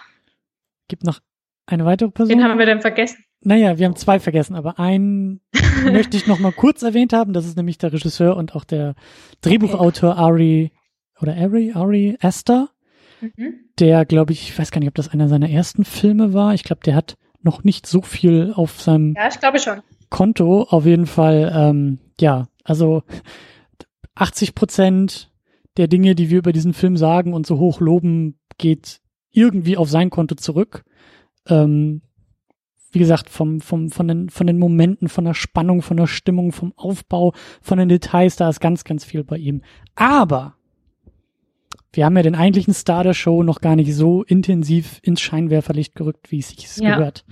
gibt 0.89 1.05
noch 1.05 1.21
eine 1.67 1.85
weitere 1.85 2.11
Person. 2.11 2.37
den 2.37 2.45
haben 2.45 2.59
wir 2.59 2.67
dann 2.67 2.81
vergessen. 2.81 3.25
Naja, 3.43 3.79
wir 3.79 3.87
haben 3.87 3.97
zwei 3.97 4.19
vergessen, 4.21 4.57
aber 4.57 4.79
einen 4.81 5.41
möchte 5.85 6.17
ich 6.17 6.27
noch 6.27 6.41
mal 6.41 6.53
kurz 6.53 6.83
erwähnt 6.83 7.13
haben. 7.13 7.33
Das 7.33 7.47
ist 7.47 7.57
nämlich 7.57 7.79
der 7.79 7.93
Regisseur 7.93 8.37
und 8.37 8.55
auch 8.57 8.65
der 8.65 8.95
Drehbuchautor 9.41 10.17
Ari 10.17 10.73
oder 11.21 11.37
Ari, 11.37 11.73
Ari 11.75 12.19
Aster, 12.21 12.71
Mhm. 13.37 13.67
der, 13.79 14.07
glaube 14.07 14.33
ich, 14.33 14.49
ich 14.49 14.59
weiß 14.59 14.71
gar 14.71 14.79
nicht, 14.81 14.89
ob 14.89 14.95
das 14.95 15.11
einer 15.11 15.29
seiner 15.29 15.51
ersten 15.51 15.85
Filme 15.85 16.33
war. 16.33 16.55
Ich 16.55 16.65
glaube, 16.65 16.81
der 16.87 16.95
hat 16.95 17.19
noch 17.43 17.65
nicht 17.65 17.87
so 17.87 18.03
viel 18.03 18.53
auf 18.55 18.81
seinem 18.81 19.15
Ja, 19.17 19.29
ich 19.29 19.41
glaube 19.41 19.59
schon. 19.59 19.81
Konto. 20.09 20.63
Auf 20.65 20.87
jeden 20.87 21.07
Fall, 21.07 21.53
ähm, 21.55 21.99
ja, 22.21 22.49
also 22.65 23.03
80 24.15 24.55
Prozent 24.55 25.31
der 25.77 25.89
Dinge, 25.89 26.15
die 26.15 26.31
wir 26.31 26.39
über 26.39 26.53
diesen 26.53 26.75
Film 26.75 26.97
sagen 26.97 27.33
und 27.33 27.47
so 27.47 27.59
hoch 27.59 27.81
loben, 27.81 28.39
geht 28.59 29.01
irgendwie 29.31 29.77
auf 29.77 29.89
sein 29.89 30.11
Konto 30.11 30.35
zurück. 30.35 30.85
Ähm, 31.47 32.03
wie 32.93 32.99
gesagt, 32.99 33.31
vom, 33.31 33.61
vom, 33.61 33.91
von, 33.91 34.09
den, 34.09 34.31
von 34.31 34.47
den 34.47 34.59
Momenten, 34.59 35.09
von 35.09 35.25
der 35.25 35.35
Spannung, 35.35 35.81
von 35.81 35.97
der 35.97 36.09
Stimmung, 36.09 36.51
vom 36.51 36.73
Aufbau, 36.77 37.33
von 37.63 37.79
den 37.79 37.89
Details, 37.89 38.37
da 38.37 38.49
ist 38.49 38.61
ganz, 38.61 38.83
ganz 38.83 39.05
viel 39.05 39.23
bei 39.23 39.39
ihm. 39.39 39.63
Aber 39.95 40.55
wir 41.93 42.05
haben 42.05 42.17
ja 42.17 42.23
den 42.23 42.35
eigentlichen 42.35 42.75
Star 42.75 43.03
der 43.05 43.15
Show 43.15 43.43
noch 43.43 43.61
gar 43.61 43.77
nicht 43.77 43.95
so 43.95 44.23
intensiv 44.23 45.01
ins 45.03 45.21
Scheinwerferlicht 45.21 45.95
gerückt, 45.95 46.31
wie 46.31 46.39
es 46.39 46.49
sich 46.51 46.77
Ja. 46.77 46.97
gehört. 46.97 47.25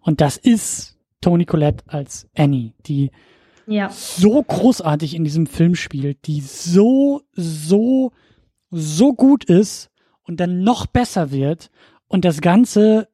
Und 0.00 0.20
das 0.20 0.36
ist 0.36 0.96
Toni 1.20 1.44
Collette 1.44 1.84
als 1.86 2.28
Annie, 2.36 2.72
die 2.86 3.10
Ja. 3.66 3.90
so 3.90 4.42
großartig 4.42 5.14
in 5.14 5.24
diesem 5.24 5.46
Film 5.46 5.74
spielt, 5.74 6.26
die 6.26 6.40
so, 6.40 7.22
so, 7.32 8.12
so 8.70 9.12
gut 9.14 9.44
ist 9.44 9.90
und 10.22 10.40
dann 10.40 10.62
noch 10.62 10.86
besser 10.86 11.30
wird 11.30 11.70
und 12.08 12.24
das 12.24 12.40
Ganze, 12.40 13.08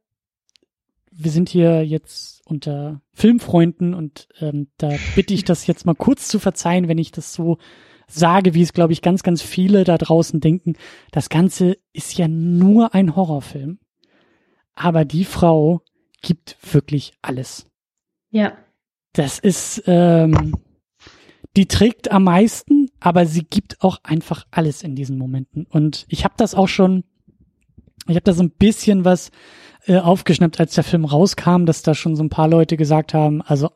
wir 1.10 1.30
sind 1.30 1.48
hier 1.48 1.84
jetzt 1.86 2.42
unter 2.46 3.00
Filmfreunden 3.12 3.94
und 3.94 4.28
ähm, 4.40 4.68
da 4.78 4.90
bitte 5.14 5.34
ich 5.34 5.44
das 5.44 5.66
jetzt 5.66 5.84
mal 5.86 5.94
kurz 5.94 6.28
zu 6.28 6.38
verzeihen, 6.38 6.88
wenn 6.88 6.98
ich 6.98 7.12
das 7.12 7.32
so 7.32 7.58
sage, 8.14 8.54
wie 8.54 8.62
es, 8.62 8.72
glaube 8.72 8.92
ich, 8.92 9.02
ganz, 9.02 9.22
ganz 9.22 9.42
viele 9.42 9.84
da 9.84 9.98
draußen 9.98 10.40
denken. 10.40 10.74
Das 11.10 11.28
Ganze 11.28 11.76
ist 11.92 12.16
ja 12.16 12.28
nur 12.28 12.94
ein 12.94 13.16
Horrorfilm, 13.16 13.78
aber 14.74 15.04
die 15.04 15.24
Frau 15.24 15.82
gibt 16.22 16.56
wirklich 16.72 17.12
alles 17.22 17.66
Ja. 18.30 18.52
das 19.12 19.38
ist, 19.38 19.82
ähm, 19.86 20.54
die 21.56 21.66
trägt 21.66 22.10
am 22.10 22.24
meisten, 22.24 22.88
aber 23.00 23.26
sie 23.26 23.42
gibt 23.44 23.82
auch 23.82 23.98
einfach 24.04 24.46
alles 24.50 24.82
in 24.82 24.94
diesen 24.94 25.18
Momenten. 25.18 25.66
Und 25.68 26.06
ich 26.08 26.24
habe 26.24 26.34
das 26.36 26.54
auch 26.54 26.68
schon, 26.68 27.04
ich 28.06 28.14
habe 28.14 28.22
da 28.22 28.32
so 28.32 28.42
ein 28.42 28.50
bisschen 28.50 29.04
was 29.04 29.30
äh, 29.86 29.98
aufgeschnappt, 29.98 30.60
als 30.60 30.74
der 30.74 30.84
Film 30.84 31.04
rauskam, 31.04 31.66
dass 31.66 31.82
da 31.82 31.94
schon 31.94 32.16
so 32.16 32.22
ein 32.22 32.30
paar 32.30 32.48
Leute 32.48 32.76
gesagt 32.76 33.12
haben, 33.14 33.42
also 33.42 33.70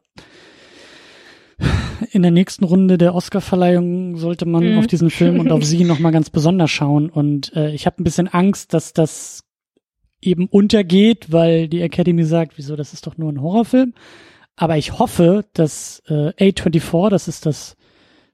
in 2.11 2.23
der 2.23 2.31
nächsten 2.31 2.65
Runde 2.65 2.99
der 2.99 3.15
Oscarverleihung 3.15 4.17
sollte 4.17 4.47
man 4.47 4.73
Mhm. 4.73 4.79
auf 4.79 4.87
diesen 4.87 5.11
Film 5.11 5.41
und 5.41 5.51
auf 5.53 5.65
sie 5.65 5.85
nochmal 5.85 6.13
ganz 6.13 6.31
besonders 6.31 6.71
schauen. 6.71 7.11
Und 7.11 7.55
äh, 7.57 7.73
ich 7.73 7.87
habe 7.87 8.01
ein 8.01 8.05
bisschen 8.05 8.29
Angst, 8.29 8.75
dass 8.75 8.93
das 8.93 9.45
eben 10.21 10.47
untergeht, 10.47 11.31
weil 11.33 11.69
die 11.69 11.83
Academy 11.83 12.25
sagt, 12.25 12.57
wieso, 12.59 12.77
das 12.77 12.93
ist 12.93 13.07
doch 13.07 13.17
nur 13.19 13.31
ein 13.33 13.41
Horrorfilm. 13.41 13.95
Aber 14.57 14.77
ich 14.79 14.99
hoffe, 14.99 15.45
dass 15.53 16.03
äh, 16.09 16.31
A24, 16.39 17.11
das 17.11 17.29
ist 17.29 17.45
das 17.47 17.77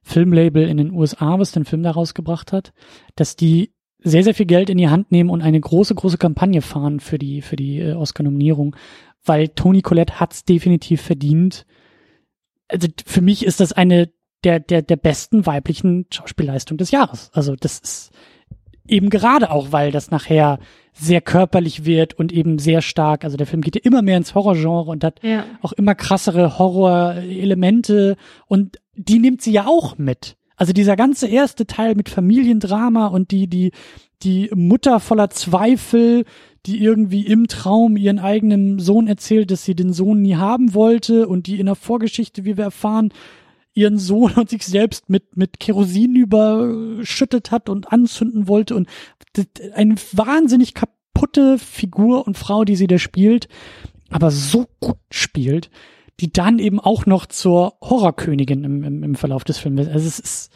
Filmlabel 0.03 0.69
in 0.69 0.77
den 0.77 0.93
USA, 0.93 1.39
was 1.39 1.53
den 1.53 1.65
Film 1.65 1.83
da 1.83 1.91
rausgebracht 1.91 2.53
hat, 2.53 2.73
dass 3.17 3.37
die 3.37 3.73
sehr, 4.05 4.25
sehr 4.25 4.35
viel 4.35 4.47
Geld 4.47 4.69
in 4.71 4.79
die 4.79 4.89
Hand 4.89 5.13
nehmen 5.13 5.31
und 5.31 5.43
eine 5.43 5.61
große, 5.61 5.95
große 5.95 6.19
Kampagne 6.19 6.61
fahren 6.63 6.99
für 7.01 7.19
die, 7.19 7.41
für 7.41 7.57
die 7.57 7.79
äh, 7.81 7.93
Oscar-Nominierung, 7.95 8.75
weil 9.25 9.49
Toni 9.49 9.83
Collette 9.83 10.19
hat's 10.19 10.45
definitiv 10.45 11.01
verdient. 11.03 11.67
Also 12.73 12.89
für 13.07 13.21
mich 13.21 13.45
ist 13.45 13.61
das 13.61 13.73
eine 13.73 14.11
der, 14.45 14.59
der, 14.59 14.83
der 14.83 14.97
besten 14.97 15.47
weiblichen 15.47 16.07
Schauspielleistung 16.11 16.79
des 16.79 16.91
Jahres. 16.91 17.31
Also 17.33 17.55
das 17.55 17.79
ist 17.79 18.11
eben 18.89 19.11
gerade 19.11 19.51
auch, 19.51 19.71
weil 19.71 19.93
das 19.93 20.11
nachher 20.11 20.59
sehr 20.93 21.21
körperlich 21.21 21.85
wird 21.85 22.15
und 22.15 22.33
eben 22.33 22.59
sehr 22.59 22.83
stark, 22.83 23.25
also 23.25 23.37
der 23.37 23.47
Film 23.47 23.63
geht 23.63 23.77
ja 23.77 23.83
immer 23.85 24.03
mehr 24.03 24.17
ins 24.17 24.35
Horrorgenre 24.35 24.91
und 24.91 25.05
hat 25.05 25.23
Ja. 25.23 25.45
auch 25.63 25.73
immer 25.73 25.95
krassere 25.95 26.59
Horrorelemente 26.59 28.17
und 28.47 28.79
die 28.95 29.19
nimmt 29.19 29.41
sie 29.43 29.53
ja 29.53 29.67
auch 29.67 29.97
mit. 29.99 30.37
Also 30.57 30.73
dieser 30.73 30.97
ganze 30.97 31.29
erste 31.29 31.67
Teil 31.67 31.95
mit 31.95 32.09
Familiendrama 32.09 33.07
und 33.07 33.31
die, 33.31 33.47
die, 33.49 33.73
die 34.23 34.51
Mutter 34.55 35.01
voller 35.01 35.31
Zweifel, 35.31 36.25
die 36.67 36.83
irgendwie 36.83 37.27
im 37.27 37.49
Traum 37.49 37.97
ihren 37.97 38.19
eigenen 38.19 38.79
Sohn 38.79 39.09
erzählt, 39.09 39.51
dass 39.51 39.65
sie 39.65 39.75
den 39.75 39.93
Sohn 39.93 40.23
nie 40.23 40.37
haben 40.37 40.75
wollte 40.75 41.27
und 41.27 41.47
die 41.47 41.59
in 41.59 41.67
der 41.67 41.75
Vorgeschichte, 41.75 42.45
wie 42.45 42.57
wir 42.57 42.65
erfahren, 42.65 43.13
ihren 43.75 43.99
Sohn 43.99 44.33
und 44.37 44.51
sich 44.51 44.65
selbst 44.65 45.11
mit, 45.11 45.37
mit 45.37 45.61
Kerosin 45.61 46.15
überschüttet 46.15 47.51
hat 47.51 47.69
und 47.69 47.93
anzünden 47.93 48.49
wollte 48.49 48.77
und 48.77 48.89
eine 49.75 49.97
wahnsinnig 50.13 50.75
kaputte 50.75 51.59
Figur 51.59 52.27
und 52.27 52.37
Frau, 52.39 52.65
die 52.65 52.77
sie 52.77 52.87
da 52.87 52.99
spielt, 52.99 53.49
aber 54.11 54.31
so 54.31 54.67
gut 54.79 54.99
spielt, 55.11 55.71
die 56.21 56.33
dann 56.33 56.59
eben 56.59 56.79
auch 56.79 57.07
noch 57.07 57.27
zur 57.27 57.79
Horrorkönigin 57.81 58.65
im, 58.65 58.85
im, 58.85 59.03
im 59.03 59.15
Verlauf 59.15 59.45
des 59.45 59.59
Films. 59.59 59.89
Also 59.89 60.07
es 60.07 60.19
ist, 60.19 60.53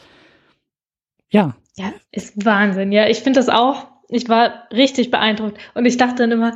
ja, 1.31 1.57
Ja, 1.77 1.93
ist 2.13 2.45
Wahnsinn. 2.45 2.93
Ja, 2.93 3.09
ich 3.09 3.21
finde 3.21 3.41
das 3.41 3.49
auch. 3.49 3.96
Ich 4.09 4.29
war 4.29 4.69
richtig 4.73 5.11
beeindruckt. 5.11 5.59
Und 5.75 5.87
ich 5.87 5.97
dachte 5.97 6.17
dann 6.17 6.33
immer, 6.33 6.55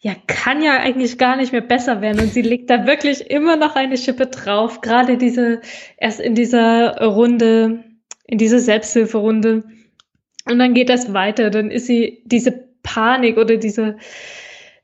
ja, 0.00 0.14
kann 0.26 0.62
ja 0.62 0.78
eigentlich 0.78 1.18
gar 1.18 1.36
nicht 1.36 1.52
mehr 1.52 1.60
besser 1.60 2.00
werden. 2.00 2.20
Und 2.20 2.32
sie 2.32 2.42
legt 2.42 2.70
da 2.70 2.86
wirklich 2.86 3.30
immer 3.30 3.56
noch 3.56 3.76
eine 3.76 3.98
Schippe 3.98 4.26
drauf. 4.26 4.80
Gerade 4.80 5.18
diese, 5.18 5.60
erst 5.98 6.20
in 6.20 6.34
dieser 6.34 7.02
Runde, 7.02 7.84
in 8.26 8.38
diese 8.38 8.60
Selbsthilferunde. 8.60 9.64
Und 10.48 10.58
dann 10.58 10.74
geht 10.74 10.88
das 10.88 11.12
weiter. 11.12 11.50
Dann 11.50 11.70
ist 11.70 11.86
sie 11.86 12.22
diese 12.24 12.52
Panik 12.82 13.36
oder 13.36 13.56
diese 13.56 13.96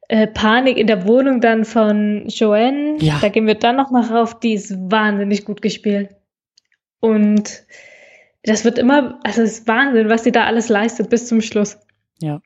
äh, 0.09 0.26
Panik 0.26 0.76
in 0.76 0.86
der 0.86 1.06
Wohnung 1.06 1.40
dann 1.40 1.64
von 1.64 2.26
Joanne. 2.28 2.97
Ja. 3.01 3.18
Da 3.20 3.30
gehen 3.30 3.47
wir 3.47 3.55
dann 3.55 3.76
noch 3.76 3.90
mal 3.90 4.05
rauf. 4.05 4.38
Die 4.38 4.52
ist 4.52 4.76
wahnsinnig 4.90 5.47
gut 5.47 5.62
gespielt. 5.62 6.10
Und 7.01 7.64
das 8.43 8.64
wird 8.64 8.78
immer, 8.78 9.18
also 9.24 9.43
es 9.43 9.60
ist 9.60 9.68
Wahnsinn, 9.68 10.09
was 10.09 10.24
sie 10.24 10.32
da 10.32 10.44
alles 10.44 10.68
leistet 10.68 11.09
bis 11.10 11.26
zum 11.26 11.40
Schluss. 11.40 11.78
Ja. 12.20 12.40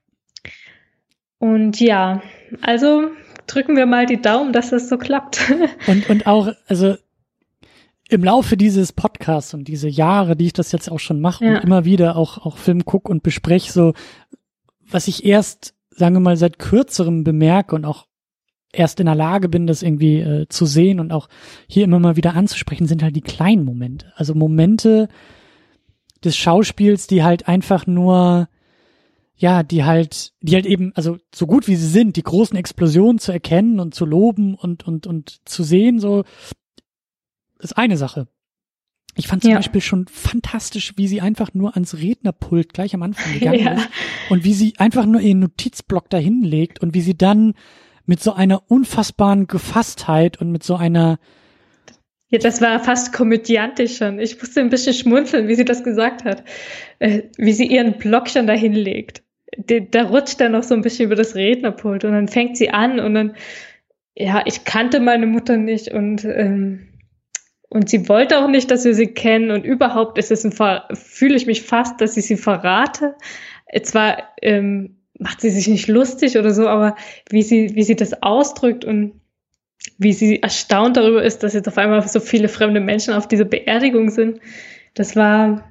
Und 1.39 1.81
ja, 1.81 2.23
also 2.61 3.11
drücken 3.47 3.77
wir 3.77 3.87
mal 3.87 4.07
die 4.07 4.21
Daumen, 4.21 4.53
dass 4.53 4.71
das 4.71 4.89
so 4.89 4.99
klappt. 4.99 5.41
Und, 5.87 6.09
und 6.11 6.27
auch, 6.27 6.53
also 6.69 6.97
im 8.09 8.25
Laufe 8.25 8.57
dieses 8.57 8.93
Podcasts 8.93 9.55
und 9.55 9.69
diese 9.69 9.89
Jahre, 9.89 10.35
die 10.37 10.47
ich 10.47 10.53
das 10.53 10.73
jetzt 10.73 10.91
auch 10.91 10.99
schon 10.99 11.21
mache 11.21 11.45
Ja. 11.45 11.57
und 11.57 11.65
immer 11.65 11.85
wieder 11.85 12.17
auch, 12.17 12.39
auch 12.45 12.59
Film 12.59 12.85
guck 12.85 13.09
und 13.09 13.23
bespreche, 13.23 13.71
so, 13.73 13.95
was 14.91 15.07
ich 15.07 15.25
erst, 15.25 15.75
sagen 15.91 16.17
wir 16.17 16.21
mal, 16.21 16.37
seit 16.37 16.59
kürzerem 16.59 17.23
bemerke 17.23 17.77
und 17.77 17.85
auch 17.85 18.07
erst 18.73 18.99
in 18.99 19.07
der 19.07 19.15
Lage 19.15 19.49
bin, 19.49 19.69
das 19.69 19.83
irgendwie 19.83 20.19
äh, 20.21 20.47
zu 20.49 20.67
sehen 20.67 20.99
und 20.99 21.13
auch 21.13 21.29
hier 21.69 21.85
immer 21.85 22.01
mal 22.01 22.17
wieder 22.17 22.35
anzusprechen, 22.35 22.87
sind 22.89 23.03
halt 23.03 23.15
die 23.15 23.21
kleinen 23.21 23.65
Momente. 23.65 24.13
Also 24.17 24.35
Momente 24.35 25.09
des 26.25 26.37
Schauspiels, 26.37 27.07
die 27.07 27.23
halt 27.23 27.47
einfach 27.47 27.87
nur, 27.87 28.49
ja, 29.41 29.63
die 29.63 29.85
halt, 29.85 30.35
die 30.43 30.55
halt 30.55 30.67
eben, 30.67 30.93
also 30.95 31.17
so 31.35 31.47
gut 31.47 31.67
wie 31.67 31.75
sie 31.75 31.87
sind, 31.89 32.17
die 32.17 32.23
großen 32.23 32.57
Explosionen 32.59 33.19
zu 33.19 33.33
erkennen 33.33 33.81
und 33.81 33.95
zu 33.95 34.05
loben 34.05 34.55
und, 34.55 34.87
und, 34.87 35.07
und 35.07 35.41
zu 35.49 35.63
sehen, 35.63 35.99
so, 35.99 36.25
ist 37.59 37.77
eine 37.79 37.97
Sache. 37.97 38.29
Ich 39.17 39.29
fand 39.29 39.43
zum 39.43 39.53
Ja. 39.53 39.57
Beispiel 39.57 39.81
schon 39.81 40.07
fantastisch, 40.09 40.93
wie 40.97 41.09
sie 41.09 41.23
einfach 41.23 41.55
nur 41.55 41.75
ans 41.75 41.95
Rednerpult 41.97 42.75
gleich 42.75 42.95
am 42.95 43.03
Anfang 43.03 43.33
gegangen 43.33 43.61
Ja. 43.65 43.73
ist 43.73 43.89
und 44.29 44.45
wie 44.45 44.53
sie 44.53 44.75
einfach 44.77 45.07
nur 45.07 45.23
ihren 45.23 45.41
Notizblock 45.41 46.11
dahin 46.11 46.43
legt 46.43 46.81
und 46.83 46.93
wie 46.95 47.01
sie 47.01 47.17
dann 47.17 47.55
mit 48.05 48.23
so 48.23 48.35
einer 48.35 48.71
unfassbaren 48.71 49.47
Gefasstheit 49.47 50.39
und 50.41 50.53
mit 50.53 50.63
so 50.65 50.77
einer, 50.77 51.19
Ja, 52.29 52.39
das 52.41 52.61
war 52.61 52.79
fast 52.85 53.15
komödiantisch 53.15 53.97
schon. 53.97 54.19
Ich 54.21 54.39
musste 54.39 54.61
ein 54.61 54.69
bisschen 54.69 54.93
schmunzeln, 54.95 55.49
wie 55.49 55.55
sie 55.55 55.65
das 55.65 55.83
gesagt 55.83 56.25
hat. 56.25 56.45
Äh, 56.99 57.23
wie 57.39 57.53
sie 57.55 57.67
ihren 57.67 57.95
Block 57.99 58.29
schon 58.29 58.47
dahin 58.47 58.75
legt. 58.75 59.23
Da 59.57 60.03
rutscht 60.03 60.41
er 60.41 60.49
noch 60.49 60.63
so 60.63 60.75
ein 60.75 60.83
bisschen 60.83 61.07
über 61.07 61.17
das 61.17 61.35
Rednerpult 61.35 62.05
und 62.05 62.13
dann 62.13 62.29
fängt 62.29 62.57
sie 62.57 62.71
an 62.71 63.01
und 63.01 63.15
dann, 63.15 63.37
ja, 64.15 64.43
ich 64.47 64.65
kannte 64.65 65.01
meine 65.01 65.27
Mutter 65.27 65.57
nicht 65.57 65.89
und, 65.89 66.25
ähm, 66.25 66.89
und 67.69 67.89
sie 67.89 68.09
wollte 68.09 68.39
auch 68.39 68.49
nicht, 68.49 68.71
dass 68.71 68.85
wir 68.85 68.95
sie 68.95 69.09
kennen 69.09 69.51
und 69.51 69.65
überhaupt 69.65 70.19
ist 70.19 70.31
es 70.31 70.45
ein 70.45 70.53
Ver 70.53 70.89
fühle 70.93 71.37
ich 71.37 71.47
mich 71.47 71.63
fast, 71.63 72.01
dass 72.01 72.17
ich 72.17 72.27
sie 72.27 72.37
verrate. 72.37 73.15
Zwar 73.83 74.29
ähm, 74.43 74.97
macht 75.19 75.41
sie 75.41 75.51
sich 75.51 75.69
nicht 75.69 75.87
lustig 75.87 76.39
oder 76.39 76.53
so, 76.53 76.67
aber 76.67 76.97
wie 77.29 77.43
sie, 77.43 77.75
wie 77.75 77.83
sie 77.83 77.95
das 77.95 78.23
ausdrückt 78.23 78.85
und 78.85 79.21
wie 79.99 80.13
sie 80.13 80.43
erstaunt 80.43 80.97
darüber 80.97 81.23
ist, 81.23 81.43
dass 81.43 81.55
jetzt 81.55 81.69
auf 81.69 81.79
einmal 81.79 82.07
so 82.07 82.21
viele 82.21 82.49
fremde 82.49 82.81
Menschen 82.81 83.15
auf 83.15 83.29
dieser 83.29 83.45
Beerdigung 83.45 84.11
sind. 84.11 84.41
Das 84.95 85.17
war, 85.17 85.70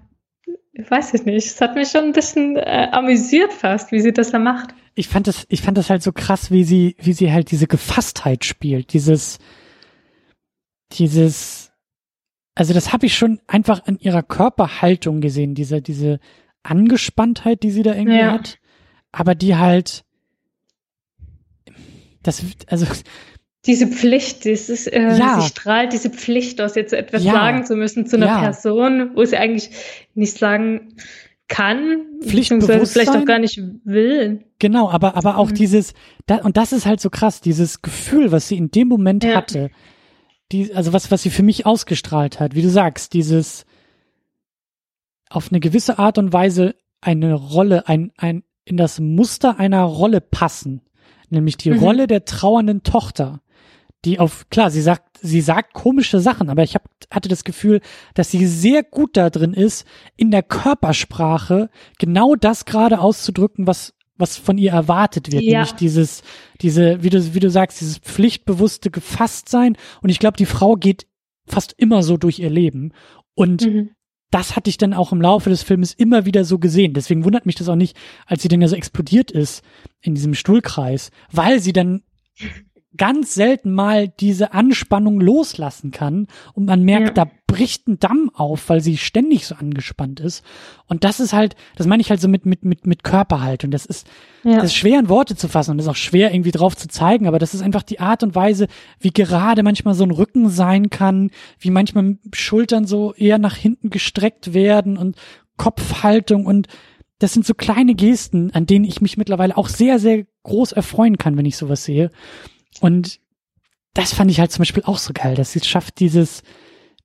weiß 0.78 1.14
ich 1.16 1.26
nicht, 1.26 1.46
es 1.48 1.60
hat 1.62 1.76
mich 1.76 1.90
schon 1.90 2.06
ein 2.06 2.14
bisschen 2.14 2.56
äh, 2.58 2.88
amüsiert 2.92 3.52
fast, 3.54 3.92
wie 3.92 4.00
sie 4.02 4.14
das 4.14 4.32
da 4.32 4.40
macht. 4.40 4.74
ich 4.96 5.08
fand 5.08 5.28
das, 5.28 5.46
ich 5.50 5.62
fand 5.62 5.78
das 5.78 5.90
halt 5.90 6.04
so 6.04 6.12
krass, 6.12 6.52
wie 6.52 6.64
sie, 6.64 6.96
wie 7.00 7.14
sie 7.14 7.32
halt 7.32 7.52
diese 7.52 7.68
Gefasstheit 7.68 8.46
spielt, 8.46 8.94
dieses, 8.94 9.40
dieses, 10.94 11.72
also 12.56 12.74
das 12.74 12.94
habe 12.94 13.06
ich 13.06 13.18
schon 13.18 13.40
einfach 13.48 13.86
an 13.86 13.98
ihrer 14.00 14.24
Körperhaltung 14.24 15.22
gesehen, 15.22 15.56
diese, 15.56 15.82
diese 15.82 16.20
Angespanntheit, 16.64 17.64
die 17.64 17.72
sie 17.72 17.84
da 17.84 17.94
irgendwie 17.94 18.20
Ja. 18.20 18.34
hat, 18.34 18.60
aber 19.12 19.36
die 19.36 19.56
halt, 19.56 20.04
das, 22.22 22.44
also 22.68 22.86
Diese 23.70 23.88
Pflicht, 23.88 24.44
dieses, 24.44 24.88
äh, 24.88 25.16
Ja. 25.18 25.40
sie 25.40 25.48
strahlt 25.48 25.94
diese 25.94 26.10
Pflicht 26.10 26.60
aus, 26.60 26.76
jetzt 26.76 26.92
etwas 26.92 27.24
Ja. 27.24 27.32
sagen 27.34 27.66
zu 27.66 27.76
müssen 27.76 28.06
zu 28.08 28.18
einer 28.18 28.26
Ja. 28.26 28.40
Person, 28.42 29.12
wo 29.16 29.24
sie 29.24 29.38
eigentlich 29.38 29.70
nicht 30.16 30.38
sagen 30.38 30.96
kann, 31.48 32.02
beziehungsweise 32.20 32.86
vielleicht 32.86 33.16
auch 33.16 33.26
gar 33.26 33.40
nicht 33.40 33.60
will. 33.84 34.44
Genau, 34.60 34.90
aber, 34.90 35.16
aber 35.16 35.38
auch 35.38 35.50
Mhm. 35.50 35.56
dieses, 35.56 35.94
da, 36.26 36.38
und 36.38 36.58
das 36.58 36.74
ist 36.74 36.86
halt 36.86 37.00
so 37.00 37.10
krass, 37.10 37.42
dieses 37.42 37.82
Gefühl, 37.82 38.32
was 38.32 38.48
sie 38.48 38.58
in 38.58 38.70
dem 38.72 38.88
Moment 38.88 39.24
hatte, 39.26 39.70
die, 40.52 40.74
also 40.76 40.92
was, 40.94 41.10
was 41.12 41.22
sie 41.24 41.30
für 41.30 41.44
mich 41.44 41.66
ausgestrahlt 41.66 42.40
hat, 42.40 42.56
wie 42.56 42.62
du 42.64 42.70
sagst, 42.70 43.14
dieses 43.14 43.66
auf 45.30 45.52
eine 45.52 45.60
gewisse 45.60 46.00
Art 46.00 46.18
und 46.18 46.34
Weise 46.34 46.76
eine 47.02 47.34
Rolle, 47.34 47.88
ein, 47.88 48.12
ein, 48.18 48.44
in 48.66 48.78
das 48.78 49.00
Muster 49.00 49.60
einer 49.60 49.84
Rolle 49.84 50.22
passen, 50.22 50.82
nämlich 51.30 51.58
die 51.58 51.72
Mhm. 51.72 51.80
Rolle 51.80 52.08
der 52.08 52.26
trauernden 52.26 52.84
Tochter, 52.84 53.42
die 54.06 54.20
auf, 54.20 54.50
klar, 54.50 54.72
sie 54.72 54.82
sagt, 54.82 55.18
sie 55.22 55.42
sagt 55.42 55.74
komische 55.74 56.20
Sachen, 56.20 56.50
aber 56.50 56.64
ich 56.64 56.76
hab, 56.76 56.84
hatte 57.12 57.28
das 57.30 57.44
Gefühl, 57.44 57.82
dass 58.14 58.32
sie 58.32 58.46
sehr 58.48 58.84
gut 58.84 59.18
da 59.18 59.30
drin 59.30 59.54
ist, 59.54 59.86
in 60.16 60.32
der 60.32 60.44
Körpersprache 60.44 61.70
genau 61.98 62.36
das 62.36 62.66
gerade 62.66 63.00
auszudrücken, 63.00 63.68
was, 63.68 63.94
was 64.18 64.38
von 64.38 64.58
ihr 64.58 64.72
erwartet 64.72 65.32
wird, 65.32 65.44
Ja. 65.44 65.60
nämlich 65.60 65.74
dieses, 65.74 66.24
diese, 66.62 67.04
wie 67.04 67.10
du, 67.10 67.34
wie 67.34 67.40
du 67.40 67.50
sagst, 67.50 67.82
dieses 67.82 67.98
pflichtbewusste 67.98 68.90
Gefasstsein. 68.92 69.78
Und 70.02 70.10
ich 70.10 70.20
glaube, 70.20 70.38
die 70.38 70.46
Frau 70.46 70.76
geht 70.76 71.06
fast 71.46 71.74
immer 71.78 72.04
so 72.04 72.18
durch 72.18 72.40
ihr 72.40 72.50
Leben. 72.50 72.94
Und 73.36 73.66
Mhm. 73.66 73.90
das 74.32 74.56
hatte 74.56 74.70
ich 74.70 74.78
dann 74.78 74.94
auch 74.94 75.12
im 75.12 75.22
Laufe 75.22 75.50
des 75.50 75.64
Filmes 75.64 75.94
immer 75.94 76.26
wieder 76.26 76.46
so 76.46 76.60
gesehen. 76.60 76.94
Deswegen 76.94 77.26
wundert 77.26 77.46
mich 77.46 77.56
das 77.56 77.68
auch 77.70 77.76
nicht, 77.76 77.98
als 78.28 78.42
sie 78.44 78.48
dann 78.48 78.62
ja 78.62 78.68
so 78.68 78.76
explodiert 78.76 79.32
ist 79.32 79.64
in 80.02 80.16
diesem 80.16 80.36
Stuhlkreis, 80.36 81.12
weil 81.32 81.60
sie 81.60 81.74
dann 81.74 82.04
ganz 82.98 83.34
selten 83.36 83.72
mal 83.72 84.08
diese 84.08 84.54
Anspannung 84.54 85.22
loslassen 85.22 85.92
kann 85.92 86.28
und 86.54 86.66
man 86.66 86.84
merkt, 86.84 87.18
Ja. 87.18 87.26
da 87.26 87.32
bricht 87.46 87.88
ein 87.88 88.00
Damm 88.00 88.32
auf, 88.34 88.68
weil 88.70 88.82
sie 88.82 88.98
ständig 88.98 89.46
so 89.46 89.56
angespannt 89.56 90.20
ist. 90.20 90.44
Und 90.88 91.04
das 91.04 91.20
ist 91.20 91.34
halt, 91.34 91.56
das 91.76 91.88
meine 91.88 92.02
ich 92.02 92.10
halt 92.10 92.20
so 92.22 92.28
mit, 92.28 92.46
mit, 92.46 92.66
mit, 92.66 92.86
mit 92.88 93.04
Körperhaltung. 93.04 93.70
Das 93.72 93.86
ist, 93.86 94.08
Ja. 94.44 94.56
das 94.56 94.66
ist 94.66 94.76
schwer 94.76 95.00
in 95.00 95.10
Worte 95.10 95.36
zu 95.36 95.48
fassen 95.48 95.72
und 95.72 95.78
das 95.78 95.86
ist 95.86 95.92
auch 95.92 95.96
schwer 95.96 96.34
irgendwie 96.34 96.52
drauf 96.52 96.76
zu 96.76 96.88
zeigen, 96.88 97.28
aber 97.28 97.38
das 97.40 97.54
ist 97.54 97.62
einfach 97.62 97.84
die 97.84 98.00
Art 98.00 98.24
und 98.24 98.34
Weise, 98.36 98.68
wie 99.00 99.12
gerade 99.12 99.62
manchmal 99.64 99.94
so 99.94 100.04
ein 100.04 100.12
Rücken 100.12 100.50
sein 100.50 100.90
kann, 100.90 101.30
wie 101.60 101.72
manchmal 101.72 102.18
Schultern 102.34 102.86
so 102.88 103.14
eher 103.14 103.38
nach 103.38 103.56
hinten 103.56 103.90
gestreckt 103.92 104.54
werden 104.54 104.98
und 104.98 105.16
Kopfhaltung 105.58 106.46
und 106.46 106.68
das 107.20 107.34
sind 107.34 107.46
so 107.46 107.54
kleine 107.54 107.96
Gesten, 107.96 108.52
an 108.54 108.66
denen 108.66 108.86
ich 108.86 109.02
mich 109.02 109.18
mittlerweile 109.18 109.58
auch 109.58 109.68
sehr, 109.68 110.00
sehr 110.00 110.26
groß 110.44 110.72
erfreuen 110.72 111.18
kann, 111.18 111.36
wenn 111.38 111.46
ich 111.46 111.58
sowas 111.58 111.84
sehe. 111.84 112.12
Und 112.82 113.20
das 113.94 114.14
fand 114.14 114.32
ich 114.32 114.40
halt 114.40 114.52
zum 114.52 114.62
Beispiel 114.62 114.84
auch 114.86 114.98
so 114.98 115.14
geil, 115.14 115.36
dass 115.36 115.54
sie 115.54 115.60
es 115.60 115.68
schafft, 115.68 116.00
dieses, 116.00 116.44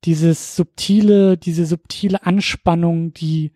dieses 0.05 0.57
subtile, 0.57 1.37
diese 1.37 1.67
subtile 1.67 2.25
Anspannung, 2.27 3.13
die 3.13 3.53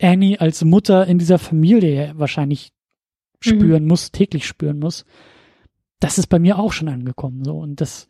Annie 0.00 0.40
als 0.40 0.64
Mutter 0.64 1.06
in 1.06 1.18
dieser 1.18 1.38
Familie 1.38 2.12
wahrscheinlich 2.16 2.72
Mhm. 3.44 3.50
spüren 3.50 3.86
muss, 3.86 4.10
täglich 4.12 4.46
spüren 4.46 4.78
muss. 4.78 5.04
Das 6.00 6.18
ist 6.18 6.28
bei 6.28 6.38
mir 6.38 6.58
auch 6.58 6.72
schon 6.72 6.88
angekommen, 6.88 7.44
so. 7.44 7.58
Und 7.58 7.80
das, 7.80 8.08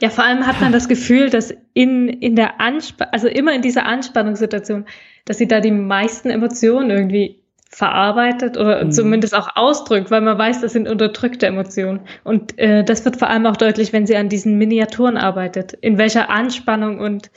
Ja, 0.00 0.10
vor 0.10 0.24
allem 0.24 0.46
hat 0.46 0.60
man 0.60 0.72
das 0.72 0.88
Gefühl, 0.88 1.28
dass 1.30 1.52
in, 1.74 2.08
in 2.08 2.36
der 2.36 2.60
Anspannung, 2.60 3.12
also 3.12 3.26
immer 3.28 3.54
in 3.54 3.62
dieser 3.62 3.84
Anspannungssituation, 3.86 4.86
dass 5.24 5.38
sie 5.38 5.48
da 5.48 5.60
die 5.60 5.70
meisten 5.70 6.30
Emotionen 6.30 6.90
irgendwie 6.90 7.42
verarbeitet 7.68 8.56
oder 8.56 8.84
mhm. 8.84 8.90
zumindest 8.90 9.34
auch 9.34 9.54
ausdrückt, 9.54 10.10
weil 10.10 10.22
man 10.22 10.38
weiß, 10.38 10.62
das 10.62 10.72
sind 10.72 10.88
unterdrückte 10.88 11.46
Emotionen. 11.46 12.00
Und 12.24 12.58
äh, 12.58 12.82
das 12.82 13.04
wird 13.04 13.18
vor 13.18 13.28
allem 13.28 13.46
auch 13.46 13.56
deutlich, 13.56 13.92
wenn 13.92 14.06
sie 14.06 14.16
an 14.16 14.30
diesen 14.30 14.56
Miniaturen 14.56 15.18
arbeitet, 15.18 15.74
in 15.74 15.98
welcher 15.98 16.30
Anspannung 16.30 16.98
und 16.98 17.30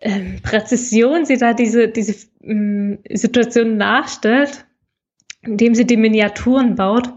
ähm, 0.00 0.40
Präzision 0.42 1.26
sie 1.26 1.36
da 1.36 1.52
diese, 1.52 1.88
diese 1.88 2.28
ähm, 2.42 2.98
Situation 3.12 3.76
nachstellt, 3.76 4.64
indem 5.42 5.74
sie 5.74 5.86
die 5.86 5.98
Miniaturen 5.98 6.74
baut. 6.74 7.12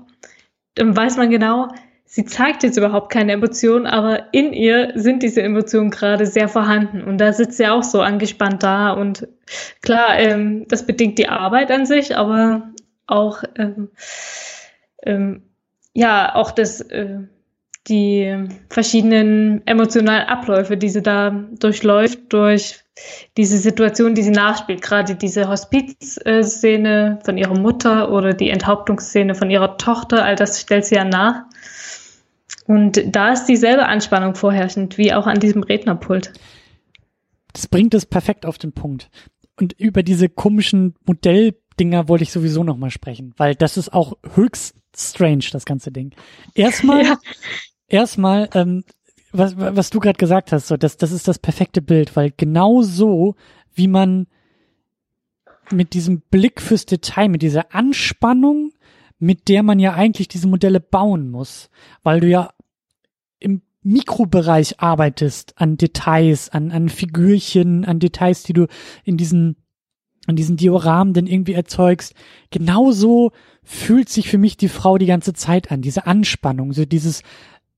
Dann 0.75 0.95
weiß 0.95 1.15
man 1.15 1.29
genau, 1.29 1.69
sie 2.13 2.25
zeigt 2.25 2.61
jetzt 2.61 2.77
überhaupt 2.77 3.11
keine 3.11 3.31
Emotionen, 3.31 3.87
aber 3.87 4.31
in 4.33 4.53
ihr 4.53 4.91
sind 4.93 5.23
diese 5.23 5.41
Emotionen 5.41 5.89
gerade 5.89 6.27
sehr 6.27 6.47
vorhanden. 6.47 7.01
Und 7.01 7.17
da 7.17 7.33
sitzt 7.33 7.57
sie 7.57 7.67
auch 7.67 7.81
so 7.81 8.01
angespannt 8.01 8.61
da. 8.61 8.91
Und 8.91 9.27
klar, 9.81 10.19
ähm, 10.19 10.67
das 10.67 10.85
bedingt 10.85 11.17
die 11.17 11.27
Arbeit 11.27 11.71
an 11.71 11.87
sich, 11.87 12.15
aber 12.15 12.71
auch, 13.07 13.43
ähm, 13.57 13.89
ähm, 15.01 15.41
ja, 15.93 16.35
auch 16.35 16.51
das, 16.51 16.81
äh, 16.81 17.17
die 17.87 18.47
verschiedenen 18.69 19.65
emotionalen 19.65 20.27
Abläufe, 20.27 20.77
die 20.77 20.89
sie 20.89 21.01
da 21.01 21.31
durchläuft, 21.31 22.31
durch 22.31 22.83
diese 23.37 23.57
Situation, 23.57 24.13
die 24.13 24.21
sie 24.21 24.29
nachspielt, 24.29 24.83
gerade 24.83 25.15
diese 25.15 25.49
Hospizszene 25.49 27.17
von 27.25 27.39
ihrer 27.39 27.57
Mutter 27.57 28.11
oder 28.11 28.35
die 28.35 28.51
Enthauptungsszene 28.51 29.33
von 29.33 29.49
ihrer 29.49 29.79
Tochter, 29.79 30.23
all 30.23 30.35
das 30.35 30.61
stellt 30.61 30.85
sie 30.85 30.93
ja 30.93 31.05
nach. 31.05 31.45
Und 32.65 33.03
da 33.07 33.33
ist 33.33 33.45
dieselbe 33.45 33.85
Anspannung 33.87 34.35
vorherrschend 34.35 34.97
wie 34.97 35.13
auch 35.13 35.27
an 35.27 35.39
diesem 35.39 35.63
Rednerpult. 35.63 36.33
Das 37.51 37.67
bringt 37.67 37.93
es 37.93 38.05
perfekt 38.05 38.45
auf 38.45 38.57
den 38.57 38.71
Punkt. 38.71 39.09
Und 39.59 39.73
über 39.73 40.01
diese 40.01 40.29
komischen 40.29 40.95
Modelldinger 41.05 42.07
wollte 42.07 42.23
ich 42.23 42.31
sowieso 42.31 42.63
noch 42.63 42.77
mal 42.77 42.89
sprechen, 42.89 43.33
weil 43.37 43.55
das 43.55 43.77
ist 43.77 43.93
auch 43.93 44.13
höchst 44.33 44.75
strange, 44.95 45.45
das 45.51 45.65
ganze 45.65 45.91
Ding. 45.91 46.13
Erstmal, 46.55 47.03
ja. 47.05 47.17
erstmal, 47.87 48.49
ähm, 48.53 48.83
was, 49.31 49.57
was 49.57 49.89
du 49.89 49.99
gerade 49.99 50.17
gesagt 50.17 50.51
hast, 50.51 50.67
so, 50.67 50.77
das, 50.77 50.97
das 50.97 51.11
ist 51.11 51.27
das 51.27 51.39
perfekte 51.39 51.81
Bild, 51.81 52.15
weil 52.15 52.31
genau 52.35 52.81
so, 52.81 53.35
wie 53.73 53.87
man 53.87 54.27
mit 55.71 55.93
diesem 55.93 56.21
Blick 56.21 56.61
fürs 56.61 56.85
Detail, 56.85 57.29
mit 57.29 57.41
dieser 57.41 57.73
Anspannung, 57.73 58.71
mit 59.23 59.47
der 59.47 59.63
man 59.63 59.79
ja 59.79 59.93
eigentlich 59.93 60.27
diese 60.27 60.49
Modelle 60.49 60.81
bauen 60.81 61.31
muss, 61.31 61.69
weil 62.03 62.19
du 62.19 62.27
ja 62.27 62.49
im 63.39 63.61
Mikrobereich 63.81 64.81
arbeitest 64.81 65.53
an 65.55 65.77
Details, 65.77 66.49
an, 66.49 66.71
an 66.71 66.89
Figürchen, 66.89 67.85
an 67.85 67.99
Details, 67.99 68.43
die 68.43 68.51
du 68.51 68.67
in 69.05 69.15
diesen, 69.15 69.55
an 70.27 70.35
diesen 70.35 70.57
Dioramen 70.57 71.13
dann 71.13 71.27
irgendwie 71.27 71.53
erzeugst. 71.53 72.15
Genauso 72.51 73.31
fühlt 73.63 74.09
sich 74.09 74.27
für 74.27 74.37
mich 74.37 74.57
die 74.57 74.67
Frau 74.67 74.97
die 74.97 75.05
ganze 75.05 75.33
Zeit 75.33 75.71
an, 75.71 75.81
diese 75.81 76.05
Anspannung, 76.05 76.73
so 76.73 76.83
dieses 76.83 77.23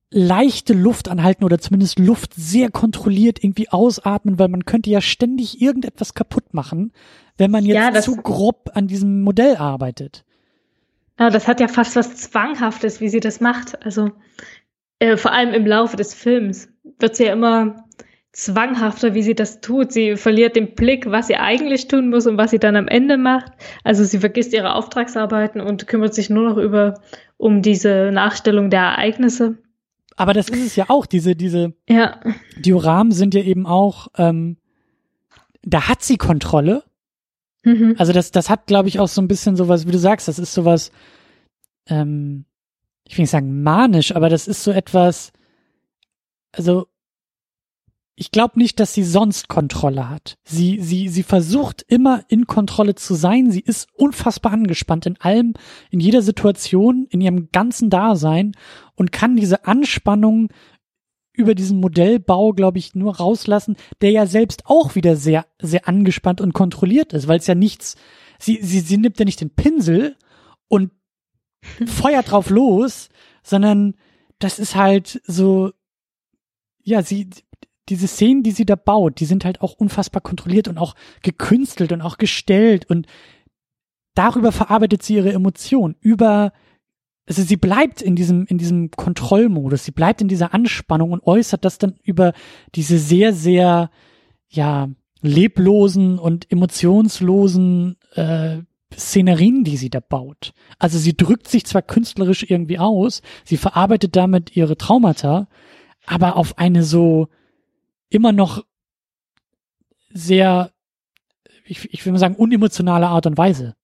leichte 0.09 0.73
Luft 0.73 1.09
anhalten 1.09 1.43
oder 1.43 1.59
zumindest 1.59 1.99
Luft 1.99 2.33
sehr 2.33 2.71
kontrolliert 2.71 3.43
irgendwie 3.43 3.69
ausatmen, 3.69 4.39
weil 4.39 4.47
man 4.47 4.65
könnte 4.65 4.89
ja 4.89 4.99
ständig 4.99 5.61
irgendetwas 5.61 6.15
kaputt 6.15 6.55
machen, 6.55 6.91
wenn 7.37 7.51
man 7.51 7.65
jetzt 7.65 7.75
ja, 7.75 8.01
zu 8.01 8.15
grob 8.15 8.71
an 8.73 8.87
diesem 8.87 9.21
Modell 9.21 9.57
arbeitet. 9.57 10.25
Ja, 11.19 11.29
das 11.29 11.47
hat 11.47 11.59
ja 11.59 11.67
fast 11.67 11.95
was 11.95 12.15
Zwanghaftes, 12.15 12.99
wie 12.99 13.09
sie 13.09 13.19
das 13.19 13.39
macht. 13.39 13.83
Also 13.85 14.11
äh, 14.99 15.17
vor 15.17 15.31
allem 15.31 15.53
im 15.53 15.65
Laufe 15.65 15.95
des 15.97 16.13
Films 16.13 16.67
wird 16.99 17.15
sie 17.15 17.25
ja 17.25 17.33
immer 17.33 17.85
zwanghafter, 18.33 19.13
wie 19.13 19.23
sie 19.23 19.33
das 19.33 19.61
tut. 19.61 19.93
Sie 19.93 20.17
verliert 20.17 20.57
den 20.57 20.75
Blick, 20.75 21.09
was 21.09 21.27
sie 21.27 21.37
eigentlich 21.37 21.87
tun 21.87 22.09
muss 22.09 22.27
und 22.27 22.37
was 22.37 22.51
sie 22.51 22.59
dann 22.59 22.75
am 22.75 22.89
Ende 22.89 23.17
macht. 23.17 23.53
Also 23.83 24.03
sie 24.03 24.19
vergisst 24.19 24.51
ihre 24.53 24.75
Auftragsarbeiten 24.75 25.61
und 25.61 25.87
kümmert 25.87 26.13
sich 26.13 26.29
nur 26.29 26.49
noch 26.49 26.57
über 26.57 26.99
um 27.37 27.61
diese 27.61 28.11
Nachstellung 28.11 28.69
der 28.69 28.81
Ereignisse. 28.81 29.57
Aber 30.17 30.33
das 30.33 30.49
ist 30.49 30.65
es 30.65 30.75
ja 30.75 30.85
auch. 30.89 31.05
Diese 31.05 31.35
diese 31.35 31.73
ja. 31.87 32.19
Dioramen 32.57 33.11
sind 33.11 33.33
ja 33.33 33.41
eben 33.41 33.65
auch. 33.65 34.07
Ähm, 34.17 34.57
da 35.63 35.87
hat 35.87 36.03
sie 36.03 36.17
Kontrolle 36.17 36.83
Mhm. 37.65 37.95
Also 37.97 38.13
das, 38.13 38.31
das 38.31 38.49
hat, 38.49 38.67
glaube 38.67 38.87
ich, 38.87 38.99
auch 38.99 39.07
so 39.07 39.21
ein 39.21 39.27
bisschen 39.27 39.55
sowas, 39.55 39.85
wie 39.85 39.91
du 39.91 39.99
sagst, 39.99 40.27
das 40.27 40.39
ist 40.39 40.53
sowas, 40.53 40.91
ähm, 41.87 42.45
ich 43.07 43.17
will 43.17 43.23
nicht 43.23 43.31
sagen 43.31 43.61
manisch, 43.63 44.15
aber 44.15 44.29
das 44.29 44.47
ist 44.47 44.63
so 44.63 44.71
etwas, 44.71 45.33
also 46.51 46.87
ich 48.17 48.31
glaube 48.31 48.57
nicht, 48.57 48.79
dass 48.79 48.93
sie 48.93 49.03
sonst 49.03 49.49
Kontrolle 49.49 50.09
hat. 50.09 50.37
Sie, 50.45 50.79
sie, 50.79 51.09
sie 51.09 51.23
versucht 51.23 51.83
immer 51.87 52.23
in 52.29 52.47
Kontrolle 52.47 52.95
zu 52.95 53.13
sein. 53.13 53.51
Sie 53.51 53.59
ist 53.59 53.89
unfassbar 53.93 54.53
angespannt 54.53 55.05
in 55.05 55.19
allem, 55.19 55.53
in 55.91 55.99
jeder 55.99 56.21
Situation, 56.21 57.07
in 57.09 57.19
ihrem 57.19 57.49
ganzen 57.51 57.89
Dasein 57.89 58.53
und 58.95 59.11
kann 59.11 59.35
diese 59.35 59.65
Anspannung 59.65 60.47
über 61.35 61.55
diesen 61.55 61.79
Modellbau, 61.79 62.53
glaube 62.53 62.77
ich, 62.77 62.95
nur 62.95 63.17
rauslassen, 63.17 63.75
der 64.01 64.11
ja 64.11 64.25
selbst 64.25 64.65
auch 64.65 64.95
wieder 64.95 65.15
sehr, 65.15 65.45
sehr 65.61 65.87
angespannt 65.87 66.41
und 66.41 66.53
kontrolliert 66.53 67.13
ist, 67.13 67.27
weil 67.27 67.39
es 67.39 67.47
ja 67.47 67.55
nichts, 67.55 67.95
sie, 68.39 68.59
sie, 68.61 68.79
sie 68.79 68.97
nimmt 68.97 69.19
ja 69.19 69.25
nicht 69.25 69.41
den 69.41 69.55
Pinsel 69.55 70.15
und 70.67 70.91
feuert 71.85 72.31
drauf 72.31 72.49
los, 72.49 73.09
sondern 73.43 73.95
das 74.39 74.59
ist 74.59 74.75
halt 74.75 75.21
so, 75.25 75.71
ja, 76.83 77.01
sie, 77.01 77.29
diese 77.89 78.07
Szenen, 78.07 78.43
die 78.43 78.51
sie 78.51 78.65
da 78.65 78.75
baut, 78.75 79.19
die 79.19 79.25
sind 79.25 79.45
halt 79.45 79.61
auch 79.61 79.73
unfassbar 79.73 80.21
kontrolliert 80.21 80.67
und 80.67 80.77
auch 80.77 80.95
gekünstelt 81.21 81.91
und 81.91 82.01
auch 82.01 82.17
gestellt 82.17 82.85
und 82.89 83.07
darüber 84.15 84.51
verarbeitet 84.51 85.03
sie 85.03 85.15
ihre 85.15 85.33
Emotionen, 85.33 85.95
über 85.99 86.51
also 87.27 87.41
sie 87.41 87.57
bleibt 87.57 88.01
in 88.01 88.15
diesem, 88.15 88.45
in 88.45 88.57
diesem 88.57 88.91
Kontrollmodus, 88.91 89.83
sie 89.83 89.91
bleibt 89.91 90.21
in 90.21 90.27
dieser 90.27 90.53
Anspannung 90.53 91.11
und 91.11 91.23
äußert 91.25 91.65
das 91.65 91.77
dann 91.77 91.95
über 92.03 92.33
diese 92.75 92.99
sehr, 92.99 93.33
sehr, 93.33 93.89
ja, 94.49 94.89
leblosen 95.21 96.19
und 96.19 96.51
emotionslosen 96.51 97.97
äh, 98.13 98.59
Szenerien, 98.93 99.63
die 99.63 99.77
sie 99.77 99.89
da 99.89 99.99
baut. 99.99 100.53
Also 100.77 100.99
sie 100.99 101.17
drückt 101.17 101.47
sich 101.47 101.65
zwar 101.65 101.81
künstlerisch 101.81 102.43
irgendwie 102.43 102.79
aus, 102.79 103.21
sie 103.43 103.57
verarbeitet 103.57 104.15
damit 104.15 104.55
ihre 104.55 104.77
Traumata, 104.77 105.47
aber 106.05 106.35
auf 106.35 106.57
eine 106.59 106.83
so 106.83 107.27
immer 108.09 108.31
noch 108.31 108.63
sehr, 110.11 110.71
ich, 111.65 111.91
ich 111.93 112.05
will 112.05 112.13
mal 112.13 112.19
sagen, 112.19 112.35
unemotionale 112.35 113.07
Art 113.07 113.25
und 113.25 113.37
Weise. 113.37 113.75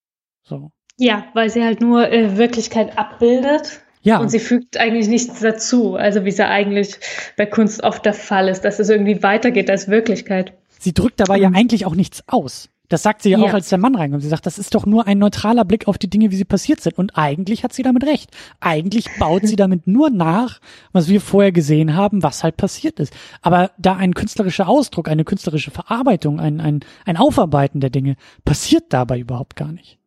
So. 0.43 0.71
Ja, 0.97 1.25
weil 1.33 1.49
sie 1.49 1.63
halt 1.63 1.81
nur 1.81 2.11
äh, 2.11 2.37
Wirklichkeit 2.37 2.97
abbildet. 2.97 3.81
Ja. 4.03 4.19
Und 4.19 4.29
sie 4.29 4.39
fügt 4.39 4.77
eigentlich 4.77 5.07
nichts 5.07 5.39
dazu. 5.39 5.95
Also 5.95 6.25
wie 6.25 6.29
es 6.29 6.37
ja 6.37 6.49
eigentlich 6.49 6.95
bei 7.37 7.45
Kunst 7.45 7.83
oft 7.83 8.03
der 8.05 8.13
Fall 8.13 8.47
ist, 8.47 8.61
dass 8.61 8.79
es 8.79 8.89
irgendwie 8.89 9.21
weitergeht 9.21 9.69
als 9.69 9.87
Wirklichkeit. 9.87 10.53
Sie 10.79 10.93
drückt 10.93 11.19
dabei 11.19 11.37
mhm. 11.37 11.43
ja 11.43 11.49
eigentlich 11.53 11.85
auch 11.85 11.95
nichts 11.95 12.23
aus. 12.27 12.69
Das 12.91 13.03
sagt 13.03 13.21
sie 13.21 13.29
ja, 13.29 13.37
ja, 13.37 13.45
auch, 13.45 13.53
als 13.53 13.69
der 13.69 13.77
Mann 13.77 13.95
reinkommt. 13.95 14.21
Sie 14.21 14.27
sagt, 14.27 14.45
das 14.45 14.59
ist 14.59 14.75
doch 14.75 14.85
nur 14.85 15.07
ein 15.07 15.17
neutraler 15.17 15.63
Blick 15.63 15.87
auf 15.87 15.97
die 15.97 16.09
Dinge, 16.09 16.29
wie 16.29 16.35
sie 16.35 16.43
passiert 16.43 16.81
sind. 16.81 16.97
Und 16.97 17.17
eigentlich 17.17 17.63
hat 17.63 17.71
sie 17.71 17.83
damit 17.83 18.03
recht. 18.03 18.31
Eigentlich 18.59 19.05
baut 19.17 19.43
sie 19.47 19.55
damit 19.55 19.87
nur 19.87 20.09
nach, 20.09 20.59
was 20.91 21.07
wir 21.07 21.21
vorher 21.21 21.53
gesehen 21.53 21.95
haben, 21.95 22.21
was 22.21 22.43
halt 22.43 22.57
passiert 22.57 22.99
ist. 22.99 23.13
Aber 23.41 23.71
da 23.77 23.95
ein 23.95 24.13
künstlerischer 24.13 24.67
Ausdruck, 24.67 25.07
eine 25.07 25.23
künstlerische 25.23 25.71
Verarbeitung, 25.71 26.41
ein, 26.41 26.59
ein, 26.59 26.81
ein 27.05 27.15
Aufarbeiten 27.15 27.79
der 27.79 27.91
Dinge 27.91 28.17
passiert 28.43 28.85
dabei 28.89 29.19
überhaupt 29.19 29.55
gar 29.55 29.71
nicht. 29.71 30.00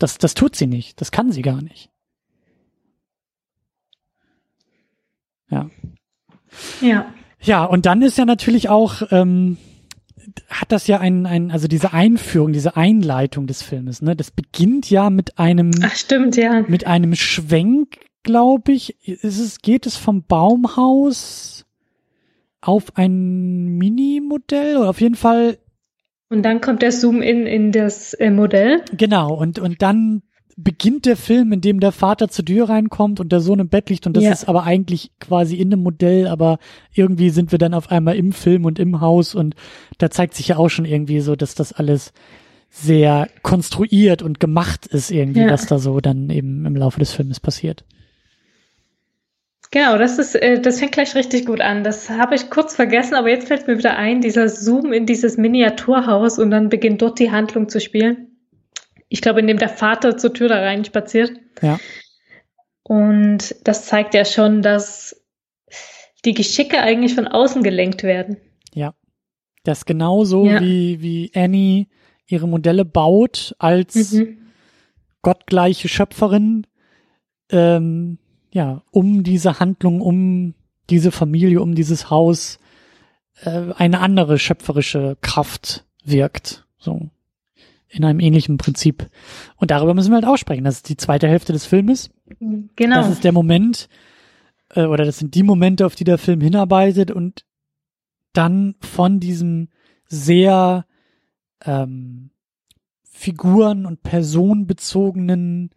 Das, 0.00 0.18
das 0.18 0.34
tut 0.34 0.56
sie 0.56 0.66
nicht. 0.66 1.00
Das 1.00 1.12
kann 1.12 1.30
sie 1.30 1.42
gar 1.42 1.60
nicht. 1.62 1.90
Ja. 5.50 5.70
Ja. 6.80 7.12
Ja, 7.42 7.64
und 7.64 7.86
dann 7.86 8.02
ist 8.02 8.18
ja 8.18 8.24
natürlich 8.24 8.68
auch, 8.68 9.02
ähm, 9.10 9.56
hat 10.48 10.72
das 10.72 10.86
ja 10.86 11.00
ein, 11.00 11.26
ein, 11.26 11.50
also 11.50 11.68
diese 11.68 11.92
Einführung, 11.92 12.52
diese 12.52 12.76
Einleitung 12.76 13.46
des 13.46 13.62
Filmes, 13.62 14.02
ne? 14.02 14.16
Das 14.16 14.30
beginnt 14.30 14.90
ja 14.90 15.10
mit 15.10 15.38
einem, 15.38 15.70
Ach, 15.82 15.94
stimmt, 15.94 16.36
ja. 16.36 16.64
Mit 16.66 16.86
einem 16.86 17.14
Schwenk, 17.14 17.98
glaube 18.22 18.72
ich. 18.72 19.06
Ist 19.06 19.38
es, 19.38 19.60
geht 19.60 19.86
es 19.86 19.96
vom 19.96 20.22
Baumhaus 20.22 21.66
auf 22.60 22.96
ein 22.96 23.78
Minimodell 23.78 24.76
oder 24.76 24.90
auf 24.90 25.00
jeden 25.00 25.14
Fall 25.14 25.58
und 26.30 26.42
dann 26.42 26.60
kommt 26.60 26.80
der 26.80 26.92
Zoom-In 26.92 27.46
in 27.46 27.72
das 27.72 28.14
äh, 28.14 28.30
Modell. 28.30 28.82
Genau, 28.96 29.34
und, 29.34 29.58
und 29.58 29.82
dann 29.82 30.22
beginnt 30.56 31.06
der 31.06 31.16
Film, 31.16 31.52
in 31.52 31.60
dem 31.60 31.80
der 31.80 31.92
Vater 31.92 32.28
zur 32.28 32.44
Tür 32.44 32.68
reinkommt 32.68 33.18
und 33.18 33.32
der 33.32 33.40
Sohn 33.40 33.60
im 33.60 33.68
Bett 33.68 33.90
liegt 33.90 34.06
und 34.06 34.16
das 34.16 34.24
ja. 34.24 34.32
ist 34.32 34.48
aber 34.48 34.64
eigentlich 34.64 35.10
quasi 35.18 35.56
in 35.56 35.70
dem 35.70 35.82
Modell, 35.82 36.26
aber 36.26 36.58
irgendwie 36.92 37.30
sind 37.30 37.50
wir 37.50 37.58
dann 37.58 37.74
auf 37.74 37.90
einmal 37.90 38.16
im 38.16 38.32
Film 38.32 38.64
und 38.64 38.78
im 38.78 39.00
Haus 39.00 39.34
und 39.34 39.54
da 39.98 40.10
zeigt 40.10 40.34
sich 40.34 40.48
ja 40.48 40.56
auch 40.56 40.68
schon 40.68 40.84
irgendwie 40.84 41.20
so, 41.20 41.34
dass 41.34 41.54
das 41.54 41.72
alles 41.72 42.12
sehr 42.68 43.28
konstruiert 43.42 44.22
und 44.22 44.38
gemacht 44.38 44.86
ist 44.86 45.10
irgendwie, 45.10 45.40
ja. 45.40 45.50
was 45.50 45.66
da 45.66 45.78
so 45.78 46.00
dann 46.00 46.30
eben 46.30 46.66
im 46.66 46.76
Laufe 46.76 47.00
des 47.00 47.12
Filmes 47.12 47.40
passiert. 47.40 47.84
Genau, 49.72 49.98
das 49.98 50.18
ist, 50.18 50.34
äh, 50.34 50.60
das 50.60 50.80
fängt 50.80 50.92
gleich 50.92 51.14
richtig 51.14 51.46
gut 51.46 51.60
an. 51.60 51.84
Das 51.84 52.10
habe 52.10 52.34
ich 52.34 52.50
kurz 52.50 52.74
vergessen, 52.74 53.14
aber 53.14 53.28
jetzt 53.30 53.46
fällt 53.46 53.68
mir 53.68 53.78
wieder 53.78 53.96
ein, 53.96 54.20
dieser 54.20 54.48
Zoom 54.48 54.92
in 54.92 55.06
dieses 55.06 55.36
Miniaturhaus 55.36 56.38
und 56.40 56.50
dann 56.50 56.68
beginnt 56.68 57.02
dort 57.02 57.18
die 57.20 57.30
Handlung 57.30 57.68
zu 57.68 57.80
spielen. 57.80 58.26
ich 59.12 59.20
glaube, 59.22 59.40
in 59.40 59.48
dem 59.48 59.58
der 59.58 59.68
Vater 59.68 60.16
zur 60.16 60.32
Tür 60.32 60.46
da 60.48 60.60
rein 60.60 60.84
spaziert. 60.84 61.32
Ja. 61.62 61.80
Und 62.84 63.56
das 63.64 63.86
zeigt 63.86 64.14
ja 64.14 64.24
schon, 64.24 64.62
dass 64.62 65.20
die 66.24 66.34
Geschicke 66.34 66.80
eigentlich 66.80 67.14
von 67.16 67.26
außen 67.26 67.62
gelenkt 67.64 68.02
werden. 68.04 68.36
Ja. 68.72 68.94
Das 69.64 69.84
genauso 69.84 70.46
Ja. 70.46 70.60
wie, 70.60 71.00
wie 71.02 71.30
Annie 71.34 71.88
ihre 72.28 72.46
Modelle 72.48 72.84
baut 72.84 73.54
als 73.58 74.12
Mhm. 74.12 74.38
gottgleiche 75.22 75.88
Schöpferin, 75.88 76.66
ähm, 77.50 78.18
ja, 78.52 78.82
um 78.90 79.22
diese 79.22 79.60
Handlung, 79.60 80.00
um 80.00 80.54
diese 80.88 81.12
Familie, 81.12 81.60
um 81.60 81.74
dieses 81.74 82.10
Haus 82.10 82.58
äh, 83.42 83.72
eine 83.76 84.00
andere 84.00 84.38
schöpferische 84.38 85.16
Kraft 85.20 85.84
wirkt. 86.04 86.66
So. 86.78 87.10
In 87.88 88.04
einem 88.04 88.20
ähnlichen 88.20 88.56
Prinzip. 88.56 89.08
Und 89.56 89.70
darüber 89.70 89.94
müssen 89.94 90.10
wir 90.10 90.16
halt 90.16 90.26
auch 90.26 90.36
sprechen. 90.36 90.64
Das 90.64 90.76
ist 90.76 90.88
die 90.88 90.96
zweite 90.96 91.28
Hälfte 91.28 91.52
des 91.52 91.66
Filmes. 91.66 92.10
Genau. 92.76 92.96
Das 92.96 93.10
ist 93.10 93.24
der 93.24 93.32
Moment, 93.32 93.88
äh, 94.70 94.84
oder 94.84 95.04
das 95.04 95.18
sind 95.18 95.34
die 95.34 95.42
Momente, 95.42 95.86
auf 95.86 95.94
die 95.94 96.04
der 96.04 96.18
Film 96.18 96.40
hinarbeitet 96.40 97.10
und 97.10 97.44
dann 98.32 98.76
von 98.80 99.18
diesem 99.18 99.68
sehr 100.06 100.86
ähm, 101.64 102.30
figuren- 103.02 103.86
und 103.86 104.02
personenbezogenen 104.02 105.70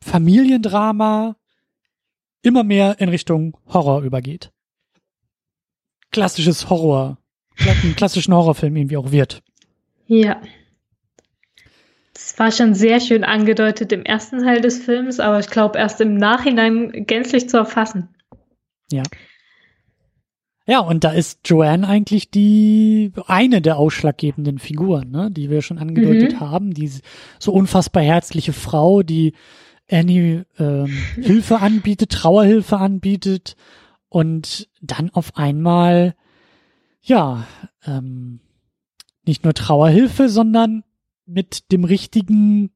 Familiendrama 0.00 1.36
immer 2.46 2.62
mehr 2.64 2.96
in 3.00 3.08
Richtung 3.08 3.56
Horror 3.66 4.02
übergeht. 4.02 4.52
Klassisches 6.12 6.70
Horror, 6.70 7.18
einen 7.58 7.96
klassischen 7.96 8.32
Horrorfilm 8.32 8.76
irgendwie 8.76 8.96
auch 8.96 9.10
wird. 9.10 9.42
Ja. 10.06 10.40
Das 12.14 12.38
war 12.38 12.50
schon 12.52 12.74
sehr 12.74 13.00
schön 13.00 13.24
angedeutet 13.24 13.92
im 13.92 14.04
ersten 14.04 14.42
Teil 14.42 14.60
des 14.60 14.78
Films, 14.78 15.20
aber 15.20 15.40
ich 15.40 15.48
glaube 15.48 15.78
erst 15.78 16.00
im 16.00 16.14
Nachhinein 16.14 17.04
gänzlich 17.06 17.48
zu 17.48 17.58
erfassen. 17.58 18.08
Ja. 18.90 19.02
Ja, 20.68 20.80
und 20.80 21.04
da 21.04 21.12
ist 21.12 21.40
Joanne 21.44 21.86
eigentlich 21.86 22.30
die 22.30 23.12
eine 23.26 23.60
der 23.60 23.76
ausschlaggebenden 23.76 24.58
Figuren, 24.58 25.10
ne, 25.10 25.30
die 25.30 25.48
wir 25.50 25.62
schon 25.62 25.78
angedeutet 25.78 26.32
Mhm. 26.34 26.40
haben. 26.40 26.74
Die 26.74 26.90
so 27.38 27.52
unfassbar 27.52 28.02
herzliche 28.02 28.52
Frau, 28.52 29.02
die 29.02 29.34
Annie 29.90 30.46
ähm, 30.58 30.86
Hilfe 31.14 31.60
anbietet, 31.60 32.12
Trauerhilfe 32.12 32.78
anbietet 32.78 33.56
und 34.08 34.68
dann 34.80 35.10
auf 35.10 35.36
einmal 35.36 36.14
ja 37.02 37.46
ähm, 37.86 38.40
nicht 39.24 39.44
nur 39.44 39.54
Trauerhilfe, 39.54 40.28
sondern 40.28 40.84
mit 41.24 41.72
dem 41.72 41.84
richtigen 41.84 42.70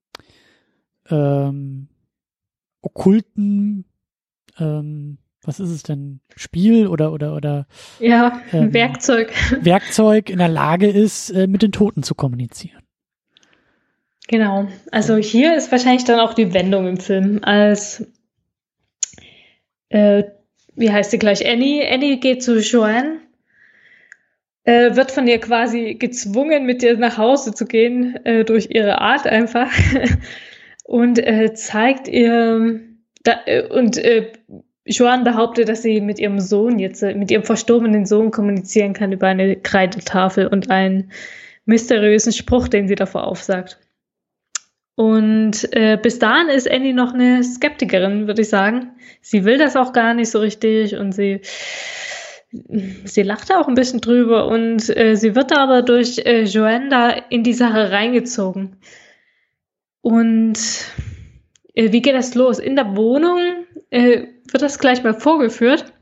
ähm, 1.08 1.88
okkulten 2.82 3.84
ähm, 4.58 5.18
was 5.42 5.58
ist 5.58 5.70
es 5.70 5.82
denn 5.82 6.20
Spiel 6.36 6.86
oder 6.86 7.12
oder 7.12 7.34
oder 7.34 7.66
Ja, 7.98 8.40
Ähm. 8.52 8.72
Werkzeug. 8.74 9.32
Werkzeug 9.64 10.28
in 10.28 10.38
der 10.38 10.48
Lage 10.48 10.88
ist, 10.88 11.30
äh, 11.30 11.46
mit 11.46 11.62
den 11.62 11.72
Toten 11.72 12.02
zu 12.02 12.14
kommunizieren. 12.14 12.80
Genau. 14.31 14.69
Also 14.93 15.16
hier 15.16 15.57
ist 15.57 15.73
wahrscheinlich 15.73 16.05
dann 16.05 16.20
auch 16.20 16.35
die 16.35 16.55
Wendung 16.55 16.86
im 16.86 16.98
Film, 16.98 17.40
als 17.43 18.07
äh, 19.89 20.23
wie 20.77 20.93
heißt 20.93 21.11
sie 21.11 21.19
gleich? 21.19 21.44
Annie. 21.44 21.85
Annie 21.90 22.19
geht 22.19 22.44
zu 22.44 22.61
Joanne, 22.61 23.19
äh, 24.62 24.94
wird 24.94 25.11
von 25.11 25.27
ihr 25.27 25.40
quasi 25.40 25.97
gezwungen, 25.97 26.65
mit 26.65 26.81
ihr 26.85 26.97
nach 26.97 27.19
Hause 27.19 27.55
zu 27.55 27.66
gehen, 27.66 28.24
äh, 28.24 28.44
durch 28.44 28.69
ihre 28.70 29.01
Art 29.01 29.27
einfach. 29.27 29.69
und 30.85 31.19
äh, 31.19 31.52
zeigt 31.55 32.07
ihr 32.07 32.82
da, 33.24 33.40
äh, 33.47 33.66
und 33.66 33.98
äh, 33.98 34.31
Joanne 34.85 35.24
behauptet, 35.24 35.69
dass 35.69 35.82
sie 35.82 36.01
mit 36.01 36.20
ihrem 36.20 36.39
Sohn 36.39 36.78
jetzt, 36.78 37.02
mit 37.02 37.32
ihrem 37.32 37.43
verstorbenen 37.43 38.07
Sohn 38.07 38.31
kommunizieren 38.31 38.93
kann 38.93 39.11
über 39.11 39.27
eine 39.27 39.57
Kreidetafel 39.57 40.47
und 40.47 40.70
einen 40.70 41.11
mysteriösen 41.65 42.32
Spruch, 42.32 42.69
den 42.69 42.86
sie 42.86 42.94
davor 42.94 43.27
aufsagt. 43.27 43.81
Und 44.94 45.72
äh, 45.72 45.98
bis 46.00 46.18
dahin 46.18 46.48
ist 46.48 46.70
Annie 46.70 46.92
noch 46.92 47.14
eine 47.14 47.42
Skeptikerin, 47.42 48.26
würde 48.26 48.42
ich 48.42 48.48
sagen. 48.48 48.92
Sie 49.22 49.44
will 49.44 49.58
das 49.58 49.76
auch 49.76 49.92
gar 49.92 50.14
nicht 50.14 50.30
so 50.30 50.40
richtig 50.40 50.94
und 50.96 51.12
sie, 51.12 51.40
sie 52.50 53.22
lacht 53.22 53.50
da 53.50 53.60
auch 53.60 53.68
ein 53.68 53.74
bisschen 53.74 54.00
drüber 54.00 54.46
und 54.46 54.94
äh, 54.96 55.16
sie 55.16 55.34
wird 55.34 55.56
aber 55.56 55.82
durch 55.82 56.18
äh, 56.18 56.42
Joanne 56.42 56.88
da 56.90 57.10
in 57.10 57.42
die 57.42 57.54
Sache 57.54 57.90
reingezogen. 57.92 58.76
Und 60.02 60.58
äh, 61.74 61.92
wie 61.92 62.02
geht 62.02 62.14
das 62.14 62.34
los? 62.34 62.58
In 62.58 62.76
der 62.76 62.96
Wohnung 62.96 63.38
äh, 63.90 64.26
wird 64.50 64.62
das 64.62 64.78
gleich 64.78 65.02
mal 65.02 65.14
vorgeführt 65.14 65.92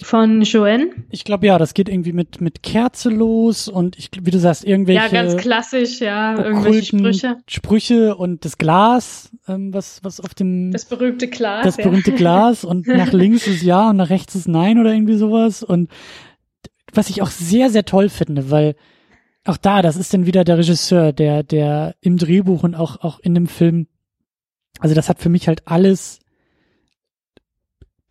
von 0.00 0.40
Joanne. 0.42 0.90
Ich 1.10 1.24
glaube 1.24 1.46
ja, 1.46 1.58
das 1.58 1.74
geht 1.74 1.88
irgendwie 1.88 2.12
mit 2.12 2.40
mit 2.40 2.62
Kerze 2.62 3.10
los 3.10 3.68
und 3.68 3.98
ich, 3.98 4.10
wie 4.22 4.30
du 4.30 4.38
sagst, 4.38 4.64
irgendwelche 4.64 5.02
Ja, 5.04 5.08
ganz 5.08 5.36
klassisch, 5.36 6.00
ja, 6.00 6.42
irgendwelche 6.42 6.84
Sprüche. 6.84 7.36
Sprüche 7.46 8.16
und 8.16 8.44
das 8.44 8.56
Glas, 8.56 9.30
ähm, 9.46 9.74
was 9.74 10.02
was 10.02 10.20
auf 10.20 10.32
dem 10.32 10.72
Das 10.72 10.86
berühmte 10.86 11.28
Glas. 11.28 11.64
das 11.64 11.76
ja. 11.76 11.84
berühmte 11.84 12.12
Glas 12.14 12.64
und 12.64 12.86
nach 12.86 13.12
links 13.12 13.46
ist 13.46 13.62
ja 13.62 13.90
und 13.90 13.96
nach 13.96 14.08
rechts 14.08 14.34
ist 14.34 14.48
nein 14.48 14.78
oder 14.78 14.94
irgendwie 14.94 15.16
sowas 15.16 15.62
und 15.62 15.90
was 16.94 17.10
ich 17.10 17.20
auch 17.20 17.30
sehr 17.30 17.68
sehr 17.68 17.84
toll 17.84 18.08
finde, 18.08 18.50
weil 18.50 18.76
auch 19.44 19.56
da, 19.58 19.82
das 19.82 19.96
ist 19.96 20.14
dann 20.14 20.24
wieder 20.24 20.44
der 20.44 20.56
Regisseur, 20.56 21.12
der 21.12 21.42
der 21.42 21.96
im 22.00 22.16
Drehbuch 22.16 22.62
und 22.62 22.74
auch 22.74 23.02
auch 23.02 23.20
in 23.20 23.34
dem 23.34 23.46
Film, 23.46 23.88
also 24.80 24.94
das 24.94 25.10
hat 25.10 25.20
für 25.20 25.28
mich 25.28 25.48
halt 25.48 25.68
alles 25.68 26.21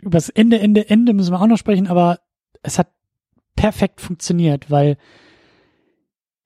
übers 0.02 0.30
Ende 0.30 0.60
Ende 0.60 0.90
Ende 0.90 1.14
müssen 1.14 1.32
wir 1.34 1.42
auch 1.42 1.48
noch 1.48 1.58
sprechen, 1.58 1.88
aber 1.88 2.20
es 2.64 2.78
hat 2.80 2.92
perfekt 3.56 4.02
funktioniert, 4.02 4.70
weil 4.72 4.98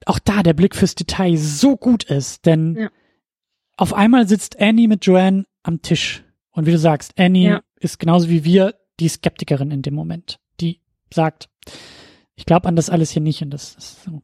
auch 0.06 0.20
da 0.20 0.44
der 0.44 0.54
Blick 0.54 0.76
fürs 0.76 0.96
Detail 0.96 1.36
so 1.38 1.78
gut 1.78 2.04
ist, 2.04 2.46
denn 2.46 2.76
Ja. 2.76 2.90
auf 3.78 3.94
einmal 3.94 4.28
sitzt 4.28 4.60
Annie 4.60 4.88
mit 4.88 5.06
Joanne 5.06 5.46
am 5.64 5.82
Tisch. 5.82 6.24
Und 6.52 6.66
wie 6.66 6.72
du 6.72 6.78
sagst, 6.78 7.14
Annie 7.18 7.48
Ja. 7.50 7.62
ist 7.80 8.00
genauso 8.00 8.30
wie 8.30 8.44
wir 8.44 8.76
die 9.00 9.10
Skeptikerin 9.10 9.72
in 9.72 9.82
dem 9.82 9.94
Moment, 9.94 10.40
die 10.62 10.80
sagt, 11.14 11.50
ich 12.36 12.46
glaube 12.46 12.68
an 12.68 12.76
das 12.76 12.90
alles 12.90 13.10
hier 13.12 13.22
nicht 13.22 13.42
und 13.42 13.50
das 13.52 13.76
ist 13.76 14.04
so. 14.04 14.22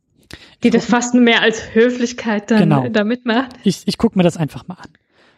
Die 0.63 0.69
das 0.69 0.85
fast 0.85 1.13
mehr 1.13 1.41
als 1.41 1.73
Höflichkeit 1.75 2.51
dann 2.51 2.59
Genau. 2.59 2.87
da 2.87 3.03
mitmacht. 3.03 3.51
Ich, 3.63 3.81
ich 3.85 3.97
gucke 3.97 4.17
mir 4.17 4.23
das 4.23 4.37
einfach 4.37 4.67
mal 4.67 4.75
an. 4.75 4.89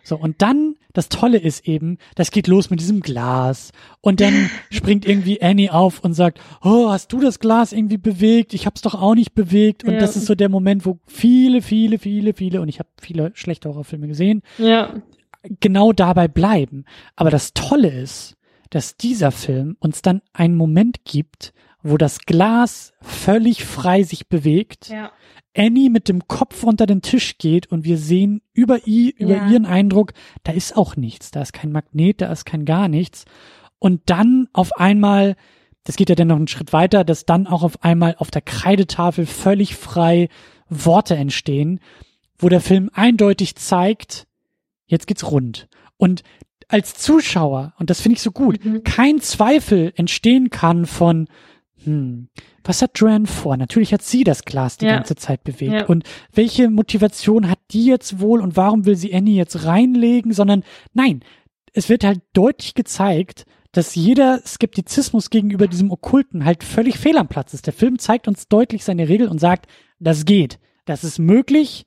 So, 0.03 0.17
und 0.17 0.41
dann, 0.41 0.75
das 0.91 1.07
Tolle 1.09 1.37
ist 1.37 1.65
eben, 1.67 1.97
das 2.15 2.31
geht 2.31 2.47
los 2.47 2.69
mit 2.69 2.81
diesem 2.81 2.99
Glas. 2.99 3.71
Und 4.01 4.19
dann 4.19 4.49
springt 4.69 5.05
irgendwie 5.07 5.41
Annie 5.41 5.73
auf 5.73 6.01
und 6.03 6.13
sagt, 6.13 6.39
oh, 6.61 6.89
hast 6.89 7.11
du 7.13 7.21
das 7.21 7.39
Glas 7.39 7.71
irgendwie 7.71 7.97
bewegt? 7.97 8.53
Ich 8.53 8.65
hab's 8.65 8.81
doch 8.81 8.95
auch 8.95 9.15
nicht 9.15 9.33
bewegt. 9.33 9.83
Und 9.85 9.93
Ja. 9.93 9.99
das 9.99 10.15
ist 10.17 10.25
so 10.25 10.35
der 10.35 10.49
Moment, 10.49 10.85
wo 10.85 10.99
viele, 11.07 11.61
viele, 11.61 11.99
viele, 11.99 12.33
viele, 12.33 12.61
und 12.61 12.67
ich 12.67 12.79
habe 12.79 12.89
viele 13.01 13.31
schlechte 13.33 13.69
Horrorfilme 13.69 14.07
gesehen, 14.07 14.41
Ja. 14.57 14.93
genau 15.59 15.93
dabei 15.93 16.27
bleiben. 16.27 16.85
Aber 17.15 17.29
das 17.29 17.53
Tolle 17.53 17.89
ist, 17.89 18.35
dass 18.69 18.97
dieser 18.97 19.31
Film 19.31 19.77
uns 19.79 20.01
dann 20.01 20.21
einen 20.33 20.55
Moment 20.55 21.05
gibt, 21.05 21.53
wo 21.81 21.97
das 21.97 22.19
Glas 22.19 22.93
völlig 23.01 23.63
frei 23.63 24.03
sich 24.03 24.27
bewegt. 24.27 24.89
Ja. 24.89 25.11
Annie 25.55 25.89
mit 25.89 26.07
dem 26.09 26.27
Kopf 26.27 26.63
unter 26.63 26.85
den 26.85 27.01
Tisch 27.01 27.37
geht 27.37 27.67
und 27.71 27.83
wir 27.85 27.97
sehen 27.97 28.41
über, 28.53 28.87
i, 28.87 29.09
über 29.17 29.35
Ja. 29.37 29.49
ihren 29.49 29.65
Eindruck, 29.65 30.13
da 30.43 30.51
ist 30.51 30.75
auch 30.75 30.95
nichts, 30.95 31.31
da 31.31 31.41
ist 31.41 31.53
kein 31.53 31.71
Magnet, 31.71 32.21
da 32.21 32.31
ist 32.31 32.45
kein 32.45 32.65
gar 32.65 32.87
nichts. 32.87 33.25
Und 33.79 34.01
dann 34.07 34.47
auf 34.53 34.73
einmal, 34.77 35.35
das 35.83 35.95
geht 35.95 36.09
ja 36.09 36.15
dann 36.15 36.29
noch 36.29 36.37
einen 36.37 36.47
Schritt 36.47 36.73
weiter, 36.73 37.03
dass 37.03 37.25
dann 37.25 37.45
auch 37.47 37.63
auf 37.63 37.83
einmal 37.83 38.15
auf 38.17 38.31
der 38.31 38.41
Kreidetafel 38.41 39.25
völlig 39.25 39.75
frei 39.75 40.29
Worte 40.69 41.15
entstehen, 41.15 41.79
wo 42.37 42.49
der 42.49 42.61
Film 42.61 42.89
eindeutig 42.93 43.55
zeigt, 43.55 44.25
jetzt 44.87 45.05
geht's 45.07 45.29
rund. 45.29 45.67
Und 45.97 46.23
als 46.67 46.95
Zuschauer, 46.95 47.73
und 47.77 47.89
das 47.89 48.01
finde 48.01 48.15
ich 48.15 48.21
so 48.21 48.31
gut, 48.31 48.63
Mhm. 48.65 48.83
kein 48.83 49.19
Zweifel 49.21 49.93
entstehen 49.95 50.49
kann 50.49 50.85
von, 50.87 51.27
hm, 51.83 52.29
was 52.63 52.81
hat 52.81 52.91
Joanne 52.99 53.27
vor? 53.27 53.57
Natürlich 53.57 53.93
hat 53.93 54.01
sie 54.01 54.23
das 54.23 54.43
Glas 54.45 54.77
die 54.77 54.85
Ja. 54.85 54.95
ganze 54.95 55.15
Zeit 55.15 55.43
bewegt. 55.43 55.73
Ja. 55.73 55.85
Und 55.85 56.03
welche 56.33 56.69
Motivation 56.69 57.49
hat 57.49 57.59
die 57.71 57.85
jetzt 57.85 58.19
wohl 58.19 58.41
und 58.41 58.55
warum 58.55 58.85
will 58.85 58.95
sie 58.95 59.13
Annie 59.13 59.35
jetzt 59.35 59.65
reinlegen? 59.65 60.33
Sondern 60.33 60.63
nein, 60.93 61.21
es 61.73 61.89
wird 61.89 62.03
halt 62.03 62.21
deutlich 62.33 62.73
gezeigt, 62.73 63.45
dass 63.71 63.95
jeder 63.95 64.39
Skeptizismus 64.45 65.29
gegenüber 65.29 65.67
diesem 65.67 65.91
Okkulten 65.91 66.45
halt 66.45 66.63
völlig 66.63 66.99
fehl 66.99 67.17
am 67.17 67.27
Platz 67.27 67.53
ist. 67.53 67.65
Der 67.65 67.73
Film 67.73 67.97
zeigt 67.99 68.27
uns 68.27 68.47
deutlich 68.47 68.83
seine 68.83 69.09
Regel 69.09 69.27
und 69.27 69.39
sagt, 69.39 69.65
das 69.99 70.25
geht, 70.25 70.59
das 70.85 71.03
ist 71.03 71.17
möglich. 71.19 71.85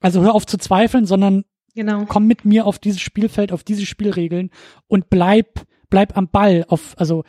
Also 0.00 0.20
hör 0.22 0.34
auf 0.34 0.46
zu 0.46 0.58
zweifeln, 0.58 1.06
sondern 1.06 1.44
Genau. 1.74 2.04
komm 2.06 2.26
mit 2.26 2.44
mir 2.44 2.66
auf 2.66 2.78
dieses 2.78 3.00
Spielfeld, 3.00 3.52
auf 3.52 3.64
diese 3.64 3.84
Spielregeln 3.86 4.50
und 4.86 5.10
bleib, 5.10 5.64
bleib 5.90 6.16
am 6.16 6.28
Ball. 6.28 6.64
Auf, 6.68 6.94
also, 6.98 7.24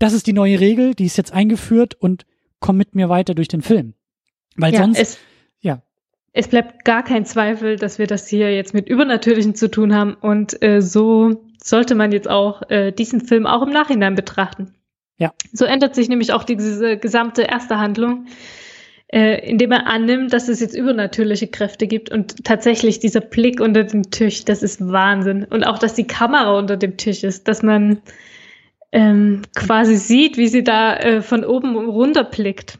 das 0.00 0.12
ist 0.12 0.26
die 0.26 0.32
neue 0.32 0.58
Regel, 0.58 0.94
die 0.94 1.06
ist 1.06 1.16
jetzt 1.16 1.32
eingeführt 1.32 1.94
und 1.94 2.26
komm 2.58 2.76
mit 2.76 2.96
mir 2.96 3.08
weiter 3.08 3.34
durch 3.34 3.48
den 3.48 3.62
Film. 3.62 3.94
Weil 4.56 4.72
Ja, 4.74 4.80
sonst, 4.80 4.98
es, 4.98 5.18
ja, 5.60 5.82
es 6.32 6.48
bleibt 6.48 6.84
gar 6.84 7.02
kein 7.02 7.24
Zweifel, 7.24 7.76
dass 7.76 7.98
wir 7.98 8.06
das 8.06 8.28
hier 8.28 8.54
jetzt 8.54 8.74
mit 8.74 8.88
Übernatürlichen 8.88 9.54
zu 9.54 9.70
tun 9.70 9.94
haben. 9.94 10.14
Und 10.14 10.62
äh, 10.62 10.80
so 10.80 11.44
sollte 11.62 11.94
man 11.94 12.12
jetzt 12.12 12.28
auch 12.28 12.68
äh, 12.70 12.92
diesen 12.92 13.20
Film 13.20 13.46
auch 13.46 13.62
im 13.62 13.70
Nachhinein 13.70 14.14
betrachten. 14.14 14.74
Ja. 15.18 15.32
So 15.52 15.64
ändert 15.64 15.94
sich 15.94 16.08
nämlich 16.08 16.32
auch 16.32 16.44
diese 16.44 16.96
gesamte 16.96 17.42
erste 17.42 17.78
Handlung, 17.78 18.26
äh, 19.08 19.46
indem 19.50 19.72
er 19.72 19.86
annimmt, 19.86 20.32
dass 20.32 20.48
es 20.48 20.60
jetzt 20.60 20.74
übernatürliche 20.74 21.48
Kräfte 21.48 21.86
gibt. 21.86 22.10
Und 22.10 22.44
tatsächlich 22.44 23.00
dieser 23.00 23.20
Blick 23.20 23.60
unter 23.60 23.84
dem 23.84 24.10
Tisch, 24.10 24.44
das 24.44 24.62
ist 24.62 24.80
Wahnsinn. 24.80 25.44
Und 25.44 25.64
auch, 25.64 25.78
dass 25.78 25.94
die 25.94 26.06
Kamera 26.06 26.56
unter 26.56 26.76
dem 26.76 26.96
Tisch 26.96 27.24
ist, 27.24 27.48
dass 27.48 27.62
man 27.62 28.00
ähm, 28.92 29.42
quasi 29.54 29.96
sieht, 29.96 30.36
wie 30.36 30.48
sie 30.48 30.64
da 30.64 30.96
äh, 30.96 31.22
von 31.22 31.44
oben 31.44 31.76
runter 31.76 32.24
blickt. 32.24 32.78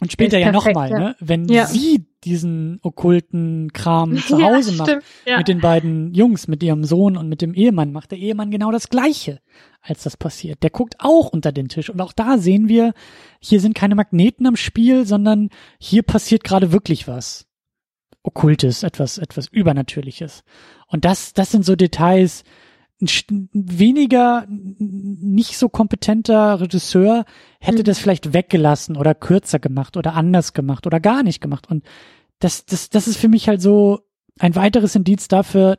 Und 0.00 0.12
später 0.12 0.38
ja 0.38 0.52
nochmal, 0.52 0.90
ja. 0.90 0.98
ne? 0.98 1.16
wenn 1.18 1.48
ja. 1.48 1.66
sie 1.66 2.06
diesen 2.22 2.78
okkulten 2.82 3.72
Kram 3.72 4.16
zu 4.26 4.40
Hause 4.40 4.72
ja, 4.72 4.76
macht, 4.76 4.98
ja. 5.26 5.38
mit 5.38 5.48
den 5.48 5.60
beiden 5.60 6.14
Jungs, 6.14 6.46
mit 6.46 6.62
ihrem 6.62 6.84
Sohn 6.84 7.16
und 7.16 7.28
mit 7.28 7.42
dem 7.42 7.52
Ehemann, 7.52 7.92
macht 7.92 8.12
der 8.12 8.18
Ehemann 8.18 8.50
genau 8.50 8.70
das 8.70 8.90
Gleiche, 8.90 9.40
als 9.80 10.04
das 10.04 10.16
passiert. 10.16 10.62
Der 10.62 10.70
guckt 10.70 10.96
auch 10.98 11.30
unter 11.30 11.50
den 11.50 11.68
Tisch. 11.68 11.90
Und 11.90 12.00
auch 12.00 12.12
da 12.12 12.38
sehen 12.38 12.68
wir, 12.68 12.92
hier 13.40 13.60
sind 13.60 13.74
keine 13.74 13.96
Magneten 13.96 14.46
am 14.46 14.56
Spiel, 14.56 15.04
sondern 15.04 15.50
hier 15.80 16.02
passiert 16.02 16.44
gerade 16.44 16.70
wirklich 16.70 17.08
was. 17.08 17.46
Okkultes, 18.22 18.84
etwas, 18.84 19.18
etwas 19.18 19.48
Übernatürliches. 19.48 20.44
Und 20.86 21.04
das, 21.04 21.32
das 21.32 21.50
sind 21.50 21.64
so 21.64 21.74
Details, 21.74 22.44
ein 23.00 23.48
weniger 23.52 24.44
nicht 24.48 25.56
so 25.56 25.68
kompetenter 25.68 26.60
Regisseur 26.60 27.24
hätte 27.60 27.78
mhm. 27.78 27.84
das 27.84 27.98
vielleicht 27.98 28.32
weggelassen 28.32 28.96
oder 28.96 29.14
kürzer 29.14 29.58
gemacht 29.58 29.96
oder 29.96 30.14
anders 30.14 30.52
gemacht 30.52 30.86
oder 30.86 30.98
gar 30.98 31.22
nicht 31.22 31.40
gemacht. 31.40 31.70
Und 31.70 31.84
das, 32.40 32.66
das, 32.66 32.90
das 32.90 33.06
ist 33.06 33.18
für 33.18 33.28
mich 33.28 33.48
halt 33.48 33.62
so 33.62 34.00
ein 34.38 34.54
weiteres 34.56 34.94
Indiz 34.94 35.28
dafür, 35.28 35.78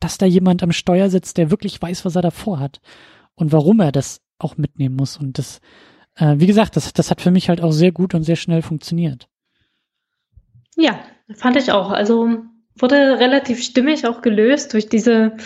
dass 0.00 0.18
da 0.18 0.26
jemand 0.26 0.62
am 0.62 0.72
Steuer 0.72 1.10
sitzt, 1.10 1.38
der 1.38 1.50
wirklich 1.50 1.80
weiß, 1.80 2.04
was 2.04 2.16
er 2.16 2.22
davor 2.22 2.60
hat 2.60 2.80
und 3.34 3.52
warum 3.52 3.80
er 3.80 3.92
das 3.92 4.20
auch 4.38 4.56
mitnehmen 4.56 4.96
muss. 4.96 5.16
Und 5.16 5.38
das, 5.38 5.60
äh, 6.16 6.34
wie 6.38 6.46
gesagt, 6.46 6.76
das, 6.76 6.92
das 6.92 7.10
hat 7.10 7.20
für 7.20 7.30
mich 7.30 7.48
halt 7.48 7.60
auch 7.60 7.72
sehr 7.72 7.92
gut 7.92 8.14
und 8.14 8.22
sehr 8.22 8.36
schnell 8.36 8.62
funktioniert. 8.62 9.28
Ja, 10.76 11.00
fand 11.34 11.56
ich 11.56 11.72
auch. 11.72 11.90
Also 11.90 12.44
wurde 12.76 13.18
relativ 13.18 13.62
stimmig 13.62 14.06
auch 14.06 14.20
gelöst 14.20 14.72
durch 14.72 14.88
diese 14.88 15.36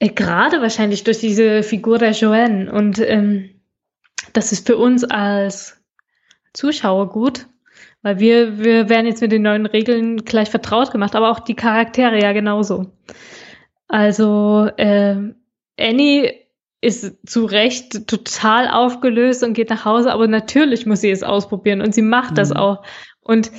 gerade 0.00 0.60
wahrscheinlich 0.60 1.04
durch 1.04 1.18
diese 1.18 1.62
Figur 1.62 1.98
der 1.98 2.12
Joanne. 2.12 2.72
Und 2.72 2.98
ähm, 2.98 3.60
das 4.32 4.52
ist 4.52 4.66
für 4.66 4.76
uns 4.76 5.04
als 5.04 5.80
Zuschauer 6.52 7.10
gut, 7.10 7.46
weil 8.02 8.18
wir, 8.18 8.58
wir 8.58 8.88
werden 8.88 9.06
jetzt 9.06 9.20
mit 9.20 9.32
den 9.32 9.42
neuen 9.42 9.66
Regeln 9.66 10.24
gleich 10.24 10.50
vertraut 10.50 10.90
gemacht, 10.90 11.14
aber 11.14 11.30
auch 11.30 11.40
die 11.40 11.56
Charaktere 11.56 12.20
ja 12.20 12.32
genauso. 12.32 12.92
Also 13.88 14.68
äh, 14.76 15.16
Annie 15.78 16.34
ist 16.80 17.28
zu 17.28 17.46
Recht 17.46 18.06
total 18.06 18.68
aufgelöst 18.68 19.42
und 19.42 19.54
geht 19.54 19.70
nach 19.70 19.84
Hause, 19.84 20.12
aber 20.12 20.28
natürlich 20.28 20.84
muss 20.84 21.00
sie 21.00 21.10
es 21.10 21.22
ausprobieren 21.22 21.80
und 21.80 21.94
sie 21.94 22.02
macht 22.02 22.32
mhm. 22.32 22.36
das 22.36 22.52
auch. 22.52 22.82
Und 23.20 23.50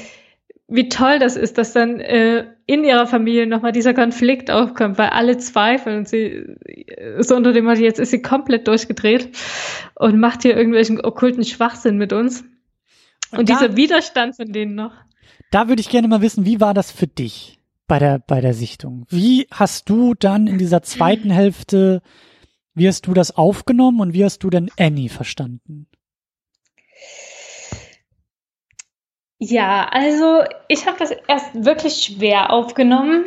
wie 0.67 0.89
toll 0.89 1.19
das 1.19 1.35
ist, 1.35 1.57
dass 1.57 1.73
dann 1.73 1.99
äh, 1.99 2.45
in 2.65 2.83
ihrer 2.83 3.05
Familie 3.05 3.45
nochmal 3.45 3.71
dieser 3.71 3.93
Konflikt 3.93 4.49
aufkommt, 4.49 4.97
weil 4.97 5.09
alle 5.09 5.37
zweifeln 5.37 5.99
und 5.99 6.07
sie 6.07 6.55
so 7.19 7.35
unter 7.35 7.53
dem 7.53 7.65
Motto, 7.65 7.81
jetzt 7.81 7.99
ist 7.99 8.11
sie 8.11 8.21
komplett 8.21 8.67
durchgedreht 8.67 9.29
und 9.95 10.19
macht 10.19 10.41
hier 10.41 10.57
irgendwelchen 10.57 10.99
okkulten 10.99 11.43
Schwachsinn 11.43 11.97
mit 11.97 12.13
uns. 12.13 12.41
Und, 13.31 13.39
und 13.39 13.49
da, 13.49 13.59
dieser 13.59 13.75
Widerstand 13.75 14.35
von 14.35 14.51
denen 14.51 14.75
noch. 14.75 14.93
Da 15.51 15.67
würde 15.67 15.81
ich 15.81 15.89
gerne 15.89 16.07
mal 16.07 16.21
wissen, 16.21 16.45
wie 16.45 16.59
war 16.59 16.73
das 16.73 16.91
für 16.91 17.07
dich 17.07 17.59
bei 17.87 17.99
der, 17.99 18.19
bei 18.19 18.41
der 18.41 18.55
Sichtung? 18.55 19.05
Wie 19.09 19.47
hast 19.51 19.89
du 19.89 20.15
dann 20.15 20.47
in 20.47 20.57
dieser 20.57 20.81
zweiten 20.81 21.29
Hälfte, 21.29 22.01
wie 22.73 22.87
hast 22.87 23.05
du 23.05 23.13
das 23.13 23.37
aufgenommen 23.37 23.99
und 23.99 24.13
wie 24.13 24.25
hast 24.25 24.39
du 24.39 24.49
denn 24.49 24.71
Annie 24.79 25.09
verstanden? 25.09 25.87
Ja, 29.47 29.87
also 29.91 30.43
ich 30.67 30.87
habe 30.87 30.97
das 30.97 31.11
erst 31.27 31.65
wirklich 31.65 32.03
schwer 32.03 32.51
aufgenommen, 32.51 33.25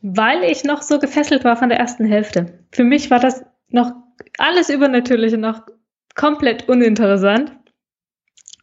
weil 0.00 0.44
ich 0.44 0.64
noch 0.64 0.80
so 0.80 0.98
gefesselt 0.98 1.44
war 1.44 1.56
von 1.56 1.68
der 1.68 1.78
ersten 1.78 2.06
Hälfte. 2.06 2.64
Für 2.72 2.84
mich 2.84 3.10
war 3.10 3.20
das 3.20 3.44
noch 3.68 3.92
alles 4.38 4.70
Übernatürliche 4.70 5.36
noch 5.36 5.62
komplett 6.14 6.68
uninteressant, 6.68 7.52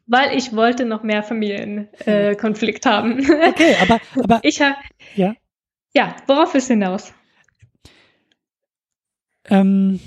weil 0.08 0.36
ich 0.36 0.56
wollte 0.56 0.86
noch 0.86 1.04
mehr 1.04 1.22
Familienkonflikt 1.22 2.86
äh, 2.86 2.90
haben. 2.90 3.20
Okay, 3.20 3.76
aber, 3.82 4.00
aber 4.24 4.40
ich 4.44 4.62
habe 4.62 4.76
ja. 5.16 5.36
ja, 5.94 6.16
worauf 6.26 6.56
ist 6.56 6.70
hinaus? 6.70 7.14
Ähm, 9.48 10.00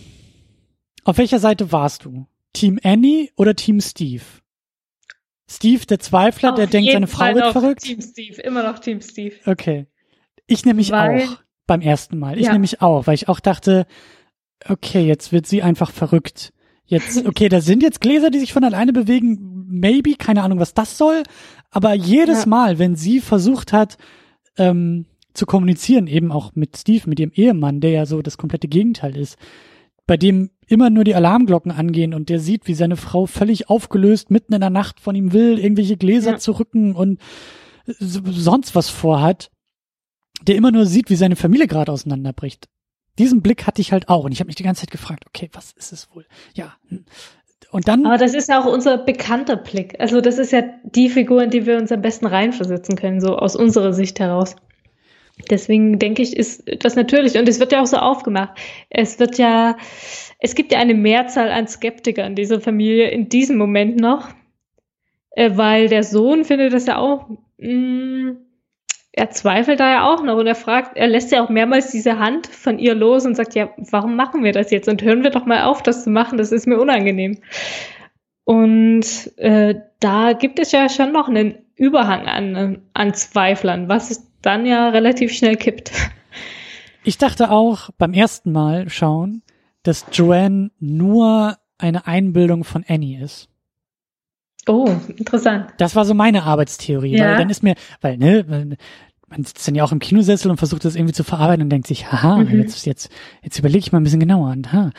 auf 1.04 1.18
welcher 1.18 1.38
Seite 1.38 1.70
warst 1.70 2.04
du? 2.04 2.26
Team 2.54 2.80
Annie 2.82 3.30
oder 3.36 3.54
Team 3.54 3.80
Steve? 3.80 4.24
Steve, 5.50 5.86
der 5.86 5.98
Zweifler, 5.98 6.50
Auf 6.50 6.56
der 6.56 6.66
denkt, 6.66 6.92
seine 6.92 7.06
Frau 7.06 7.18
Fall 7.18 7.34
wird 7.34 7.52
verrückt. 7.52 7.82
Team 7.82 8.00
Steve, 8.00 8.40
immer 8.42 8.62
noch 8.62 8.78
Team 8.78 9.00
Steve. 9.00 9.34
Okay. 9.46 9.86
Ich 10.46 10.64
nämlich 10.64 10.90
weil, 10.90 11.22
auch 11.22 11.38
beim 11.66 11.80
ersten 11.80 12.18
Mal. 12.18 12.38
Ich 12.38 12.46
ja. 12.46 12.52
nämlich 12.52 12.82
auch, 12.82 13.06
weil 13.06 13.14
ich 13.14 13.28
auch 13.28 13.40
dachte, 13.40 13.86
okay, 14.68 15.06
jetzt 15.06 15.32
wird 15.32 15.46
sie 15.46 15.62
einfach 15.62 15.90
verrückt. 15.90 16.52
Jetzt, 16.84 17.26
okay, 17.26 17.48
da 17.48 17.60
sind 17.60 17.82
jetzt 17.82 18.00
Gläser, 18.00 18.30
die 18.30 18.40
sich 18.40 18.52
von 18.52 18.64
alleine 18.64 18.92
bewegen. 18.92 19.66
Maybe, 19.68 20.14
keine 20.14 20.42
Ahnung, 20.42 20.58
was 20.58 20.74
das 20.74 20.98
soll. 20.98 21.22
Aber 21.70 21.94
jedes 21.94 22.44
ja. 22.44 22.48
Mal, 22.48 22.78
wenn 22.78 22.96
sie 22.96 23.20
versucht 23.20 23.72
hat, 23.72 23.96
ähm, 24.56 25.06
zu 25.34 25.46
kommunizieren, 25.46 26.06
eben 26.08 26.32
auch 26.32 26.52
mit 26.54 26.76
Steve, 26.76 27.08
mit 27.08 27.20
ihrem 27.20 27.32
Ehemann, 27.32 27.80
der 27.80 27.90
ja 27.90 28.06
so 28.06 28.22
das 28.22 28.38
komplette 28.38 28.68
Gegenteil 28.68 29.16
ist, 29.16 29.38
bei 30.08 30.16
dem 30.16 30.50
immer 30.66 30.90
nur 30.90 31.04
die 31.04 31.14
Alarmglocken 31.14 31.70
angehen 31.70 32.14
und 32.14 32.30
der 32.30 32.40
sieht, 32.40 32.66
wie 32.66 32.74
seine 32.74 32.96
Frau 32.96 33.26
völlig 33.26 33.70
aufgelöst 33.70 34.30
mitten 34.30 34.54
in 34.54 34.60
der 34.60 34.70
Nacht 34.70 35.00
von 35.00 35.14
ihm 35.14 35.32
will, 35.32 35.58
irgendwelche 35.58 35.96
Gläser 35.96 36.32
ja. 36.32 36.38
zu 36.38 36.52
rücken 36.52 36.96
und 36.96 37.20
sonst 37.86 38.74
was 38.74 38.88
vorhat, 38.88 39.50
der 40.42 40.56
immer 40.56 40.72
nur 40.72 40.86
sieht, 40.86 41.10
wie 41.10 41.16
seine 41.16 41.36
Familie 41.36 41.68
gerade 41.68 41.92
auseinanderbricht. 41.92 42.68
Diesen 43.18 43.42
Blick 43.42 43.66
hatte 43.66 43.82
ich 43.82 43.92
halt 43.92 44.08
auch 44.08 44.24
und 44.24 44.32
ich 44.32 44.40
habe 44.40 44.48
mich 44.48 44.56
die 44.56 44.62
ganze 44.62 44.82
Zeit 44.82 44.90
gefragt, 44.90 45.24
okay, 45.26 45.50
was 45.52 45.72
ist 45.72 45.92
es 45.92 46.08
wohl? 46.14 46.26
Ja. 46.54 46.74
Hm. 46.88 47.04
Und 47.70 47.86
dann. 47.86 48.06
Aber 48.06 48.16
das 48.16 48.32
ist 48.32 48.48
ja 48.48 48.62
auch 48.62 48.72
unser 48.72 48.96
bekannter 48.96 49.56
Blick. 49.56 50.00
Also 50.00 50.22
das 50.22 50.38
ist 50.38 50.52
ja 50.52 50.62
die 50.84 51.10
Figur, 51.10 51.42
in 51.42 51.50
die 51.50 51.66
wir 51.66 51.76
uns 51.76 51.92
am 51.92 52.00
besten 52.00 52.26
reinversetzen 52.26 52.96
können, 52.96 53.20
so 53.20 53.36
aus 53.36 53.56
unserer 53.56 53.92
Sicht 53.92 54.20
heraus. 54.20 54.56
Deswegen 55.50 55.98
denke 55.98 56.22
ich, 56.22 56.36
ist 56.36 56.64
das 56.82 56.96
natürlich. 56.96 57.38
Und 57.38 57.48
es 57.48 57.60
wird 57.60 57.72
ja 57.72 57.82
auch 57.82 57.86
so 57.86 57.96
aufgemacht. 57.96 58.58
Es 58.90 59.18
wird 59.18 59.38
ja, 59.38 59.76
es 60.38 60.54
gibt 60.54 60.72
ja 60.72 60.78
eine 60.78 60.94
Mehrzahl 60.94 61.50
an 61.50 61.68
Skeptikern 61.68 62.34
dieser 62.34 62.60
Familie 62.60 63.08
in 63.10 63.28
diesem 63.28 63.56
Moment 63.56 63.98
noch, 63.98 64.28
äh, 65.30 65.50
weil 65.54 65.88
der 65.88 66.02
Sohn 66.02 66.44
findet 66.44 66.72
das 66.72 66.86
ja 66.86 66.98
auch, 66.98 67.28
mh, 67.58 67.72
mm, 67.72 68.36
er 69.12 69.30
zweifelt 69.30 69.80
da 69.80 69.90
ja 69.90 70.04
auch 70.04 70.22
noch 70.22 70.36
und 70.36 70.46
er 70.46 70.54
fragt, 70.54 70.96
er 70.96 71.08
lässt 71.08 71.32
ja 71.32 71.42
auch 71.42 71.48
mehrmals 71.48 71.90
diese 71.90 72.20
Hand 72.20 72.46
von 72.46 72.78
ihr 72.78 72.94
los 72.94 73.26
und 73.26 73.34
sagt, 73.34 73.56
ja, 73.56 73.70
warum 73.76 74.14
machen 74.14 74.44
wir 74.44 74.52
das 74.52 74.70
jetzt? 74.70 74.88
Und 74.88 75.02
hören 75.02 75.24
wir 75.24 75.30
doch 75.30 75.44
mal 75.44 75.64
auf, 75.64 75.82
das 75.82 76.04
zu 76.04 76.10
machen, 76.10 76.38
das 76.38 76.52
ist 76.52 76.68
mir 76.68 76.78
unangenehm. 76.78 77.38
Und 78.44 79.32
äh, 79.36 79.74
da 79.98 80.34
gibt 80.34 80.60
es 80.60 80.70
ja 80.70 80.88
schon 80.88 81.10
noch 81.10 81.28
einen 81.28 81.58
Überhang 81.74 82.26
an, 82.26 82.82
an 82.94 83.14
Zweiflern, 83.14 83.88
was 83.88 84.27
dann 84.42 84.66
ja 84.66 84.88
relativ 84.90 85.32
schnell 85.32 85.56
kippt. 85.56 85.92
Ich 87.04 87.18
dachte 87.18 87.50
auch 87.50 87.90
beim 87.98 88.12
ersten 88.12 88.52
Mal 88.52 88.90
schauen, 88.90 89.42
dass 89.82 90.06
Joanne 90.12 90.70
nur 90.78 91.56
eine 91.78 92.06
Einbildung 92.06 92.64
von 92.64 92.84
Annie 92.86 93.22
ist. 93.22 93.48
Oh, 94.66 94.90
interessant. 95.16 95.72
Das 95.78 95.96
war 95.96 96.04
so 96.04 96.12
meine 96.12 96.42
Arbeitstheorie, 96.42 97.16
ja. 97.16 97.30
weil 97.30 97.36
dann 97.38 97.50
ist 97.50 97.62
mir, 97.62 97.74
weil, 98.00 98.18
ne, 98.18 98.76
man 99.28 99.44
sitzt 99.44 99.66
dann 99.66 99.74
ja 99.74 99.84
auch 99.84 99.92
im 99.92 99.98
Kinosessel 99.98 100.50
und 100.50 100.58
versucht 100.58 100.84
das 100.84 100.94
irgendwie 100.94 101.14
zu 101.14 101.24
verarbeiten 101.24 101.62
und 101.62 101.70
denkt 101.70 101.86
sich, 101.86 102.10
haha, 102.10 102.36
mhm. 102.38 102.60
jetzt, 102.60 102.86
jetzt, 102.86 103.10
jetzt 103.42 103.58
überlege 103.58 103.78
ich 103.78 103.92
mal 103.92 104.00
ein 104.00 104.04
bisschen 104.04 104.20
genauer. 104.20 104.50
Und, 104.50 104.72
ha, 104.72 104.90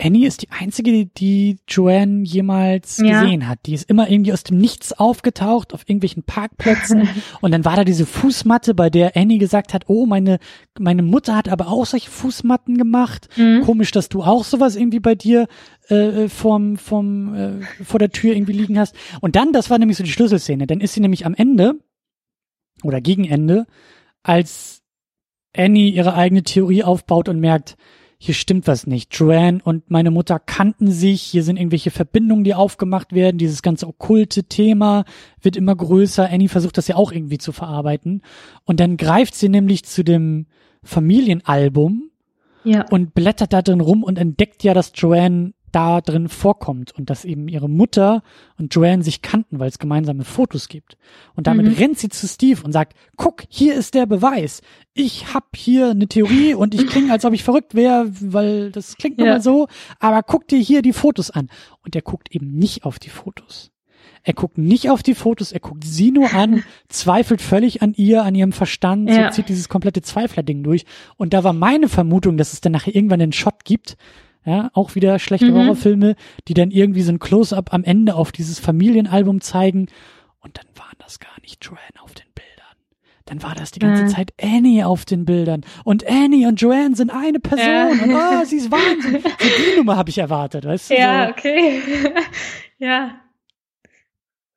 Annie 0.00 0.26
ist 0.26 0.42
die 0.42 0.50
einzige, 0.50 0.90
die, 0.90 1.06
die 1.06 1.58
Joanne 1.68 2.24
jemals 2.24 2.98
ja. 2.98 3.22
gesehen 3.22 3.48
hat. 3.48 3.58
Die 3.66 3.74
ist 3.74 3.88
immer 3.88 4.10
irgendwie 4.10 4.32
aus 4.32 4.44
dem 4.44 4.58
Nichts 4.58 4.92
aufgetaucht 4.92 5.74
auf 5.74 5.82
irgendwelchen 5.82 6.22
Parkplätzen 6.22 7.08
und 7.40 7.52
dann 7.52 7.64
war 7.64 7.76
da 7.76 7.84
diese 7.84 8.06
Fußmatte, 8.06 8.74
bei 8.74 8.90
der 8.90 9.16
Annie 9.16 9.38
gesagt 9.38 9.74
hat, 9.74 9.84
oh, 9.88 10.06
meine, 10.06 10.38
meine 10.78 11.02
Mutter 11.02 11.36
hat 11.36 11.48
aber 11.48 11.68
auch 11.68 11.86
solche 11.86 12.10
Fußmatten 12.10 12.78
gemacht. 12.78 13.28
Mhm. 13.36 13.62
Komisch, 13.62 13.90
dass 13.90 14.08
du 14.08 14.22
auch 14.22 14.44
sowas 14.44 14.76
irgendwie 14.76 15.00
bei 15.00 15.14
dir 15.14 15.46
äh, 15.88 16.28
vom, 16.28 16.76
vom, 16.76 17.34
äh, 17.34 17.84
vor 17.84 17.98
der 17.98 18.10
Tür 18.10 18.34
irgendwie 18.34 18.52
liegen 18.52 18.78
hast. 18.78 18.94
Und 19.20 19.36
dann, 19.36 19.52
das 19.52 19.70
war 19.70 19.78
nämlich 19.78 19.96
so 19.96 20.04
die 20.04 20.10
Schlüsselszene, 20.10 20.66
dann 20.66 20.80
ist 20.80 20.94
sie 20.94 21.00
nämlich 21.00 21.26
am 21.26 21.34
Ende 21.34 21.74
oder 22.82 23.00
gegen 23.00 23.24
Ende, 23.24 23.66
als 24.22 24.82
Annie 25.56 25.90
ihre 25.90 26.14
eigene 26.14 26.42
Theorie 26.42 26.84
aufbaut 26.84 27.28
und 27.28 27.40
merkt, 27.40 27.76
hier 28.26 28.34
stimmt 28.34 28.66
was 28.66 28.86
nicht. 28.88 29.14
Joanne 29.16 29.60
und 29.62 29.88
meine 29.88 30.10
Mutter 30.10 30.40
kannten 30.40 30.90
sich, 30.90 31.22
hier 31.22 31.44
sind 31.44 31.56
irgendwelche 31.58 31.92
Verbindungen, 31.92 32.42
die 32.42 32.54
aufgemacht 32.54 33.12
werden, 33.12 33.38
dieses 33.38 33.62
ganze 33.62 33.86
okkulte 33.86 34.44
Thema 34.44 35.04
wird 35.40 35.56
immer 35.56 35.76
größer. 35.76 36.28
Annie 36.28 36.48
versucht 36.48 36.76
das 36.76 36.88
ja 36.88 36.96
auch 36.96 37.12
irgendwie 37.12 37.38
zu 37.38 37.52
verarbeiten. 37.52 38.22
Und 38.64 38.80
dann 38.80 38.96
greift 38.96 39.36
sie 39.36 39.48
nämlich 39.48 39.84
zu 39.84 40.02
dem 40.02 40.46
Familienalbum 40.82 42.10
Ja. 42.64 42.84
und 42.90 43.14
blättert 43.14 43.52
da 43.52 43.62
drin 43.62 43.80
rum 43.80 44.02
und 44.02 44.18
entdeckt 44.18 44.64
ja, 44.64 44.74
dass 44.74 44.90
Joanne 44.94 45.52
da 45.76 46.00
drin 46.00 46.28
vorkommt 46.30 46.92
und 46.92 47.10
dass 47.10 47.24
eben 47.26 47.48
ihre 47.48 47.68
Mutter 47.68 48.22
und 48.58 48.74
Joanne 48.74 49.02
sich 49.02 49.20
kannten, 49.20 49.58
weil 49.58 49.68
es 49.68 49.78
gemeinsame 49.78 50.24
Fotos 50.24 50.68
gibt. 50.68 50.96
Und 51.34 51.46
damit 51.46 51.66
Mhm. 51.66 51.74
rennt 51.74 51.98
sie 51.98 52.08
zu 52.08 52.26
Steve 52.26 52.62
und 52.64 52.72
sagt, 52.72 52.94
guck, 53.16 53.42
hier 53.48 53.74
ist 53.74 53.92
der 53.94 54.06
Beweis. 54.06 54.62
Ich 54.94 55.34
hab 55.34 55.54
hier 55.54 55.90
eine 55.90 56.08
Theorie 56.08 56.54
und 56.54 56.74
ich 56.74 56.86
klinge, 56.86 57.12
als 57.12 57.24
ob 57.26 57.34
ich 57.34 57.44
verrückt 57.44 57.74
wäre, 57.74 58.06
weil 58.20 58.70
das 58.72 58.96
klingt 58.96 59.20
Ja. 59.20 59.26
mal 59.26 59.42
so, 59.42 59.68
aber 60.00 60.22
guck 60.22 60.48
dir 60.48 60.58
hier 60.58 60.80
die 60.80 60.94
Fotos 60.94 61.30
an. 61.30 61.48
Und 61.84 61.94
er 61.94 62.02
guckt 62.02 62.34
eben 62.34 62.46
nicht 62.56 62.84
auf 62.84 62.98
die 62.98 63.10
Fotos. 63.10 63.70
Er 64.22 64.32
guckt 64.32 64.58
nicht 64.58 64.90
auf 64.90 65.02
die 65.04 65.14
Fotos, 65.14 65.52
er 65.52 65.60
guckt 65.60 65.84
sie 65.84 66.10
nur 66.10 66.32
an, 66.34 66.64
zweifelt 66.88 67.40
völlig 67.42 67.82
an 67.82 67.92
ihr, 67.94 68.24
an 68.24 68.34
ihrem 68.34 68.52
Verstand, 68.52 69.08
Ja. 69.10 69.30
so 69.30 69.36
zieht 69.36 69.48
dieses 69.50 69.68
komplette 69.68 70.02
Zweifler-Ding 70.02 70.62
durch. 70.64 70.84
Und 71.16 71.32
da 71.34 71.44
war 71.44 71.52
meine 71.52 71.88
Vermutung, 71.88 72.36
dass 72.36 72.52
es 72.52 72.60
dann 72.60 72.72
nachher 72.72 72.94
irgendwann 72.96 73.20
einen 73.20 73.32
Shot 73.32 73.64
gibt, 73.64 73.96
ja, 74.46 74.70
auch 74.72 74.94
wieder 74.94 75.18
schlechte 75.18 75.50
Mhm. 75.50 75.54
Horrorfilme, 75.56 76.16
die 76.48 76.54
dann 76.54 76.70
irgendwie 76.70 77.02
so 77.02 77.12
ein 77.12 77.18
Close-up 77.18 77.74
am 77.74 77.84
Ende 77.84 78.14
auf 78.14 78.32
dieses 78.32 78.58
Familienalbum 78.58 79.40
zeigen. 79.42 79.88
Und 80.40 80.56
dann 80.56 80.66
waren 80.76 80.96
das 80.98 81.18
gar 81.20 81.38
nicht 81.42 81.62
Joanne 81.64 82.00
auf 82.02 82.14
den 82.14 82.26
Bildern. 82.34 82.46
Dann 83.24 83.42
war 83.42 83.54
das 83.56 83.72
die 83.72 83.80
ganze 83.80 84.04
Ah. 84.04 84.06
Zeit 84.06 84.32
Annie 84.40 84.86
auf 84.86 85.04
den 85.04 85.24
Bildern. 85.24 85.62
Und 85.84 86.06
Annie 86.08 86.46
und 86.46 86.60
Joanne 86.60 86.94
sind 86.94 87.10
eine 87.10 87.40
Person. 87.40 87.66
Ja. 87.68 87.88
Und 87.88 88.14
oh, 88.42 88.44
sie 88.44 88.56
ist 88.58 88.70
Wahnsinn. 88.70 89.20
So 89.22 89.72
die 89.72 89.76
Nummer 89.78 89.96
habe 89.96 90.10
ich 90.10 90.18
erwartet, 90.18 90.64
weißt 90.64 90.90
du? 90.90 90.94
Ja, 90.96 91.24
So, 91.26 91.30
okay. 91.32 91.80
ja, 92.78 93.16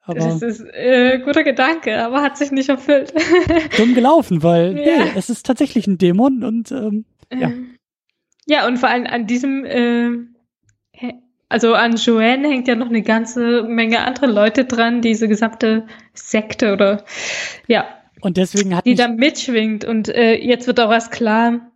aber 0.02 0.20
das 0.20 0.42
ist 0.42 0.62
äh, 0.74 1.20
guter 1.24 1.44
Gedanke, 1.44 2.04
aber 2.04 2.22
hat 2.24 2.36
sich 2.38 2.52
nicht 2.52 2.70
erfüllt. 2.70 3.14
dumm 3.78 3.94
gelaufen, 3.94 4.42
weil 4.44 4.76
Ja. 4.86 5.04
nee, 5.06 5.12
es 5.16 5.30
ist 5.30 5.46
tatsächlich 5.46 5.86
ein 5.88 5.98
Dämon 6.00 6.44
und 6.44 6.72
ähm, 6.72 7.06
Ja. 7.32 7.50
Ähm, 7.50 7.76
Ja, 8.50 8.68
und 8.68 8.78
vor 8.78 8.90
allem 8.90 9.06
an 9.06 9.28
diesem, 9.28 9.64
äh, 9.66 11.14
also 11.50 11.74
an 11.74 11.96
Joanne 11.96 12.48
hängt 12.50 12.68
ja 12.68 12.76
noch 12.76 12.90
eine 12.90 13.02
ganze 13.02 13.64
Menge 13.64 14.00
andere 14.06 14.28
Leute 14.28 14.66
dran, 14.66 15.02
diese 15.02 15.28
gesamte 15.28 15.86
Sekte 16.14 16.74
oder 16.74 17.06
ja, 17.68 17.86
und 18.22 18.38
deswegen 18.38 18.76
hat 18.76 18.86
die 18.86 18.96
da 18.96 19.08
mitschwingt. 19.08 19.86
Und 19.86 20.10
äh, 20.10 20.36
jetzt 20.36 20.68
wird 20.68 20.80
auch 20.82 20.92
erst 20.92 21.12
klar, 21.12 21.72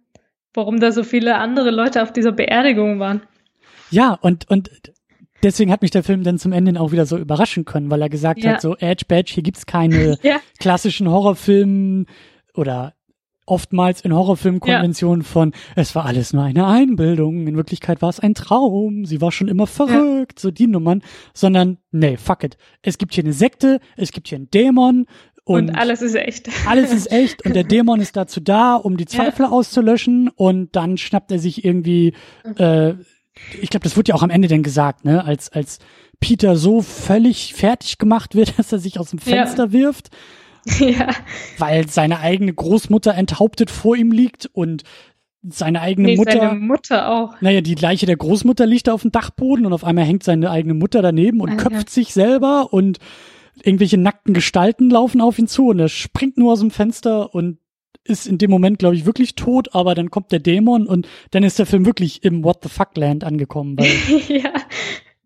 warum 0.53 0.79
da 0.81 0.91
so 0.91 1.03
viele 1.03 1.35
andere 1.35 1.71
Leute 1.71 2.03
auf 2.03 2.11
dieser 2.11 2.31
Beerdigung 2.33 2.99
waren. 2.99 3.21
ja 3.91 4.17
und 4.21 4.49
und 4.49 4.69
deswegen 5.41 5.71
hat 5.71 5.81
mich 5.81 5.91
der 5.91 6.03
Film 6.03 6.23
dann 6.23 6.37
zum 6.39 6.51
Ende 6.51 6.79
auch 6.81 6.91
wieder 6.91 7.05
so 7.05 7.17
überraschen 7.17 7.65
können, 7.65 7.89
weil 7.89 8.01
er 8.01 8.09
gesagt 8.09 8.43
Ja. 8.43 8.53
hat 8.53 8.61
so 8.61 8.75
Edge 8.77 9.05
Badge, 9.07 9.31
hier 9.33 9.43
gibt's 9.43 9.65
keine 9.65 10.17
Ja, 10.23 10.39
klassischen 10.59 11.07
Horrorfilmen 11.09 12.07
oder 12.55 12.93
oftmals 13.45 14.01
in 14.01 14.13
Horrorfilmkonventionen 14.13 15.23
von, 15.23 15.53
es 15.75 15.95
war 15.95 16.05
alles 16.05 16.33
nur 16.33 16.43
eine 16.43 16.65
Einbildung, 16.65 17.47
in 17.47 17.55
Wirklichkeit 17.57 18.01
war 18.01 18.09
es 18.09 18.19
ein 18.19 18.35
Traum, 18.35 19.05
sie 19.05 19.21
war 19.21 19.31
schon 19.31 19.47
immer 19.47 19.67
verrückt, 19.67 20.39
so 20.39 20.51
die 20.51 20.67
Nummern, 20.67 21.01
sondern 21.33 21.77
nee, 21.91 22.17
fuck 22.17 22.43
it. 22.43 22.57
Es 22.81 22.97
gibt 22.97 23.13
hier 23.13 23.23
eine 23.23 23.33
Sekte, 23.33 23.79
es 23.97 24.11
gibt 24.11 24.27
hier 24.29 24.37
einen 24.37 24.49
Dämon 24.49 25.05
und, 25.45 25.69
und, 25.69 25.75
alles 25.75 26.01
ist 26.01 26.15
echt. 26.15 26.49
alles 26.65 26.93
ist 26.93 27.11
echt 27.11 27.45
und 27.45 27.53
der 27.53 27.65
Dämon 27.65 27.99
ist 27.99 28.15
dazu 28.15 28.39
da, 28.39 28.75
um 28.75 28.95
die 28.95 29.05
Zweifler 29.05 29.51
auszulöschen 29.51 30.29
und 30.29 30.75
dann 30.75 30.97
schnappt 30.97 31.31
er 31.31 31.39
sich 31.39 31.65
irgendwie, 31.65 32.13
äh, 32.57 32.93
ich 33.59 33.69
glaube, 33.69 33.83
das 33.83 33.97
wird 33.97 34.07
ja 34.07 34.15
auch 34.15 34.23
am 34.23 34.29
Ende 34.29 34.47
dann 34.47 34.63
gesagt, 34.63 35.03
ne, 35.03 35.25
als, 35.25 35.51
als 35.51 35.79
Peter 36.21 36.55
so 36.55 36.81
völlig 36.81 37.53
fertig 37.53 37.97
gemacht 37.97 38.35
wird, 38.35 38.53
dass 38.57 38.71
er 38.71 38.79
sich 38.79 38.99
aus 38.99 39.09
dem 39.09 39.19
Ja. 39.25 39.43
Fenster 39.43 39.73
wirft 39.73 40.09
ja, 40.79 41.09
weil 41.57 41.87
seine 41.89 42.19
eigene 42.19 42.53
Großmutter 42.53 43.13
enthauptet 43.15 43.69
vor 43.69 43.95
ihm 43.95 44.11
liegt 44.11 44.49
und 44.53 44.83
seine 45.47 45.81
eigene 45.81 46.09
nee, 46.09 46.15
Mutter, 46.15 46.31
seine 46.39 46.59
Mutter 46.59 47.09
auch. 47.11 47.41
naja, 47.41 47.59
die 47.61 47.75
Leiche 47.75 48.05
der 48.05 48.15
Großmutter 48.15 48.65
liegt 48.65 48.87
da 48.87 48.93
auf 48.93 49.01
dem 49.01 49.11
Dachboden 49.11 49.65
und 49.65 49.73
auf 49.73 49.83
einmal 49.83 50.05
hängt 50.05 50.23
seine 50.23 50.49
eigene 50.49 50.73
Mutter 50.73 51.01
daneben 51.01 51.41
und 51.41 51.49
Ah, 51.51 51.55
köpft 51.57 51.89
sich 51.89 52.13
selber 52.13 52.71
und 52.71 52.99
irgendwelche 53.61 53.97
nackten 53.97 54.33
Gestalten 54.33 54.89
laufen 54.89 55.19
auf 55.21 55.37
ihn 55.37 55.47
zu 55.47 55.67
und 55.67 55.79
er 55.79 55.89
springt 55.89 56.37
nur 56.37 56.53
aus 56.53 56.61
dem 56.61 56.71
Fenster 56.71 57.35
und 57.35 57.57
ist 58.05 58.25
in 58.25 58.37
dem 58.37 58.51
Moment, 58.51 58.79
glaube 58.79 58.95
ich, 58.95 59.05
wirklich 59.05 59.35
tot, 59.35 59.75
aber 59.75 59.95
dann 59.95 60.11
kommt 60.11 60.31
der 60.31 60.39
Dämon 60.39 60.87
und 60.87 61.07
dann 61.31 61.43
ist 61.43 61.59
der 61.59 61.65
Film 61.65 61.85
wirklich 61.85 62.23
im 62.23 62.43
What 62.43 62.59
the 62.63 62.69
fuck 62.69 62.95
Land 62.97 63.23
angekommen, 63.23 63.77
weil 63.77 63.87
ja, 64.41 64.51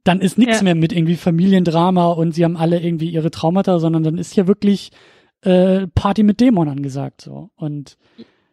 dann 0.03 0.19
ist 0.21 0.37
nichts 0.37 0.57
Ja. 0.57 0.63
mehr 0.63 0.75
mit 0.75 0.93
irgendwie 0.93 1.15
Familiendrama 1.15 2.07
und 2.11 2.33
sie 2.33 2.43
haben 2.43 2.57
alle 2.57 2.79
irgendwie 2.81 3.09
ihre 3.09 3.29
Traumata, 3.31 3.79
sondern 3.79 4.03
dann 4.03 4.17
ist 4.17 4.35
ja 4.35 4.47
wirklich 4.47 4.91
äh, 5.41 5.87
Party 5.87 6.23
mit 6.23 6.39
Dämon 6.41 6.69
angesagt 6.69 7.21
so 7.21 7.49
und 7.55 7.97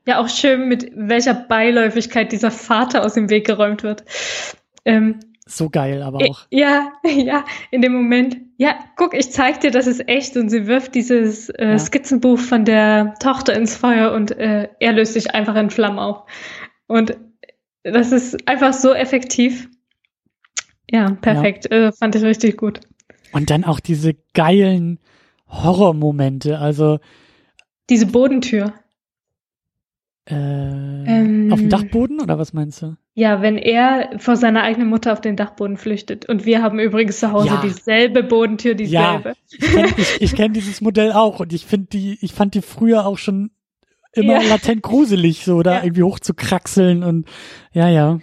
ja, 0.07 0.19
auch 0.21 0.29
schön, 0.29 0.69
mit 0.69 0.91
welcher 0.95 1.33
Beiläufigkeit 1.33 2.31
dieser 2.31 2.51
Vater 2.51 3.05
aus 3.07 3.15
dem 3.15 3.31
Weg 3.31 3.47
geräumt 3.47 3.83
wird. 3.83 4.05
Ähm, 4.85 5.21
so 5.47 5.71
geil, 5.71 6.03
aber 6.03 6.19
auch 6.19 6.47
Ja, 6.51 6.93
ja, 7.07 7.45
in 7.71 7.81
dem 7.81 7.93
Moment. 7.95 8.37
Ja, 8.59 8.79
guck, 8.97 9.15
ich 9.15 9.33
zeig 9.33 9.61
dir, 9.61 9.71
das 9.71 9.87
ist 9.87 10.07
echt. 10.09 10.37
Und 10.37 10.51
sie 10.51 10.67
wirft 10.67 10.95
dieses 10.95 11.49
äh, 11.49 11.71
Ja. 11.71 11.79
Skizzenbuch 11.79 12.39
von 12.39 12.67
der 12.67 13.15
Tochter 13.19 13.55
ins 13.55 13.75
Feuer 13.77 14.13
und 14.13 14.31
äh, 14.33 14.69
er 14.79 14.93
löst 14.93 15.15
sich 15.15 15.35
einfach 15.35 15.55
in 15.57 15.71
Flammen 15.71 15.99
auf. 15.99 16.25
Und 16.87 17.17
das 17.83 18.13
ist 18.13 18.47
einfach 18.47 18.75
so 18.75 18.93
effektiv. 18.93 19.69
Ja, 20.91 21.11
perfekt. 21.13 21.71
Äh, 21.71 21.93
fand 21.93 22.15
ich 22.15 22.23
richtig 22.23 22.59
gut. 22.59 22.81
und 23.33 23.49
dann 23.51 23.65
auch 23.65 23.81
diese 23.81 24.15
geilen 24.35 24.99
Horrormomente, 25.49 26.59
also 26.59 26.99
Diese 27.91 28.07
Bodentür. 28.07 28.73
äh, 30.27 30.35
Ähm. 30.35 31.53
auf 31.53 31.61
dem 31.61 31.69
Dachboden 31.69 32.21
oder 32.21 32.39
was 32.39 32.53
meinst 32.53 32.81
du? 32.83 32.97
Ja, 33.17 33.43
wenn 33.43 33.59
er 33.59 34.19
vor 34.19 34.37
seiner 34.37 34.63
eigenen 34.63 34.89
Mutter 34.89 35.13
auf 35.13 35.21
den 35.21 35.37
Dachboden 35.37 35.77
flüchtet. 35.77 36.29
Und 36.29 36.47
wir 36.47 36.63
haben 36.63 36.81
übrigens 36.81 37.21
zu 37.21 37.31
Hause 37.31 37.47
Ja. 37.49 37.61
dieselbe 37.63 38.23
Bodentür, 38.25 38.75
dieselbe. 38.75 39.35
Ich 39.51 39.61
kenne 39.61 39.89
ich, 39.99 40.21
ich 40.21 40.35
kenn 40.35 40.53
dieses 40.53 40.81
Modell 40.81 41.13
auch 41.13 41.39
und 41.41 41.53
ich 41.53 41.67
finde 41.67 41.87
die, 41.93 42.19
ich 42.23 42.33
fand 42.33 42.55
die 42.55 42.63
früher 42.63 43.07
auch 43.07 43.19
schon 43.19 43.51
immer 44.13 44.43
Ja. 44.43 44.49
latent 44.49 44.83
gruselig, 44.83 45.45
so 45.45 45.63
da 45.63 45.75
Ja. 45.79 45.85
irgendwie 45.85 46.03
hoch 46.03 46.19
zu 46.19 46.35
kraxeln 46.35 47.05
und 47.05 47.29
ja, 47.73 47.89
ja. 47.89 48.19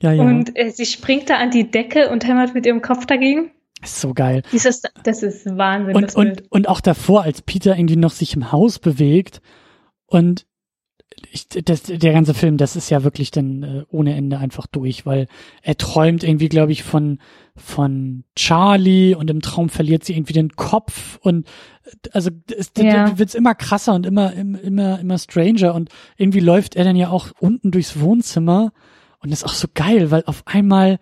Ja, 0.00 0.12
ja. 0.12 0.22
Und 0.22 0.56
äh, 0.58 0.70
sie 0.70 0.86
springt 0.86 1.28
da 1.30 1.36
an 1.36 1.50
die 1.50 1.70
Decke 1.70 2.08
und 2.10 2.26
hämmert 2.26 2.54
mit 2.54 2.66
ihrem 2.66 2.82
Kopf 2.82 3.04
dagegen. 3.06 3.50
Ist 3.82 4.00
so 4.00 4.14
geil. 4.14 4.42
Dieses, 4.52 4.82
das 5.04 5.22
ist 5.22 5.46
Wahnsinn. 5.56 5.96
Und, 5.96 6.14
und, 6.14 6.50
und 6.52 6.68
auch 6.68 6.80
davor, 6.80 7.22
als 7.22 7.42
Peter 7.42 7.76
irgendwie 7.76 7.96
noch 7.96 8.12
sich 8.12 8.34
im 8.34 8.52
Haus 8.52 8.78
bewegt 8.78 9.40
und 10.06 10.46
ich, 11.30 11.46
das, 11.48 11.82
der 11.82 12.12
ganze 12.12 12.32
Film, 12.34 12.56
das 12.56 12.74
ist 12.74 12.88
ja 12.90 13.04
wirklich 13.04 13.30
dann 13.30 13.62
äh, 13.62 13.84
ohne 13.90 14.14
Ende 14.16 14.38
einfach 14.38 14.66
durch, 14.66 15.04
weil 15.04 15.26
er 15.62 15.76
träumt 15.76 16.24
irgendwie, 16.24 16.48
glaube 16.48 16.72
ich, 16.72 16.82
von 16.82 17.18
von 17.54 18.24
Charlie 18.34 19.14
und 19.14 19.28
im 19.28 19.42
Traum 19.42 19.68
verliert 19.68 20.04
sie 20.04 20.14
irgendwie 20.14 20.32
den 20.32 20.56
Kopf 20.56 21.18
und 21.20 21.46
äh, 21.84 22.08
also 22.12 22.30
es 22.56 22.72
Ja. 22.78 23.18
wird's 23.18 23.34
immer 23.34 23.54
krasser 23.54 23.94
und 23.94 24.06
immer 24.06 24.32
im- 24.32 24.54
immer 24.54 24.98
immer 25.00 25.18
stranger 25.18 25.74
und 25.74 25.90
irgendwie 26.16 26.40
läuft 26.40 26.76
er 26.76 26.84
dann 26.84 26.96
ja 26.96 27.10
auch 27.10 27.28
unten 27.40 27.70
durchs 27.70 28.00
Wohnzimmer 28.00 28.72
und 29.20 29.30
das 29.30 29.40
ist 29.40 29.44
auch 29.44 29.54
so 29.54 29.68
geil, 29.72 30.10
weil 30.10 30.24
auf 30.26 30.42
einmal 30.46 30.98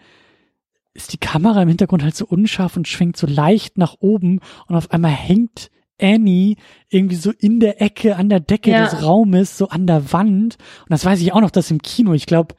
ist 0.95 1.13
die 1.13 1.19
Kamera 1.19 1.63
im 1.63 1.69
Hintergrund 1.69 2.03
halt 2.03 2.17
so 2.17 2.27
unscharf 2.27 2.77
und 2.77 2.89
schwingt 2.89 3.17
so 3.17 3.27
leicht 3.27 3.79
nach 3.79 3.97
oben 4.01 4.41
und 4.67 4.75
auf 4.77 4.91
einmal 4.91 5.13
hängt 5.13 5.71
Annie 6.01 6.57
irgendwie 6.89 7.17
so 7.17 7.31
in 7.31 7.61
der 7.61 7.81
Ecke 7.83 8.17
an 8.17 8.29
der 8.29 8.41
Decke 8.41 8.71
Ja. 8.71 8.85
des 8.85 9.03
Raumes, 9.05 9.59
so 9.59 9.69
an 9.69 9.87
der 9.87 10.13
Wand. 10.13 10.57
Und 10.83 10.91
das 10.91 11.05
weiß 11.05 11.21
ich 11.21 11.33
auch 11.33 11.41
noch, 11.43 11.51
dass 11.51 11.71
im 11.71 11.83
Kino, 11.83 12.15
ich 12.15 12.27
glaube, 12.27 12.55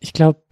ich 0.00 0.12
glaube, 0.12 0.42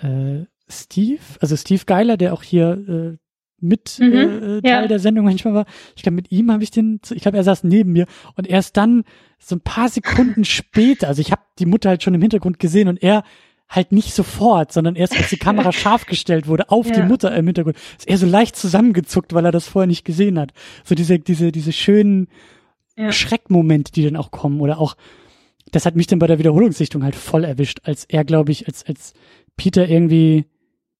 äh, 0.00 0.44
Steve, 0.68 1.20
also 1.40 1.56
Steve 1.56 1.82
Geiler, 1.86 2.16
der 2.16 2.32
auch 2.32 2.42
hier 2.42 2.70
äh, 2.88 3.16
mit 3.60 3.98
Mhm, 3.98 4.12
äh, 4.12 4.60
Teil 4.62 4.82
ja. 4.82 4.86
der 4.86 4.98
Sendung 4.98 5.24
manchmal 5.24 5.54
war, 5.54 5.66
ich 5.96 6.02
glaube, 6.02 6.16
mit 6.16 6.30
ihm 6.30 6.50
habe 6.52 6.62
ich 6.62 6.70
den, 6.70 7.00
ich 7.12 7.22
glaube, 7.22 7.38
er 7.38 7.44
saß 7.44 7.64
neben 7.64 7.92
mir 7.92 8.06
und 8.36 8.46
erst 8.46 8.76
dann 8.76 9.04
so 9.38 9.56
ein 9.56 9.60
paar 9.62 9.88
Sekunden 9.88 10.44
später, 10.44 11.08
also 11.08 11.20
ich 11.22 11.32
habe 11.32 11.42
die 11.58 11.66
Mutter 11.66 11.88
halt 11.88 12.02
schon 12.02 12.14
im 12.14 12.20
Hintergrund 12.22 12.58
gesehen 12.58 12.88
und 12.88 13.02
er 13.02 13.24
halt 13.74 13.92
nicht 13.92 14.14
sofort, 14.14 14.72
sondern 14.72 14.96
erst 14.96 15.16
als 15.16 15.30
die 15.30 15.36
Kamera 15.36 15.72
scharf 15.72 16.06
gestellt 16.06 16.46
wurde 16.46 16.70
auf 16.70 16.90
die 16.90 17.00
Ja. 17.00 17.06
Mutter 17.06 17.34
im 17.34 17.46
Hintergrund, 17.46 17.76
ist 17.98 18.08
er 18.08 18.18
so 18.18 18.26
leicht 18.26 18.56
zusammengezuckt, 18.56 19.32
weil 19.34 19.44
er 19.44 19.52
das 19.52 19.66
vorher 19.68 19.86
nicht 19.86 20.04
gesehen 20.04 20.38
hat. 20.38 20.52
So 20.84 20.94
diese, 20.94 21.18
diese, 21.18 21.52
diese 21.52 21.72
schönen 21.72 22.28
Ja. 22.96 23.10
Schreckmomente, 23.12 23.92
die 23.92 24.04
dann 24.04 24.16
auch 24.16 24.30
kommen 24.30 24.60
oder 24.60 24.78
auch, 24.78 24.96
das 25.72 25.86
hat 25.86 25.96
mich 25.96 26.06
dann 26.06 26.18
bei 26.20 26.26
der 26.28 26.38
Wiederholungssichtung 26.38 27.02
halt 27.02 27.16
voll 27.16 27.42
erwischt, 27.44 27.80
als 27.84 28.04
er, 28.04 28.24
glaube 28.24 28.52
ich, 28.52 28.68
als, 28.68 28.84
als 28.86 29.12
Peter 29.56 29.88
irgendwie, 29.88 30.44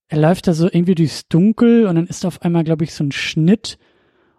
er 0.08 0.18
läuft 0.18 0.46
da 0.48 0.54
so 0.54 0.66
irgendwie 0.66 0.94
durchs 0.96 1.28
Dunkel 1.28 1.86
und 1.86 1.94
dann 1.94 2.06
ist 2.06 2.24
auf 2.26 2.42
einmal, 2.42 2.64
glaube 2.64 2.84
ich, 2.84 2.92
so 2.94 3.04
ein 3.04 3.12
Schnitt 3.12 3.78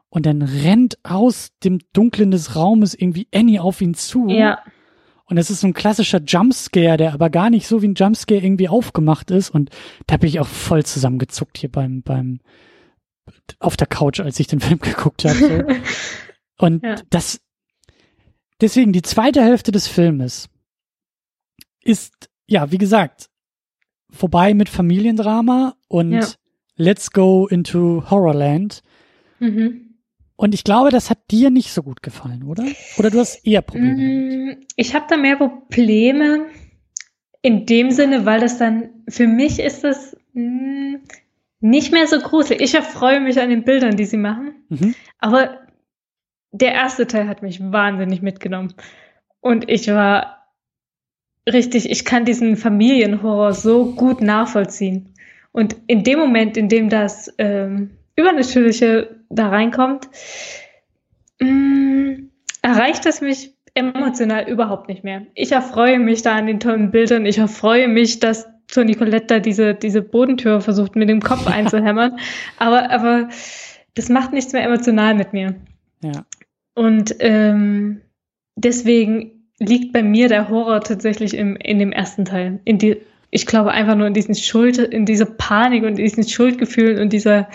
und 0.09 0.25
dann 0.25 0.41
rennt 0.41 0.97
aus 1.03 1.49
dem 1.63 1.79
Dunklen 1.93 2.31
des 2.31 2.55
Raumes 2.55 2.93
irgendwie 2.93 3.27
Annie 3.33 3.61
auf 3.61 3.81
ihn 3.81 3.93
zu 3.93 4.27
ja, 4.29 4.59
Und 5.27 5.37
es 5.37 5.49
ist 5.49 5.61
so 5.61 5.67
ein 5.67 5.73
klassischer 5.73 6.21
Jumpscare, 6.21 6.97
der 6.97 7.13
aber 7.13 7.29
gar 7.29 7.49
nicht 7.49 7.67
so 7.67 7.81
wie 7.81 7.87
ein 7.87 7.95
Jumpscare 7.95 8.41
irgendwie 8.41 8.69
aufgemacht 8.69 9.31
ist. 9.31 9.49
Und 9.49 9.71
da 10.07 10.17
bin 10.17 10.29
ich 10.29 10.39
auch 10.39 10.47
voll 10.47 10.85
zusammengezuckt 10.85 11.57
hier 11.57 11.71
beim, 11.71 12.03
beim, 12.03 12.39
auf 13.59 13.75
der 13.75 13.87
Couch, 13.87 14.19
als 14.19 14.39
ich 14.39 14.47
den 14.47 14.59
Film 14.61 14.79
geguckt 14.79 15.25
habe. 15.25 15.35
So. 15.35 15.63
Und 16.65 16.83
ja. 16.83 16.95
das, 17.09 17.41
deswegen 18.61 18.93
die 18.93 19.01
zweite 19.01 19.43
Hälfte 19.43 19.71
des 19.71 19.87
Filmes 19.87 20.49
ist, 21.81 22.29
ja, 22.47 22.71
wie 22.71 22.77
gesagt, 22.77 23.29
vorbei 24.09 24.53
mit 24.53 24.69
Familiendrama 24.69 25.75
und 25.87 26.13
ja. 26.13 26.27
let's 26.77 27.11
go 27.11 27.47
into 27.47 28.09
Horrorland. 28.09 28.81
Mhm. 29.39 29.84
Und 30.37 30.53
ich 30.53 30.63
glaube, 30.63 30.89
das 30.89 31.09
hat 31.09 31.19
dir 31.31 31.49
nicht 31.49 31.71
so 31.71 31.81
gut 31.81 32.03
gefallen, 32.03 32.43
oder? 32.43 32.65
Oder 32.97 33.09
du 33.09 33.19
hast 33.19 33.45
eher 33.47 33.61
Probleme? 33.61 33.95
Mm, 33.95 34.65
ich 34.75 34.93
habe 34.93 35.05
da 35.09 35.15
mehr 35.15 35.37
Probleme 35.37 36.47
in 37.41 37.65
dem 37.65 37.91
Sinne, 37.91 38.25
weil 38.25 38.41
das 38.41 38.57
dann, 38.57 38.89
für 39.07 39.27
mich 39.27 39.59
ist 39.59 39.83
das 39.83 40.17
mh, 40.33 40.97
mm, 40.97 41.01
nicht 41.61 41.91
mehr 41.91 42.07
so 42.07 42.19
gruselig. 42.19 42.61
Ich 42.61 42.75
erfreue 42.75 43.21
mich 43.21 43.39
an 43.39 43.49
den 43.49 43.63
Bildern, 43.63 43.95
die 43.95 44.05
sie 44.05 44.17
machen. 44.17 44.55
Mhm. 44.69 44.93
Aber 45.19 45.59
der 46.51 46.73
erste 46.73 47.07
Teil 47.07 47.27
hat 47.27 47.41
mich 47.41 47.59
wahnsinnig 47.59 48.21
mitgenommen. 48.21 48.73
Und 49.39 49.69
ich 49.69 49.87
war 49.87 50.47
richtig, 51.47 51.89
ich 51.89 52.05
kann 52.05 52.25
diesen 52.25 52.57
Familienhorror 52.57 53.53
so 53.53 53.93
gut 53.93 54.21
nachvollziehen. 54.21 55.13
Und 55.51 55.75
in 55.87 56.03
dem 56.03 56.19
Moment, 56.19 56.57
in 56.57 56.69
dem 56.69 56.89
das 56.89 57.33
ähm, 57.37 57.91
Übernatürliche 58.15 59.14
da 59.35 59.49
reinkommt, 59.49 60.09
mh, 61.39 61.49
mm, 61.49 62.29
erreicht 62.61 63.05
es 63.05 63.21
mich 63.21 63.53
emotional 63.75 64.49
überhaupt 64.49 64.87
nicht 64.87 65.03
mehr. 65.03 65.23
Ich 65.35 65.51
erfreue 65.51 65.99
mich 65.99 66.21
da 66.21 66.35
an 66.35 66.47
den 66.47 66.59
tollen 66.59 66.91
Bildern. 66.91 67.25
Ich 67.25 67.37
erfreue 67.37 67.87
mich, 67.87 68.19
dass 68.19 68.47
zur 68.67 68.85
Nicoletta 68.85 69.39
diese, 69.39 69.75
diese 69.75 70.01
Bodentür 70.01 70.61
versucht, 70.61 70.95
mit 70.95 71.09
dem 71.09 71.21
Kopf 71.21 71.45
einzuhämmern. 71.51 72.17
aber, 72.57 72.89
aber 72.89 73.29
das 73.93 74.09
macht 74.09 74.33
nichts 74.33 74.53
mehr 74.53 74.63
emotional 74.63 75.13
mit 75.13 75.33
mir. 75.33 75.55
Ja. 76.03 76.25
Und 76.73 77.15
ähm, 77.19 78.01
deswegen 78.55 79.49
liegt 79.59 79.93
bei 79.93 80.03
mir 80.03 80.27
der 80.27 80.49
Horror 80.49 80.81
tatsächlich 80.81 81.33
im, 81.33 81.55
in 81.55 81.79
dem 81.79 81.91
ersten 81.91 82.25
Teil. 82.25 82.59
In 82.65 82.77
die, 82.77 82.97
ich 83.29 83.45
glaube 83.45 83.71
einfach 83.71 83.95
nur 83.95 84.07
in 84.07 84.13
diesen 84.13 84.35
Schuld, 84.35 84.77
in 84.77 85.05
dieser 85.05 85.25
Panik 85.25 85.83
und 85.83 85.95
diesen 85.95 86.27
Schuldgefühlen 86.27 86.99
und 86.99 87.13
dieser, 87.13 87.47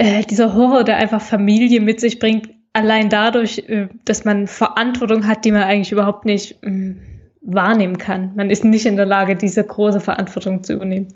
äh, 0.00 0.22
dieser 0.22 0.54
Horror, 0.54 0.82
der 0.82 0.96
einfach 0.96 1.20
Familie 1.20 1.78
mit 1.82 2.00
sich 2.00 2.18
bringt, 2.18 2.48
allein 2.72 3.10
dadurch, 3.10 3.58
äh, 3.68 3.88
dass 4.06 4.24
man 4.24 4.46
Verantwortung 4.46 5.26
hat, 5.26 5.44
die 5.44 5.52
man 5.52 5.64
eigentlich 5.64 5.92
überhaupt 5.92 6.24
nicht 6.24 6.62
äh, 6.62 6.94
wahrnehmen 7.42 7.98
kann. 7.98 8.34
Man 8.34 8.48
ist 8.48 8.64
nicht 8.64 8.86
in 8.86 8.96
der 8.96 9.04
Lage, 9.04 9.36
diese 9.36 9.62
große 9.62 10.00
Verantwortung 10.00 10.64
zu 10.64 10.72
übernehmen. 10.72 11.08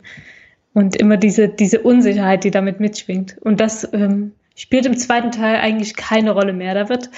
Und 0.73 0.95
immer 0.97 1.17
diese, 1.17 1.47
diese 1.49 1.81
Unsicherheit, 1.81 2.43
die 2.43 2.51
damit 2.51 2.79
mitschwingt. 2.79 3.37
Und 3.41 3.59
das 3.59 3.91
ähm, 3.91 4.33
spielt 4.55 4.85
im 4.85 4.97
zweiten 4.97 5.31
Teil 5.31 5.55
eigentlich 5.55 5.95
keine 5.95 6.31
Rolle 6.31 6.53
mehr. 6.53 6.75
Da 6.75 6.87
wird 6.87 7.09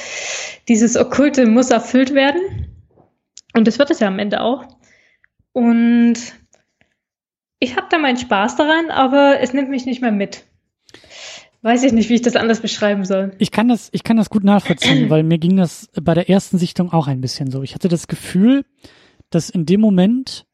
dieses 0.69 0.95
Okkulte 0.95 1.45
muss 1.47 1.69
erfüllt 1.69 2.13
werden. 2.13 2.41
Und 3.53 3.67
das 3.67 3.77
wird 3.77 3.89
es 3.89 3.99
ja 3.99 4.07
am 4.07 4.19
Ende 4.19 4.39
auch. 4.39 4.63
Und 5.51 6.15
ich 7.59 7.75
habe 7.75 7.87
da 7.89 7.97
meinen 7.97 8.17
Spaß 8.17 8.55
daran, 8.55 8.89
aber 8.89 9.41
es 9.41 9.53
nimmt 9.53 9.69
mich 9.69 9.85
nicht 9.85 10.01
mehr 10.01 10.13
mit. 10.13 10.45
Weiß 11.61 11.83
ich 11.83 11.91
nicht, 11.91 12.09
wie 12.09 12.15
ich 12.15 12.21
das 12.21 12.35
anders 12.35 12.61
beschreiben 12.61 13.03
soll. 13.03 13.31
Ich 13.39 13.51
kann 13.51 13.67
das, 13.67 13.89
ich 13.91 14.03
kann 14.03 14.17
das 14.17 14.29
gut 14.29 14.43
nachvollziehen, 14.43 15.09
weil 15.09 15.23
mir 15.23 15.37
ging 15.39 15.57
das 15.57 15.89
bei 16.01 16.13
der 16.13 16.29
ersten 16.29 16.57
Sichtung 16.57 16.91
auch 16.93 17.07
ein 17.07 17.21
bisschen 17.21 17.49
so. 17.49 17.63
Ich 17.63 17.73
hatte 17.73 17.87
das 17.87 18.07
Gefühl, 18.07 18.63
dass 19.29 19.49
in 19.49 19.65
dem 19.65 19.81
Moment, 19.81 20.45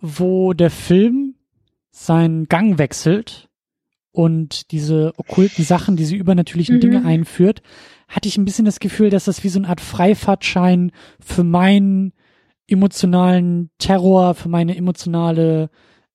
wo 0.00 0.52
der 0.52 0.70
Film 0.70 1.34
seinen 1.90 2.46
Gang 2.48 2.78
wechselt 2.78 3.48
und 4.10 4.70
diese 4.70 5.12
okkulten 5.18 5.64
Sachen, 5.64 5.96
diese 5.96 6.16
übernatürlichen 6.16 6.76
mhm. 6.76 6.80
Dinge 6.80 7.04
einführt, 7.04 7.62
hatte 8.08 8.28
ich 8.28 8.38
ein 8.38 8.44
bisschen 8.44 8.64
das 8.64 8.80
Gefühl, 8.80 9.10
dass 9.10 9.26
das 9.26 9.44
wie 9.44 9.48
so 9.48 9.58
eine 9.58 9.68
Art 9.68 9.80
Freifahrtschein 9.80 10.92
für 11.20 11.44
meinen 11.44 12.12
emotionalen 12.66 13.70
Terror, 13.78 14.34
für 14.34 14.48
meine 14.48 14.76
emotionale 14.76 15.70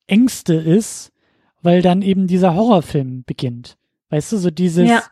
Ängste 0.07 0.55
ist, 0.55 1.11
weil 1.61 1.81
dann 1.81 2.01
eben 2.01 2.27
dieser 2.27 2.55
Horrorfilm 2.55 3.23
beginnt. 3.25 3.77
Weißt 4.11 4.31
du, 4.31 4.37
so 4.37 4.51
dieses. 4.51 4.87
Ja, 4.87 5.03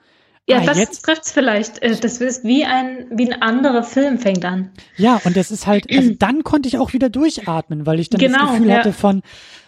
ja 0.48 0.60
ah, 0.60 0.66
das 0.66 1.02
trifft 1.02 1.26
es 1.26 1.32
vielleicht. 1.32 1.82
Äh, 1.82 1.96
das 1.96 2.22
ist 2.22 2.44
wie 2.44 2.66
ein, 2.66 3.08
wie 3.12 3.32
ein 3.32 3.42
anderer 3.42 3.84
Film 3.84 4.20
fängt 4.20 4.46
an. 4.46 4.72
Ja, 4.98 5.20
und 5.24 5.36
das 5.36 5.50
ist 5.50 5.66
halt, 5.66 5.90
also 5.92 6.14
dann 6.20 6.44
konnte 6.44 6.70
ich 6.70 6.78
auch 6.78 6.94
wieder 6.94 7.10
durchatmen, 7.10 7.88
weil 7.88 8.00
ich 8.00 8.10
dann 8.10 8.20
genau, 8.20 8.40
das 8.40 8.52
Gefühl 8.52 8.70
ja. 8.70 8.78
hatte 8.78 8.94
von, 8.94 9.24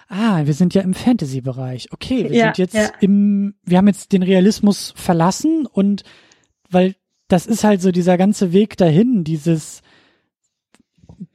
ah, 0.10 0.42
wir 0.46 0.54
sind 0.54 0.76
ja 0.76 0.82
im 0.82 0.94
Fantasy-Bereich. 0.94 1.88
Okay, 1.92 2.30
wir 2.30 2.38
ja, 2.38 2.46
sind 2.46 2.58
jetzt 2.60 2.76
ja. 2.76 2.92
im, 3.00 3.56
wir 3.64 3.78
haben 3.78 3.88
jetzt 3.88 4.12
den 4.12 4.22
Realismus 4.22 4.94
verlassen 4.96 5.66
und 5.66 6.04
weil 6.70 6.96
das 7.28 7.48
ist 7.48 7.64
halt 7.64 7.82
so 7.82 7.92
dieser 7.92 8.18
ganze 8.18 8.52
Weg 8.52 8.76
dahin, 8.78 9.24
dieses 9.24 9.82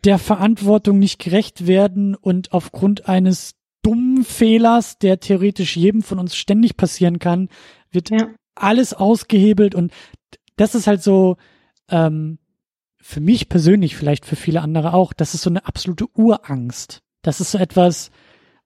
der 0.05 0.18
Verantwortung 0.18 0.98
nicht 0.98 1.18
gerecht 1.18 1.66
werden 1.66 2.14
und 2.14 2.52
aufgrund 2.52 3.09
eines 3.09 3.55
dummen 3.82 4.24
Fehlers, 4.24 4.98
der 4.98 5.20
theoretisch 5.20 5.77
jedem 5.77 6.02
von 6.02 6.18
uns 6.18 6.36
ständig 6.36 6.77
passieren 6.77 7.18
kann, 7.18 7.48
wird 7.90 8.10
ja. 8.10 8.28
alles 8.54 8.94
ausgehebelt 8.94 9.74
und 9.74 9.92
das 10.56 10.74
ist 10.74 10.86
halt 10.86 11.02
so, 11.02 11.36
ähm, 11.90 12.38
für 13.06 13.20
mich 13.20 13.48
persönlich, 13.48 13.94
vielleicht 13.94 14.26
für 14.26 14.34
viele 14.34 14.62
andere 14.62 14.92
auch, 14.92 15.12
das 15.12 15.34
ist 15.34 15.42
so 15.42 15.50
eine 15.50 15.64
absolute 15.64 16.06
Urangst. 16.16 17.02
Das 17.22 17.40
ist 17.40 17.52
so 17.52 17.58
etwas, 17.58 18.10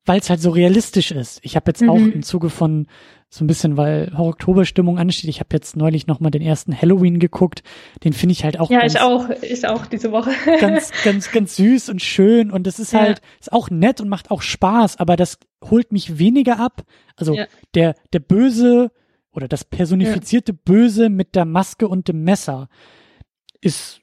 weil 0.07 0.19
es 0.21 0.31
halt 0.31 0.41
so 0.41 0.49
realistisch 0.49 1.11
ist. 1.11 1.41
Ich 1.43 1.57
habe 1.57 1.69
jetzt 1.69 1.83
mhm. 1.83 1.91
auch 1.91 1.97
im 1.99 2.23
Zuge 2.23 2.49
von 2.49 2.87
so 3.29 3.45
ein 3.45 3.47
bisschen, 3.47 3.77
weil 3.77 4.13
Oktoberstimmung 4.17 4.99
ansteht. 4.99 5.29
Ich 5.29 5.41
habe 5.41 5.51
jetzt 5.53 5.77
neulich 5.77 6.07
noch 6.07 6.21
mal 6.21 6.31
den 6.31 6.41
ersten 6.41 6.75
Halloween 6.75 7.19
geguckt. 7.19 7.63
Den 8.03 8.15
finde 8.15 8.33
ich 8.33 8.43
halt 8.43 8.59
auch. 8.59 8.71
Ja, 8.71 8.81
ganz, 8.81 8.95
ich 8.95 9.01
auch, 9.01 9.29
ich 9.43 9.69
auch 9.69 9.85
diese 9.85 10.11
Woche. 10.11 10.31
ganz, 10.59 10.91
ganz, 11.05 11.31
ganz 11.31 11.57
süß 11.57 11.91
und 11.91 12.01
schön 12.01 12.51
und 12.51 12.67
das 12.67 12.79
ist 12.81 12.95
ja. 12.95 13.01
halt 13.01 13.21
ist 13.41 13.53
auch 13.53 13.69
nett 13.69 14.01
und 14.01 14.09
macht 14.09 14.31
auch 14.31 14.41
Spaß. 14.41 14.97
Aber 14.97 15.17
das 15.17 15.39
holt 15.63 15.93
mich 15.93 16.19
weniger 16.19 16.59
ab. 16.59 16.83
Also 17.15 17.35
ja. 17.35 17.45
der 17.75 17.95
der 18.15 18.21
böse 18.21 18.91
oder 19.33 19.49
das 19.49 19.65
personifizierte 19.65 20.53
ja. 20.53 20.59
Böse 20.65 21.09
mit 21.09 21.35
der 21.35 21.45
Maske 21.45 21.89
und 21.89 22.09
dem 22.09 22.25
Messer 22.25 22.69
ist 23.61 24.01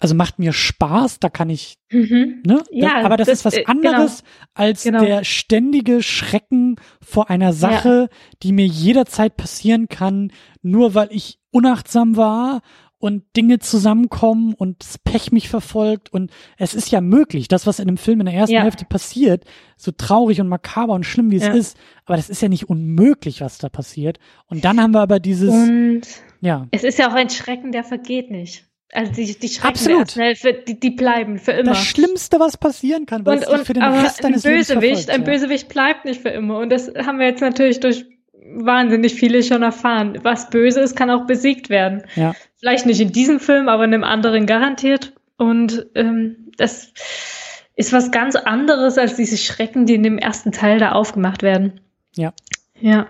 also 0.00 0.14
macht 0.14 0.38
mir 0.38 0.52
Spaß, 0.52 1.20
da 1.20 1.28
kann 1.28 1.50
ich, 1.50 1.78
mhm. 1.90 2.42
ne? 2.44 2.62
Ja, 2.70 3.02
aber 3.04 3.16
das, 3.16 3.28
das, 3.28 3.38
ist 3.38 3.44
was 3.44 3.54
äh, 3.54 3.64
anderes 3.66 4.22
genau. 4.22 4.30
als 4.54 4.82
genau. 4.82 5.04
der 5.04 5.24
ständige 5.24 6.02
Schrecken 6.02 6.76
vor 7.00 7.30
einer 7.30 7.52
Sache, 7.52 8.08
ja. 8.10 8.16
die 8.42 8.52
mir 8.52 8.66
jederzeit 8.66 9.36
passieren 9.36 9.88
kann, 9.88 10.32
nur 10.62 10.94
weil 10.94 11.08
ich 11.10 11.38
unachtsam 11.50 12.16
war 12.16 12.62
und 13.04 13.36
Dinge 13.36 13.58
zusammenkommen 13.58 14.54
und 14.54 14.82
das 14.82 14.96
Pech 14.96 15.30
mich 15.30 15.50
verfolgt 15.50 16.10
und 16.10 16.30
es 16.56 16.72
ist 16.72 16.90
ja 16.90 17.02
möglich, 17.02 17.48
das, 17.48 17.66
was 17.66 17.78
in 17.78 17.86
dem 17.86 17.98
Film 17.98 18.20
in 18.20 18.26
der 18.26 18.34
ersten 18.34 18.54
ja. 18.54 18.62
Hälfte 18.62 18.86
passiert, 18.86 19.44
so 19.76 19.90
traurig 19.90 20.40
und 20.40 20.48
makaber 20.48 20.94
und 20.94 21.04
schlimm 21.04 21.30
wie 21.30 21.36
es 21.36 21.46
ist, 21.46 21.76
aber 22.06 22.16
das 22.16 22.30
ist 22.30 22.40
ja 22.40 22.48
nicht 22.48 22.70
unmöglich, 22.70 23.42
was 23.42 23.58
da 23.58 23.68
passiert. 23.68 24.20
Und 24.46 24.64
dann 24.64 24.80
haben 24.80 24.92
wir 24.92 25.02
aber 25.02 25.20
dieses, 25.20 25.50
und 25.52 26.00
ja. 26.40 26.66
Es 26.70 26.82
ist 26.82 26.98
ja 26.98 27.10
auch 27.10 27.14
ein 27.14 27.28
Schrecken, 27.28 27.72
der 27.72 27.84
vergeht 27.84 28.30
nicht. 28.30 28.64
Also 28.90 29.12
die, 29.12 29.38
die 29.38 29.48
schrecken 29.48 29.68
Absolut. 29.68 30.12
Schnell, 30.12 30.34
für, 30.34 30.54
die, 30.54 30.80
die 30.80 30.90
bleiben 30.90 31.38
für 31.38 31.52
immer. 31.52 31.72
Das 31.72 31.84
Schlimmste, 31.84 32.40
was 32.40 32.56
passieren 32.56 33.04
kann, 33.04 33.26
weil 33.26 33.40
und, 33.40 33.48
und, 33.48 33.66
für 33.66 33.74
den 33.74 33.82
Rest 33.82 34.24
deines 34.24 34.46
ein 34.46 34.54
Bösewicht, 34.54 35.10
ein 35.10 35.24
Bösewicht 35.24 35.68
bleibt 35.68 36.06
nicht 36.06 36.22
für 36.22 36.30
immer. 36.30 36.58
Und 36.58 36.70
das 36.70 36.90
haben 37.04 37.18
wir 37.18 37.26
jetzt 37.26 37.42
natürlich 37.42 37.80
durch 37.80 38.06
wahnsinnig 38.44 39.14
viele 39.14 39.42
schon 39.42 39.62
erfahren. 39.62 40.18
Was 40.22 40.50
böse 40.50 40.80
ist, 40.80 40.96
kann 40.96 41.10
auch 41.10 41.26
besiegt 41.26 41.70
werden. 41.70 42.02
Ja. 42.14 42.34
Vielleicht 42.56 42.86
nicht 42.86 43.00
in 43.00 43.12
diesem 43.12 43.40
Film, 43.40 43.68
aber 43.68 43.84
in 43.84 43.94
einem 43.94 44.04
anderen 44.04 44.46
garantiert. 44.46 45.12
Und 45.36 45.86
ähm, 45.94 46.50
das 46.56 46.92
ist 47.76 47.92
was 47.92 48.10
ganz 48.10 48.36
anderes 48.36 48.98
als 48.98 49.16
diese 49.16 49.36
Schrecken, 49.36 49.86
die 49.86 49.94
in 49.94 50.02
dem 50.02 50.18
ersten 50.18 50.52
Teil 50.52 50.78
da 50.78 50.92
aufgemacht 50.92 51.42
werden. 51.42 51.80
Ja. 52.14 52.32
Ja. 52.80 53.08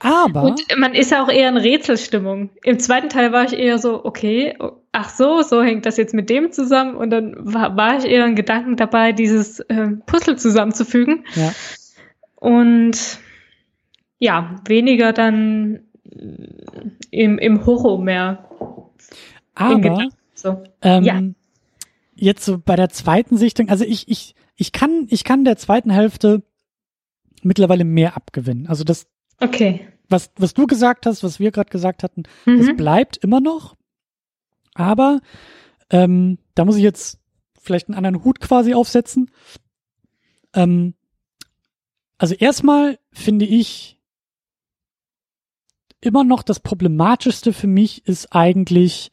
Aber. 0.00 0.44
Und 0.44 0.62
man 0.78 0.94
ist 0.94 1.10
ja 1.10 1.22
auch 1.22 1.28
eher 1.28 1.50
in 1.50 1.58
Rätselstimmung. 1.58 2.50
Im 2.64 2.78
zweiten 2.78 3.10
Teil 3.10 3.32
war 3.32 3.44
ich 3.44 3.52
eher 3.52 3.78
so, 3.78 4.02
okay, 4.04 4.56
ach 4.92 5.10
so, 5.10 5.42
so 5.42 5.62
hängt 5.62 5.84
das 5.84 5.98
jetzt 5.98 6.14
mit 6.14 6.30
dem 6.30 6.52
zusammen. 6.52 6.96
Und 6.96 7.10
dann 7.10 7.34
war, 7.38 7.76
war 7.76 7.98
ich 7.98 8.06
eher 8.06 8.24
in 8.24 8.34
Gedanken 8.34 8.76
dabei, 8.76 9.12
dieses 9.12 9.60
äh, 9.60 9.88
Puzzle 10.06 10.36
zusammenzufügen. 10.36 11.24
Ja. 11.34 11.52
Und 12.36 13.18
ja, 14.20 14.54
weniger 14.68 15.12
dann 15.12 15.80
im, 17.10 17.38
im 17.38 17.66
Horror 17.66 18.00
mehr. 18.00 18.48
Aber 19.54 20.08
so. 20.34 20.62
ähm, 20.82 21.04
ja. 21.04 21.20
jetzt 22.14 22.44
so 22.44 22.58
bei 22.58 22.76
der 22.76 22.90
zweiten 22.90 23.36
Sichtung, 23.36 23.68
also 23.68 23.84
ich, 23.84 24.08
ich, 24.08 24.36
ich 24.54 24.70
kann, 24.70 25.06
ich 25.10 25.24
kann 25.24 25.44
der 25.44 25.56
zweiten 25.56 25.90
Hälfte 25.90 26.42
mittlerweile 27.42 27.84
mehr 27.84 28.16
abgewinnen. 28.16 28.68
Also 28.68 28.84
das, 28.84 29.08
Okay. 29.40 29.88
Was, 30.08 30.30
was 30.36 30.54
du 30.54 30.66
gesagt 30.66 31.06
hast, 31.06 31.24
was 31.24 31.40
wir 31.40 31.50
gerade 31.50 31.70
gesagt 31.70 32.02
hatten, 32.02 32.24
mhm. 32.44 32.58
das 32.58 32.76
bleibt 32.76 33.16
immer 33.18 33.40
noch. 33.40 33.76
Aber 34.74 35.20
ähm, 35.90 36.38
da 36.54 36.64
muss 36.64 36.76
ich 36.76 36.82
jetzt 36.82 37.18
vielleicht 37.60 37.88
einen 37.88 37.96
anderen 37.96 38.24
Hut 38.24 38.40
quasi 38.40 38.74
aufsetzen. 38.74 39.30
Ähm, 40.54 40.94
also 42.18 42.34
erstmal 42.34 42.98
finde 43.12 43.46
ich 43.46 43.99
immer 46.00 46.24
noch 46.24 46.42
das 46.42 46.60
Problematischste 46.60 47.52
für 47.52 47.66
mich 47.66 48.06
ist 48.06 48.34
eigentlich, 48.34 49.10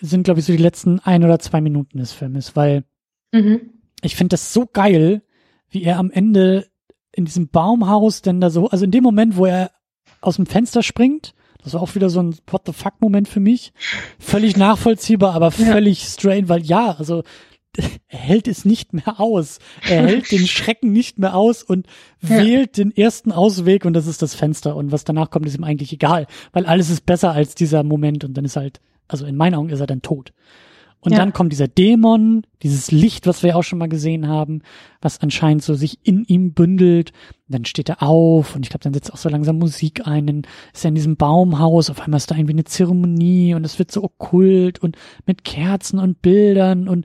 sind 0.00 0.24
glaube 0.24 0.40
ich 0.40 0.46
so 0.46 0.52
die 0.52 0.62
letzten 0.62 1.00
ein 1.00 1.24
oder 1.24 1.38
zwei 1.38 1.60
Minuten 1.60 1.98
des 1.98 2.12
Filmes, 2.12 2.56
weil 2.56 2.84
mhm. 3.32 3.60
ich 4.02 4.16
finde 4.16 4.34
das 4.34 4.52
so 4.52 4.66
geil, 4.66 5.22
wie 5.70 5.82
er 5.82 5.98
am 5.98 6.10
Ende 6.10 6.66
in 7.12 7.24
diesem 7.24 7.48
Baumhaus 7.48 8.22
denn 8.22 8.40
da 8.40 8.50
so, 8.50 8.68
also 8.68 8.84
in 8.84 8.90
dem 8.90 9.02
Moment, 9.02 9.36
wo 9.36 9.46
er 9.46 9.70
aus 10.20 10.36
dem 10.36 10.46
Fenster 10.46 10.82
springt, 10.82 11.34
das 11.62 11.74
war 11.74 11.82
auch 11.82 11.94
wieder 11.94 12.10
so 12.10 12.20
ein 12.20 12.34
What 12.48 12.62
the 12.66 12.72
fuck 12.72 12.94
Moment 13.00 13.28
für 13.28 13.40
mich. 13.40 13.72
Völlig 14.18 14.56
nachvollziehbar, 14.56 15.34
aber 15.34 15.50
völlig 15.50 16.02
ja. 16.02 16.08
strange, 16.08 16.48
weil 16.48 16.62
ja, 16.62 16.96
also 16.98 17.22
er 17.76 18.18
hält 18.18 18.48
es 18.48 18.64
nicht 18.64 18.92
mehr 18.92 19.18
aus. 19.20 19.58
Er 19.88 20.06
hält 20.06 20.30
den 20.30 20.46
Schrecken 20.46 20.92
nicht 20.92 21.18
mehr 21.18 21.34
aus 21.34 21.62
und 21.62 21.86
ja. 22.20 22.30
wählt 22.30 22.76
den 22.76 22.94
ersten 22.94 23.32
Ausweg 23.32 23.84
und 23.84 23.94
das 23.94 24.06
ist 24.06 24.22
das 24.22 24.34
Fenster. 24.34 24.76
Und 24.76 24.92
was 24.92 25.04
danach 25.04 25.30
kommt, 25.30 25.46
ist 25.46 25.56
ihm 25.56 25.64
eigentlich 25.64 25.92
egal, 25.92 26.26
weil 26.52 26.66
alles 26.66 26.90
ist 26.90 27.06
besser 27.06 27.32
als 27.32 27.54
dieser 27.54 27.82
Moment 27.82 28.24
und 28.24 28.34
dann 28.34 28.44
ist 28.44 28.56
halt, 28.56 28.80
also 29.08 29.24
in 29.24 29.36
meinen 29.36 29.54
Augen 29.54 29.70
ist 29.70 29.80
er 29.80 29.86
dann 29.86 30.02
tot. 30.02 30.32
Und 31.04 31.12
ja. 31.12 31.18
dann 31.18 31.32
kommt 31.32 31.50
dieser 31.50 31.66
Dämon, 31.66 32.46
dieses 32.62 32.92
Licht, 32.92 33.26
was 33.26 33.42
wir 33.42 33.56
auch 33.56 33.64
schon 33.64 33.80
mal 33.80 33.88
gesehen 33.88 34.28
haben, 34.28 34.62
was 35.00 35.20
anscheinend 35.20 35.64
so 35.64 35.74
sich 35.74 35.98
in 36.04 36.24
ihm 36.24 36.52
bündelt. 36.52 37.10
Und 37.48 37.54
dann 37.54 37.64
steht 37.64 37.88
er 37.88 38.04
auf 38.04 38.54
und 38.54 38.64
ich 38.64 38.70
glaube, 38.70 38.84
dann 38.84 38.94
setzt 38.94 39.12
auch 39.12 39.16
so 39.16 39.28
langsam 39.28 39.58
Musik 39.58 40.06
ein. 40.06 40.28
Dann 40.28 40.42
ist 40.72 40.84
er 40.84 40.90
in 40.90 40.94
diesem 40.94 41.16
Baumhaus. 41.16 41.90
Auf 41.90 42.00
einmal 42.00 42.18
ist 42.18 42.30
da 42.30 42.36
irgendwie 42.36 42.52
eine 42.52 42.64
Zeremonie 42.64 43.54
und 43.54 43.64
es 43.64 43.80
wird 43.80 43.90
so 43.90 44.04
okkult 44.04 44.78
und 44.78 44.96
mit 45.26 45.42
Kerzen 45.42 45.98
und 45.98 46.22
Bildern 46.22 46.86
und 46.86 47.04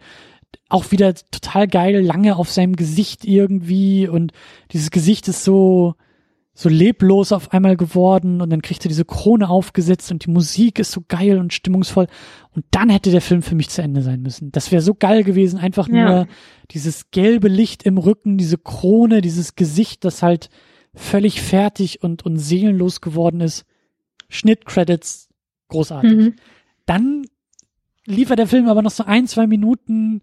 auch 0.69 0.91
wieder 0.91 1.13
total 1.13 1.67
geil, 1.67 2.01
lange 2.01 2.35
auf 2.35 2.51
seinem 2.51 2.75
Gesicht 2.75 3.25
irgendwie 3.25 4.07
und 4.07 4.33
dieses 4.71 4.91
Gesicht 4.91 5.27
ist 5.27 5.43
so, 5.43 5.95
so 6.53 6.69
leblos 6.69 7.31
auf 7.31 7.53
einmal 7.53 7.77
geworden 7.77 8.41
und 8.41 8.49
dann 8.49 8.61
kriegt 8.61 8.83
er 8.83 8.89
diese 8.89 9.05
Krone 9.05 9.49
aufgesetzt 9.49 10.11
und 10.11 10.25
die 10.25 10.31
Musik 10.31 10.79
ist 10.79 10.91
so 10.91 11.03
geil 11.07 11.37
und 11.37 11.53
stimmungsvoll 11.53 12.07
und 12.51 12.65
dann 12.71 12.89
hätte 12.89 13.11
der 13.11 13.21
Film 13.21 13.43
für 13.43 13.55
mich 13.55 13.69
zu 13.69 13.81
Ende 13.81 14.01
sein 14.01 14.21
müssen. 14.21 14.51
Das 14.51 14.71
wäre 14.71 14.81
so 14.81 14.93
geil 14.93 15.23
gewesen, 15.23 15.59
einfach 15.59 15.87
ja. 15.87 16.09
nur 16.09 16.27
dieses 16.71 17.11
gelbe 17.11 17.47
Licht 17.47 17.83
im 17.83 17.97
Rücken, 17.97 18.37
diese 18.37 18.57
Krone, 18.57 19.21
dieses 19.21 19.55
Gesicht, 19.55 20.03
das 20.03 20.21
halt 20.23 20.49
völlig 20.95 21.41
fertig 21.41 22.03
und, 22.03 22.25
und 22.25 22.39
seelenlos 22.39 23.01
geworden 23.01 23.39
ist. 23.39 23.65
Schnittcredits, 24.29 25.29
großartig. 25.69 26.11
Mhm. 26.11 26.35
Dann 26.85 27.25
liefert 28.07 28.39
der 28.39 28.47
Film 28.47 28.67
aber 28.67 28.81
noch 28.81 28.91
so 28.91 29.03
ein, 29.03 29.27
zwei 29.27 29.45
Minuten 29.45 30.21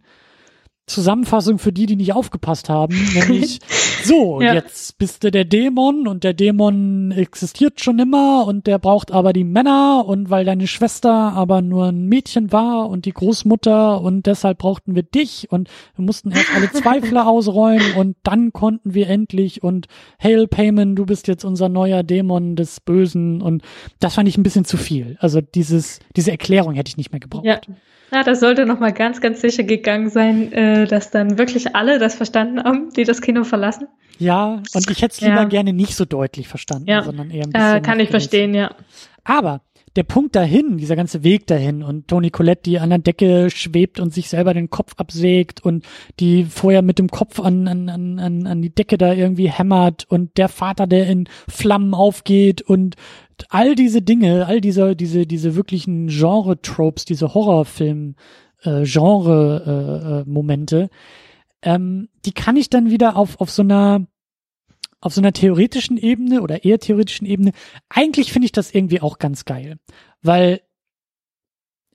Zusammenfassung 0.87 1.59
für 1.59 1.73
die, 1.73 1.87
die 1.87 1.97
nicht 1.97 2.13
aufgepasst 2.13 2.69
haben, 2.69 2.95
nämlich 3.15 3.61
so, 4.03 4.41
ja. 4.41 4.55
jetzt 4.55 4.99
bist 4.99 5.25
du 5.25 5.31
der 5.31 5.45
Dämon 5.45 6.09
und 6.09 6.25
der 6.25 6.35
Dämon 6.35 7.13
existiert 7.13 7.81
schon 7.81 7.99
immer 7.99 8.47
und 8.47 8.67
der 8.67 8.79
braucht 8.79 9.13
aber 9.13 9.33
die 9.33 9.45
Männer 9.45 10.05
und 10.07 10.31
weil 10.31 10.45
deine 10.45 10.67
Schwester 10.67 11.11
aber 11.11 11.63
nur 11.63 11.87
ein 11.87 12.07
Mädchen 12.07 12.53
war 12.53 12.89
und 12.89 13.05
die 13.05 13.13
Großmutter 13.13 14.01
und 14.01 14.27
deshalb 14.27 14.59
brauchten 14.59 14.95
wir 14.95 15.03
dich 15.03 15.51
und 15.51 15.69
wir 15.97 16.05
mussten 16.05 16.31
erst 16.31 16.55
alle 16.55 16.71
Zweifler 16.71 17.27
ausräumen 17.29 17.95
und 17.97 18.17
dann 18.23 18.53
konnten 18.53 18.95
wir 18.95 19.09
endlich 19.09 19.63
und 19.63 19.87
Hail 20.23 20.49
Payman, 20.49 20.97
du 20.97 21.07
bist 21.07 21.29
jetzt 21.29 21.45
unser 21.45 21.69
neuer 21.69 22.03
Dämon 22.03 22.57
des 22.57 22.81
Bösen 22.81 23.41
und 23.41 23.63
das 24.01 24.15
fand 24.15 24.29
ich 24.29 24.37
ein 24.37 24.43
bisschen 24.43 24.65
zu 24.65 24.77
viel. 24.77 25.17
Also 25.21 25.41
dieses, 25.41 26.01
diese 26.17 26.31
Erklärung 26.31 26.75
hätte 26.75 26.89
ich 26.89 26.97
nicht 26.97 27.13
mehr 27.13 27.21
gebraucht. 27.21 27.45
Ja. 27.45 27.61
Ja, 28.13 28.23
das 28.23 28.41
sollte 28.41 28.67
nochmal 28.67 28.93
ganz, 28.93 29.21
ganz 29.21 29.41
sicher 29.41 29.65
gegangen 29.65 30.09
sein, 30.09 30.53
äh, 30.53 30.87
dass 30.87 31.11
dann 31.11 31.39
wirklich 31.39 31.75
alle 31.75 31.99
das 31.99 32.15
verstanden 32.15 32.63
haben, 32.63 32.91
die 32.93 33.05
das 33.05 33.21
Kino 33.21 33.45
verlassen. 33.45 33.89
Ja, 34.19 34.63
und 34.73 34.91
ich 34.91 35.03
hätte 35.03 35.15
es 35.15 35.21
lieber 35.21 35.43
ja. 35.43 35.45
gerne 35.45 35.73
nicht 35.73 35.97
so 35.97 36.05
deutlich 36.05 36.47
verstanden, 36.47 36.89
ja. 36.89 37.03
sondern 37.03 37.31
eher 37.31 37.45
ein 37.45 37.51
bisschen. 37.51 37.77
Äh, 37.77 37.81
kann 37.81 37.99
ich 37.99 38.11
verstehen, 38.11 38.55
ja. 38.55 38.75
Aber 39.25 39.63
der 39.97 40.03
Punkt 40.03 40.35
dahin, 40.35 40.79
dieser 40.79 40.97
ganze 40.97 41.23
Weg 41.23 41.47
dahin 41.47 41.83
und 41.83 42.09
Toni 42.09 42.31
Colette, 42.31 42.63
die 42.63 42.79
an 42.79 42.91
der 42.91 42.99
Decke 42.99 43.49
schwebt 43.51 44.01
und 44.01 44.13
sich 44.13 44.29
selber 44.29 44.53
den 44.53 44.71
Kopf 44.71 44.95
absägt 44.97 45.65
und 45.65 45.85
die 46.21 46.45
vorher 46.45 46.83
mit 46.83 46.99
dem 46.99 47.09
Kopf 47.09 47.39
an, 47.41 47.69
an, 47.69 47.89
an, 47.89 48.47
an 48.47 48.63
die 48.63 48.75
Decke 48.75 48.99
da 48.99 49.13
irgendwie 49.13 49.51
hämmert 49.51 50.07
und 50.09 50.37
der 50.37 50.49
Vater, 50.49 50.87
der 50.87 51.07
in 51.07 51.29
Flammen 51.49 51.95
aufgeht 51.95 52.63
und 52.63 52.97
all 53.49 53.75
diese 53.75 54.03
Dinge, 54.03 54.47
all 54.47 54.61
diese, 54.61 54.97
diese, 54.97 55.27
diese 55.27 55.55
wirklichen 55.55 56.09
Genre-Tropes, 56.09 57.05
diese 57.05 57.35
Horrorfilm, 57.35 58.17
äh, 58.63 58.85
Genre-Momente, 58.85 60.77
äh, 61.63 61.69
äh, 61.71 61.75
ähm, 61.75 62.09
die 62.25 62.33
kann 62.33 62.57
ich 62.57 62.69
dann 62.69 62.91
wieder 62.91 63.17
auf, 63.17 63.41
auf 63.41 63.51
so 63.51 63.63
einer 63.63 64.07
auf 65.05 65.13
so 65.13 65.21
einer 65.21 65.35
theoretischen 65.35 65.99
Ebene 65.99 66.41
oder 66.41 66.65
eher 66.65 66.79
theoretischen 66.79 67.27
Ebene, 67.27 67.53
eigentlich 67.91 68.33
finde 68.33 68.47
ich 68.47 68.53
das 68.53 68.75
irgendwie 68.75 69.03
auch 69.03 69.19
ganz 69.19 69.45
geil, 69.45 69.79
weil 70.23 70.63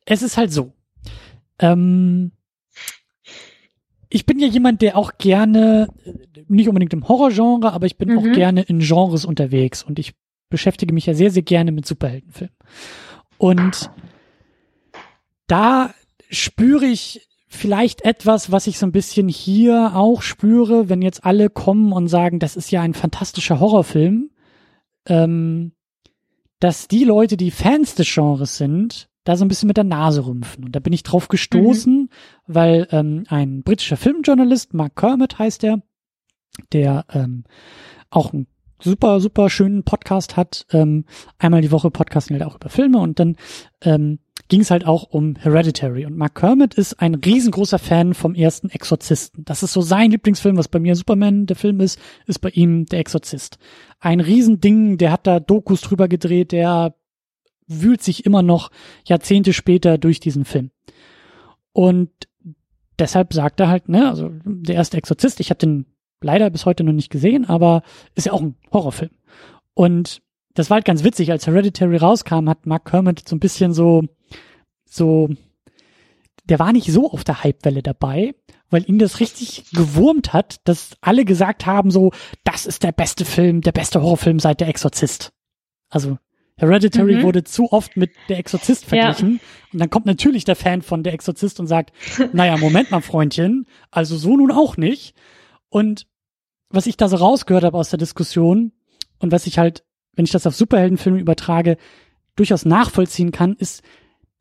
es 0.06 0.22
ist 0.22 0.38
halt 0.38 0.54
so. 0.54 0.74
Ähm, 1.58 2.32
ich 4.10 4.28
bin 4.28 4.38
ja 4.38 4.48
jemand, 4.48 4.84
der 4.84 4.96
auch 4.96 5.18
gerne, 5.18 5.88
nicht 6.48 6.68
unbedingt 6.68 6.94
im 6.94 7.08
Horrorgenre, 7.08 7.74
aber 7.74 7.88
ich 7.88 7.98
bin 7.98 8.10
mhm. 8.10 8.20
auch 8.20 8.32
gerne 8.32 8.62
in 8.62 8.80
Genres 8.80 9.26
unterwegs 9.26 9.82
und 9.82 9.98
ich 9.98 10.14
beschäftige 10.50 10.94
mich 10.94 11.08
ja 11.08 11.16
sehr, 11.16 11.32
sehr 11.32 11.44
gerne 11.44 11.72
mit 11.72 11.88
Superheldenfilmen. 11.88 12.56
Und 13.40 13.90
da 15.48 15.96
spüre 16.30 16.86
ich 16.86 17.28
vielleicht 17.50 18.06
etwas, 18.06 18.52
was 18.52 18.68
ich 18.68 18.78
so 18.78 18.86
ein 18.86 18.92
bisschen 18.92 19.28
hier 19.28 19.92
auch 19.96 20.22
spüre, 20.22 20.88
wenn 20.88 21.02
jetzt 21.02 21.26
alle 21.26 21.50
kommen 21.50 21.92
und 21.92 22.08
sagen, 22.08 22.40
das 22.40 22.56
ist 22.56 22.72
ja 22.72 22.82
ein 22.82 22.94
fantastischer 22.94 23.60
Horrorfilm, 23.60 24.30
ähm, 25.08 25.74
dass 26.60 26.88
die 26.88 27.04
Leute, 27.04 27.38
die 27.38 27.52
Fans 27.52 27.96
des 27.96 28.14
Genres 28.14 28.58
sind, 28.58 29.10
da 29.24 29.36
so 29.36 29.44
ein 29.44 29.48
bisschen 29.48 29.68
mit 29.68 29.78
der 29.78 29.84
Nase 29.84 30.26
rümpfen. 30.26 30.64
Und 30.64 30.76
da 30.76 30.80
bin 30.80 30.94
ich 30.94 31.04
drauf 31.04 31.28
gestoßen, 31.28 32.02
mhm. 32.02 32.10
weil 32.46 32.88
ähm, 32.92 33.24
ein 33.28 33.64
britischer 33.64 33.98
Filmjournalist, 33.98 34.74
Mark 34.74 34.96
Kermit 34.96 35.40
heißt 35.40 35.64
er, 35.64 35.82
der 36.72 37.06
ähm, 37.12 37.46
auch 38.12 38.32
ein 38.32 38.48
super, 38.82 39.20
super 39.20 39.50
schönen 39.50 39.84
Podcast 39.84 40.38
hat. 40.38 40.66
Ähm, 40.72 41.06
einmal 41.38 41.62
die 41.62 41.72
Woche 41.72 41.92
podcasten 41.92 42.36
halt 42.36 42.50
auch 42.50 42.56
über 42.56 42.70
Filme 42.70 43.00
und 43.00 43.20
dann 43.20 43.36
ähm, 43.82 44.20
ging 44.50 44.62
es 44.62 44.72
halt 44.72 44.86
auch 44.86 45.04
um 45.04 45.36
Hereditary. 45.36 46.06
Und 46.06 46.18
Mark 46.18 46.36
Kermit 46.36 46.74
ist 46.74 47.00
ein 47.00 47.16
riesengroßer 47.16 47.80
Fan 47.80 48.14
vom 48.14 48.36
ersten 48.36 48.70
Exorzisten. 48.70 49.46
Das 49.46 49.64
ist 49.64 49.74
so 49.74 49.82
sein 49.82 50.12
Lieblingsfilm, 50.12 50.58
was 50.58 50.68
bei 50.68 50.80
mir 50.80 50.96
Superman 50.96 51.46
der 51.46 51.56
Film 51.56 51.80
ist, 51.80 52.00
ist 52.26 52.40
bei 52.40 52.50
ihm 52.50 52.86
der 52.88 53.00
Exorzist. 53.00 53.60
Ein 54.00 54.20
Riesending, 54.20 54.98
der 54.98 55.12
hat 55.12 55.28
da 55.28 55.40
Dokus 55.40 55.82
drüber 55.82 56.08
gedreht, 56.08 56.52
der 56.52 56.96
wühlt 57.68 58.02
sich 58.02 58.26
immer 58.26 58.42
noch 58.42 58.72
Jahrzehnte 59.06 59.54
später 59.54 60.00
durch 60.00 60.20
diesen 60.20 60.46
Film. 60.46 60.72
Und 61.72 62.10
deshalb 62.98 63.34
sagt 63.34 63.60
er 63.60 63.70
halt, 63.70 63.88
ne, 63.88 64.10
also 64.10 64.32
der 64.44 64.76
erste 64.76 64.98
Exorzist, 64.98 65.40
ich 65.40 65.52
habe 65.52 65.60
den 65.60 65.86
leider 66.22 66.50
bis 66.50 66.66
heute 66.66 66.84
noch 66.84 66.94
nicht 66.94 67.12
gesehen, 67.12 67.46
aber 67.46 67.84
ist 68.16 68.26
ja 68.26 68.34
auch 68.34 68.42
ein 68.42 68.56
Horrorfilm. 68.74 69.12
Und 69.76 70.24
das 70.54 70.70
war 70.70 70.76
halt 70.76 70.86
ganz 70.86 71.04
witzig, 71.04 71.32
als 71.32 71.48
Hereditary 71.48 71.98
rauskam, 71.98 72.50
hat 72.50 72.66
Mark 72.66 72.86
Kermit 72.86 73.28
so 73.28 73.36
ein 73.36 73.40
bisschen 73.40 73.74
so, 73.74 74.04
so, 74.86 75.30
der 76.46 76.60
war 76.60 76.74
nicht 76.74 76.92
so 76.92 77.12
auf 77.12 77.24
der 77.24 77.44
Hypewelle 77.44 77.84
dabei, 77.84 78.34
weil 78.70 78.88
ihn 78.88 79.00
das 79.00 79.20
richtig 79.20 79.66
gewurmt 79.72 80.34
hat, 80.34 80.58
dass 80.64 80.98
alle 81.02 81.26
gesagt 81.26 81.66
haben 81.66 81.92
so, 81.92 82.12
das 82.44 82.66
ist 82.66 82.84
der 82.84 82.92
beste 82.92 83.26
Film, 83.26 83.62
der 83.62 83.72
beste 83.72 84.02
Horrorfilm 84.02 84.40
seit 84.40 84.60
der 84.60 84.68
Exorzist. 84.68 85.32
Also 85.90 86.18
Hereditary 86.60 87.18
mhm. 87.18 87.24
wurde 87.24 87.44
zu 87.44 87.72
oft 87.72 87.96
mit 87.96 88.12
Der 88.28 88.38
Exorzist 88.38 88.86
verglichen. 88.86 89.34
Ja. 89.34 89.40
Und 89.74 89.80
dann 89.80 89.90
kommt 89.90 90.06
natürlich 90.06 90.44
der 90.44 90.56
Fan 90.56 90.82
von 90.82 91.04
Der 91.04 91.14
Exorzist 91.14 91.60
und 91.60 91.68
sagt, 91.68 91.94
naja, 92.34 92.58
Moment 92.58 92.92
mal, 92.92 93.02
Freundchen, 93.02 93.66
also 93.92 94.18
so 94.18 94.36
nun 94.36 94.52
auch 94.52 94.78
nicht. 94.78 95.16
Und 95.70 96.06
was 96.70 96.86
ich 96.86 96.98
da 96.98 97.08
so 97.08 97.16
rausgehört 97.16 97.64
habe 97.64 97.78
aus 97.78 97.90
der 97.90 97.98
Diskussion 97.98 98.74
und 99.20 99.32
was 99.32 99.48
ich 99.48 99.58
halt 99.58 99.84
wenn 100.20 100.26
ich 100.26 100.32
das 100.32 100.46
auf 100.46 100.54
Superheldenfilme 100.54 101.18
übertrage, 101.18 101.78
durchaus 102.36 102.66
nachvollziehen 102.66 103.32
kann, 103.32 103.56
ist 103.56 103.84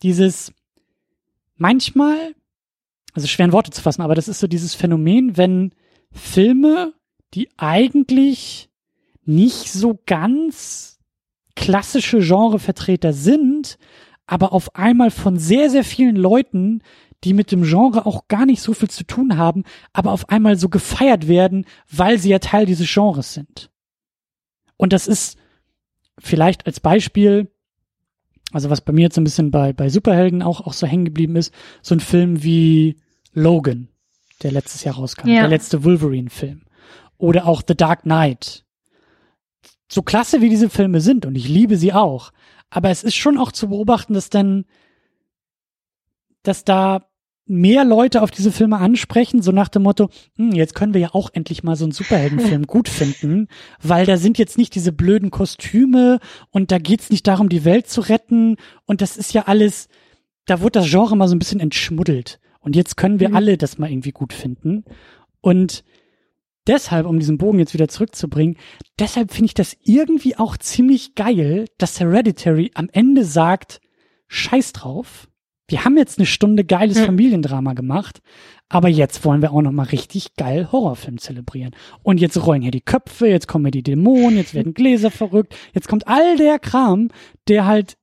dieses 0.03 0.53
manchmal, 1.55 2.35
also 3.13 3.29
schwer 3.29 3.47
in 3.47 3.53
Worte 3.53 3.71
zu 3.71 3.81
fassen, 3.81 4.03
aber 4.03 4.17
das 4.17 4.27
ist 4.27 4.41
so 4.41 4.49
dieses 4.49 4.75
Phänomen, 4.75 5.37
wenn 5.37 5.73
Filme, 6.11 6.95
die 7.33 7.49
eigentlich 7.59 8.71
nicht 9.25 9.71
so 9.71 10.01
ganz 10.05 10.99
klassische 11.55 12.19
Genrevertreter 12.19 13.13
sind, 13.13 13.79
aber 14.27 14.53
auf 14.53 14.75
einmal 14.75 15.13
von 15.13 15.39
sehr, 15.39 15.71
sehr 15.71 15.85
vielen 15.85 16.17
Leuten, 16.17 16.83
die 17.23 17.35
mit 17.35 17.53
dem 17.53 17.63
Genre 17.63 18.05
auch 18.05 18.27
gar 18.27 18.47
nicht 18.47 18.63
so 18.63 18.75
viel 18.75 18.91
zu 18.91 19.05
tun 19.05 19.37
haben, 19.37 19.63
aber 19.93 20.11
auf 20.11 20.29
einmal 20.29 20.59
so 20.59 20.71
gefeiert 20.71 21.29
werden, 21.29 21.67
weil 21.89 22.19
sie 22.19 22.31
ja 22.31 22.41
Teil 22.41 22.67
dieses 22.67 22.93
Genres 22.93 23.33
sind. 23.33 23.71
Und 24.77 24.93
das 24.93 25.07
ist 25.07 25.39
vielleicht 26.19 26.67
als 26.67 26.81
Beispiel 26.81 27.51
also 28.53 28.71
was 28.71 28.81
bei 28.81 28.93
mir 28.93 29.03
jetzt 29.03 29.19
ein 29.19 29.25
bisschen 29.25 29.51
bei, 29.51 29.73
bei 29.73 29.89
Superhelden 29.89 30.43
auch, 30.43 30.61
auch 30.67 30.73
so 30.73 30.87
hängen 30.87 31.05
geblieben 31.05 31.37
ist, 31.37 31.53
so 31.83 31.95
ein 31.95 32.01
Film 32.01 32.43
wie 32.43 32.97
Logan, 33.33 33.89
der 34.43 34.53
letztes 34.53 34.85
Jahr 34.85 34.95
rauskam, 34.95 35.29
ja. 35.29 35.41
der 35.41 35.49
letzte 35.49 35.85
Wolverine-Film. 35.85 36.63
Oder 37.19 37.47
auch 37.47 37.63
The 37.67 37.77
Dark 37.77 38.03
Knight. 38.03 38.65
So 39.91 40.03
klasse 40.03 40.41
wie 40.41 40.49
diese 40.49 40.71
Filme 40.71 41.01
sind, 41.01 41.27
und 41.27 41.35
ich 41.35 41.49
liebe 41.49 41.77
sie 41.77 41.93
auch, 41.93 42.33
aber 42.71 42.91
es 42.91 43.03
ist 43.03 43.17
schon 43.17 43.39
auch 43.39 43.53
zu 43.53 43.69
beobachten, 43.69 44.15
dass 44.15 44.31
dann, 44.31 44.65
dass 46.43 46.65
da 46.65 47.07
mehr 47.49 47.85
Leute 47.85 48.23
auf 48.23 48.31
diese 48.31 48.53
Filme 48.53 48.79
ansprechen, 48.79 49.43
so 49.43 49.53
nach 49.53 49.69
dem 49.69 49.83
Motto, 49.83 50.11
hm, 50.37 50.53
jetzt 50.53 50.75
können 50.75 50.95
wir 50.95 51.01
ja 51.01 51.15
auch 51.15 51.31
endlich 51.33 51.63
mal 51.63 51.77
so 51.77 51.85
einen 51.85 51.93
Superheldenfilm 51.93 52.67
gut 52.67 52.89
finden, 52.89 53.49
weil 53.83 54.07
da 54.07 54.17
sind 54.17 54.39
jetzt 54.39 54.59
nicht 54.59 54.75
diese 54.75 54.93
blöden 54.93 55.31
Kostüme 55.31 56.21
und 56.51 56.71
da 56.71 56.79
geht's 56.79 57.11
nicht 57.11 57.27
darum, 57.27 57.49
die 57.49 57.65
Welt 57.65 57.89
zu 57.89 58.01
retten. 58.01 58.57
Und 58.87 59.01
das 59.01 59.17
ist 59.17 59.33
ja 59.33 59.43
alles, 59.43 59.89
da 60.47 60.61
wurde 60.61 60.81
das 60.81 60.91
Genre 60.91 61.17
mal 61.17 61.29
so 61.29 61.35
ein 61.35 61.39
bisschen 61.39 61.61
entschmuddelt. 61.61 62.41
Und 62.61 62.77
jetzt 62.77 62.97
können 62.97 63.21
wir 63.21 63.31
mhm. 63.31 63.37
alle 63.37 63.57
das 63.57 63.79
mal 63.79 63.91
irgendwie 63.91 64.13
gut 64.13 64.33
finden. 64.33 64.85
Und 65.41 65.85
deshalb, 66.67 67.07
um 67.07 67.19
diesen 67.19 67.39
Bogen 67.39 67.59
jetzt 67.59 67.75
wieder 67.75 67.89
zurückzubringen, 67.89 68.57
deshalb 68.99 69.33
finde 69.33 69.47
ich 69.47 69.55
das 69.55 69.77
irgendwie 69.83 70.37
auch 70.37 70.57
ziemlich 70.57 71.15
geil, 71.15 71.67
dass 71.79 72.01
Hereditary 72.01 72.71
am 72.75 72.89
Ende 72.93 73.25
sagt, 73.25 73.81
scheiß 74.29 74.73
drauf, 74.73 75.28
wir 75.69 75.85
haben 75.85 75.97
jetzt 75.97 76.19
eine 76.19 76.27
Stunde 76.27 76.65
geiles 76.65 76.99
hm. 76.99 77.07
Familiendrama 77.07 77.75
gemacht, 77.75 78.21
aber 78.69 78.89
jetzt 78.89 79.25
wollen 79.25 79.43
wir 79.43 79.53
auch 79.53 79.63
noch 79.63 79.73
mal 79.73 79.85
richtig 79.85 80.35
geil 80.35 80.73
Horrorfilm 80.73 81.19
zelebrieren. 81.19 81.77
Und 82.03 82.21
jetzt 82.21 82.45
rollen 82.45 82.63
hier 82.63 82.71
die 82.71 82.81
Köpfe, 82.81 83.29
jetzt 83.29 83.49
kommen 83.49 83.67
hier 83.67 83.73
die 83.73 83.83
Dämonen, 83.83 84.39
jetzt 84.39 84.55
werden 84.55 84.75
Gläser 84.75 85.11
verrückt, 85.11 85.55
jetzt 85.75 85.89
kommt 85.89 86.09
all 86.09 86.37
der 86.37 86.59
Kram, 86.59 87.11
der 87.49 87.67
halt 87.67 87.97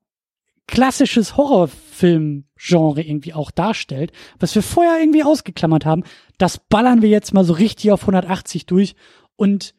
klassisches 0.68 1.38
Horrorfilm-Genre 1.38 3.02
irgendwie 3.02 3.34
auch 3.34 3.52
darstellt, 3.52 4.12
was 4.40 4.56
wir 4.56 4.64
vorher 4.64 5.00
irgendwie 5.00 5.24
ausgeklammert 5.24 5.86
haben, 5.86 6.04
das 6.38 6.58
ballern 6.58 7.02
wir 7.02 7.10
jetzt 7.10 7.34
mal 7.34 7.44
so 7.44 7.54
richtig 7.54 7.92
auf 7.92 8.02
180 8.02 8.66
durch 8.66 8.96
und 9.36 9.76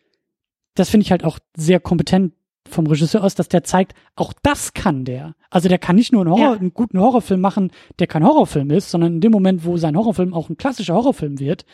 das 0.75 0.91
finde 0.91 1.05
ich 1.05 1.11
halt 1.11 1.25
auch 1.25 1.39
sehr 1.57 1.81
kompetent 1.81 2.35
vom 2.69 2.87
Regisseur 2.87 3.23
aus, 3.23 3.35
dass 3.35 3.49
der 3.49 3.65
zeigt, 3.65 3.95
auch 4.15 4.33
das 4.43 4.75
kann 4.75 5.05
der. 5.05 5.35
Also 5.51 5.69
der 5.69 5.79
kann 5.79 5.97
nicht 5.97 6.13
nur 6.13 6.23
einen, 6.23 6.31
Horror, 6.31 6.55
ja. 6.55 6.59
einen 6.59 6.75
guten 6.75 6.99
Horrorfilm 6.99 7.41
machen, 7.41 7.71
der 7.99 8.07
kein 8.07 8.25
Horrorfilm 8.25 8.71
ist, 8.71 8.91
sondern 8.91 9.15
in 9.15 9.21
dem 9.21 9.33
Moment, 9.33 9.65
wo 9.65 9.77
sein 9.77 9.97
Horrorfilm 9.97 10.35
auch 10.35 10.49
ein 10.49 10.57
klassischer 10.57 10.95
Horrorfilm 10.95 11.39
wird, 11.39 11.65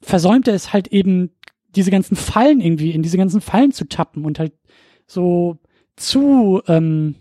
versäumt 0.00 0.48
er 0.48 0.54
es 0.54 0.72
halt 0.72 0.88
eben, 0.88 1.30
diese 1.74 1.90
ganzen 1.90 2.16
Fallen 2.16 2.60
irgendwie, 2.60 2.92
in 2.92 3.02
diese 3.02 3.18
ganzen 3.18 3.40
Fallen 3.40 3.72
zu 3.72 3.88
tappen 3.88 4.24
und 4.24 4.38
halt 4.38 4.52
so 5.06 5.58
zu, 5.96 6.62
ähm, 6.68 7.16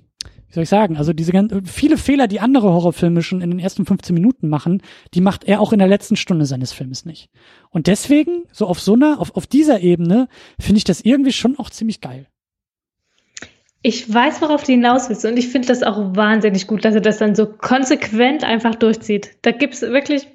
wie 0.53 0.57
soll 0.57 0.63
ich 0.63 0.69
sagen, 0.69 0.97
also 0.97 1.13
diese 1.13 1.31
ganzen, 1.31 1.65
viele 1.65 1.97
Fehler, 1.97 2.27
die 2.27 2.39
andere 2.39 2.71
Horrorfilme 2.71 3.23
schon 3.23 3.41
in 3.41 3.49
den 3.49 3.57
ersten 3.57 3.88
15 3.88 4.13
Minuten 4.13 4.49
machen, 4.49 4.84
die 5.15 5.21
macht 5.21 5.45
er 5.45 5.59
auch 5.59 5.73
in 5.73 5.80
der 5.80 5.88
letzten 5.88 6.15
Stunde 6.15 6.45
seines 6.45 6.71
Filmes 6.71 7.05
nicht. 7.05 7.31
Und 7.71 7.88
deswegen, 7.88 8.43
so 8.51 8.67
auf 8.67 8.80
so 8.80 8.93
einer, 8.93 9.19
auf, 9.19 9.35
auf 9.35 9.47
dieser 9.47 9.80
Ebene, 9.80 10.27
finde 10.59 10.77
ich 10.77 10.84
das 10.84 11.01
irgendwie 11.01 11.31
schon 11.31 11.57
auch 11.57 11.71
ziemlich 11.71 12.01
geil. 12.01 12.27
Ich 13.81 14.13
weiß, 14.13 14.43
worauf 14.43 14.63
du 14.63 14.73
hinaus 14.73 15.09
willst 15.09 15.25
und 15.25 15.38
ich 15.38 15.47
finde 15.47 15.69
das 15.69 15.81
auch 15.81 16.15
wahnsinnig 16.15 16.67
gut, 16.67 16.85
dass 16.85 16.93
er 16.93 17.01
das 17.01 17.17
dann 17.17 17.34
so 17.34 17.47
konsequent 17.47 18.43
einfach 18.43 18.75
durchzieht. 18.75 19.31
Da 19.41 19.49
gibt's 19.49 19.81
wirklich, 19.81 20.27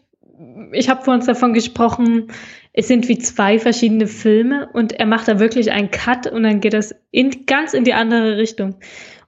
ich 0.73 0.89
habe 0.89 1.05
vor 1.05 1.15
uns 1.15 1.27
davon 1.27 1.55
gesprochen, 1.55 2.32
es 2.73 2.89
sind 2.89 3.07
wie 3.07 3.19
zwei 3.19 3.61
verschiedene 3.61 4.09
Filme 4.09 4.69
und 4.73 4.95
er 4.95 5.07
macht 5.07 5.28
da 5.28 5.39
wirklich 5.39 5.70
einen 5.70 5.93
Cut 5.93 6.27
und 6.27 6.43
dann 6.43 6.59
geht 6.59 6.73
das 6.73 6.93
in, 7.12 7.47
ganz 7.47 7.73
in 7.73 7.85
die 7.85 7.95
andere 7.95 8.36
Richtung. 8.36 8.74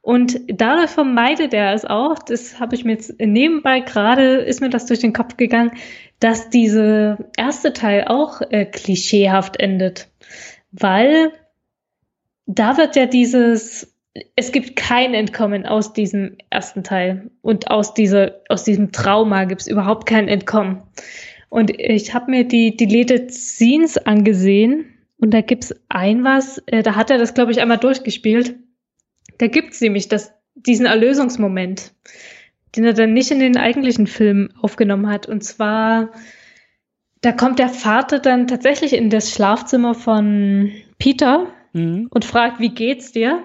Und 0.02 0.40
dadurch 0.48 0.90
vermeidet 0.90 1.52
er 1.52 1.74
es 1.74 1.85
auch, 1.85 2.18
das 2.18 2.59
habe 2.59 2.74
ich 2.74 2.85
mir 2.85 2.93
jetzt 2.93 3.20
nebenbei 3.20 3.81
gerade, 3.81 4.36
ist 4.36 4.60
mir 4.60 4.70
das 4.70 4.86
durch 4.86 5.01
den 5.01 5.12
Kopf 5.12 5.36
gegangen, 5.36 5.72
dass 6.20 6.48
diese 6.51 7.31
erste 7.36 7.72
Teil 7.72 8.05
auch 8.06 8.40
äh, 8.51 8.64
klischeehaft 8.64 9.59
endet. 9.59 10.09
Weil 10.72 11.32
da 12.47 12.77
wird 12.77 12.97
ja 12.97 13.06
dieses 13.06 13.94
es 14.35 14.51
gibt 14.51 14.77
kein 14.77 15.14
Entkommen 15.14 15.66
aus 15.66 15.93
diesem 15.93 16.36
ersten 16.51 16.82
Teil 16.82 17.31
und 17.43 17.70
aus 17.70 17.94
dieser 17.94 18.40
aus 18.48 18.64
diesem 18.64 18.93
Trauma 18.93 19.44
gibt 19.44 19.60
es 19.60 19.68
überhaupt 19.68 20.06
kein 20.06 20.28
Entkommen. 20.28 20.82
Und 21.48 21.70
ich 21.70 22.14
habe 22.14 22.31
mir 22.31 22.44
die 22.44 22.77
Deleted 22.77 23.32
Scenes 23.32 23.98
angesehen 23.98 24.86
und 25.18 25.32
da 25.32 25.40
gibt's 25.43 25.74
ein 25.89 26.24
was, 26.24 26.59
äh, 26.66 26.82
da 26.82 26.97
hat 26.97 27.10
er 27.10 27.18
das 27.18 27.35
glaube 27.35 27.52
ich 27.52 27.60
einmal 27.60 27.78
durchgespielt. 27.78 28.56
Da 29.40 29.46
gibt's 29.46 29.80
nämlich 29.80 30.08
das 30.08 30.32
diesen 30.54 30.84
Erlösungsmoment, 30.84 31.92
den 32.76 32.84
er 32.84 32.92
dann 32.92 33.14
nicht 33.14 33.30
in 33.30 33.40
den 33.40 33.56
eigentlichen 33.56 34.06
Film 34.06 34.50
aufgenommen 34.60 35.08
hat 35.08 35.26
und 35.26 35.42
zwar 35.42 36.10
da 37.22 37.32
kommt 37.32 37.58
der 37.58 37.68
Vater 37.68 38.18
dann 38.18 38.46
tatsächlich 38.46 38.94
in 38.94 39.10
das 39.10 39.30
Schlafzimmer 39.30 39.94
von 39.94 40.70
Peter 40.98 41.48
mhm. 41.72 42.08
und 42.10 42.24
fragt, 42.24 42.60
wie 42.60 42.70
geht's 42.70 43.12
dir? 43.12 43.42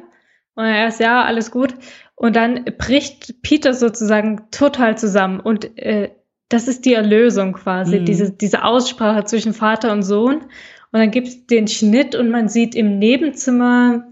Und 0.56 0.66
er 0.66 0.88
ist, 0.88 1.00
ja, 1.00 1.24
alles 1.24 1.52
gut. 1.52 1.76
Und 2.16 2.36
dann 2.38 2.64
bricht 2.78 3.42
Peter 3.42 3.74
sozusagen 3.74 4.48
total 4.52 4.98
zusammen. 4.98 5.42
Und 5.42 5.78
äh, 5.78 6.12
das 6.48 6.70
ist 6.70 6.86
die 6.86 6.94
Erlösung 6.94 7.54
quasi, 7.54 8.00
mhm. 8.00 8.06
diese, 8.06 8.32
diese 8.32 8.64
Aussprache 8.64 9.26
zwischen 9.26 9.54
Vater 9.54 9.92
und 9.92 10.04
Sohn. 10.04 10.36
Und 10.92 11.00
dann 11.00 11.12
gibt 11.12 11.28
es 11.28 11.46
den 11.46 11.68
Schnitt 11.68 12.16
und 12.16 12.30
man 12.30 12.48
sieht 12.48 12.76
im 12.76 12.98
Nebenzimmer 12.98 14.08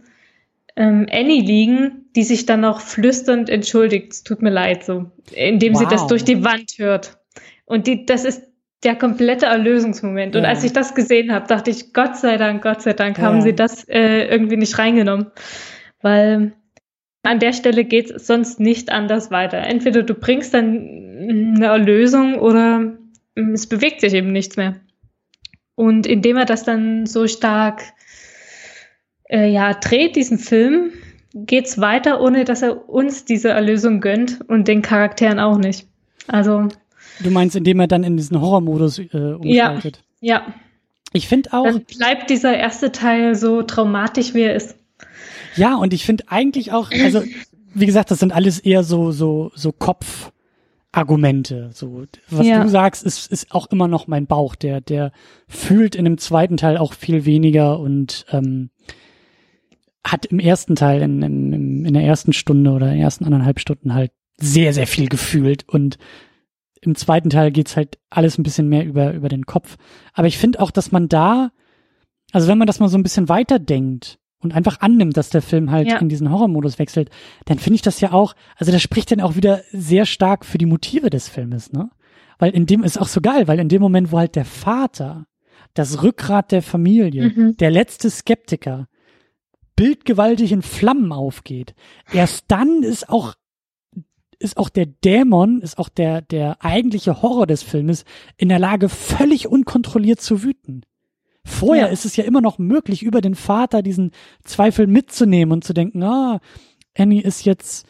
ähm, 0.75 1.07
Annie 1.11 1.41
liegen, 1.41 2.09
die 2.15 2.23
sich 2.23 2.45
dann 2.45 2.61
noch 2.61 2.81
flüsternd 2.81 3.49
entschuldigt, 3.49 4.13
es 4.13 4.23
tut 4.23 4.41
mir 4.41 4.49
leid, 4.49 4.83
so, 4.83 5.11
indem 5.31 5.73
wow. 5.73 5.81
sie 5.81 5.87
das 5.87 6.07
durch 6.07 6.23
die 6.23 6.43
Wand 6.43 6.73
hört. 6.77 7.17
Und 7.65 7.87
die, 7.87 8.05
das 8.05 8.25
ist 8.25 8.43
der 8.83 8.95
komplette 8.95 9.45
Erlösungsmoment. 9.45 10.35
Und 10.35 10.43
ja. 10.43 10.49
als 10.49 10.63
ich 10.63 10.73
das 10.73 10.93
gesehen 10.93 11.31
habe, 11.31 11.47
dachte 11.47 11.71
ich, 11.71 11.93
Gott 11.93 12.17
sei 12.17 12.37
Dank, 12.37 12.61
Gott 12.61 12.81
sei 12.81 12.93
Dank 12.93 13.17
haben 13.19 13.37
ja. 13.37 13.41
sie 13.41 13.55
das 13.55 13.87
äh, 13.87 14.25
irgendwie 14.25 14.57
nicht 14.57 14.77
reingenommen 14.77 15.31
weil 16.03 16.53
an 17.23 17.39
der 17.39 17.53
Stelle 17.53 17.85
geht 17.85 18.11
es 18.11 18.27
sonst 18.27 18.59
nicht 18.59 18.91
anders 18.91 19.31
weiter. 19.31 19.57
Entweder 19.57 20.03
du 20.03 20.13
bringst 20.13 20.53
dann 20.53 21.55
eine 21.55 21.65
Erlösung 21.65 22.37
oder 22.37 22.95
es 23.35 23.67
bewegt 23.67 24.01
sich 24.01 24.13
eben 24.13 24.31
nichts 24.31 24.57
mehr. 24.57 24.75
Und 25.75 26.05
indem 26.05 26.37
er 26.37 26.45
das 26.45 26.63
dann 26.63 27.07
so 27.07 27.25
stark 27.25 27.81
äh, 29.33 29.49
ja, 29.49 29.73
dreht, 29.73 30.15
diesen 30.15 30.37
Film, 30.37 30.91
geht 31.33 31.65
es 31.65 31.81
weiter, 31.81 32.21
ohne 32.21 32.45
dass 32.45 32.61
er 32.61 32.87
uns 32.87 33.25
diese 33.25 33.49
Erlösung 33.49 33.99
gönnt 33.99 34.39
und 34.47 34.67
den 34.67 34.81
Charakteren 34.81 35.39
auch 35.39 35.57
nicht. 35.57 35.87
Also. 36.27 36.67
Du 37.21 37.31
meinst, 37.31 37.55
indem 37.55 37.79
er 37.79 37.87
dann 37.87 38.03
in 38.03 38.17
diesen 38.17 38.39
Horrormodus 38.39 38.99
äh, 38.99 39.33
umschaltet? 39.33 40.03
Ja, 40.21 40.35
ja. 40.35 40.53
Ich 41.11 41.27
finde 41.27 41.53
auch. 41.53 41.65
Dann 41.65 41.83
bleibt 41.83 42.29
dieser 42.29 42.55
erste 42.55 42.91
Teil 42.91 43.35
so 43.35 43.63
traumatisch, 43.63 44.33
wie 44.33 44.41
er 44.41 44.55
ist. 44.55 44.75
Ja, 45.55 45.75
und 45.75 45.93
ich 45.93 46.05
finde 46.05 46.25
eigentlich 46.27 46.71
auch, 46.71 46.89
also 46.91 47.23
wie 47.73 47.85
gesagt, 47.85 48.09
das 48.09 48.19
sind 48.19 48.33
alles 48.33 48.59
eher 48.59 48.83
so 48.83 49.11
so 49.11 49.51
so 49.53 49.71
Kopfargumente. 49.71 51.69
So 51.73 52.05
was 52.29 52.47
ja. 52.47 52.63
du 52.63 52.69
sagst, 52.69 53.03
ist 53.03 53.31
ist 53.31 53.51
auch 53.51 53.67
immer 53.67 53.87
noch 53.87 54.07
mein 54.07 54.25
Bauch. 54.25 54.55
Der 54.55 54.81
der 54.81 55.11
fühlt 55.47 55.93
in 55.95 56.05
dem 56.05 56.17
zweiten 56.17 56.57
Teil 56.57 56.77
auch 56.77 56.93
viel 56.93 57.25
weniger 57.25 57.79
und 57.79 58.25
ähm, 58.31 58.71
hat 60.03 60.25
im 60.25 60.39
ersten 60.39 60.75
Teil 60.75 61.01
in, 61.01 61.21
in, 61.21 61.85
in 61.85 61.93
der 61.93 62.03
ersten 62.03 62.33
Stunde 62.33 62.71
oder 62.71 62.87
in 62.87 62.93
den 62.93 63.01
ersten 63.01 63.25
anderthalb 63.25 63.59
Stunden 63.59 63.93
halt 63.93 64.11
sehr 64.37 64.73
sehr 64.73 64.87
viel 64.87 65.07
gefühlt 65.07 65.67
und 65.69 65.97
im 66.81 66.95
zweiten 66.95 67.29
Teil 67.29 67.51
geht's 67.51 67.77
halt 67.77 67.97
alles 68.09 68.37
ein 68.37 68.43
bisschen 68.43 68.67
mehr 68.67 68.85
über 68.85 69.13
über 69.13 69.29
den 69.29 69.45
Kopf. 69.45 69.77
Aber 70.13 70.27
ich 70.27 70.37
finde 70.37 70.59
auch, 70.59 70.71
dass 70.71 70.91
man 70.91 71.07
da 71.07 71.51
also 72.31 72.47
wenn 72.47 72.57
man 72.57 72.67
das 72.67 72.79
mal 72.79 72.89
so 72.89 72.97
ein 72.97 73.03
bisschen 73.03 73.29
weiterdenkt, 73.29 74.19
und 74.43 74.53
einfach 74.53 74.81
annimmt, 74.81 75.17
dass 75.17 75.29
der 75.29 75.41
Film 75.41 75.71
halt 75.71 75.87
ja. 75.87 75.97
in 75.97 76.09
diesen 76.09 76.29
Horrormodus 76.29 76.79
wechselt, 76.79 77.09
dann 77.45 77.59
finde 77.59 77.75
ich 77.75 77.81
das 77.81 78.01
ja 78.01 78.11
auch, 78.11 78.35
also 78.57 78.71
das 78.71 78.81
spricht 78.81 79.11
dann 79.11 79.21
auch 79.21 79.35
wieder 79.35 79.61
sehr 79.71 80.05
stark 80.05 80.45
für 80.45 80.57
die 80.57 80.65
Motive 80.65 81.09
des 81.09 81.29
Filmes, 81.29 81.71
ne? 81.71 81.89
Weil 82.39 82.51
in 82.51 82.65
dem 82.65 82.83
ist 82.83 82.99
auch 82.99 83.07
so 83.07 83.21
geil, 83.21 83.47
weil 83.47 83.59
in 83.59 83.69
dem 83.69 83.81
Moment, 83.81 84.11
wo 84.11 84.17
halt 84.17 84.35
der 84.35 84.45
Vater, 84.45 85.27
das 85.73 86.03
Rückgrat 86.03 86.51
der 86.51 86.61
Familie, 86.61 87.29
mhm. 87.29 87.57
der 87.57 87.71
letzte 87.71 88.09
Skeptiker, 88.09 88.87
bildgewaltig 89.75 90.51
in 90.51 90.61
Flammen 90.61 91.11
aufgeht, 91.11 91.73
erst 92.11 92.45
dann 92.49 92.83
ist 92.83 93.09
auch 93.09 93.35
ist 94.39 94.57
auch 94.57 94.69
der 94.69 94.85
Dämon, 94.85 95.61
ist 95.61 95.77
auch 95.77 95.87
der, 95.87 96.21
der 96.21 96.63
eigentliche 96.63 97.21
Horror 97.21 97.47
des 97.47 97.63
Filmes 97.63 98.03
in 98.35 98.49
der 98.49 98.59
Lage, 98.59 98.89
völlig 98.89 99.47
unkontrolliert 99.47 100.19
zu 100.19 100.43
wüten. 100.43 100.81
Vorher 101.45 101.87
ja. 101.87 101.91
ist 101.91 102.05
es 102.05 102.15
ja 102.15 102.23
immer 102.23 102.41
noch 102.41 102.57
möglich, 102.57 103.03
über 103.03 103.21
den 103.21 103.35
Vater 103.35 103.81
diesen 103.81 104.11
Zweifel 104.43 104.87
mitzunehmen 104.87 105.51
und 105.51 105.63
zu 105.63 105.73
denken, 105.73 106.03
ah, 106.03 106.39
Annie 106.97 107.21
ist 107.21 107.45
jetzt, 107.45 107.85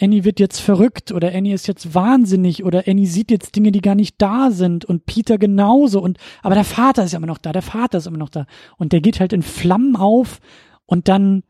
Annie 0.00 0.24
wird 0.24 0.40
jetzt 0.40 0.60
verrückt 0.60 1.12
oder 1.12 1.34
Annie 1.34 1.54
ist 1.54 1.68
jetzt 1.68 1.94
wahnsinnig 1.94 2.64
oder 2.64 2.84
Annie 2.86 3.06
sieht 3.06 3.30
jetzt 3.30 3.54
Dinge, 3.54 3.72
die 3.72 3.80
gar 3.80 3.94
nicht 3.94 4.16
da 4.18 4.50
sind 4.50 4.84
und 4.84 5.06
Peter 5.06 5.38
genauso 5.38 6.00
und, 6.00 6.18
aber 6.42 6.54
der 6.54 6.64
Vater 6.64 7.04
ist 7.04 7.12
ja 7.12 7.18
immer 7.18 7.26
noch 7.26 7.38
da, 7.38 7.52
der 7.52 7.62
Vater 7.62 7.98
ist 7.98 8.06
immer 8.06 8.18
noch 8.18 8.30
da 8.30 8.46
und 8.78 8.92
der 8.92 9.00
geht 9.00 9.20
halt 9.20 9.32
in 9.32 9.42
Flammen 9.42 9.96
auf 9.96 10.40
und 10.88 11.06
dann, 11.06 11.44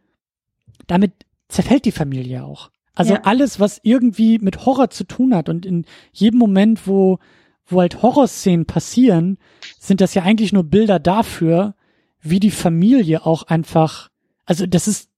damit 0.86 1.12
zerfällt 1.48 1.86
die 1.86 1.92
Familie 1.92 2.44
auch. 2.44 2.70
Also 2.94 3.14
Ja. 3.14 3.20
alles, 3.22 3.60
was 3.60 3.80
irgendwie 3.84 4.38
mit 4.38 4.66
Horror 4.66 4.90
zu 4.90 5.04
tun 5.04 5.34
hat 5.34 5.48
und 5.48 5.64
in 5.64 5.86
jedem 6.12 6.38
Moment, 6.38 6.86
wo, 6.86 7.20
wo 7.66 7.80
halt 7.80 8.02
Horrorszenen 8.02 8.66
passieren, 8.66 9.38
sind 9.78 10.00
das 10.00 10.12
ja 10.14 10.24
eigentlich 10.24 10.52
nur 10.52 10.64
Bilder 10.64 10.98
dafür, 10.98 11.74
wie 12.20 12.40
die 12.40 12.50
Familie 12.50 13.24
auch 13.24 13.44
einfach, 13.44 14.10
also 14.44 14.66
das 14.66 14.88
ist 14.88 15.08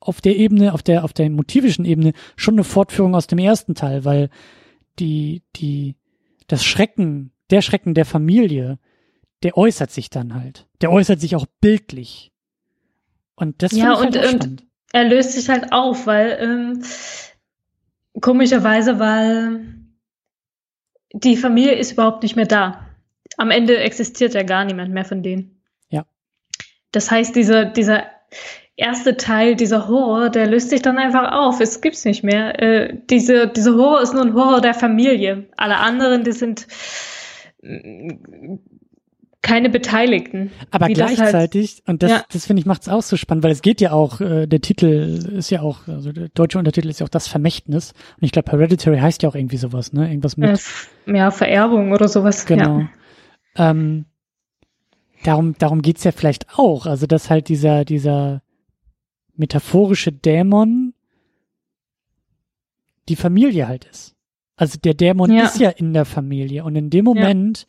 auf 0.00 0.20
der 0.22 0.36
Ebene, 0.36 0.72
auf 0.72 0.82
der, 0.82 1.04
auf 1.04 1.12
der 1.12 1.28
motivischen 1.28 1.84
Ebene 1.84 2.12
schon 2.36 2.54
eine 2.54 2.64
Fortführung 2.64 3.14
aus 3.14 3.26
dem 3.26 3.38
ersten 3.38 3.74
Teil, 3.74 4.04
weil 4.06 4.30
die, 4.98 5.42
die, 5.56 5.96
das 6.46 6.64
Schrecken, 6.64 7.32
der 7.50 7.60
Schrecken 7.60 7.92
der 7.92 8.06
Familie, 8.06 8.78
der 9.42 9.58
äußert 9.58 9.90
sich 9.90 10.08
dann 10.08 10.34
halt. 10.34 10.66
Der 10.80 10.90
äußert 10.90 11.20
sich 11.20 11.36
auch 11.36 11.44
bildlich. 11.60 12.32
Und 13.36 13.62
das 13.62 13.72
Ja, 13.72 13.92
ich 13.92 13.98
halt 14.00 14.16
und- 14.16 14.42
und-. 14.42 14.62
Er 14.92 15.04
löst 15.04 15.32
sich 15.32 15.48
halt 15.48 15.72
auf, 15.72 16.06
weil 16.06 16.38
ähm, 16.40 16.82
komischerweise, 18.20 18.98
weil 18.98 19.74
die 21.12 21.36
Familie 21.36 21.74
ist 21.74 21.92
überhaupt 21.92 22.22
nicht 22.22 22.36
mehr 22.36 22.46
da. 22.46 22.86
Am 23.36 23.50
Ende 23.50 23.78
existiert 23.78 24.34
ja 24.34 24.42
gar 24.42 24.64
niemand 24.64 24.92
mehr 24.92 25.04
von 25.04 25.22
denen. 25.22 25.62
Ja. 25.90 26.06
Das 26.92 27.10
heißt, 27.10 27.36
dieser, 27.36 27.66
dieser 27.66 28.04
erste 28.76 29.16
Teil, 29.16 29.56
dieser 29.56 29.88
Horror, 29.88 30.30
der 30.30 30.46
löst 30.46 30.70
sich 30.70 30.82
dann 30.82 30.98
einfach 30.98 31.32
auf. 31.32 31.60
Es 31.60 31.80
gibt's 31.80 32.04
nicht 32.04 32.22
mehr. 32.22 32.62
Äh, 32.62 32.98
diese, 33.10 33.48
dieser 33.48 33.74
Horror 33.74 34.00
ist 34.00 34.14
nur 34.14 34.22
ein 34.22 34.34
Horror 34.34 34.60
der 34.60 34.74
Familie. 34.74 35.48
Alle 35.56 35.76
anderen, 35.78 36.24
die 36.24 36.32
sind 36.32 36.66
keine 39.46 39.70
Beteiligten. 39.70 40.50
Aber 40.70 40.88
wie 40.88 40.94
das 40.94 41.06
halt- 41.08 41.16
gleichzeitig, 41.18 41.82
und 41.86 42.02
das, 42.02 42.10
Ja. 42.10 42.24
das 42.32 42.46
finde 42.46 42.60
ich, 42.60 42.66
macht 42.66 42.82
es 42.82 42.88
auch 42.88 43.02
so 43.02 43.16
spannend, 43.16 43.44
weil 43.44 43.52
es 43.52 43.62
geht 43.62 43.80
ja 43.80 43.92
auch, 43.92 44.20
äh, 44.20 44.46
der 44.46 44.60
Titel 44.60 44.86
ist 45.38 45.50
ja 45.50 45.62
auch, 45.62 45.86
also 45.86 46.10
der 46.12 46.28
deutsche 46.30 46.58
Untertitel 46.58 46.88
ist 46.88 46.98
ja 47.00 47.06
auch 47.06 47.10
das 47.10 47.28
Vermächtnis. 47.28 47.92
Und 48.20 48.24
ich 48.24 48.32
glaube, 48.32 48.50
Hereditary 48.50 48.98
heißt 48.98 49.22
ja 49.22 49.28
auch 49.28 49.34
irgendwie 49.34 49.56
sowas, 49.56 49.92
ne? 49.92 50.08
Irgendwas 50.08 50.36
mit. 50.36 50.60
Äh, 51.06 51.16
ja, 51.16 51.30
Vererbung 51.30 51.92
oder 51.92 52.08
sowas. 52.08 52.44
Genau. 52.46 52.80
Ja. 52.80 53.70
Ähm, 53.70 54.04
darum, 55.22 55.54
darum 55.58 55.80
geht's 55.82 56.02
ja 56.04 56.12
vielleicht 56.12 56.58
auch. 56.58 56.86
Also, 56.86 57.06
dass 57.06 57.30
halt 57.30 57.48
dieser, 57.48 57.84
dieser 57.84 58.42
metaphorische 59.36 60.12
Dämon 60.12 60.92
die 63.08 63.16
Familie 63.16 63.68
halt 63.68 63.84
ist. 63.84 64.14
Also 64.56 64.78
der 64.82 64.94
Dämon 64.94 65.30
Ja. 65.32 65.44
ist 65.44 65.60
ja 65.60 65.70
in 65.70 65.92
der 65.92 66.04
Familie. 66.04 66.64
Und 66.64 66.74
in 66.76 66.90
dem 66.90 67.04
Moment, 67.04 67.66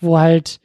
wo 0.00 0.18
halt, 0.18 0.60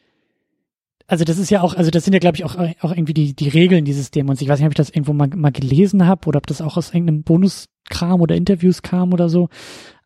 also 1.08 1.24
das 1.24 1.38
ist 1.38 1.52
ja 1.52 1.62
auch, 1.62 1.76
also 1.76 1.92
das 1.92 2.04
sind 2.04 2.14
ja, 2.14 2.20
glaube 2.20 2.38
ich, 2.38 2.46
auch, 2.46 2.56
auch 2.56 2.92
irgendwie 2.92 3.14
die, 3.14 3.36
die 3.36 3.50
Regeln 3.50 3.86
dieses 3.86 4.12
Dämons. 4.12 4.42
Ich 4.42 4.48
weiß 4.48 4.60
nicht, 4.60 4.66
ob 4.66 4.72
ich 4.72 4.78
das 4.78 4.90
irgendwo 4.90 5.14
mal, 5.14 5.28
mal 5.28 5.52
gelesen 5.52 6.08
habe 6.08 6.28
oder 6.28 6.38
ob 6.38 6.48
das 6.48 6.62
auch 6.62 6.78
aus 6.78 6.94
irgendeinem 6.94 7.24
Bonuskram 7.24 8.22
oder 8.22 8.36
Interviews 8.36 8.82
kam 8.82 9.14
oder 9.14 9.30
so. 9.30 9.50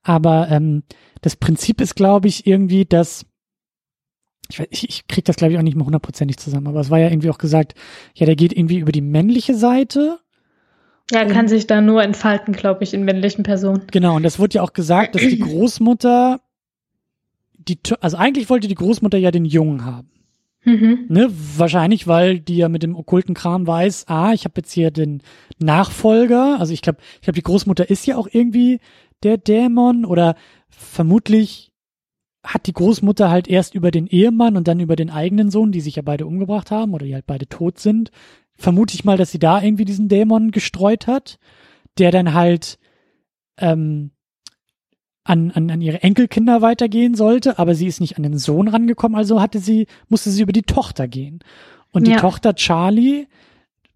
Aber 0.04 0.50
ähm, 0.50 0.84
das 1.22 1.36
Prinzip 1.36 1.80
ist, 1.82 1.96
glaube 1.96 2.28
ich, 2.28 2.46
irgendwie, 2.48 2.86
dass 2.86 3.26
ich, 4.52 4.60
weiß- 4.60 4.68
ich, 4.72 4.90
ich 4.90 5.08
krieg 5.08 5.26
das 5.26 5.36
glaube 5.36 5.54
ich 5.54 5.60
auch 5.60 5.64
nicht 5.64 5.76
mehr 5.78 5.86
hundertprozentig 5.86 6.38
zusammen, 6.38 6.68
aber 6.68 6.80
es 6.80 6.90
war 6.90 7.00
ja 7.00 7.10
irgendwie 7.10 7.30
auch 7.30 7.38
gesagt, 7.38 7.76
ja, 8.16 8.26
der 8.26 8.36
geht 8.36 8.52
irgendwie 8.52 8.80
über 8.80 8.92
die 8.92 9.02
männliche 9.02 9.56
Seite. 9.56 10.20
Ja, 11.12 11.26
kann 11.26 11.48
sich 11.48 11.66
da 11.66 11.82
nur 11.82 12.04
entfalten, 12.04 12.54
glaube 12.54 12.84
ich, 12.84 12.94
in 12.94 13.04
männlichen 13.04 13.44
Personen. 13.44 13.84
Genau, 13.92 14.16
und 14.16 14.24
das 14.24 14.38
wurde 14.38 14.56
ja 14.56 14.62
auch 14.62 14.74
gesagt, 14.74 15.16
dass 15.16 15.22
die 15.22 15.40
Großmutter, 15.40 16.40
die, 17.58 17.80
also 18.00 18.18
eigentlich 18.18 18.50
wollte 18.50 18.68
die 18.68 18.76
Großmutter 18.76 19.18
ja 19.18 19.32
den 19.32 19.46
Jungen 19.46 19.86
haben. 19.86 20.10
Mhm. 20.64 21.06
Ne? 21.08 21.30
Wahrscheinlich, 21.58 22.08
weil 22.08 22.40
die 22.40 22.58
ja 22.58 22.70
mit 22.70 22.84
dem 22.84 22.96
okkulten 22.96 23.34
Kram 23.34 23.66
weiß, 23.66 24.08
ah, 24.08 24.34
ich 24.34 24.46
habe 24.46 24.56
jetzt 24.58 24.72
hier 24.72 24.92
den 24.92 25.22
Nachfolger. 25.58 26.60
Also 26.60 26.74
ich 26.74 26.82
glaube, 26.82 27.00
ich 27.16 27.22
glaube, 27.22 27.36
die 27.36 27.44
Großmutter 27.44 27.90
ist 27.90 28.06
ja 28.06 28.18
auch 28.18 28.28
irgendwie 28.32 28.80
der 29.24 29.38
Dämon 29.38 30.06
oder 30.06 30.36
vermutlich 30.70 31.72
hat 32.44 32.68
die 32.68 32.74
Großmutter 32.74 33.30
halt 33.30 33.48
erst 33.48 33.76
über 33.76 33.92
den 33.92 34.08
Ehemann 34.08 34.56
und 34.56 34.68
dann 34.68 34.80
über 34.80 34.96
den 34.96 35.10
eigenen 35.10 35.52
Sohn, 35.52 35.72
die 35.72 35.82
sich 35.82 35.98
ja 35.98 36.02
beide 36.02 36.26
umgebracht 36.26 36.72
haben 36.72 36.94
oder 36.94 37.06
die 37.06 37.14
halt 37.14 37.28
beide 37.28 37.48
tot 37.48 37.80
sind, 37.80 38.12
vermute 38.56 38.96
ich 38.96 39.04
mal, 39.04 39.18
dass 39.18 39.32
sie 39.32 39.40
da 39.40 39.62
irgendwie 39.62 39.86
diesen 39.86 40.08
Dämon 40.08 40.52
gestreut 40.52 41.08
hat, 41.08 41.38
der 41.98 42.12
dann 42.12 42.34
halt 42.34 42.80
ähm, 43.58 44.12
an, 45.30 45.52
an, 45.52 45.70
an 45.70 45.80
ihre 45.82 46.02
Enkelkinder 46.02 46.62
weitergehen 46.62 47.14
sollte, 47.16 47.60
aber 47.60 47.76
sie 47.76 47.88
ist 47.88 48.02
nicht 48.02 48.18
an 48.18 48.24
den 48.24 48.38
Sohn 48.38 48.68
rangekommen, 48.68 49.16
also 49.18 49.40
hatte 49.42 49.60
sie, 49.60 49.86
musste 50.08 50.32
sie 50.32 50.42
über 50.42 50.52
die 50.54 50.64
Tochter 50.64 51.08
gehen. 51.08 51.40
Und 51.92 52.08
die 52.08 52.12
Ja. 52.12 52.18
Tochter 52.20 52.56
Charlie, 52.56 53.28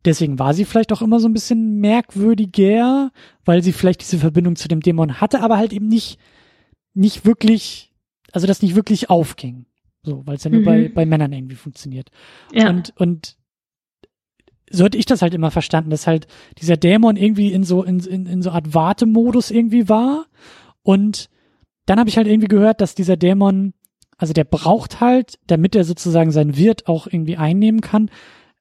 deswegen 0.05 0.37
war 0.37 0.53
sie 0.53 0.65
vielleicht 0.65 0.91
auch 0.93 1.01
immer 1.01 1.19
so 1.19 1.27
ein 1.27 1.33
bisschen 1.33 1.79
merkwürdiger, 1.79 3.11
weil 3.45 3.63
sie 3.63 3.73
vielleicht 3.73 4.01
diese 4.01 4.17
Verbindung 4.19 4.55
zu 4.55 4.67
dem 4.67 4.81
Dämon 4.81 5.19
hatte, 5.21 5.41
aber 5.41 5.57
halt 5.57 5.73
eben 5.73 5.87
nicht, 5.87 6.19
nicht 6.93 7.25
wirklich, 7.25 7.91
also 8.31 8.45
das 8.47 8.61
nicht 8.61 8.75
wirklich 8.75 9.09
aufging. 9.09 9.65
So, 10.03 10.21
weil 10.25 10.35
es 10.35 10.43
ja 10.43 10.51
nur 10.51 10.61
Mhm. 10.61 10.65
bei, 10.65 10.89
bei 10.89 11.05
Männern 11.05 11.31
irgendwie 11.33 11.55
funktioniert. 11.55 12.09
Ja. 12.51 12.69
Und, 12.69 12.93
und 12.97 13.37
so 14.69 14.83
hatte 14.85 14.97
ich 14.97 15.05
das 15.05 15.21
halt 15.21 15.33
immer 15.33 15.51
verstanden, 15.51 15.89
dass 15.91 16.07
halt 16.07 16.27
dieser 16.59 16.77
Dämon 16.77 17.15
irgendwie 17.15 17.51
in 17.53 17.63
so, 17.63 17.83
in, 17.83 17.99
in, 18.01 18.25
in 18.25 18.41
so 18.41 18.51
Art 18.51 18.73
Wartemodus 18.73 19.49
irgendwie 19.51 19.87
war. 19.89 20.25
Und 20.83 21.29
dann 21.85 21.99
habe 21.99 22.09
ich 22.09 22.17
halt 22.17 22.27
irgendwie 22.27 22.47
gehört, 22.47 22.81
dass 22.81 22.95
dieser 22.95 23.17
Dämon, 23.17 23.73
also 24.17 24.33
der 24.33 24.43
braucht 24.43 25.01
halt, 25.01 25.39
damit 25.47 25.75
er 25.75 25.83
sozusagen 25.83 26.31
sein 26.31 26.55
Wirt 26.55 26.87
auch 26.87 27.07
irgendwie 27.07 27.37
einnehmen 27.37 27.81
kann. 27.81 28.09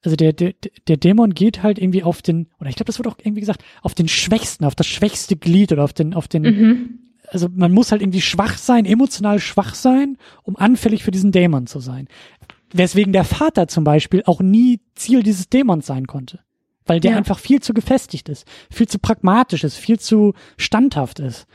Also 0.03 0.17
der, 0.17 0.33
der, 0.33 0.53
der 0.87 0.97
Dämon 0.97 1.33
geht 1.33 1.63
halt 1.63 1.79
irgendwie 1.79 2.03
auf 2.03 2.21
den, 2.21 2.49
oder 2.59 2.69
ich 2.69 2.75
glaube, 2.75 2.87
das 2.87 2.99
wird 2.99 3.07
auch 3.07 3.17
irgendwie 3.19 3.39
gesagt, 3.39 3.63
auf 3.81 3.93
den 3.93 4.09
Schwächsten, 4.09 4.65
auf 4.65 4.75
das 4.75 4.87
schwächste 4.87 5.37
Glied 5.37 5.71
oder 5.71 5.83
auf 5.83 5.93
den, 5.93 6.13
auf 6.13 6.27
den, 6.27 6.41
mhm. 6.41 6.99
also 7.29 7.47
man 7.49 7.71
muss 7.71 7.91
halt 7.91 8.01
irgendwie 8.01 8.21
schwach 8.21 8.57
sein, 8.57 8.85
emotional 8.85 9.39
schwach 9.39 9.75
sein, 9.75 10.17
um 10.43 10.57
anfällig 10.57 11.03
für 11.03 11.11
diesen 11.11 11.31
Dämon 11.31 11.67
zu 11.67 11.79
sein. 11.79 12.09
Weswegen 12.73 13.13
der 13.13 13.23
Vater 13.23 13.67
zum 13.67 13.85
Beispiel 13.85 14.23
auch 14.25 14.41
nie 14.41 14.81
Ziel 14.95 15.23
dieses 15.23 15.47
Dämons 15.47 15.85
sein 15.85 16.07
konnte. 16.07 16.39
Weil 16.85 16.99
der 16.99 17.11
Ja. 17.11 17.17
einfach 17.17 17.39
viel 17.39 17.61
zu 17.61 17.73
gefestigt 17.73 18.27
ist, 18.27 18.45
viel 18.69 18.89
zu 18.89 18.99
pragmatisch 18.99 19.63
ist, 19.63 19.77
viel 19.77 19.99
zu 19.99 20.33
standhaft 20.57 21.19
ist. 21.19 21.47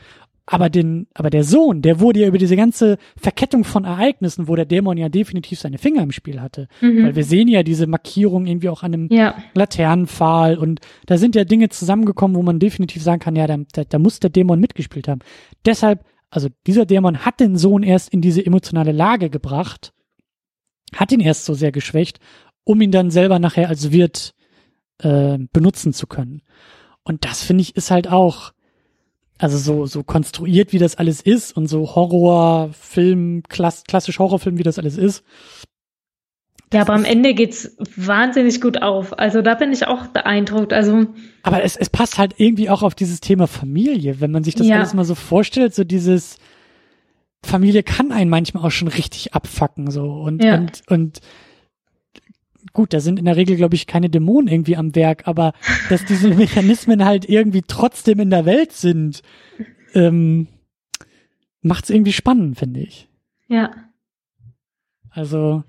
Aber 0.51 0.71
den, 0.71 1.05
aber 1.13 1.29
der 1.29 1.43
Sohn, 1.43 1.83
der 1.83 1.99
wurde 1.99 2.21
ja 2.21 2.27
über 2.27 2.39
diese 2.39 2.55
ganze 2.55 2.97
Verkettung 3.15 3.63
von 3.63 3.85
Ereignissen, 3.85 4.47
wo 4.47 4.55
der 4.55 4.65
Dämon 4.65 4.97
ja 4.97 5.07
definitiv 5.07 5.59
seine 5.59 5.77
Finger 5.77 6.01
im 6.01 6.11
Spiel 6.11 6.41
hatte. 6.41 6.67
Mhm. 6.81 7.03
Weil 7.03 7.15
wir 7.15 7.23
sehen 7.23 7.47
ja 7.47 7.61
diese 7.61 7.85
Markierung 7.85 8.47
irgendwie 8.47 8.69
auch 8.69 8.81
an 8.81 8.95
einem 8.95 9.07
Ja. 9.11 9.35
Laternenpfahl 9.53 10.57
und 10.57 10.79
da 11.05 11.19
sind 11.19 11.35
ja 11.35 11.43
Dinge 11.43 11.69
zusammengekommen, 11.69 12.35
wo 12.35 12.41
man 12.41 12.57
definitiv 12.57 13.03
sagen 13.03 13.19
kann, 13.19 13.35
ja, 13.35 13.45
da, 13.45 13.57
da, 13.73 13.83
da 13.83 13.99
muss 13.99 14.19
der 14.19 14.31
Dämon 14.31 14.59
mitgespielt 14.59 15.07
haben. 15.07 15.19
Deshalb, 15.65 16.03
also 16.31 16.49
dieser 16.65 16.87
Dämon 16.87 17.19
hat 17.25 17.39
den 17.39 17.55
Sohn 17.55 17.83
erst 17.83 18.11
in 18.11 18.21
diese 18.21 18.43
emotionale 18.43 18.91
Lage 18.91 19.29
gebracht, 19.29 19.93
hat 20.95 21.11
ihn 21.11 21.19
erst 21.19 21.45
so 21.45 21.53
sehr 21.53 21.71
geschwächt, 21.71 22.19
um 22.63 22.81
ihn 22.81 22.91
dann 22.91 23.11
selber 23.11 23.37
nachher 23.37 23.69
als 23.69 23.91
Wirt 23.91 24.33
äh, 24.97 25.37
benutzen 25.53 25.93
zu 25.93 26.07
können. 26.07 26.41
Und 27.03 27.23
das 27.23 27.43
finde 27.43 27.61
ich 27.61 27.75
ist 27.75 27.91
halt 27.91 28.07
auch, 28.07 28.51
also 29.39 29.57
so, 29.57 29.85
so 29.85 30.03
konstruiert, 30.03 30.73
wie 30.73 30.77
das 30.77 30.95
alles 30.97 31.21
ist 31.21 31.55
und 31.57 31.67
so 31.67 31.95
Horrorfilm, 31.95 33.43
klass, 33.47 33.83
klassisch 33.85 34.19
Horrorfilm, 34.19 34.57
wie 34.57 34.63
das 34.63 34.77
alles 34.77 34.97
ist. 34.97 35.23
Ja, 36.71 36.81
aber 36.81 36.93
am 36.93 37.05
Ende 37.05 37.33
geht's 37.33 37.75
wahnsinnig 37.95 38.61
gut 38.61 38.81
auf. 38.83 39.17
Also 39.17 39.41
da 39.41 39.55
bin 39.55 39.71
ich 39.71 39.87
auch 39.87 40.05
beeindruckt. 40.07 40.71
Also 40.71 41.07
Aber 41.41 41.63
es, 41.63 41.75
es 41.75 41.89
passt 41.89 42.19
halt 42.19 42.35
irgendwie 42.37 42.69
auch 42.69 42.83
auf 42.83 42.93
dieses 42.93 43.21
Thema 43.21 43.47
Familie, 43.47 44.21
wenn 44.21 44.29
man 44.29 44.43
sich 44.43 44.53
das 44.53 44.67
Ja. 44.67 44.75
alles 44.75 44.93
mal 44.93 45.05
so 45.05 45.15
vorstellt, 45.15 45.73
so 45.73 45.83
dieses 45.83 46.37
Familie 47.43 47.81
kann 47.81 48.11
einen 48.11 48.29
manchmal 48.29 48.65
auch 48.65 48.71
schon 48.71 48.89
richtig 48.89 49.33
abfacken, 49.33 49.89
so 49.89 50.03
und 50.11 50.43
Ja. 50.43 50.55
und 50.57 50.81
und 50.89 51.19
gut, 52.73 52.93
da 52.93 52.99
sind 52.99 53.19
in 53.19 53.25
der 53.25 53.35
Regel 53.35 53.55
glaube 53.55 53.75
ich 53.75 53.87
keine 53.87 54.09
Dämonen 54.09 54.47
irgendwie 54.47 54.77
am 54.77 54.95
Werk, 54.95 55.27
aber 55.27 55.53
dass 55.89 56.05
diese 56.05 56.29
Mechanismen 56.35 57.05
halt 57.05 57.27
irgendwie 57.27 57.63
trotzdem 57.67 58.19
in 58.19 58.29
der 58.29 58.45
Welt 58.45 58.71
sind, 58.71 59.21
ähm, 59.93 60.47
macht's 61.61 61.89
irgendwie 61.89 62.13
spannend, 62.13 62.57
finde 62.57 62.79
ich. 62.81 63.07
ja. 63.47 63.71
Also 65.11 65.63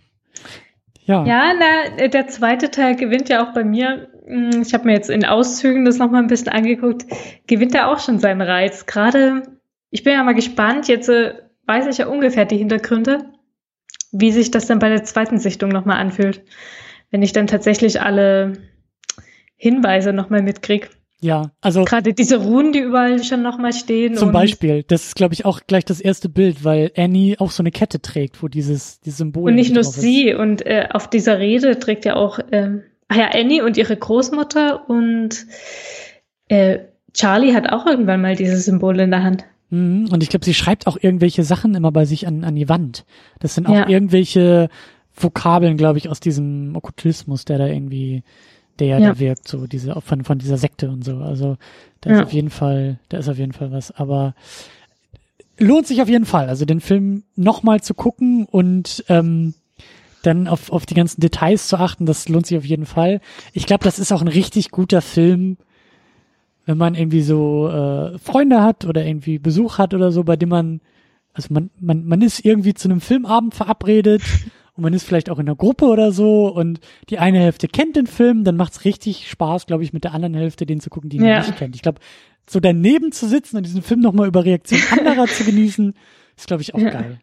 ja, 1.07 1.25
Ja, 1.25 1.53
na, 1.59 2.07
der 2.09 2.29
zweite 2.29 2.71
Teil 2.71 2.95
gewinnt 2.95 3.29
ja 3.31 3.43
auch 3.45 3.55
bei 3.55 3.65
mir. 3.65 4.09
Hm, 4.27 4.63
Ich 4.63 4.75
habe 4.75 4.85
mir 4.85 4.93
jetzt 4.93 5.09
in 5.11 5.25
Auszügen 5.25 5.85
das 5.85 5.99
nochmal 5.99 6.23
ein 6.23 6.29
bisschen 6.29 6.49
angeguckt. 6.53 7.07
Gewinnt 7.47 7.75
er 7.75 7.89
auch 7.89 7.99
schon 7.99 8.19
seinen 8.19 8.43
Reiz. 8.43 8.85
Gerade, 8.87 9.59
ich 9.91 10.05
bin 10.05 10.13
ja 10.13 10.23
mal 10.23 10.35
gespannt. 10.35 10.89
Jetzt 10.89 11.09
äh, 11.09 11.35
weiß 11.67 11.87
ich 11.87 11.99
ja 11.99 12.07
ungefähr 12.07 12.45
die 12.45 12.59
Hintergründe, 12.59 13.31
wie 14.13 14.31
sich 14.31 14.51
das 14.51 14.67
dann 14.67 14.79
bei 14.79 14.91
der 14.91 15.05
zweiten 15.05 15.39
Sichtung 15.39 15.71
nochmal 15.71 15.97
anfühlt. 15.99 16.43
Wenn 17.11 17.23
ich 17.23 17.33
dann 17.33 17.47
tatsächlich 17.47 18.01
alle 18.01 18.55
Hinweise 19.57 20.13
nochmal 20.13 20.43
mitkrieg. 20.43 20.91
ja, 21.21 21.51
also 21.61 21.85
Gerade 21.85 22.15
diese 22.15 22.37
Runen, 22.39 22.73
die 22.73 22.79
überall 22.79 23.23
schon 23.23 23.43
nochmal 23.43 23.73
stehen. 23.75 24.15
Zum 24.15 24.33
Beispiel, 24.33 24.85
das 24.85 25.09
ist, 25.09 25.17
glaube 25.17 25.35
ich, 25.35 25.45
auch 25.45 25.61
gleich 25.67 25.85
das 25.85 26.01
erste 26.01 26.29
Bild, 26.31 26.65
weil 26.65 26.93
Annie 26.97 27.37
auch 27.39 27.51
so 27.51 27.63
eine 27.63 27.71
Kette 27.71 28.01
trägt, 28.01 28.43
wo 28.43 28.49
dieses, 28.49 29.01
dieses 29.01 29.19
Symbol 29.19 29.51
Und 29.51 29.57
nicht 29.57 29.75
nur 29.75 29.85
sie. 29.85 30.35
Und 30.35 30.65
äh, 30.65 30.89
auf 30.91 31.11
dieser 31.11 31.39
Rede 31.39 31.79
trägt 31.79 32.05
ja 32.07 32.17
auch, 32.17 32.39
ähm, 32.53 32.83
ach 33.09 33.17
ja, 33.17 33.31
Annie 33.35 33.63
und 33.65 33.77
ihre 33.77 33.97
Großmutter 33.97 34.89
und 34.89 35.47
äh, 36.49 36.79
Charlie 37.13 37.53
hat 37.55 37.69
auch 37.71 37.87
irgendwann 37.87 38.23
mal 38.23 38.37
dieses 38.37 38.65
Symbol 38.65 38.99
in 39.01 39.11
der 39.11 39.23
Hand. 39.23 39.45
Mhm. 39.71 40.09
Und 40.11 40.23
ich 40.23 40.31
glaube, 40.31 40.45
sie 40.45 40.55
schreibt 40.55 40.87
auch 40.87 40.97
irgendwelche 41.01 41.43
Sachen 41.43 41.75
immer 41.75 41.93
bei 41.93 42.05
sich 42.05 42.27
an, 42.27 42.45
an 42.45 42.55
die 42.55 42.69
Wand. 42.69 43.05
Das 43.41 43.55
sind 43.55 43.67
auch 43.67 43.75
Ja. 43.75 43.89
irgendwelche 43.89 44.69
Vokabeln, 45.17 45.77
glaube 45.77 45.99
ich, 45.99 46.09
aus 46.09 46.21
diesem 46.21 46.75
Okkultismus, 46.77 47.45
der 47.45 47.59
da 47.59 47.67
irgendwie, 47.67 48.23
der 48.79 48.87
ja, 48.87 48.99
Ja. 48.99 49.09
da 49.13 49.19
wirkt, 49.19 49.49
so 49.49 49.67
diese, 49.67 50.01
von, 50.01 50.25
von 50.25 50.39
dieser 50.39 50.57
Sekte 50.57 50.91
und 50.91 51.05
so. 51.05 51.19
Also 51.19 51.57
da 52.01 52.11
Ja. 52.11 52.17
ist 52.21 52.27
auf 52.27 52.33
jeden 52.33 52.51
Fall, 52.51 52.99
da 53.09 53.19
ist 53.19 53.29
auf 53.29 53.39
jeden 53.39 53.53
Fall 53.53 53.71
was. 53.73 53.91
Aber 53.93 54.35
lohnt 55.59 55.87
sich 55.87 56.01
auf 56.01 56.09
jeden 56.09 56.25
Fall, 56.25 56.49
also 56.49 56.65
den 56.65 56.81
Film 56.81 57.23
nochmal 57.37 57.83
zu 57.83 57.93
gucken 57.95 58.47
und 58.47 59.05
ähm, 59.09 59.55
dann 60.23 60.49
auf, 60.49 60.71
auf 60.71 60.87
die 60.87 60.95
ganzen 60.95 61.21
Details 61.21 61.69
zu 61.69 61.79
achten, 61.79 62.07
das 62.07 62.29
lohnt 62.29 62.47
sich 62.47 62.57
auf 62.59 62.65
jeden 62.65 62.87
Fall. 62.87 63.21
Ich 63.53 63.67
glaube, 63.67 63.85
das 63.85 63.99
ist 63.99 64.13
auch 64.13 64.21
ein 64.23 64.29
richtig 64.29 64.71
guter 64.71 65.03
Film, 65.03 65.57
wenn 66.67 66.79
man 66.79 66.95
irgendwie 66.95 67.23
so 67.23 67.69
äh, 67.69 68.19
Freunde 68.19 68.63
hat 68.63 68.85
oder 68.85 69.05
irgendwie 69.05 69.39
Besuch 69.39 69.79
hat 69.79 69.93
oder 69.95 70.13
so, 70.13 70.25
bei 70.25 70.37
dem 70.37 70.51
man, 70.51 70.81
also 71.35 71.49
man, 71.53 71.71
man, 71.81 72.05
man 72.07 72.23
ist 72.23 72.45
irgendwie 72.45 72.75
zu 72.75 72.89
einem 72.89 73.01
Filmabend 73.01 73.55
verabredet 73.55 74.23
und 74.81 74.85
man 74.85 74.95
ist 74.95 75.05
vielleicht 75.05 75.29
auch 75.29 75.39
in 75.39 75.47
einer 75.47 75.57
Gruppe 75.57 75.85
oder 75.85 76.11
so 76.11 76.47
und 76.49 76.81
die 77.11 77.19
eine 77.19 77.39
Hälfte 77.39 77.69
kennt 77.69 77.97
den 77.97 78.07
Film, 78.07 78.45
dann 78.45 78.57
macht's 78.57 78.87
richtig 78.87 79.29
Spaß, 79.29 79.67
glaube 79.67 79.85
ich, 79.85 79.93
mit 79.93 80.05
der 80.05 80.15
anderen 80.15 80.33
Hälfte 80.35 80.65
den 80.65 80.81
zu 80.81 80.89
gucken, 80.89 81.11
die 81.11 81.19
ihn 81.19 81.25
Ja. 81.27 81.39
nicht 81.41 81.57
kennt. 81.59 81.77
Ich 81.77 81.83
glaube, 81.83 82.01
so 82.49 82.61
daneben 82.61 83.13
zu 83.13 83.29
sitzen 83.29 83.59
und 83.59 83.67
diesen 83.67 83.83
Film 83.83 84.01
nochmal 84.01 84.27
über 84.27 84.45
Reaktionen 84.45 84.83
anderer 84.99 85.27
zu 85.27 85.45
genießen, 85.45 85.93
ist, 86.37 86.47
glaube 86.47 86.63
ich, 86.63 86.75
auch 86.75 86.79
Ja. 86.81 86.89
geil. 86.91 87.19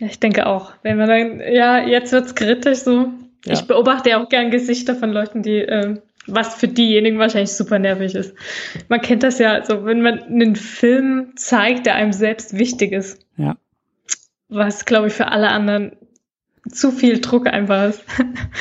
Ja, 0.00 0.06
ich 0.06 0.18
denke 0.18 0.46
auch. 0.46 0.72
Wenn 0.82 0.96
man 0.96 1.08
dann, 1.08 1.40
ja, 1.40 1.86
jetzt 1.86 2.10
wird's 2.12 2.34
kritisch 2.34 2.78
so. 2.78 3.10
Ja. 3.44 3.52
Ich 3.52 3.62
beobachte 3.62 4.08
ja 4.10 4.22
auch 4.22 4.30
gern 4.30 4.50
Gesichter 4.50 4.94
von 4.94 5.10
Leuten, 5.10 5.42
die, 5.42 5.58
äh, 5.58 6.00
was 6.26 6.54
für 6.54 6.68
diejenigen 6.68 7.18
wahrscheinlich 7.18 7.52
super 7.52 7.78
nervig 7.78 8.14
ist. 8.14 8.34
Man 8.88 9.02
kennt 9.02 9.22
das 9.22 9.38
ja, 9.38 9.52
also 9.52 9.84
wenn 9.84 10.00
man 10.00 10.22
einen 10.22 10.56
Film 10.56 11.32
zeigt, 11.36 11.84
der 11.86 11.96
einem 11.96 12.12
selbst 12.14 12.56
wichtig 12.58 12.92
ist. 12.92 13.18
Ja. 13.36 13.56
Was, 14.48 14.84
glaube 14.84 15.06
ich, 15.08 15.12
für 15.12 15.28
alle 15.28 15.50
anderen 15.50 15.92
zu 16.70 16.90
viel 16.92 17.20
Druck 17.20 17.46
einfach 17.46 17.90
ist. 17.90 18.04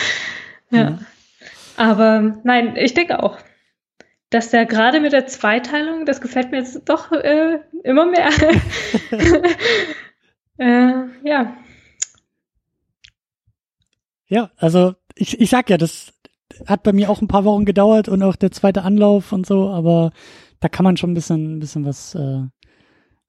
ja. 0.72 0.92
Mhm. 0.92 1.06
Aber 1.78 2.38
nein, 2.44 2.76
ich 2.76 2.94
denke 2.94 3.24
auch, 3.24 3.38
dass 4.30 4.52
der 4.52 4.66
gerade 4.66 5.00
mit 5.00 5.14
der 5.14 5.28
Zweiteilung, 5.28 6.06
das 6.06 6.22
gefällt 6.22 6.52
mir 6.52 6.58
jetzt 6.58 6.88
doch 6.88 7.12
äh, 7.12 7.60
immer 7.84 8.06
mehr. 8.06 8.30
äh, 10.58 11.28
ja. 11.28 11.58
Ja, 14.28 14.52
also 14.58 14.94
ich, 15.16 15.40
ich 15.40 15.50
sag 15.50 15.70
ja, 15.70 15.78
das 15.78 16.14
hat 16.68 16.84
bei 16.84 16.94
mir 16.94 17.10
auch 17.10 17.22
ein 17.22 17.28
paar 17.28 17.46
Wochen 17.46 17.66
gedauert 17.66 18.08
und 18.08 18.22
auch 18.24 18.36
der 18.36 18.52
zweite 18.52 18.84
Anlauf 18.84 19.32
und 19.32 19.46
so, 19.46 19.70
aber 19.70 20.12
da 20.60 20.70
kann 20.70 20.84
man 20.84 20.98
schon 20.98 21.12
ein 21.12 21.16
bisschen, 21.16 21.58
ein 21.58 21.60
bisschen 21.60 21.86
was 21.86 22.16
äh, 22.16 22.44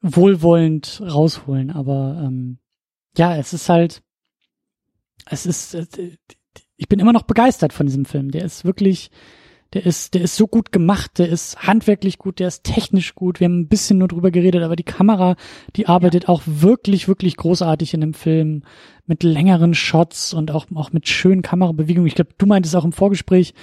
wohlwollend 0.03 1.03
rausholen. 1.05 1.71
Aber 1.71 2.21
ähm, 2.25 2.59
ja, 3.17 3.37
es 3.37 3.53
ist 3.53 3.69
halt, 3.69 4.03
es 5.27 5.47
ist, 5.47 5.75
äh, 5.75 5.87
ich 6.77 6.89
bin 6.89 6.99
immer 6.99 7.13
noch 7.13 7.23
begeistert 7.23 7.73
von 7.73 7.87
diesem 7.87 8.05
Film. 8.05 8.31
Der 8.31 8.45
ist 8.45 8.65
wirklich, 8.65 9.11
der 9.73 9.87
ist, 9.87 10.15
der 10.15 10.23
ist 10.23 10.37
so 10.37 10.47
gut 10.47 10.73
gemacht, 10.73 11.19
der 11.19 11.29
ist 11.29 11.67
handwerklich 11.67 12.19
gut, 12.19 12.39
der 12.41 12.49
ist 12.49 12.65
technisch 12.65 13.15
gut. 13.15 13.39
Wir 13.39 13.47
haben 13.47 13.61
ein 13.61 13.69
bisschen 13.69 13.99
nur 13.99 14.09
drüber 14.09 14.31
geredet, 14.31 14.63
aber 14.63 14.77
die 14.77 14.83
Kamera, 14.83 15.37
die 15.77 15.87
arbeitet 15.87 16.29
auch 16.29 16.43
wirklich, 16.47 17.07
wirklich 17.07 17.37
großartig 17.37 17.95
in 17.95 18.01
dem 18.01 18.15
Film 18.15 18.63
mit 19.07 19.23
längeren 19.23 19.75
Shots 19.75 20.33
und 20.33 20.51
auch, 20.51 20.67
auch 20.75 20.93
mit 20.93 21.09
schönen 21.09 21.43
Kamerabewegungen. 21.43 22.07
Ich 22.07 22.15
glaube, 22.15 22.31
du 22.37 22.47
meintest 22.47 22.75
auch 22.75 22.85
im 22.85 22.93
Vorgespräch, 22.93 23.55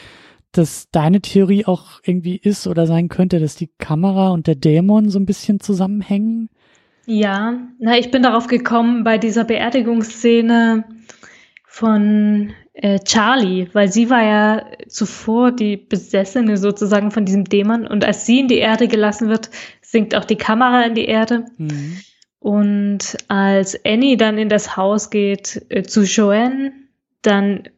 dass 0.51 0.89
deine 0.91 1.21
Theorie 1.21 1.65
auch 1.65 1.99
irgendwie 2.03 2.37
ist 2.37 2.67
oder 2.67 2.87
sein 2.87 3.09
könnte, 3.09 3.39
dass 3.39 3.55
die 3.55 3.69
Kamera 3.77 4.29
und 4.29 4.47
der 4.47 4.55
Dämon 4.55 5.09
so 5.09 5.19
ein 5.19 5.25
bisschen 5.25 5.59
zusammenhängen. 5.59 6.49
Ja, 7.05 7.59
na, 7.79 7.97
ich 7.97 8.11
bin 8.11 8.21
darauf 8.21 8.47
gekommen 8.47 9.03
bei 9.03 9.17
dieser 9.17 9.43
Beerdigungsszene 9.43 10.85
von 11.77 12.53
äh, 12.73 12.97
Charlie, 12.99 13.67
weil 13.73 13.91
sie 13.91 14.09
war 14.09 14.23
ja 14.23 14.65
zuvor 14.87 15.51
die 15.51 15.77
Besessene 15.77 16.57
sozusagen 16.57 17.11
von 17.11 17.23
diesem 17.23 17.43
Dämon 17.43 17.85
und 17.85 18.03
als 18.03 18.25
sie 18.25 18.39
in 18.39 18.47
die 18.47 18.57
Erde 18.57 18.87
gelassen 18.87 19.29
wird, 19.29 19.51
sinkt 19.81 20.15
auch 20.15 20.25
die 20.25 20.37
Kamera 20.37 20.81
in 20.83 20.95
die 20.95 21.05
Erde 21.05 21.45
Mhm. 21.57 21.97
und 22.39 23.17
als 23.27 23.79
Annie 23.85 24.17
dann 24.17 24.39
in 24.39 24.49
das 24.49 24.75
Haus 24.75 25.11
geht 25.11 25.65
äh, 25.69 25.83
zu 25.83 26.01
Joanne, 26.01 26.71
dann 27.21 27.69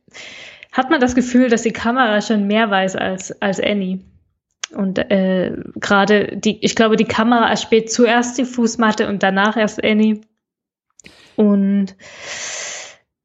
hat 0.72 0.90
man 0.90 1.02
das 1.02 1.14
Gefühl, 1.14 1.50
dass 1.50 1.64
die 1.64 1.74
Kamera 1.74 2.22
schon 2.22 2.48
mehr 2.48 2.70
weiß 2.70 2.96
als, 2.96 3.42
als 3.42 3.60
Annie. 3.60 4.00
Und 4.74 4.98
äh, 4.98 5.58
gerade 5.76 6.38
die, 6.38 6.64
ich 6.64 6.76
glaube, 6.76 6.96
die 6.96 7.06
Kamera 7.06 7.50
erspäht 7.50 7.92
zuerst 7.92 8.38
die 8.38 8.46
Fußmatte 8.46 9.10
und 9.10 9.24
danach 9.24 9.58
erst 9.58 9.84
Annie. 9.84 10.22
Und 11.36 11.96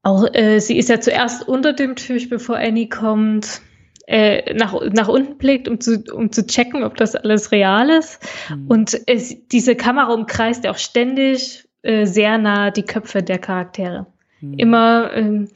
auch 0.05 0.27
äh, 0.33 0.59
sie 0.59 0.77
ist 0.77 0.89
ja 0.89 0.99
zuerst 1.01 1.47
unter 1.47 1.73
dem 1.73 1.95
Tisch, 1.95 2.29
bevor 2.29 2.57
Annie 2.57 2.87
kommt, 2.87 3.61
äh, 4.05 4.53
nach, 4.53 4.79
nach 4.93 5.07
unten 5.07 5.39
blickt, 5.39 5.67
um 5.67 5.79
zu, 5.81 6.03
um 6.13 6.31
zu 6.31 6.45
checken, 6.45 6.83
ob 6.83 6.95
das 6.95 7.15
alles 7.15 7.51
real 7.51 7.89
ist. 7.89 8.19
Mhm. 8.49 8.67
Und 8.67 9.01
es, 9.07 9.47
diese 9.47 9.75
Kamera 9.75 10.13
umkreist 10.13 10.63
ja 10.63 10.69
auch 10.69 10.77
ständig 10.77 11.67
äh, 11.81 12.05
sehr 12.05 12.37
nah 12.37 12.69
die 12.69 12.83
Köpfe 12.83 13.23
der 13.23 13.39
Charaktere. 13.39 14.05
Mhm. 14.41 14.53
Immer 14.59 15.11
ähm, 15.15 15.47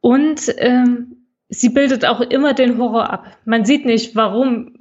und 0.00 0.40
ähm, 0.58 1.16
sie 1.48 1.68
bildet 1.68 2.04
auch 2.04 2.20
immer 2.22 2.52
den 2.52 2.78
Horror 2.78 3.12
ab. 3.12 3.26
Man 3.44 3.64
sieht 3.64 3.86
nicht, 3.86 4.16
warum, 4.16 4.74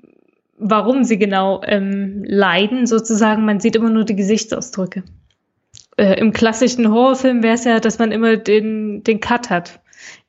warum 0.57 1.03
sie 1.03 1.19
genau 1.19 1.61
ähm, 1.63 2.23
leiden, 2.25 2.87
sozusagen. 2.87 3.45
Man 3.45 3.59
sieht 3.59 3.75
immer 3.75 3.91
nur 3.91 4.05
die 4.05 4.15
Gesichtsausdrücke. 4.15 5.03
Äh, 5.97 6.19
Im 6.19 6.33
klassischen 6.33 6.91
Horrorfilm 6.91 7.41
wäre 7.43 7.55
es 7.55 7.63
ja, 7.63 7.79
dass 7.79 7.99
man 7.99 8.11
immer 8.11 8.37
den, 8.37 9.03
den 9.03 9.19
Cut 9.19 9.49
hat. 9.49 9.79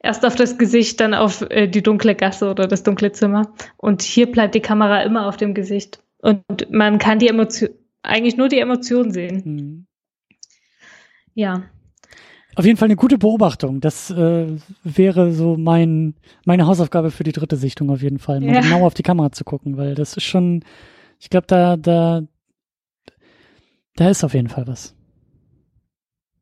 Erst 0.00 0.24
auf 0.24 0.36
das 0.36 0.58
Gesicht, 0.58 1.00
dann 1.00 1.12
auf 1.12 1.42
äh, 1.50 1.66
die 1.66 1.82
dunkle 1.82 2.14
Gasse 2.14 2.48
oder 2.50 2.66
das 2.66 2.82
dunkle 2.82 3.12
Zimmer. 3.12 3.52
Und 3.76 4.02
hier 4.02 4.30
bleibt 4.30 4.54
die 4.54 4.60
Kamera 4.60 5.02
immer 5.02 5.26
auf 5.26 5.36
dem 5.36 5.54
Gesicht. 5.54 6.02
Und 6.18 6.42
man 6.70 6.98
kann 6.98 7.18
die 7.18 7.28
Emotion, 7.28 7.70
eigentlich 8.02 8.36
nur 8.36 8.48
die 8.48 8.60
Emotion 8.60 9.10
sehen. 9.10 9.42
Mhm. 9.44 9.86
Ja. 11.34 11.64
Auf 12.54 12.64
jeden 12.64 12.78
Fall 12.78 12.86
eine 12.86 12.96
gute 12.96 13.18
Beobachtung. 13.18 13.80
Das 13.80 14.10
äh, 14.10 14.46
wäre 14.82 15.32
so 15.32 15.58
mein 15.58 16.14
meine 16.46 16.66
Hausaufgabe 16.66 17.10
für 17.10 17.24
die 17.24 17.32
dritte 17.32 17.56
Sichtung 17.56 17.90
auf 17.90 18.00
jeden 18.00 18.18
Fall, 18.18 18.40
mal 18.40 18.54
Ja. 18.54 18.60
genau 18.62 18.86
auf 18.86 18.94
die 18.94 19.02
Kamera 19.02 19.30
zu 19.30 19.44
gucken, 19.44 19.76
weil 19.76 19.94
das 19.94 20.16
ist 20.16 20.24
schon, 20.24 20.64
ich 21.20 21.28
glaube, 21.28 21.46
da 21.48 21.76
da 21.76 22.22
da 23.96 24.08
ist 24.08 24.24
auf 24.24 24.32
jeden 24.32 24.48
Fall 24.48 24.66
was. 24.66 24.95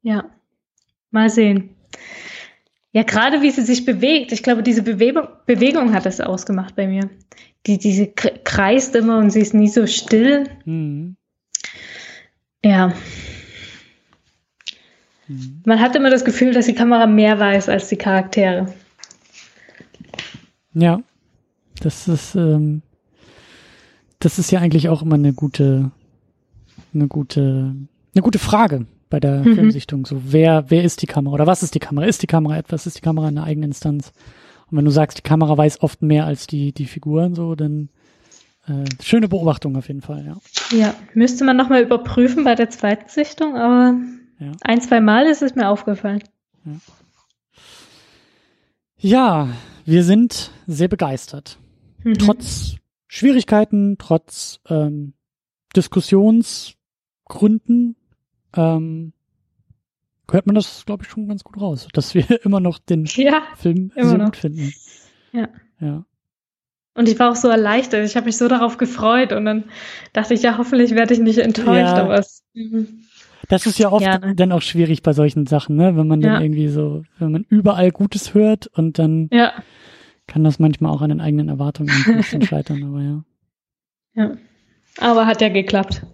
Ja, 0.04 0.24
mal 1.10 1.28
sehen. 1.30 1.70
Ja, 2.92 3.02
gerade 3.02 3.42
wie 3.42 3.50
sie 3.50 3.62
sich 3.62 3.84
bewegt. 3.84 4.30
Ich 4.32 4.42
glaube, 4.44 4.62
diese 4.62 4.82
Bewegung, 4.82 5.26
Bewegung 5.46 5.92
hat 5.94 6.06
das 6.06 6.20
ausgemacht 6.20 6.76
bei 6.76 6.86
mir. 6.86 7.10
Die, 7.66 7.78
diese 7.78 8.04
kre- 8.04 8.38
kreist 8.44 8.94
immer 8.94 9.18
und 9.18 9.30
sie 9.30 9.40
ist 9.40 9.54
nie 9.54 9.66
so 9.68 9.86
still. 9.88 10.44
Mhm. 10.64 11.16
Ja, 12.64 12.94
Mhm. 15.26 15.62
man 15.64 15.80
hat 15.80 15.96
immer 15.96 16.10
das 16.10 16.24
Gefühl, 16.26 16.52
dass 16.52 16.66
die 16.66 16.74
Kamera 16.74 17.06
mehr 17.06 17.38
weiß 17.38 17.70
als 17.70 17.88
die 17.88 17.96
Charaktere. 17.96 18.74
Ja, 20.74 21.00
das 21.80 22.08
ist 22.08 22.34
ähm, 22.34 22.82
das 24.18 24.38
ist 24.38 24.50
ja 24.50 24.60
eigentlich 24.60 24.90
auch 24.90 25.00
immer 25.00 25.14
eine 25.14 25.32
gute 25.32 25.90
eine 26.92 27.08
gute 27.08 27.74
eine 28.14 28.22
gute 28.22 28.38
Frage 28.38 28.84
bei 29.10 29.20
der 29.20 29.44
Mhm. 29.44 29.54
Filmsichtung. 29.54 30.06
So 30.06 30.20
wer 30.24 30.64
wer 30.70 30.84
ist 30.84 31.02
die 31.02 31.06
Kamera 31.06 31.34
oder 31.34 31.46
was 31.46 31.62
ist 31.62 31.74
die 31.74 31.78
Kamera? 31.80 32.06
Ist 32.06 32.22
die 32.22 32.26
Kamera 32.26 32.56
etwas? 32.56 32.86
Ist 32.86 32.96
die 32.96 33.00
Kamera 33.02 33.28
eine 33.28 33.44
eigene 33.44 33.66
Instanz? 33.66 34.12
Und 34.70 34.78
wenn 34.78 34.84
du 34.84 34.90
sagst, 34.90 35.18
die 35.18 35.22
Kamera 35.22 35.56
weiß 35.56 35.82
oft 35.82 36.02
mehr 36.02 36.26
als 36.26 36.46
die 36.46 36.72
die 36.72 36.86
Figuren, 36.86 37.34
so 37.34 37.54
dann 37.54 37.90
äh, 38.66 38.84
schöne 39.02 39.28
Beobachtung 39.28 39.76
auf 39.76 39.88
jeden 39.88 40.00
Fall. 40.00 40.24
Ja. 40.24 40.36
Ja, 40.76 40.94
müsste 41.14 41.44
man 41.44 41.56
nochmal 41.56 41.82
überprüfen 41.82 42.44
bei 42.44 42.54
der 42.54 42.70
zweiten 42.70 43.08
Sichtung, 43.10 43.56
aber 43.56 43.94
Ja. 44.40 44.52
ein, 44.62 44.80
zwei 44.80 45.00
Mal 45.00 45.26
ist 45.26 45.42
es 45.42 45.54
mir 45.54 45.68
aufgefallen. 45.68 46.22
Ja, 48.98 49.48
wir 49.84 50.02
sind 50.04 50.50
sehr 50.66 50.88
begeistert. 50.88 51.58
Mhm. 52.04 52.14
Trotz 52.14 52.76
Schwierigkeiten, 53.06 53.96
trotz 53.98 54.60
ähm, 54.68 55.12
Diskussionsgründen 55.76 57.96
ähm, 58.56 59.12
hört 60.30 60.46
man 60.46 60.54
das, 60.54 60.84
glaube 60.86 61.04
ich, 61.04 61.10
schon 61.10 61.28
ganz 61.28 61.44
gut 61.44 61.60
raus, 61.60 61.88
dass 61.92 62.14
wir 62.14 62.24
immer 62.44 62.60
noch 62.60 62.78
den 62.78 63.04
Ja, 63.06 63.42
Film 63.56 63.92
sehr 63.94 64.18
noch. 64.18 64.26
gut 64.26 64.36
finden. 64.36 64.72
Ja. 65.32 65.48
Ja. 65.80 66.04
und 66.94 67.08
ich 67.08 67.18
war 67.18 67.30
auch 67.32 67.36
so 67.36 67.48
erleichtert. 67.48 68.06
Ich 68.06 68.16
habe 68.16 68.26
mich 68.26 68.36
so 68.36 68.46
darauf 68.48 68.78
gefreut 68.78 69.32
und 69.32 69.44
dann 69.44 69.64
dachte 70.12 70.34
ich, 70.34 70.42
ja, 70.42 70.56
hoffentlich 70.58 70.92
werde 70.94 71.12
ich 71.14 71.20
nicht 71.20 71.38
enttäuscht, 71.38 71.96
Ja. 71.96 72.02
aber 72.02 72.18
es, 72.18 72.44
mhm. 72.54 73.00
Das 73.48 73.66
ist 73.66 73.78
ja 73.78 73.90
oft 73.92 74.02
Gerne. 74.04 74.34
dann 74.34 74.52
auch 74.52 74.62
schwierig 74.62 75.02
bei 75.02 75.12
solchen 75.12 75.46
Sachen, 75.46 75.76
ne? 75.76 75.96
Wenn 75.96 76.06
man 76.06 76.22
dann 76.22 76.34
Ja. 76.36 76.40
irgendwie 76.40 76.68
so, 76.68 77.02
wenn 77.18 77.30
man 77.32 77.44
überall 77.50 77.90
Gutes 77.90 78.32
hört 78.32 78.68
und 78.68 78.98
dann 78.98 79.28
ja. 79.32 79.52
kann 80.26 80.44
das 80.44 80.58
manchmal 80.58 80.90
auch 80.92 81.02
an 81.02 81.10
den 81.10 81.20
eigenen 81.20 81.50
Erwartungen 81.50 81.90
ein 82.06 82.16
bisschen 82.16 82.40
scheitern, 82.46 82.82
aber 82.84 83.02
ja. 83.02 83.24
Ja. 84.14 84.36
Aber 84.98 85.26
hat 85.26 85.42
ja 85.42 85.50
geklappt. 85.50 86.06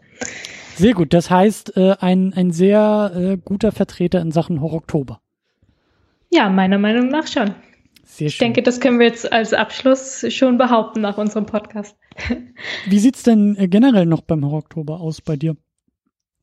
Sehr 0.80 0.94
gut. 0.94 1.12
Das 1.12 1.30
heißt, 1.30 1.76
äh, 1.76 1.96
ein, 2.00 2.32
ein 2.34 2.50
sehr 2.50 3.12
äh, 3.14 3.36
guter 3.44 3.72
Vertreter 3.72 4.20
in 4.20 4.32
Sachen 4.32 4.60
Horror-Oktober. 4.60 5.20
Ja, 6.30 6.48
meiner 6.48 6.78
Meinung 6.78 7.08
nach 7.08 7.26
schon. 7.26 7.54
Sehr 8.04 8.28
schön. 8.28 8.34
Ich 8.34 8.38
denke, 8.38 8.62
das 8.62 8.80
können 8.80 8.98
wir 8.98 9.06
jetzt 9.06 9.32
als 9.32 9.52
Abschluss 9.52 10.24
schon 10.32 10.58
behaupten 10.58 11.00
nach 11.00 11.18
unserem 11.18 11.46
Podcast. 11.46 11.96
Wie 12.86 12.98
sieht's 12.98 13.22
denn 13.22 13.56
äh, 13.56 13.68
generell 13.68 14.06
noch 14.06 14.22
beim 14.22 14.44
Horror-Oktober 14.44 15.00
aus 15.00 15.20
bei 15.20 15.36
dir? 15.36 15.56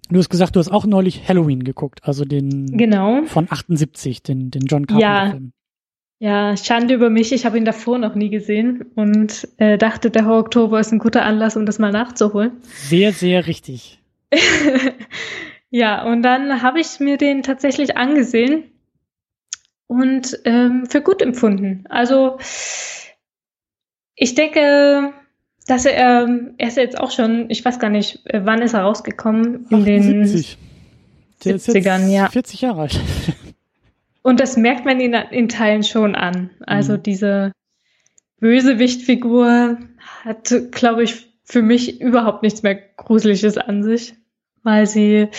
Du 0.10 0.20
hast 0.20 0.30
gesagt, 0.30 0.56
du 0.56 0.60
hast 0.62 0.70
auch 0.72 0.86
neulich 0.86 1.28
Halloween 1.28 1.64
geguckt, 1.66 2.00
also 2.04 2.24
den 2.24 2.78
Genau. 2.78 3.24
von 3.26 3.48
78, 3.50 4.24
den, 4.24 4.52
den 4.52 4.62
John 4.66 4.86
Ja. 4.90 4.98
Carpenter-Film. 4.98 5.52
Ja, 6.20 6.58
Schande 6.58 6.96
über 6.96 7.10
mich. 7.12 7.32
Ich 7.32 7.46
habe 7.46 7.58
ihn 7.58 7.66
davor 7.66 8.00
noch 8.00 8.16
nie 8.16 8.30
gesehen 8.30 8.86
und 8.96 9.48
äh, 9.58 9.78
dachte, 9.78 10.10
der 10.10 10.26
Horror-Oktober 10.26 10.80
ist 10.80 10.92
ein 10.92 10.98
guter 11.00 11.24
Anlass, 11.24 11.56
um 11.58 11.66
das 11.66 11.78
mal 11.78 11.92
nachzuholen. 11.92 12.54
Sehr, 12.64 13.12
sehr 13.12 13.46
richtig. 13.46 14.00
ja, 15.70 16.04
und 16.04 16.22
dann 16.24 16.62
habe 16.62 16.80
ich 16.80 17.00
mir 17.00 17.18
den 17.18 17.44
tatsächlich 17.44 17.98
angesehen 17.98 18.72
und 19.88 20.40
ähm, 20.46 20.86
für 20.90 21.02
gut 21.02 21.22
empfunden. 21.22 21.86
Also 21.90 22.38
ich 24.16 24.36
denke, 24.36 25.14
dass 25.68 25.86
er, 25.86 26.24
ähm, 26.24 26.56
er 26.58 26.68
ist 26.70 26.78
jetzt 26.78 26.98
auch 27.00 27.12
schon, 27.12 27.50
ich 27.50 27.64
weiß 27.64 27.80
gar 27.80 27.90
nicht, 27.90 28.26
äh, 28.26 28.42
wann 28.46 28.62
ist 28.62 28.74
er 28.74 28.82
rausgekommen? 28.82 29.68
In 29.70 29.86
den 29.86 30.22
78. 30.22 30.58
Der 31.44 31.56
ist 31.56 31.68
jetzt 31.68 31.88
70ern, 31.88 32.10
ja. 32.10 32.30
40 32.30 32.62
Jahre 32.62 32.82
alt. 32.82 33.00
Und 34.24 34.40
das 34.40 34.58
merkt 34.58 34.86
man 34.86 35.00
in, 35.00 35.14
in 35.14 35.48
Teilen 35.48 35.84
schon 35.84 36.16
an. 36.16 36.50
Also 36.66 36.94
Mhm. 36.94 37.04
diese 37.04 37.52
Bösewichtfigur 38.40 39.78
hat, 40.24 40.54
glaube 40.72 41.04
ich, 41.04 41.28
für 41.48 41.62
mich 41.62 42.02
überhaupt 42.02 42.44
nichts 42.44 42.62
mehr 42.62 42.76
Gruseliges 42.76 43.58
an 43.58 43.82
sich, 43.82 44.16
weil 44.64 44.86
sie, 44.86 45.30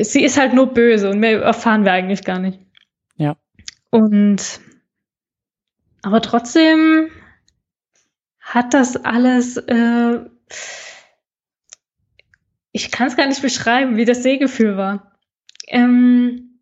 sie 0.00 0.24
ist 0.24 0.38
halt 0.38 0.54
nur 0.54 0.72
böse 0.72 1.10
und 1.10 1.20
mehr 1.20 1.42
erfahren 1.42 1.84
wir 1.84 1.92
eigentlich 1.92 2.24
gar 2.24 2.38
nicht. 2.38 2.58
Ja. 3.16 3.36
Und, 3.90 4.60
aber 6.00 6.22
trotzdem 6.22 7.10
hat 8.40 8.72
das 8.72 8.96
alles, 8.96 9.58
äh, 9.58 10.20
ich 12.72 12.90
kann 12.90 13.08
es 13.08 13.16
gar 13.16 13.26
nicht 13.26 13.42
beschreiben, 13.42 13.96
wie 13.96 14.06
das 14.06 14.22
Sehgefühl 14.22 14.78
war. 14.78 15.12
Ähm, 15.68 16.58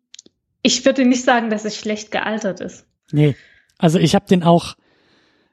ich 0.61 0.83
würde 0.83 1.05
nicht 1.05 1.23
sagen, 1.23 1.49
dass 1.49 1.63
es 1.63 1.77
schlecht 1.77 2.11
gealtert 2.11 2.59
ist. 2.59 2.85
Nee. 3.13 3.37
Also 3.77 3.97
ich 3.97 4.13
habe 4.13 4.25
den 4.27 4.43
auch, 4.43 4.75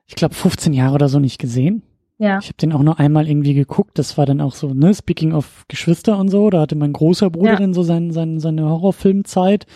ich 0.07 0.17
glaube, 0.17 0.35
15 0.35 0.73
Jahre 0.73 0.97
oder 0.97 1.09
so 1.09 1.21
nicht 1.21 1.39
gesehen. 1.39 1.85
Ja. 2.19 2.39
Ich 2.41 2.47
habe 2.49 2.57
den 2.57 2.73
auch 2.73 2.83
nur 2.83 2.99
einmal 2.99 3.29
irgendwie 3.29 3.55
geguckt. 3.55 3.99
Das 3.99 4.19
war 4.19 4.27
dann 4.27 4.41
auch 4.41 4.55
so, 4.55 4.75
ne, 4.75 4.93
speaking 4.93 5.33
of 5.33 5.65
Geschwister 5.69 6.19
und 6.19 6.29
so, 6.29 6.51
da 6.51 6.61
hatte 6.61 6.75
mein 6.75 6.93
großer 6.93 7.31
Bruder 7.31 7.53
Ja. 7.53 7.59
dann 7.59 7.75
so 7.75 7.83
sein, 7.83 8.11
sein, 8.11 8.41
seine 8.41 8.69
Horrorfilmzeit. 8.69 9.67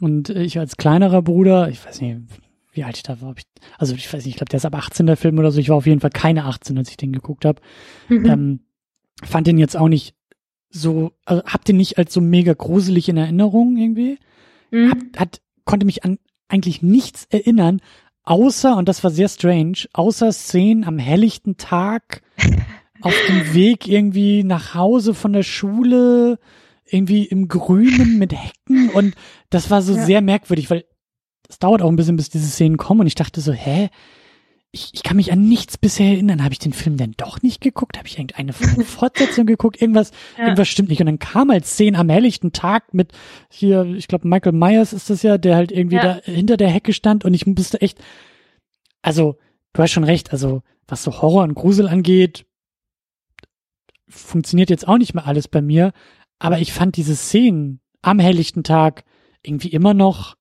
Und 0.00 0.30
ich 0.30 0.58
als 0.58 0.76
kleinerer 0.76 1.22
Bruder, 1.22 1.68
ich 1.68 1.84
weiß 1.84 2.00
nicht, 2.00 2.18
wie 2.72 2.84
alt 2.84 2.96
ich 2.96 3.02
da 3.02 3.20
war, 3.20 3.34
ich, 3.36 3.44
also 3.78 3.94
ich 3.94 4.06
weiß 4.12 4.24
nicht, 4.24 4.34
ich 4.34 4.36
glaube, 4.36 4.48
der 4.50 4.56
ist 4.58 4.64
ab 4.64 4.74
18 4.74 5.06
der 5.06 5.16
Film 5.16 5.38
oder 5.38 5.50
so. 5.50 5.60
Ich 5.60 5.68
war 5.68 5.76
auf 5.76 5.86
jeden 5.86 6.00
Fall 6.00 6.10
keine 6.10 6.44
18, 6.44 6.78
als 6.78 6.88
ich 6.90 6.96
den 6.96 7.12
geguckt 7.12 7.44
habe. 7.44 7.60
Mhm. 8.08 8.26
Ähm, 8.26 8.60
fand 9.22 9.46
den 9.46 9.58
jetzt 9.58 9.76
auch 9.76 9.88
nicht 9.88 10.14
so, 10.70 11.12
also 11.26 11.42
hab 11.44 11.64
den 11.64 11.76
nicht 11.76 11.98
als 11.98 12.14
so 12.14 12.20
mega 12.20 12.54
gruselig 12.54 13.08
in 13.08 13.16
Erinnerung 13.16 13.76
irgendwie. 13.76 14.18
Mhm. 14.70 14.90
Hab, 14.90 14.98
hat, 15.18 15.40
konnte 15.64 15.84
mich 15.84 16.04
an 16.04 16.18
eigentlich 16.48 16.82
nichts 16.82 17.26
erinnern, 17.30 17.80
außer, 18.24 18.76
und 18.76 18.88
das 18.88 19.02
war 19.04 19.10
sehr 19.10 19.28
strange, 19.28 19.78
außer 19.92 20.32
Szenen 20.32 20.84
am 20.84 20.98
helllichten 20.98 21.56
Tag, 21.56 22.22
auf 23.00 23.14
dem 23.28 23.54
Weg 23.54 23.88
irgendwie 23.88 24.44
nach 24.44 24.74
Hause 24.74 25.14
von 25.14 25.32
der 25.32 25.42
Schule, 25.42 26.38
irgendwie 26.84 27.24
im 27.24 27.48
Grünen 27.48 28.18
mit 28.18 28.32
Hecken 28.32 28.90
und 28.90 29.14
das 29.50 29.70
war 29.70 29.82
so 29.82 29.94
Ja. 29.94 30.04
sehr 30.04 30.20
merkwürdig, 30.20 30.70
weil 30.70 30.84
es 31.48 31.58
dauert 31.58 31.82
auch 31.82 31.88
ein 31.88 31.96
bisschen, 31.96 32.16
bis 32.16 32.28
diese 32.30 32.46
Szenen 32.48 32.76
kommen 32.76 33.00
und 33.00 33.06
ich 33.06 33.14
dachte 33.14 33.40
so, 33.40 33.52
hä? 33.52 33.88
Ich, 34.74 34.90
ich 34.94 35.02
kann 35.02 35.18
mich 35.18 35.30
an 35.32 35.46
nichts 35.48 35.76
bisher 35.76 36.06
erinnern. 36.12 36.42
Habe 36.42 36.54
ich 36.54 36.58
den 36.58 36.72
Film 36.72 36.96
denn 36.96 37.12
doch 37.18 37.42
nicht 37.42 37.60
geguckt? 37.60 37.98
Habe 37.98 38.08
ich 38.08 38.18
irgendeine 38.18 38.52
Fortsetzung 38.84 39.44
geguckt? 39.44 39.80
Irgendwas, 39.82 40.12
Ja. 40.38 40.44
irgendwas 40.44 40.68
stimmt 40.68 40.88
nicht. 40.88 41.00
Und 41.00 41.06
dann 41.06 41.18
kam 41.18 41.50
halt 41.50 41.66
Szenen 41.66 41.94
am 41.96 42.08
helllichten 42.08 42.52
Tag 42.52 42.94
mit 42.94 43.12
hier, 43.50 43.84
ich 43.84 44.08
glaube, 44.08 44.26
Michael 44.26 44.52
Myers 44.52 44.94
ist 44.94 45.10
das 45.10 45.22
ja, 45.22 45.36
der 45.36 45.56
halt 45.56 45.72
irgendwie 45.72 45.96
Ja. 45.96 46.14
da 46.14 46.20
hinter 46.24 46.56
der 46.56 46.70
Hecke 46.70 46.94
stand 46.94 47.24
und 47.26 47.34
ich 47.34 47.46
musste 47.46 47.82
echt, 47.82 48.02
also, 49.02 49.36
du 49.74 49.82
hast 49.82 49.90
schon 49.90 50.04
recht, 50.04 50.32
also, 50.32 50.62
was 50.88 51.02
so 51.02 51.20
Horror 51.20 51.42
und 51.44 51.54
Grusel 51.54 51.86
angeht, 51.86 52.46
funktioniert 54.08 54.70
jetzt 54.70 54.88
auch 54.88 54.98
nicht 54.98 55.14
mehr 55.14 55.26
alles 55.26 55.48
bei 55.48 55.60
mir, 55.62 55.92
aber 56.38 56.60
ich 56.60 56.72
fand 56.72 56.96
diese 56.96 57.14
Szenen 57.16 57.80
am 58.02 58.18
helllichten 58.18 58.64
Tag 58.64 59.04
irgendwie 59.42 59.68
immer 59.68 59.92
noch, 59.94 60.36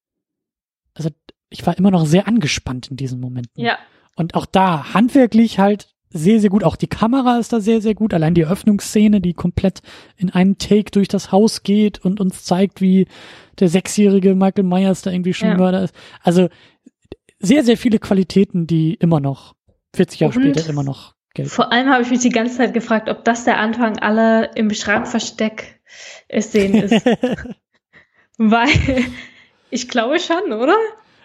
also, 0.93 1.09
ich 1.49 1.65
war 1.65 1.77
immer 1.77 1.91
noch 1.91 2.05
sehr 2.05 2.27
angespannt 2.29 2.87
in 2.87 2.95
diesen 2.97 3.19
Momenten. 3.19 3.61
ja. 3.61 3.77
Und 4.15 4.35
auch 4.35 4.45
da 4.45 4.93
handwerklich 4.93 5.59
halt 5.59 5.87
sehr, 6.13 6.39
sehr 6.39 6.49
gut. 6.49 6.63
Auch 6.63 6.75
die 6.75 6.87
Kamera 6.87 7.37
ist 7.39 7.53
da 7.53 7.61
sehr, 7.61 7.81
sehr 7.81 7.95
gut. 7.95 8.13
Allein 8.13 8.33
die 8.33 8.41
Eröffnungsszene, 8.41 9.21
die 9.21 9.33
komplett 9.33 9.81
in 10.17 10.29
einem 10.29 10.57
Take 10.57 10.91
durch 10.91 11.07
das 11.07 11.31
Haus 11.31 11.63
geht 11.63 12.03
und 12.03 12.19
uns 12.19 12.43
zeigt, 12.43 12.81
wie 12.81 13.07
der 13.59 13.69
sechsjährige 13.69 14.35
Michael 14.35 14.65
Myers 14.65 15.01
da 15.01 15.11
irgendwie 15.11 15.33
schon 15.33 15.49
Ja. 15.49 15.57
Mörder 15.57 15.83
ist. 15.83 15.95
Also 16.21 16.49
sehr, 17.39 17.63
sehr 17.63 17.77
viele 17.77 17.99
Qualitäten, 17.99 18.67
die 18.67 18.95
immer 18.95 19.19
noch, 19.19 19.55
40 19.95 20.19
Jahre 20.19 20.35
Und 20.35 20.41
später 20.41 20.69
immer 20.69 20.83
noch 20.83 21.15
gelten. 21.33 21.49
Vor 21.49 21.71
allem 21.71 21.89
habe 21.89 22.03
ich 22.03 22.09
mich 22.09 22.19
die 22.19 22.29
ganze 22.29 22.57
Zeit 22.57 22.73
gefragt, 22.73 23.09
ob 23.09 23.23
das 23.23 23.45
der 23.45 23.57
Anfang 23.57 23.97
aller 23.99 24.55
im 24.57 24.69
Schrankversteck 24.73 25.79
Szenen 26.39 26.83
ist. 26.83 27.05
Weil 28.37 28.69
ich 29.69 29.87
glaube 29.87 30.19
schon, 30.19 30.51
oder? 30.53 30.75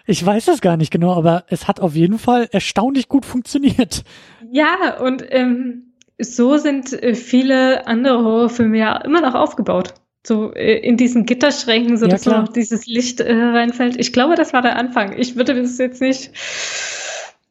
Ich 0.07 0.25
weiß 0.25 0.45
das 0.45 0.61
gar 0.61 0.77
nicht 0.77 0.91
genau, 0.91 1.13
aber 1.13 1.43
es 1.49 1.67
hat 1.67 1.79
auf 1.79 1.95
jeden 1.95 2.17
Fall 2.17 2.47
erstaunlich 2.51 3.09
gut 3.09 3.25
funktioniert. 3.25 4.03
Ja, 4.49 4.97
und 5.01 5.23
ähm, 5.29 5.93
so 6.17 6.57
sind 6.57 6.93
äh, 6.93 7.13
viele 7.13 7.85
andere 7.87 8.23
Horrorfilme 8.23 8.77
ja 8.77 8.97
immer 8.97 9.21
noch 9.21 9.35
aufgebaut. 9.35 9.93
So 10.25 10.53
äh, 10.53 10.77
in 10.79 10.97
diesen 10.97 11.25
Gitterschränken, 11.25 11.97
so 11.97 12.05
Ja, 12.05 12.11
dass 12.11 12.21
klar. 12.23 12.41
noch 12.41 12.47
dieses 12.49 12.87
Licht 12.87 13.19
äh, 13.19 13.33
reinfällt. 13.33 13.99
Ich 13.99 14.13
glaube, 14.13 14.35
das 14.35 14.53
war 14.53 14.61
der 14.61 14.77
Anfang. 14.77 15.17
Ich 15.17 15.35
würde 15.35 15.61
das 15.61 15.77
jetzt 15.77 16.01
nicht 16.01 16.31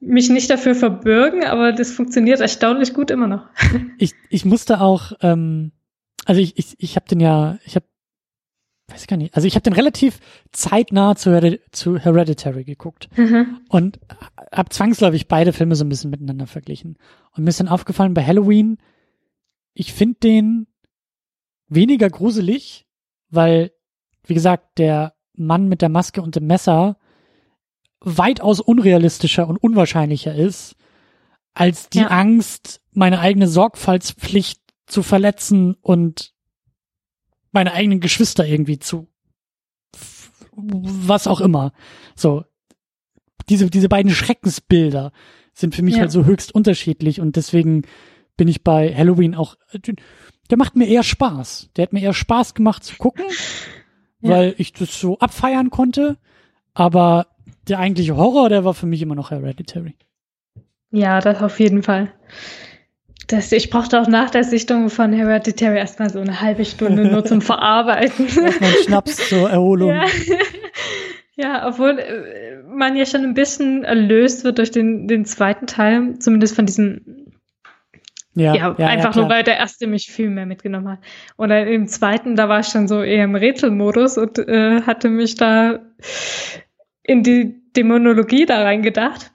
mich 0.01 0.29
nicht 0.29 0.51
dafür 0.51 0.75
verbürgen, 0.75 1.45
aber 1.45 1.73
das 1.73 1.91
funktioniert 1.91 2.41
erstaunlich 2.41 2.95
gut 2.95 3.11
immer 3.11 3.29
noch. 3.29 3.47
Ich, 3.99 4.13
ich 4.29 4.45
musste 4.45 4.81
auch, 4.81 5.13
ähm, 5.23 5.73
also 6.27 6.41
ich, 6.41 6.59
ich, 6.59 6.75
ich 6.79 6.97
habe 6.97 7.07
den 7.09 7.21
ja, 7.21 7.59
ich 7.65 7.77
habe, 7.77 7.87
weiß 8.89 9.03
ich 9.03 9.07
gar 9.09 9.17
nicht, 9.17 9.35
also 9.35 9.49
ich 9.49 9.55
habe 9.55 9.63
den 9.63 9.73
relativ 9.73 10.21
zeitnah 10.53 11.17
zu, 11.17 11.33
Hered 11.33 11.61
zu 11.73 11.99
Hereditary 11.99 12.65
geguckt 12.65 13.09
und 13.69 13.99
hab 14.53 14.73
zwangsläufig 14.73 15.27
beide 15.29 15.53
Filme 15.53 15.75
so 15.75 15.85
ein 15.85 15.89
bisschen 15.89 16.11
miteinander 16.11 16.47
verglichen. 16.47 16.97
Und 17.33 17.45
mir 17.45 17.51
ist 17.51 17.59
dann 17.61 17.69
aufgefallen 17.69 18.15
bei 18.15 18.25
Halloween, 18.25 18.79
ich 19.75 19.93
finde 19.93 20.19
den 20.23 20.67
weniger 21.69 22.09
gruselig, 22.09 22.87
weil, 23.29 23.73
wie 24.25 24.35
gesagt, 24.35 24.79
der 24.79 25.15
Mann 25.35 25.69
mit 25.69 25.83
der 25.83 25.89
Maske 25.89 26.23
und 26.23 26.37
dem 26.37 26.47
Messer 26.47 26.97
weitaus 28.01 28.61
unrealistischer 28.61 29.49
und 29.49 29.57
unwahrscheinlicher 29.57 30.35
ist, 30.35 30.77
als 31.55 31.89
die 31.89 31.99
Ja. 31.99 32.07
Angst, 32.09 32.83
meine 32.93 33.19
eigene 33.19 33.49
Sorgfaltspflicht 33.49 34.61
zu 34.87 35.03
verletzen 35.03 35.75
und 35.81 36.35
meine 37.57 37.73
eigenen 37.73 38.01
Geschwister 38.01 38.47
irgendwie 38.47 38.79
zu 38.79 39.09
was 40.53 41.27
auch 41.27 41.41
immer. 41.41 41.73
So, 42.15 42.45
diese, 43.49 43.69
diese 43.71 43.89
beiden 43.89 44.11
Schreckensbilder 44.13 45.13
sind 45.53 45.75
für 45.75 45.83
mich 45.83 45.95
Ja. 45.95 46.03
halt 46.03 46.11
so 46.13 46.25
höchst 46.25 46.55
unterschiedlich 46.55 47.21
und 47.21 47.37
deswegen 47.37 47.83
bin 48.37 48.49
ich 48.49 48.63
bei 48.63 48.95
Halloween 48.95 49.35
auch, 49.35 49.57
der 50.51 50.59
macht 50.59 50.77
mir 50.77 50.87
eher 50.87 51.03
Spaß. 51.03 51.71
Der 51.77 51.83
hat 51.85 51.93
mir 51.93 52.01
eher 52.03 52.15
Spaß 52.15 52.55
gemacht 52.55 52.85
zu 52.85 52.97
gucken, 52.97 53.25
Ja. 54.21 54.31
weil 54.31 54.55
ich 54.59 54.73
das 54.73 54.99
so 55.01 55.19
abfeiern 55.19 55.71
konnte, 55.71 56.19
aber 56.75 57.27
der 57.69 57.79
eigentliche 57.79 58.17
Horror, 58.17 58.49
der 58.49 58.65
war 58.65 58.75
für 58.75 58.87
mich 58.87 59.03
immer 59.03 59.15
noch 59.15 59.31
Hereditary. 59.31 59.95
Ja, 60.91 61.21
das 61.21 61.43
auf 61.43 61.59
jeden 61.61 61.83
Fall. 61.83 62.13
Das, 63.27 63.51
ich 63.51 63.71
brauchte 63.71 64.01
auch 64.01 64.07
nach 64.07 64.31
der 64.31 64.45
Sichtung 64.45 64.89
von 64.89 65.13
Hereditary 65.13 65.79
erstmal 65.79 66.11
so 66.11 66.21
eine 66.21 66.41
halbe 66.41 66.65
Stunde 66.65 67.07
nur 67.07 67.25
zum 67.25 67.41
Verarbeiten. 67.43 68.27
Erstmal 68.27 68.71
einen 68.71 68.83
Schnaps 68.85 69.29
zur 69.29 69.51
Erholung. 69.51 69.91
Ja. 69.91 70.05
ja, 71.37 71.69
obwohl 71.69 71.99
äh, 71.99 72.63
man 72.69 72.97
ja 72.97 73.05
schon 73.05 73.23
ein 73.23 73.35
bisschen 73.35 73.83
erlöst 73.83 74.45
wird 74.45 74.59
durch 74.59 74.71
den, 74.71 75.09
den 75.09 75.25
zweiten 75.25 75.67
Teil, 75.67 76.19
zumindest 76.21 76.55
von 76.55 76.67
diesem, 76.67 77.33
Ja, 78.35 78.55
ja, 78.55 78.75
einfach 78.77 79.11
klar. 79.11 79.25
nur, 79.25 79.29
weil 79.29 79.43
der 79.43 79.57
erste 79.57 79.89
mich 79.89 80.07
viel 80.07 80.31
mehr 80.31 80.47
mitgenommen 80.47 80.89
hat. 80.89 80.99
Und 81.37 81.49
dann 81.49 81.67
im 81.67 81.89
zweiten, 81.89 82.37
da 82.37 82.49
war 82.49 82.61
ich 82.61 82.69
schon 82.69 82.87
so 82.87 83.03
eher 83.03 83.25
im 83.25 83.35
Rätselmodus 83.35 84.19
und 84.19 84.39
äh, 84.39 84.83
hatte 84.83 85.09
mich 85.09 85.35
da 85.35 85.81
in 87.03 87.25
die 87.25 87.61
Dämonologie 87.77 88.47
da 88.47 88.63
reingedacht. 88.63 89.33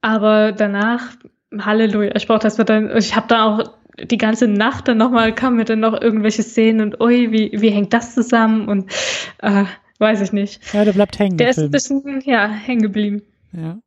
Aber 0.00 0.50
danach 0.50 1.16
Halleluja. 1.58 2.14
Ich 2.16 2.26
brauche 2.26 2.40
das 2.40 2.56
dann. 2.56 2.96
Ich 2.96 3.14
habe 3.16 3.28
da 3.28 3.44
auch 3.44 3.76
die 3.98 4.18
ganze 4.18 4.46
Nacht 4.46 4.88
dann 4.88 4.98
nochmal 4.98 5.34
kam 5.34 5.56
mir 5.56 5.64
dann 5.64 5.80
noch 5.80 5.98
irgendwelche 6.00 6.42
Szenen 6.42 6.80
und 6.80 7.00
ui, 7.00 7.32
wie, 7.32 7.50
wie 7.54 7.70
hängt 7.70 7.92
das 7.92 8.14
zusammen 8.14 8.68
und 8.68 8.90
äh, 9.38 9.64
weiß 9.98 10.20
ich 10.20 10.32
nicht. 10.32 10.60
Ja, 10.74 10.84
der 10.84 10.92
bleibt 10.92 11.18
hängen. 11.18 11.38
Der 11.38 11.50
ist 11.50 11.58
ein 11.58 11.70
bisschen, 11.70 12.20
ja, 12.24 12.46
hängen 12.46 12.82
geblieben. 12.82 13.22
Ja. 13.52 13.78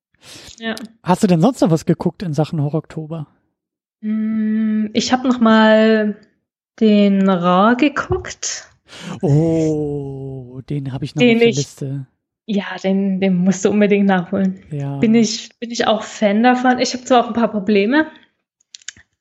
ja. 0.58 0.76
Hast 1.04 1.24
du 1.24 1.28
denn 1.28 1.42
sonst 1.42 1.62
noch 1.62 1.70
was 1.70 1.86
geguckt 1.86 2.24
in 2.24 2.34
Sachen 2.34 2.62
Horror 2.62 2.80
Oktober? 2.80 3.28
Mm, 4.02 4.88
ich 4.94 5.14
habe 5.14 5.28
noch 5.28 5.40
mal 5.40 6.18
den 6.80 7.30
Ra 7.30 7.74
geguckt. 7.74 8.68
Oh, 9.22 10.62
den 10.70 10.92
habe 10.92 11.06
ich 11.06 11.14
noch 11.14 11.20
den 11.20 11.36
auf 11.36 11.40
der 11.40 11.50
ich, 11.50 11.58
Liste. 11.58 12.08
Ja, 12.52 12.66
den, 12.84 13.20
den 13.20 13.36
musst 13.36 13.64
du 13.64 13.70
unbedingt 13.70 14.08
nachholen. 14.08 14.64
Ja. 14.72 14.98
Bin 14.98 15.14
ich, 15.14 15.52
bin 15.60 15.70
ich 15.70 15.86
auch 15.86 16.02
Fan 16.02 16.42
davon. 16.42 16.80
Ich 16.80 16.96
habe 16.96 17.04
zwar 17.04 17.24
auch 17.24 17.28
ein 17.28 17.36
paar 17.36 17.52
Probleme, 17.52 18.08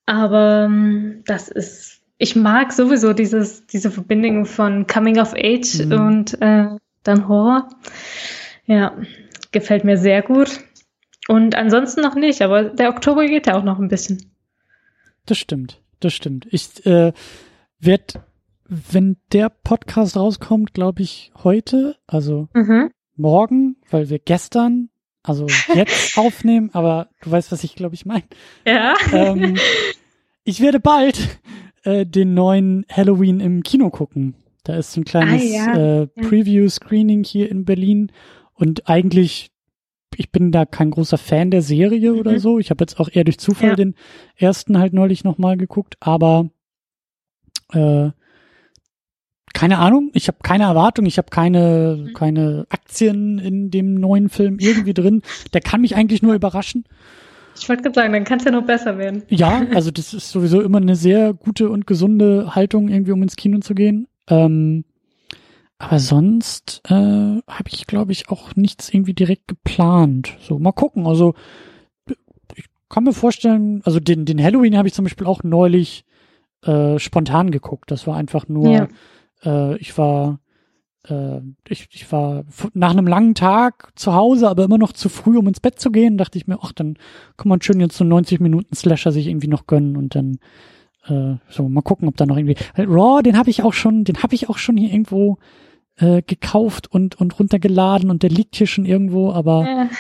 aber 0.07 0.65
ähm, 0.65 1.25
das 1.27 1.51
ist, 1.51 2.01
ich 2.17 2.37
mag 2.37 2.73
sowieso 2.73 3.13
dieses, 3.13 3.67
diese 3.67 3.91
Verbindung 3.91 4.47
von 4.47 4.87
Coming 4.87 5.19
of 5.19 5.35
Age 5.35 5.85
mhm. 5.85 5.93
und 5.93 6.41
äh, 6.41 6.69
dann 7.03 7.29
Horror. 7.29 7.69
Ja, 8.65 8.97
gefällt 9.53 9.85
mir 9.85 9.99
sehr 9.99 10.23
gut. 10.23 10.61
Und 11.29 11.55
ansonsten 11.55 12.01
noch 12.01 12.15
nicht, 12.15 12.41
aber 12.41 12.65
der 12.65 12.89
Oktober 12.89 13.27
geht 13.27 13.47
ja 13.47 13.59
auch 13.59 13.65
noch 13.65 13.79
ein 13.79 13.89
bisschen. 13.89 14.33
Das 15.27 15.37
stimmt, 15.37 15.83
das 16.01 16.15
stimmt. 16.15 16.49
Ich 16.51 16.87
äh, 16.87 17.13
werde, 17.79 18.25
wenn 18.65 19.19
der 19.33 19.51
Podcast 19.51 20.17
rauskommt, 20.17 20.73
glaube 20.73 21.03
ich, 21.03 21.31
heute, 21.45 21.97
also 22.07 22.49
mhm. 22.55 22.91
Morgen, 23.19 23.77
weil 23.91 24.11
wir 24.11 24.19
gestern, 24.19 24.91
also 25.23 25.47
jetzt 25.75 26.17
aufnehmen, 26.19 26.71
aber 26.73 27.09
du 27.23 27.31
weißt, 27.31 27.53
was 27.53 27.65
ich, 27.65 27.75
glaube 27.75 27.95
ich, 27.95 28.07
meine. 28.07 28.25
Ja. 28.67 28.95
Ähm, 29.13 29.57
ich 30.45 30.61
werde 30.61 30.81
bald 30.81 31.41
äh, 31.85 32.07
den 32.07 32.35
neuen 32.35 32.87
Halloween 32.91 33.41
im 33.41 33.63
Kino 33.63 33.91
gucken. 33.91 34.35
Da 34.65 34.77
ist 34.77 34.97
ein 34.97 35.05
kleines 35.05 35.43
ah, 35.43 35.47
ja. 35.47 36.03
äh, 36.03 36.07
Preview-Screening 36.07 37.25
hier 37.25 37.51
in 37.51 37.65
Berlin 37.65 38.13
und 38.55 38.89
eigentlich 38.89 39.51
ich 40.17 40.33
bin 40.33 40.51
da 40.51 40.65
kein 40.65 40.91
großer 40.91 41.19
Fan 41.19 41.51
der 41.51 41.63
Serie 41.63 42.13
mhm. 42.13 42.19
oder 42.19 42.39
so. 42.41 42.59
Ich 42.59 42.71
habe 42.71 42.83
jetzt 42.83 42.99
auch 42.99 43.09
eher 43.11 43.25
durch 43.25 43.39
Zufall 43.39 43.71
ja. 43.71 43.77
den 43.77 43.95
ersten 44.35 44.79
halt 44.79 44.93
neulich 44.93 45.23
nochmal 45.23 45.57
geguckt, 45.57 45.97
aber 46.01 46.51
äh, 47.73 48.11
keine 49.55 49.79
Ahnung, 49.79 50.11
ich 50.15 50.29
habe 50.29 50.39
keine 50.43 50.65
Erwartung, 50.65 51.07
ich 51.07 51.19
habe 51.19 51.31
keine, 51.31 52.07
mhm. 52.09 52.13
keine 52.15 52.67
Aktien 52.71 53.39
in 53.39 53.71
dem 53.71 53.95
neuen 53.95 54.29
Film 54.29 54.59
irgendwie 54.59 54.95
drin. 54.95 55.23
Der 55.53 55.61
kann 55.61 55.81
mich 55.81 55.97
eigentlich 55.97 56.23
nur 56.23 56.35
überraschen. 56.35 56.85
Ich 57.61 57.69
wollte 57.69 57.83
gerade 57.83 57.95
sagen, 57.95 58.13
dann 58.13 58.25
kann 58.25 58.39
es 58.39 58.45
ja 58.45 58.53
noch 58.53 58.67
besser 58.67 58.99
werden. 58.99 59.23
Ja, 59.29 59.67
also 59.75 59.91
das 59.91 60.15
ist 60.15 60.31
sowieso 60.31 60.61
immer 60.61 60.79
eine 60.79 60.97
sehr 60.97 61.33
gute 61.33 61.71
und 61.71 61.87
gesunde 61.87 62.55
Haltung, 62.55 62.89
irgendwie 62.89 63.13
um 63.13 63.23
ins 63.23 63.37
Kino 63.37 63.59
zu 63.59 63.75
gehen. 63.75 64.07
Ähm, 64.29 64.85
aber 65.79 66.01
sonst 66.01 66.83
äh, 66.87 66.93
habe 66.95 67.69
ich, 67.69 67.87
glaube 67.87 68.13
ich, 68.13 68.31
auch 68.31 68.57
nichts 68.57 68.93
irgendwie 68.93 69.15
direkt 69.15 69.49
geplant. 69.49 70.37
So, 70.41 70.59
mal 70.59 70.73
gucken. 70.73 71.07
Also 71.07 71.35
ich 72.55 72.67
kann 72.89 73.05
mir 73.05 73.13
vorstellen, 73.13 73.81
also 73.85 74.01
den, 74.01 74.25
den 74.25 74.43
Halloween 74.43 74.77
habe 74.77 74.89
ich 74.89 74.95
zum 74.95 75.05
Beispiel 75.05 75.27
auch 75.27 75.43
neulich 75.45 76.05
äh, 76.65 76.99
spontan 76.99 77.51
geguckt. 77.51 77.91
Das 77.91 78.07
war 78.07 78.17
einfach 78.17 78.49
nur, 78.49 78.71
ja. 78.73 78.89
Äh, 79.45 79.77
ich 79.79 79.97
war 79.99 80.41
äh, 81.09 81.41
ich, 81.69 81.89
ich 81.93 82.11
war 82.13 82.45
nach 82.75 82.91
einem 82.91 83.07
langen 83.07 83.35
Tag 83.35 83.91
zu 83.95 84.15
Hause, 84.15 84.49
aber 84.49 84.65
immer 84.65 84.79
noch 84.79 84.93
zu 84.93 85.09
früh, 85.09 85.37
um 85.39 85.49
ins 85.49 85.61
Bett 85.61 85.81
zu 85.81 85.91
gehen, 85.91 86.19
dachte 86.19 86.39
ich 86.39 86.47
mir, 86.47 86.59
ach, 86.63 86.73
dann 86.73 86.99
kann 87.37 87.49
man 87.49 87.63
schön 87.63 87.81
jetzt 87.81 87.97
so 87.97 88.05
90 88.05 88.41
Minuten 88.41 88.75
Slasher 88.75 89.13
sich 89.13 89.27
irgendwie 89.27 89.49
noch 89.49 89.67
gönnen 89.67 89.97
und 89.97 90.15
dann 90.15 90.39
äh, 91.07 91.37
so 91.49 91.69
mal 91.69 91.83
gucken, 91.83 92.09
ob 92.09 92.17
da 92.17 92.27
noch 92.27 92.37
irgendwie 92.37 92.57
Raw, 92.77 93.23
den 93.23 93.39
habe 93.39 93.51
ich 93.51 93.63
auch 93.63 93.73
schon, 93.73 94.05
den 94.05 94.23
habe 94.23 94.35
ich 94.35 94.49
auch 94.49 94.59
schon 94.59 94.77
hier 94.77 94.91
irgendwo 94.91 95.39
äh, 95.97 96.23
gekauft 96.23 96.91
und, 96.91 97.17
und 97.17 97.39
runtergeladen 97.39 98.11
und 98.11 98.23
der 98.23 98.31
liegt 98.31 98.57
hier 98.57 98.67
schon 98.67 98.85
irgendwo, 98.85 99.33
aber. 99.33 99.67
Äh, 99.67 99.95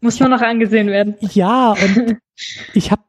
muss 0.00 0.20
nur 0.20 0.28
noch 0.28 0.42
angesehen 0.42 0.88
werden. 0.88 1.14
Ja, 1.20 1.72
und 1.72 2.18
ich 2.74 2.90
habe 2.90 3.02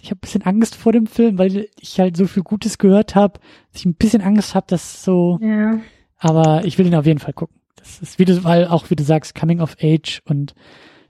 ich 0.00 0.10
habe 0.10 0.18
ein 0.18 0.20
bisschen 0.20 0.42
Angst 0.42 0.74
vor 0.74 0.92
dem 0.92 1.06
Film, 1.06 1.38
weil 1.38 1.68
ich 1.80 1.98
halt 1.98 2.16
so 2.16 2.26
viel 2.26 2.42
Gutes 2.42 2.78
gehört 2.78 3.14
habe, 3.14 3.40
dass 3.72 3.80
ich 3.80 3.86
ein 3.86 3.94
bisschen 3.94 4.22
Angst 4.22 4.54
habe, 4.54 4.66
dass 4.68 5.02
so. 5.02 5.38
Ja. 5.42 5.80
Aber 6.18 6.64
ich 6.64 6.78
will 6.78 6.86
ihn 6.86 6.94
auf 6.94 7.06
jeden 7.06 7.18
Fall 7.18 7.34
gucken. 7.34 7.56
Das 7.76 8.00
ist 8.00 8.18
wie 8.18 8.24
du, 8.24 8.42
weil 8.44 8.66
auch 8.66 8.90
wie 8.90 8.96
du 8.96 9.04
sagst, 9.04 9.34
Coming 9.34 9.60
of 9.60 9.76
Age 9.82 10.22
und 10.24 10.54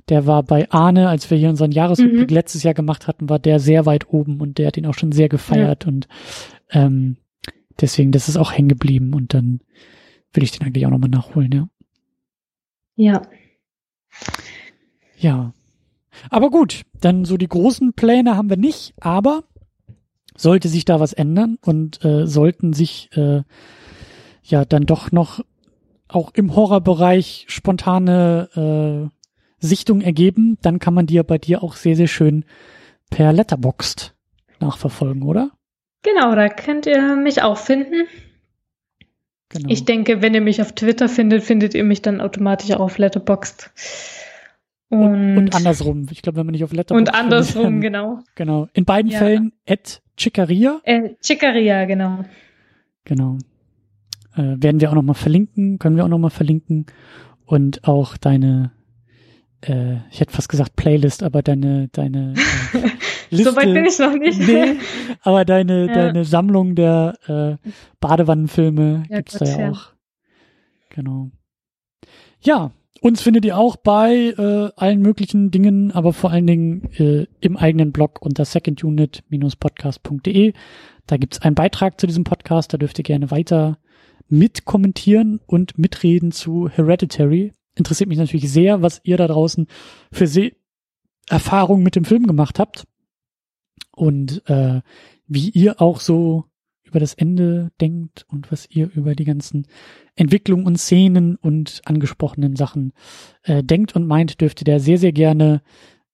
der 0.08 0.26
war 0.26 0.42
bei 0.42 0.70
Arne, 0.70 1.08
als 1.08 1.30
wir 1.30 1.38
hier 1.38 1.48
unseren 1.48 1.72
Jahresrückblick 1.72 2.30
mhm. 2.30 2.34
letztes 2.34 2.62
Jahr 2.62 2.74
gemacht 2.74 3.08
hatten, 3.08 3.28
war 3.28 3.38
der 3.38 3.58
sehr 3.58 3.86
weit 3.86 4.08
oben 4.12 4.40
und 4.40 4.58
der 4.58 4.68
hat 4.68 4.76
ihn 4.76 4.86
auch 4.86 4.94
schon 4.94 5.12
sehr 5.12 5.28
gefeiert 5.28 5.84
ja. 5.84 5.88
und 5.88 6.08
ähm, 6.70 7.16
deswegen, 7.80 8.12
das 8.12 8.28
ist 8.28 8.36
auch 8.36 8.52
hängen 8.52 8.68
geblieben 8.68 9.14
und 9.14 9.34
dann 9.34 9.60
will 10.32 10.44
ich 10.44 10.52
den 10.52 10.66
eigentlich 10.66 10.86
auch 10.86 10.90
nochmal 10.90 11.10
nachholen, 11.10 11.50
ja. 11.52 11.68
Ja. 12.94 13.22
Ja. 15.18 15.52
Aber 16.30 16.51
gut, 16.51 16.82
dann 17.01 17.24
so 17.24 17.36
die 17.36 17.48
großen 17.48 17.93
Pläne 17.93 18.36
haben 18.36 18.51
wir 18.51 18.56
nicht, 18.56 18.94
aber 19.01 19.44
sollte 20.36 20.68
sich 20.68 20.84
da 20.84 21.01
was 21.01 21.12
ändern 21.12 21.59
und 21.64 22.05
äh, 22.05 22.26
sollten 22.26 22.72
sich 22.72 23.10
äh, 23.16 23.43
ja 24.43 24.64
dann 24.64 24.86
doch 24.86 25.12
noch 25.12 25.40
auch 26.09 26.32
im 26.34 26.55
Horrorbereich 26.55 27.47
spontane 27.48 29.10
äh, 29.10 29.16
Sichtung 29.59 30.01
ergeben, 30.01 30.59
dann 30.62 30.78
kann 30.78 30.94
man 30.94 31.06
die 31.06 31.14
ja 31.14 31.22
bei 31.22 31.38
dir 31.38 31.62
auch 31.62 31.74
sehr, 31.74 31.97
sehr 31.97 32.06
schön 32.06 32.44
per 33.10 33.32
Letterboxd 33.32 34.14
nachverfolgen, 34.60 35.22
oder? 35.22 35.51
Genau, 36.02 36.34
da 36.34 36.48
könnt 36.48 36.86
ihr 36.86 37.16
mich 37.16 37.43
auch 37.43 37.59
finden. 37.59 38.06
Genau. 39.48 39.68
Ich 39.68 39.84
denke, 39.84 40.22
wenn 40.22 40.34
ihr 40.34 40.40
mich 40.40 40.60
auf 40.60 40.72
Twitter 40.72 41.09
findet, 41.09 41.43
findet 41.43 41.74
ihr 41.74 41.84
mich 41.84 42.02
dann 42.02 42.20
automatisch 42.20 42.72
auch 42.72 42.80
auf 42.80 42.98
Letterboxd. 42.98 43.70
Und, 44.88 45.02
und, 45.02 45.38
und 45.38 45.54
andersrum. 45.54 46.06
Ich 46.10 46.22
glaube, 46.22 46.38
wenn 46.38 46.46
man 46.46 46.52
nicht 46.52 46.64
auf 46.64 46.72
Letterboxd 46.72 47.08
Und 47.08 47.14
andersrum, 47.14 47.64
findet, 47.64 47.82
genau. 47.92 48.20
Genau. 48.34 48.68
In 48.72 48.84
beiden 48.84 49.10
ja. 49.10 49.18
Fällen 49.18 49.52
at 49.68 50.02
Chicaria. 50.18 50.80
Äh, 50.84 51.14
Chicaria, 51.22 51.84
genau. 51.84 52.24
Genau. 53.04 53.38
Äh, 54.36 54.56
werden 54.58 54.80
wir 54.80 54.90
auch 54.90 54.94
nochmal 54.94 55.14
verlinken, 55.14 55.78
können 55.78 55.96
wir 55.96 56.04
auch 56.04 56.08
nochmal 56.08 56.30
verlinken. 56.30 56.86
Und 57.44 57.86
auch 57.86 58.16
deine, 58.16 58.72
äh, 59.62 59.96
ich 60.10 60.20
hätte 60.20 60.32
fast 60.32 60.48
gesagt 60.48 60.76
Playlist, 60.76 61.22
aber 61.22 61.42
deine, 61.42 61.88
deine 61.88 62.34
äh, 62.72 62.78
Liste. 63.30 63.50
So 63.50 63.56
weit 63.56 63.72
bin 63.72 63.84
ich 63.84 63.98
noch 63.98 64.14
nicht. 64.14 64.38
Nee, 64.38 64.76
aber 65.22 65.44
deine, 65.44 65.86
ja. 65.86 65.94
deine 65.94 66.24
Sammlung 66.24 66.74
der 66.74 67.58
äh, 67.62 67.70
Badewannenfilme 68.00 69.04
ja, 69.08 69.16
gibt's 69.16 69.38
Gott, 69.38 69.48
da 69.48 69.52
ja, 69.52 69.60
ja 69.60 69.70
auch. 69.70 69.92
Genau. 70.90 71.30
Ja, 72.40 72.70
uns 73.01 73.23
findet 73.23 73.44
ihr 73.44 73.59
auch 73.59 73.77
bei 73.77 74.35
äh, 74.36 74.70
allen 74.77 75.01
möglichen 75.01 75.51
Dingen, 75.51 75.90
aber 75.93 76.12
vor 76.12 76.31
allen 76.31 76.47
Dingen 76.47 76.90
äh, 76.94 77.27
im 77.40 77.56
eigenen 77.56 77.90
Blog 77.93 78.23
unter 78.23 78.44
secondunit-podcast.de. 78.44 80.52
Da 81.06 81.16
gibt's 81.16 81.40
einen 81.40 81.55
Beitrag 81.55 81.98
zu 82.01 82.06
diesem 82.06 82.24
Podcast, 82.24 82.73
da 82.73 82.78
dürft 82.78 82.98
ihr 82.98 83.05
gerne 83.05 83.31
weiter 83.31 83.78
mitkommentieren 84.28 85.40
und 85.47 85.78
mitreden 85.78 86.32
zu 86.32 86.68
Hereditary. 86.68 87.52
Interessiert 87.77 88.09
mich 88.09 88.18
natürlich 88.18 88.51
sehr, 88.51 88.82
was 88.82 89.01
ihr 89.05 89.16
da 89.16 89.28
draußen 89.28 89.68
für 90.10 90.27
Se 90.27 90.52
Erfahrungen 91.28 91.82
mit 91.82 91.97
dem 91.97 92.05
Film 92.05 92.27
gemacht 92.27 92.59
habt 92.59 92.86
und 93.94 94.43
äh, 94.48 94.81
wie 95.27 95.51
ihr 95.51 95.81
auch 95.81 96.01
so 96.01 96.44
über 96.86 97.00
das 97.00 97.14
Ende 97.14 97.70
denkt 97.80 98.24
und 98.28 98.50
was 98.50 98.68
ihr 98.70 98.90
über 98.94 99.14
die 99.14 99.24
ganzen 99.24 99.66
Entwicklungen 100.14 100.66
und 100.66 100.78
Szenen 100.78 101.36
und 101.36 101.82
angesprochenen 101.84 102.56
Sachen 102.56 102.92
äh, 103.42 103.62
denkt 103.62 103.94
und 103.96 104.06
meint, 104.06 104.40
dürft 104.40 104.62
ihr 104.62 104.72
da 104.72 104.78
sehr, 104.78 104.98
sehr 104.98 105.12
gerne 105.12 105.62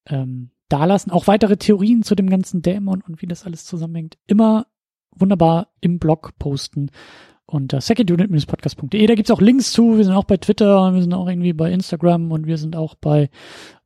ähm, 0.07 0.51
dalassen. 0.69 1.13
Auch 1.13 1.27
weitere 1.27 1.57
Theorien 1.57 2.03
zu 2.03 2.15
dem 2.15 2.31
ganzen 2.31 2.63
Dämon 2.63 3.03
und 3.07 3.23
wie 3.23 3.27
das 3.27 3.45
alles 3.45 3.65
zusammenhängt, 3.65 4.19
immer 4.27 4.67
wunderbar 5.15 5.69
im 5.81 5.99
Blog 5.99 6.33
posten 6.39 6.91
unter 7.45 7.81
secondunit-podcast.de. 7.81 9.07
Da 9.07 9.15
gibt's 9.15 9.31
auch 9.31 9.41
Links 9.41 9.73
zu. 9.73 9.99
Wir 9.99 10.05
sind 10.05 10.15
auch 10.15 10.25
bei 10.25 10.39
Twitter, 10.39 10.95
wir 10.95 11.03
sind 11.03 11.13
auch 11.13 11.29
irgendwie 11.29 11.53
bei 11.53 11.71
Instagram 11.71 12.33
und 12.33 12.47
wir 12.47 12.57
sind 12.57 12.77
auch 12.77 12.95
bei 12.95 13.29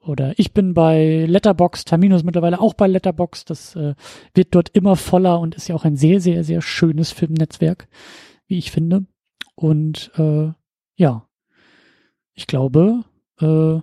oder 0.06 0.38
ich 0.38 0.52
bin 0.52 0.74
bei 0.74 1.24
Letterbox, 1.26 1.84
Terminus 1.84 2.22
mittlerweile 2.22 2.60
auch 2.60 2.74
bei 2.74 2.86
Letterbox. 2.86 3.44
Das 3.44 3.74
äh, 3.76 3.94
wird 4.34 4.54
dort 4.54 4.68
immer 4.70 4.96
voller 4.96 5.40
und 5.40 5.54
ist 5.54 5.68
ja 5.68 5.74
auch 5.74 5.84
ein 5.84 5.96
sehr, 5.96 6.20
sehr, 6.20 6.44
sehr 6.44 6.62
schönes 6.62 7.12
Filmnetzwerk, 7.12 7.88
wie 8.46 8.58
ich 8.58 8.70
finde. 8.70 9.06
Und 9.54 10.10
äh, 10.16 10.50
ja, 10.96 11.26
ich 12.34 12.46
glaube, 12.46 13.04
äh, 13.40 13.80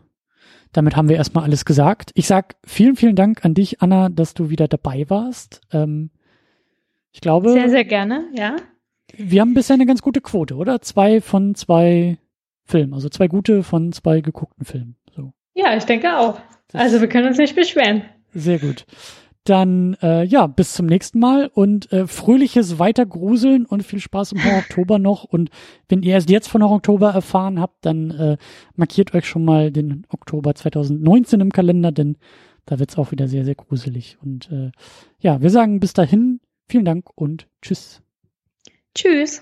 damit 0.72 0.96
haben 0.96 1.10
wir 1.10 1.18
erstmal 1.18 1.44
alles 1.44 1.66
gesagt. 1.66 2.12
Ich 2.16 2.28
sag 2.28 2.56
vielen, 2.66 2.96
vielen 2.96 3.16
Dank 3.16 3.46
an 3.46 3.54
dich, 3.54 3.82
Anna, 3.82 4.10
dass 4.10 4.34
du 4.34 4.50
wieder 4.50 4.68
dabei 4.68 5.10
warst. 5.10 5.62
Ähm, 5.72 6.10
ich 7.12 7.22
glaube. 7.22 7.52
Sehr, 7.52 7.70
sehr 7.70 7.86
gerne, 7.86 8.26
ja. 8.36 8.56
Wir 9.16 9.42
haben 9.42 9.54
bisher 9.54 9.76
eine 9.76 9.86
ganz 9.86 10.02
gute 10.02 10.22
Quote, 10.22 10.56
oder? 10.56 10.82
Zwei 10.82 11.22
von 11.22 11.54
zwei 11.54 12.18
Filmen, 12.66 12.94
also 12.94 13.10
zwei 13.10 13.28
gute 13.28 13.62
von 13.62 13.92
zwei 13.92 14.22
geguckten 14.22 14.66
Filmen. 14.66 14.96
Ja, 15.54 15.76
ich 15.76 15.84
denke 15.86 16.18
auch. 16.18 16.40
Das 16.70 16.82
also 16.82 17.02
wir 17.02 17.08
können 17.08 17.28
uns 17.28 17.38
nicht 17.38 17.56
beschweren. 17.56 18.04
Sehr 18.34 18.60
gut. 18.60 18.86
Dann 19.44 19.98
äh, 20.02 20.24
ja, 20.24 20.48
bis 20.48 20.74
zum 20.74 20.86
nächsten 20.86 21.20
Mal 21.20 21.52
und 21.54 21.92
äh, 21.92 22.08
fröhliches 22.08 22.80
Weitergruseln 22.80 23.66
und 23.66 23.84
viel 23.84 24.00
Spaß 24.00 24.32
im 24.32 24.44
Horror 24.44 24.60
Oktober 24.60 25.00
noch. 25.00 25.26
Und 25.26 25.50
wenn 25.90 26.02
ihr 26.02 26.14
erst 26.14 26.30
jetzt 26.30 26.48
von 26.48 26.64
Horror 26.64 26.78
Oktober 26.78 27.12
erfahren 27.12 27.60
habt, 27.60 27.86
dann 27.86 28.12
äh, 28.12 28.38
markiert 28.76 29.14
euch 29.14 29.28
schon 29.28 29.44
mal 29.44 29.72
den 29.72 30.08
Oktober 30.10 30.56
2019 30.56 31.42
im 31.42 31.52
Kalender, 31.52 31.92
denn 31.92 32.18
da 32.66 32.80
wird's 32.80 32.98
auch 32.98 33.12
wieder 33.12 33.28
sehr, 33.28 33.44
sehr 33.44 33.56
gruselig. 33.56 34.18
Und 34.22 34.50
äh, 34.50 34.72
ja, 35.20 35.42
wir 35.42 35.50
sagen 35.50 35.82
bis 35.82 35.92
dahin, 35.92 36.40
vielen 36.70 36.86
Dank 36.86 37.10
und 37.16 37.48
tschüss. 37.62 38.02
Tschüss. 38.96 39.42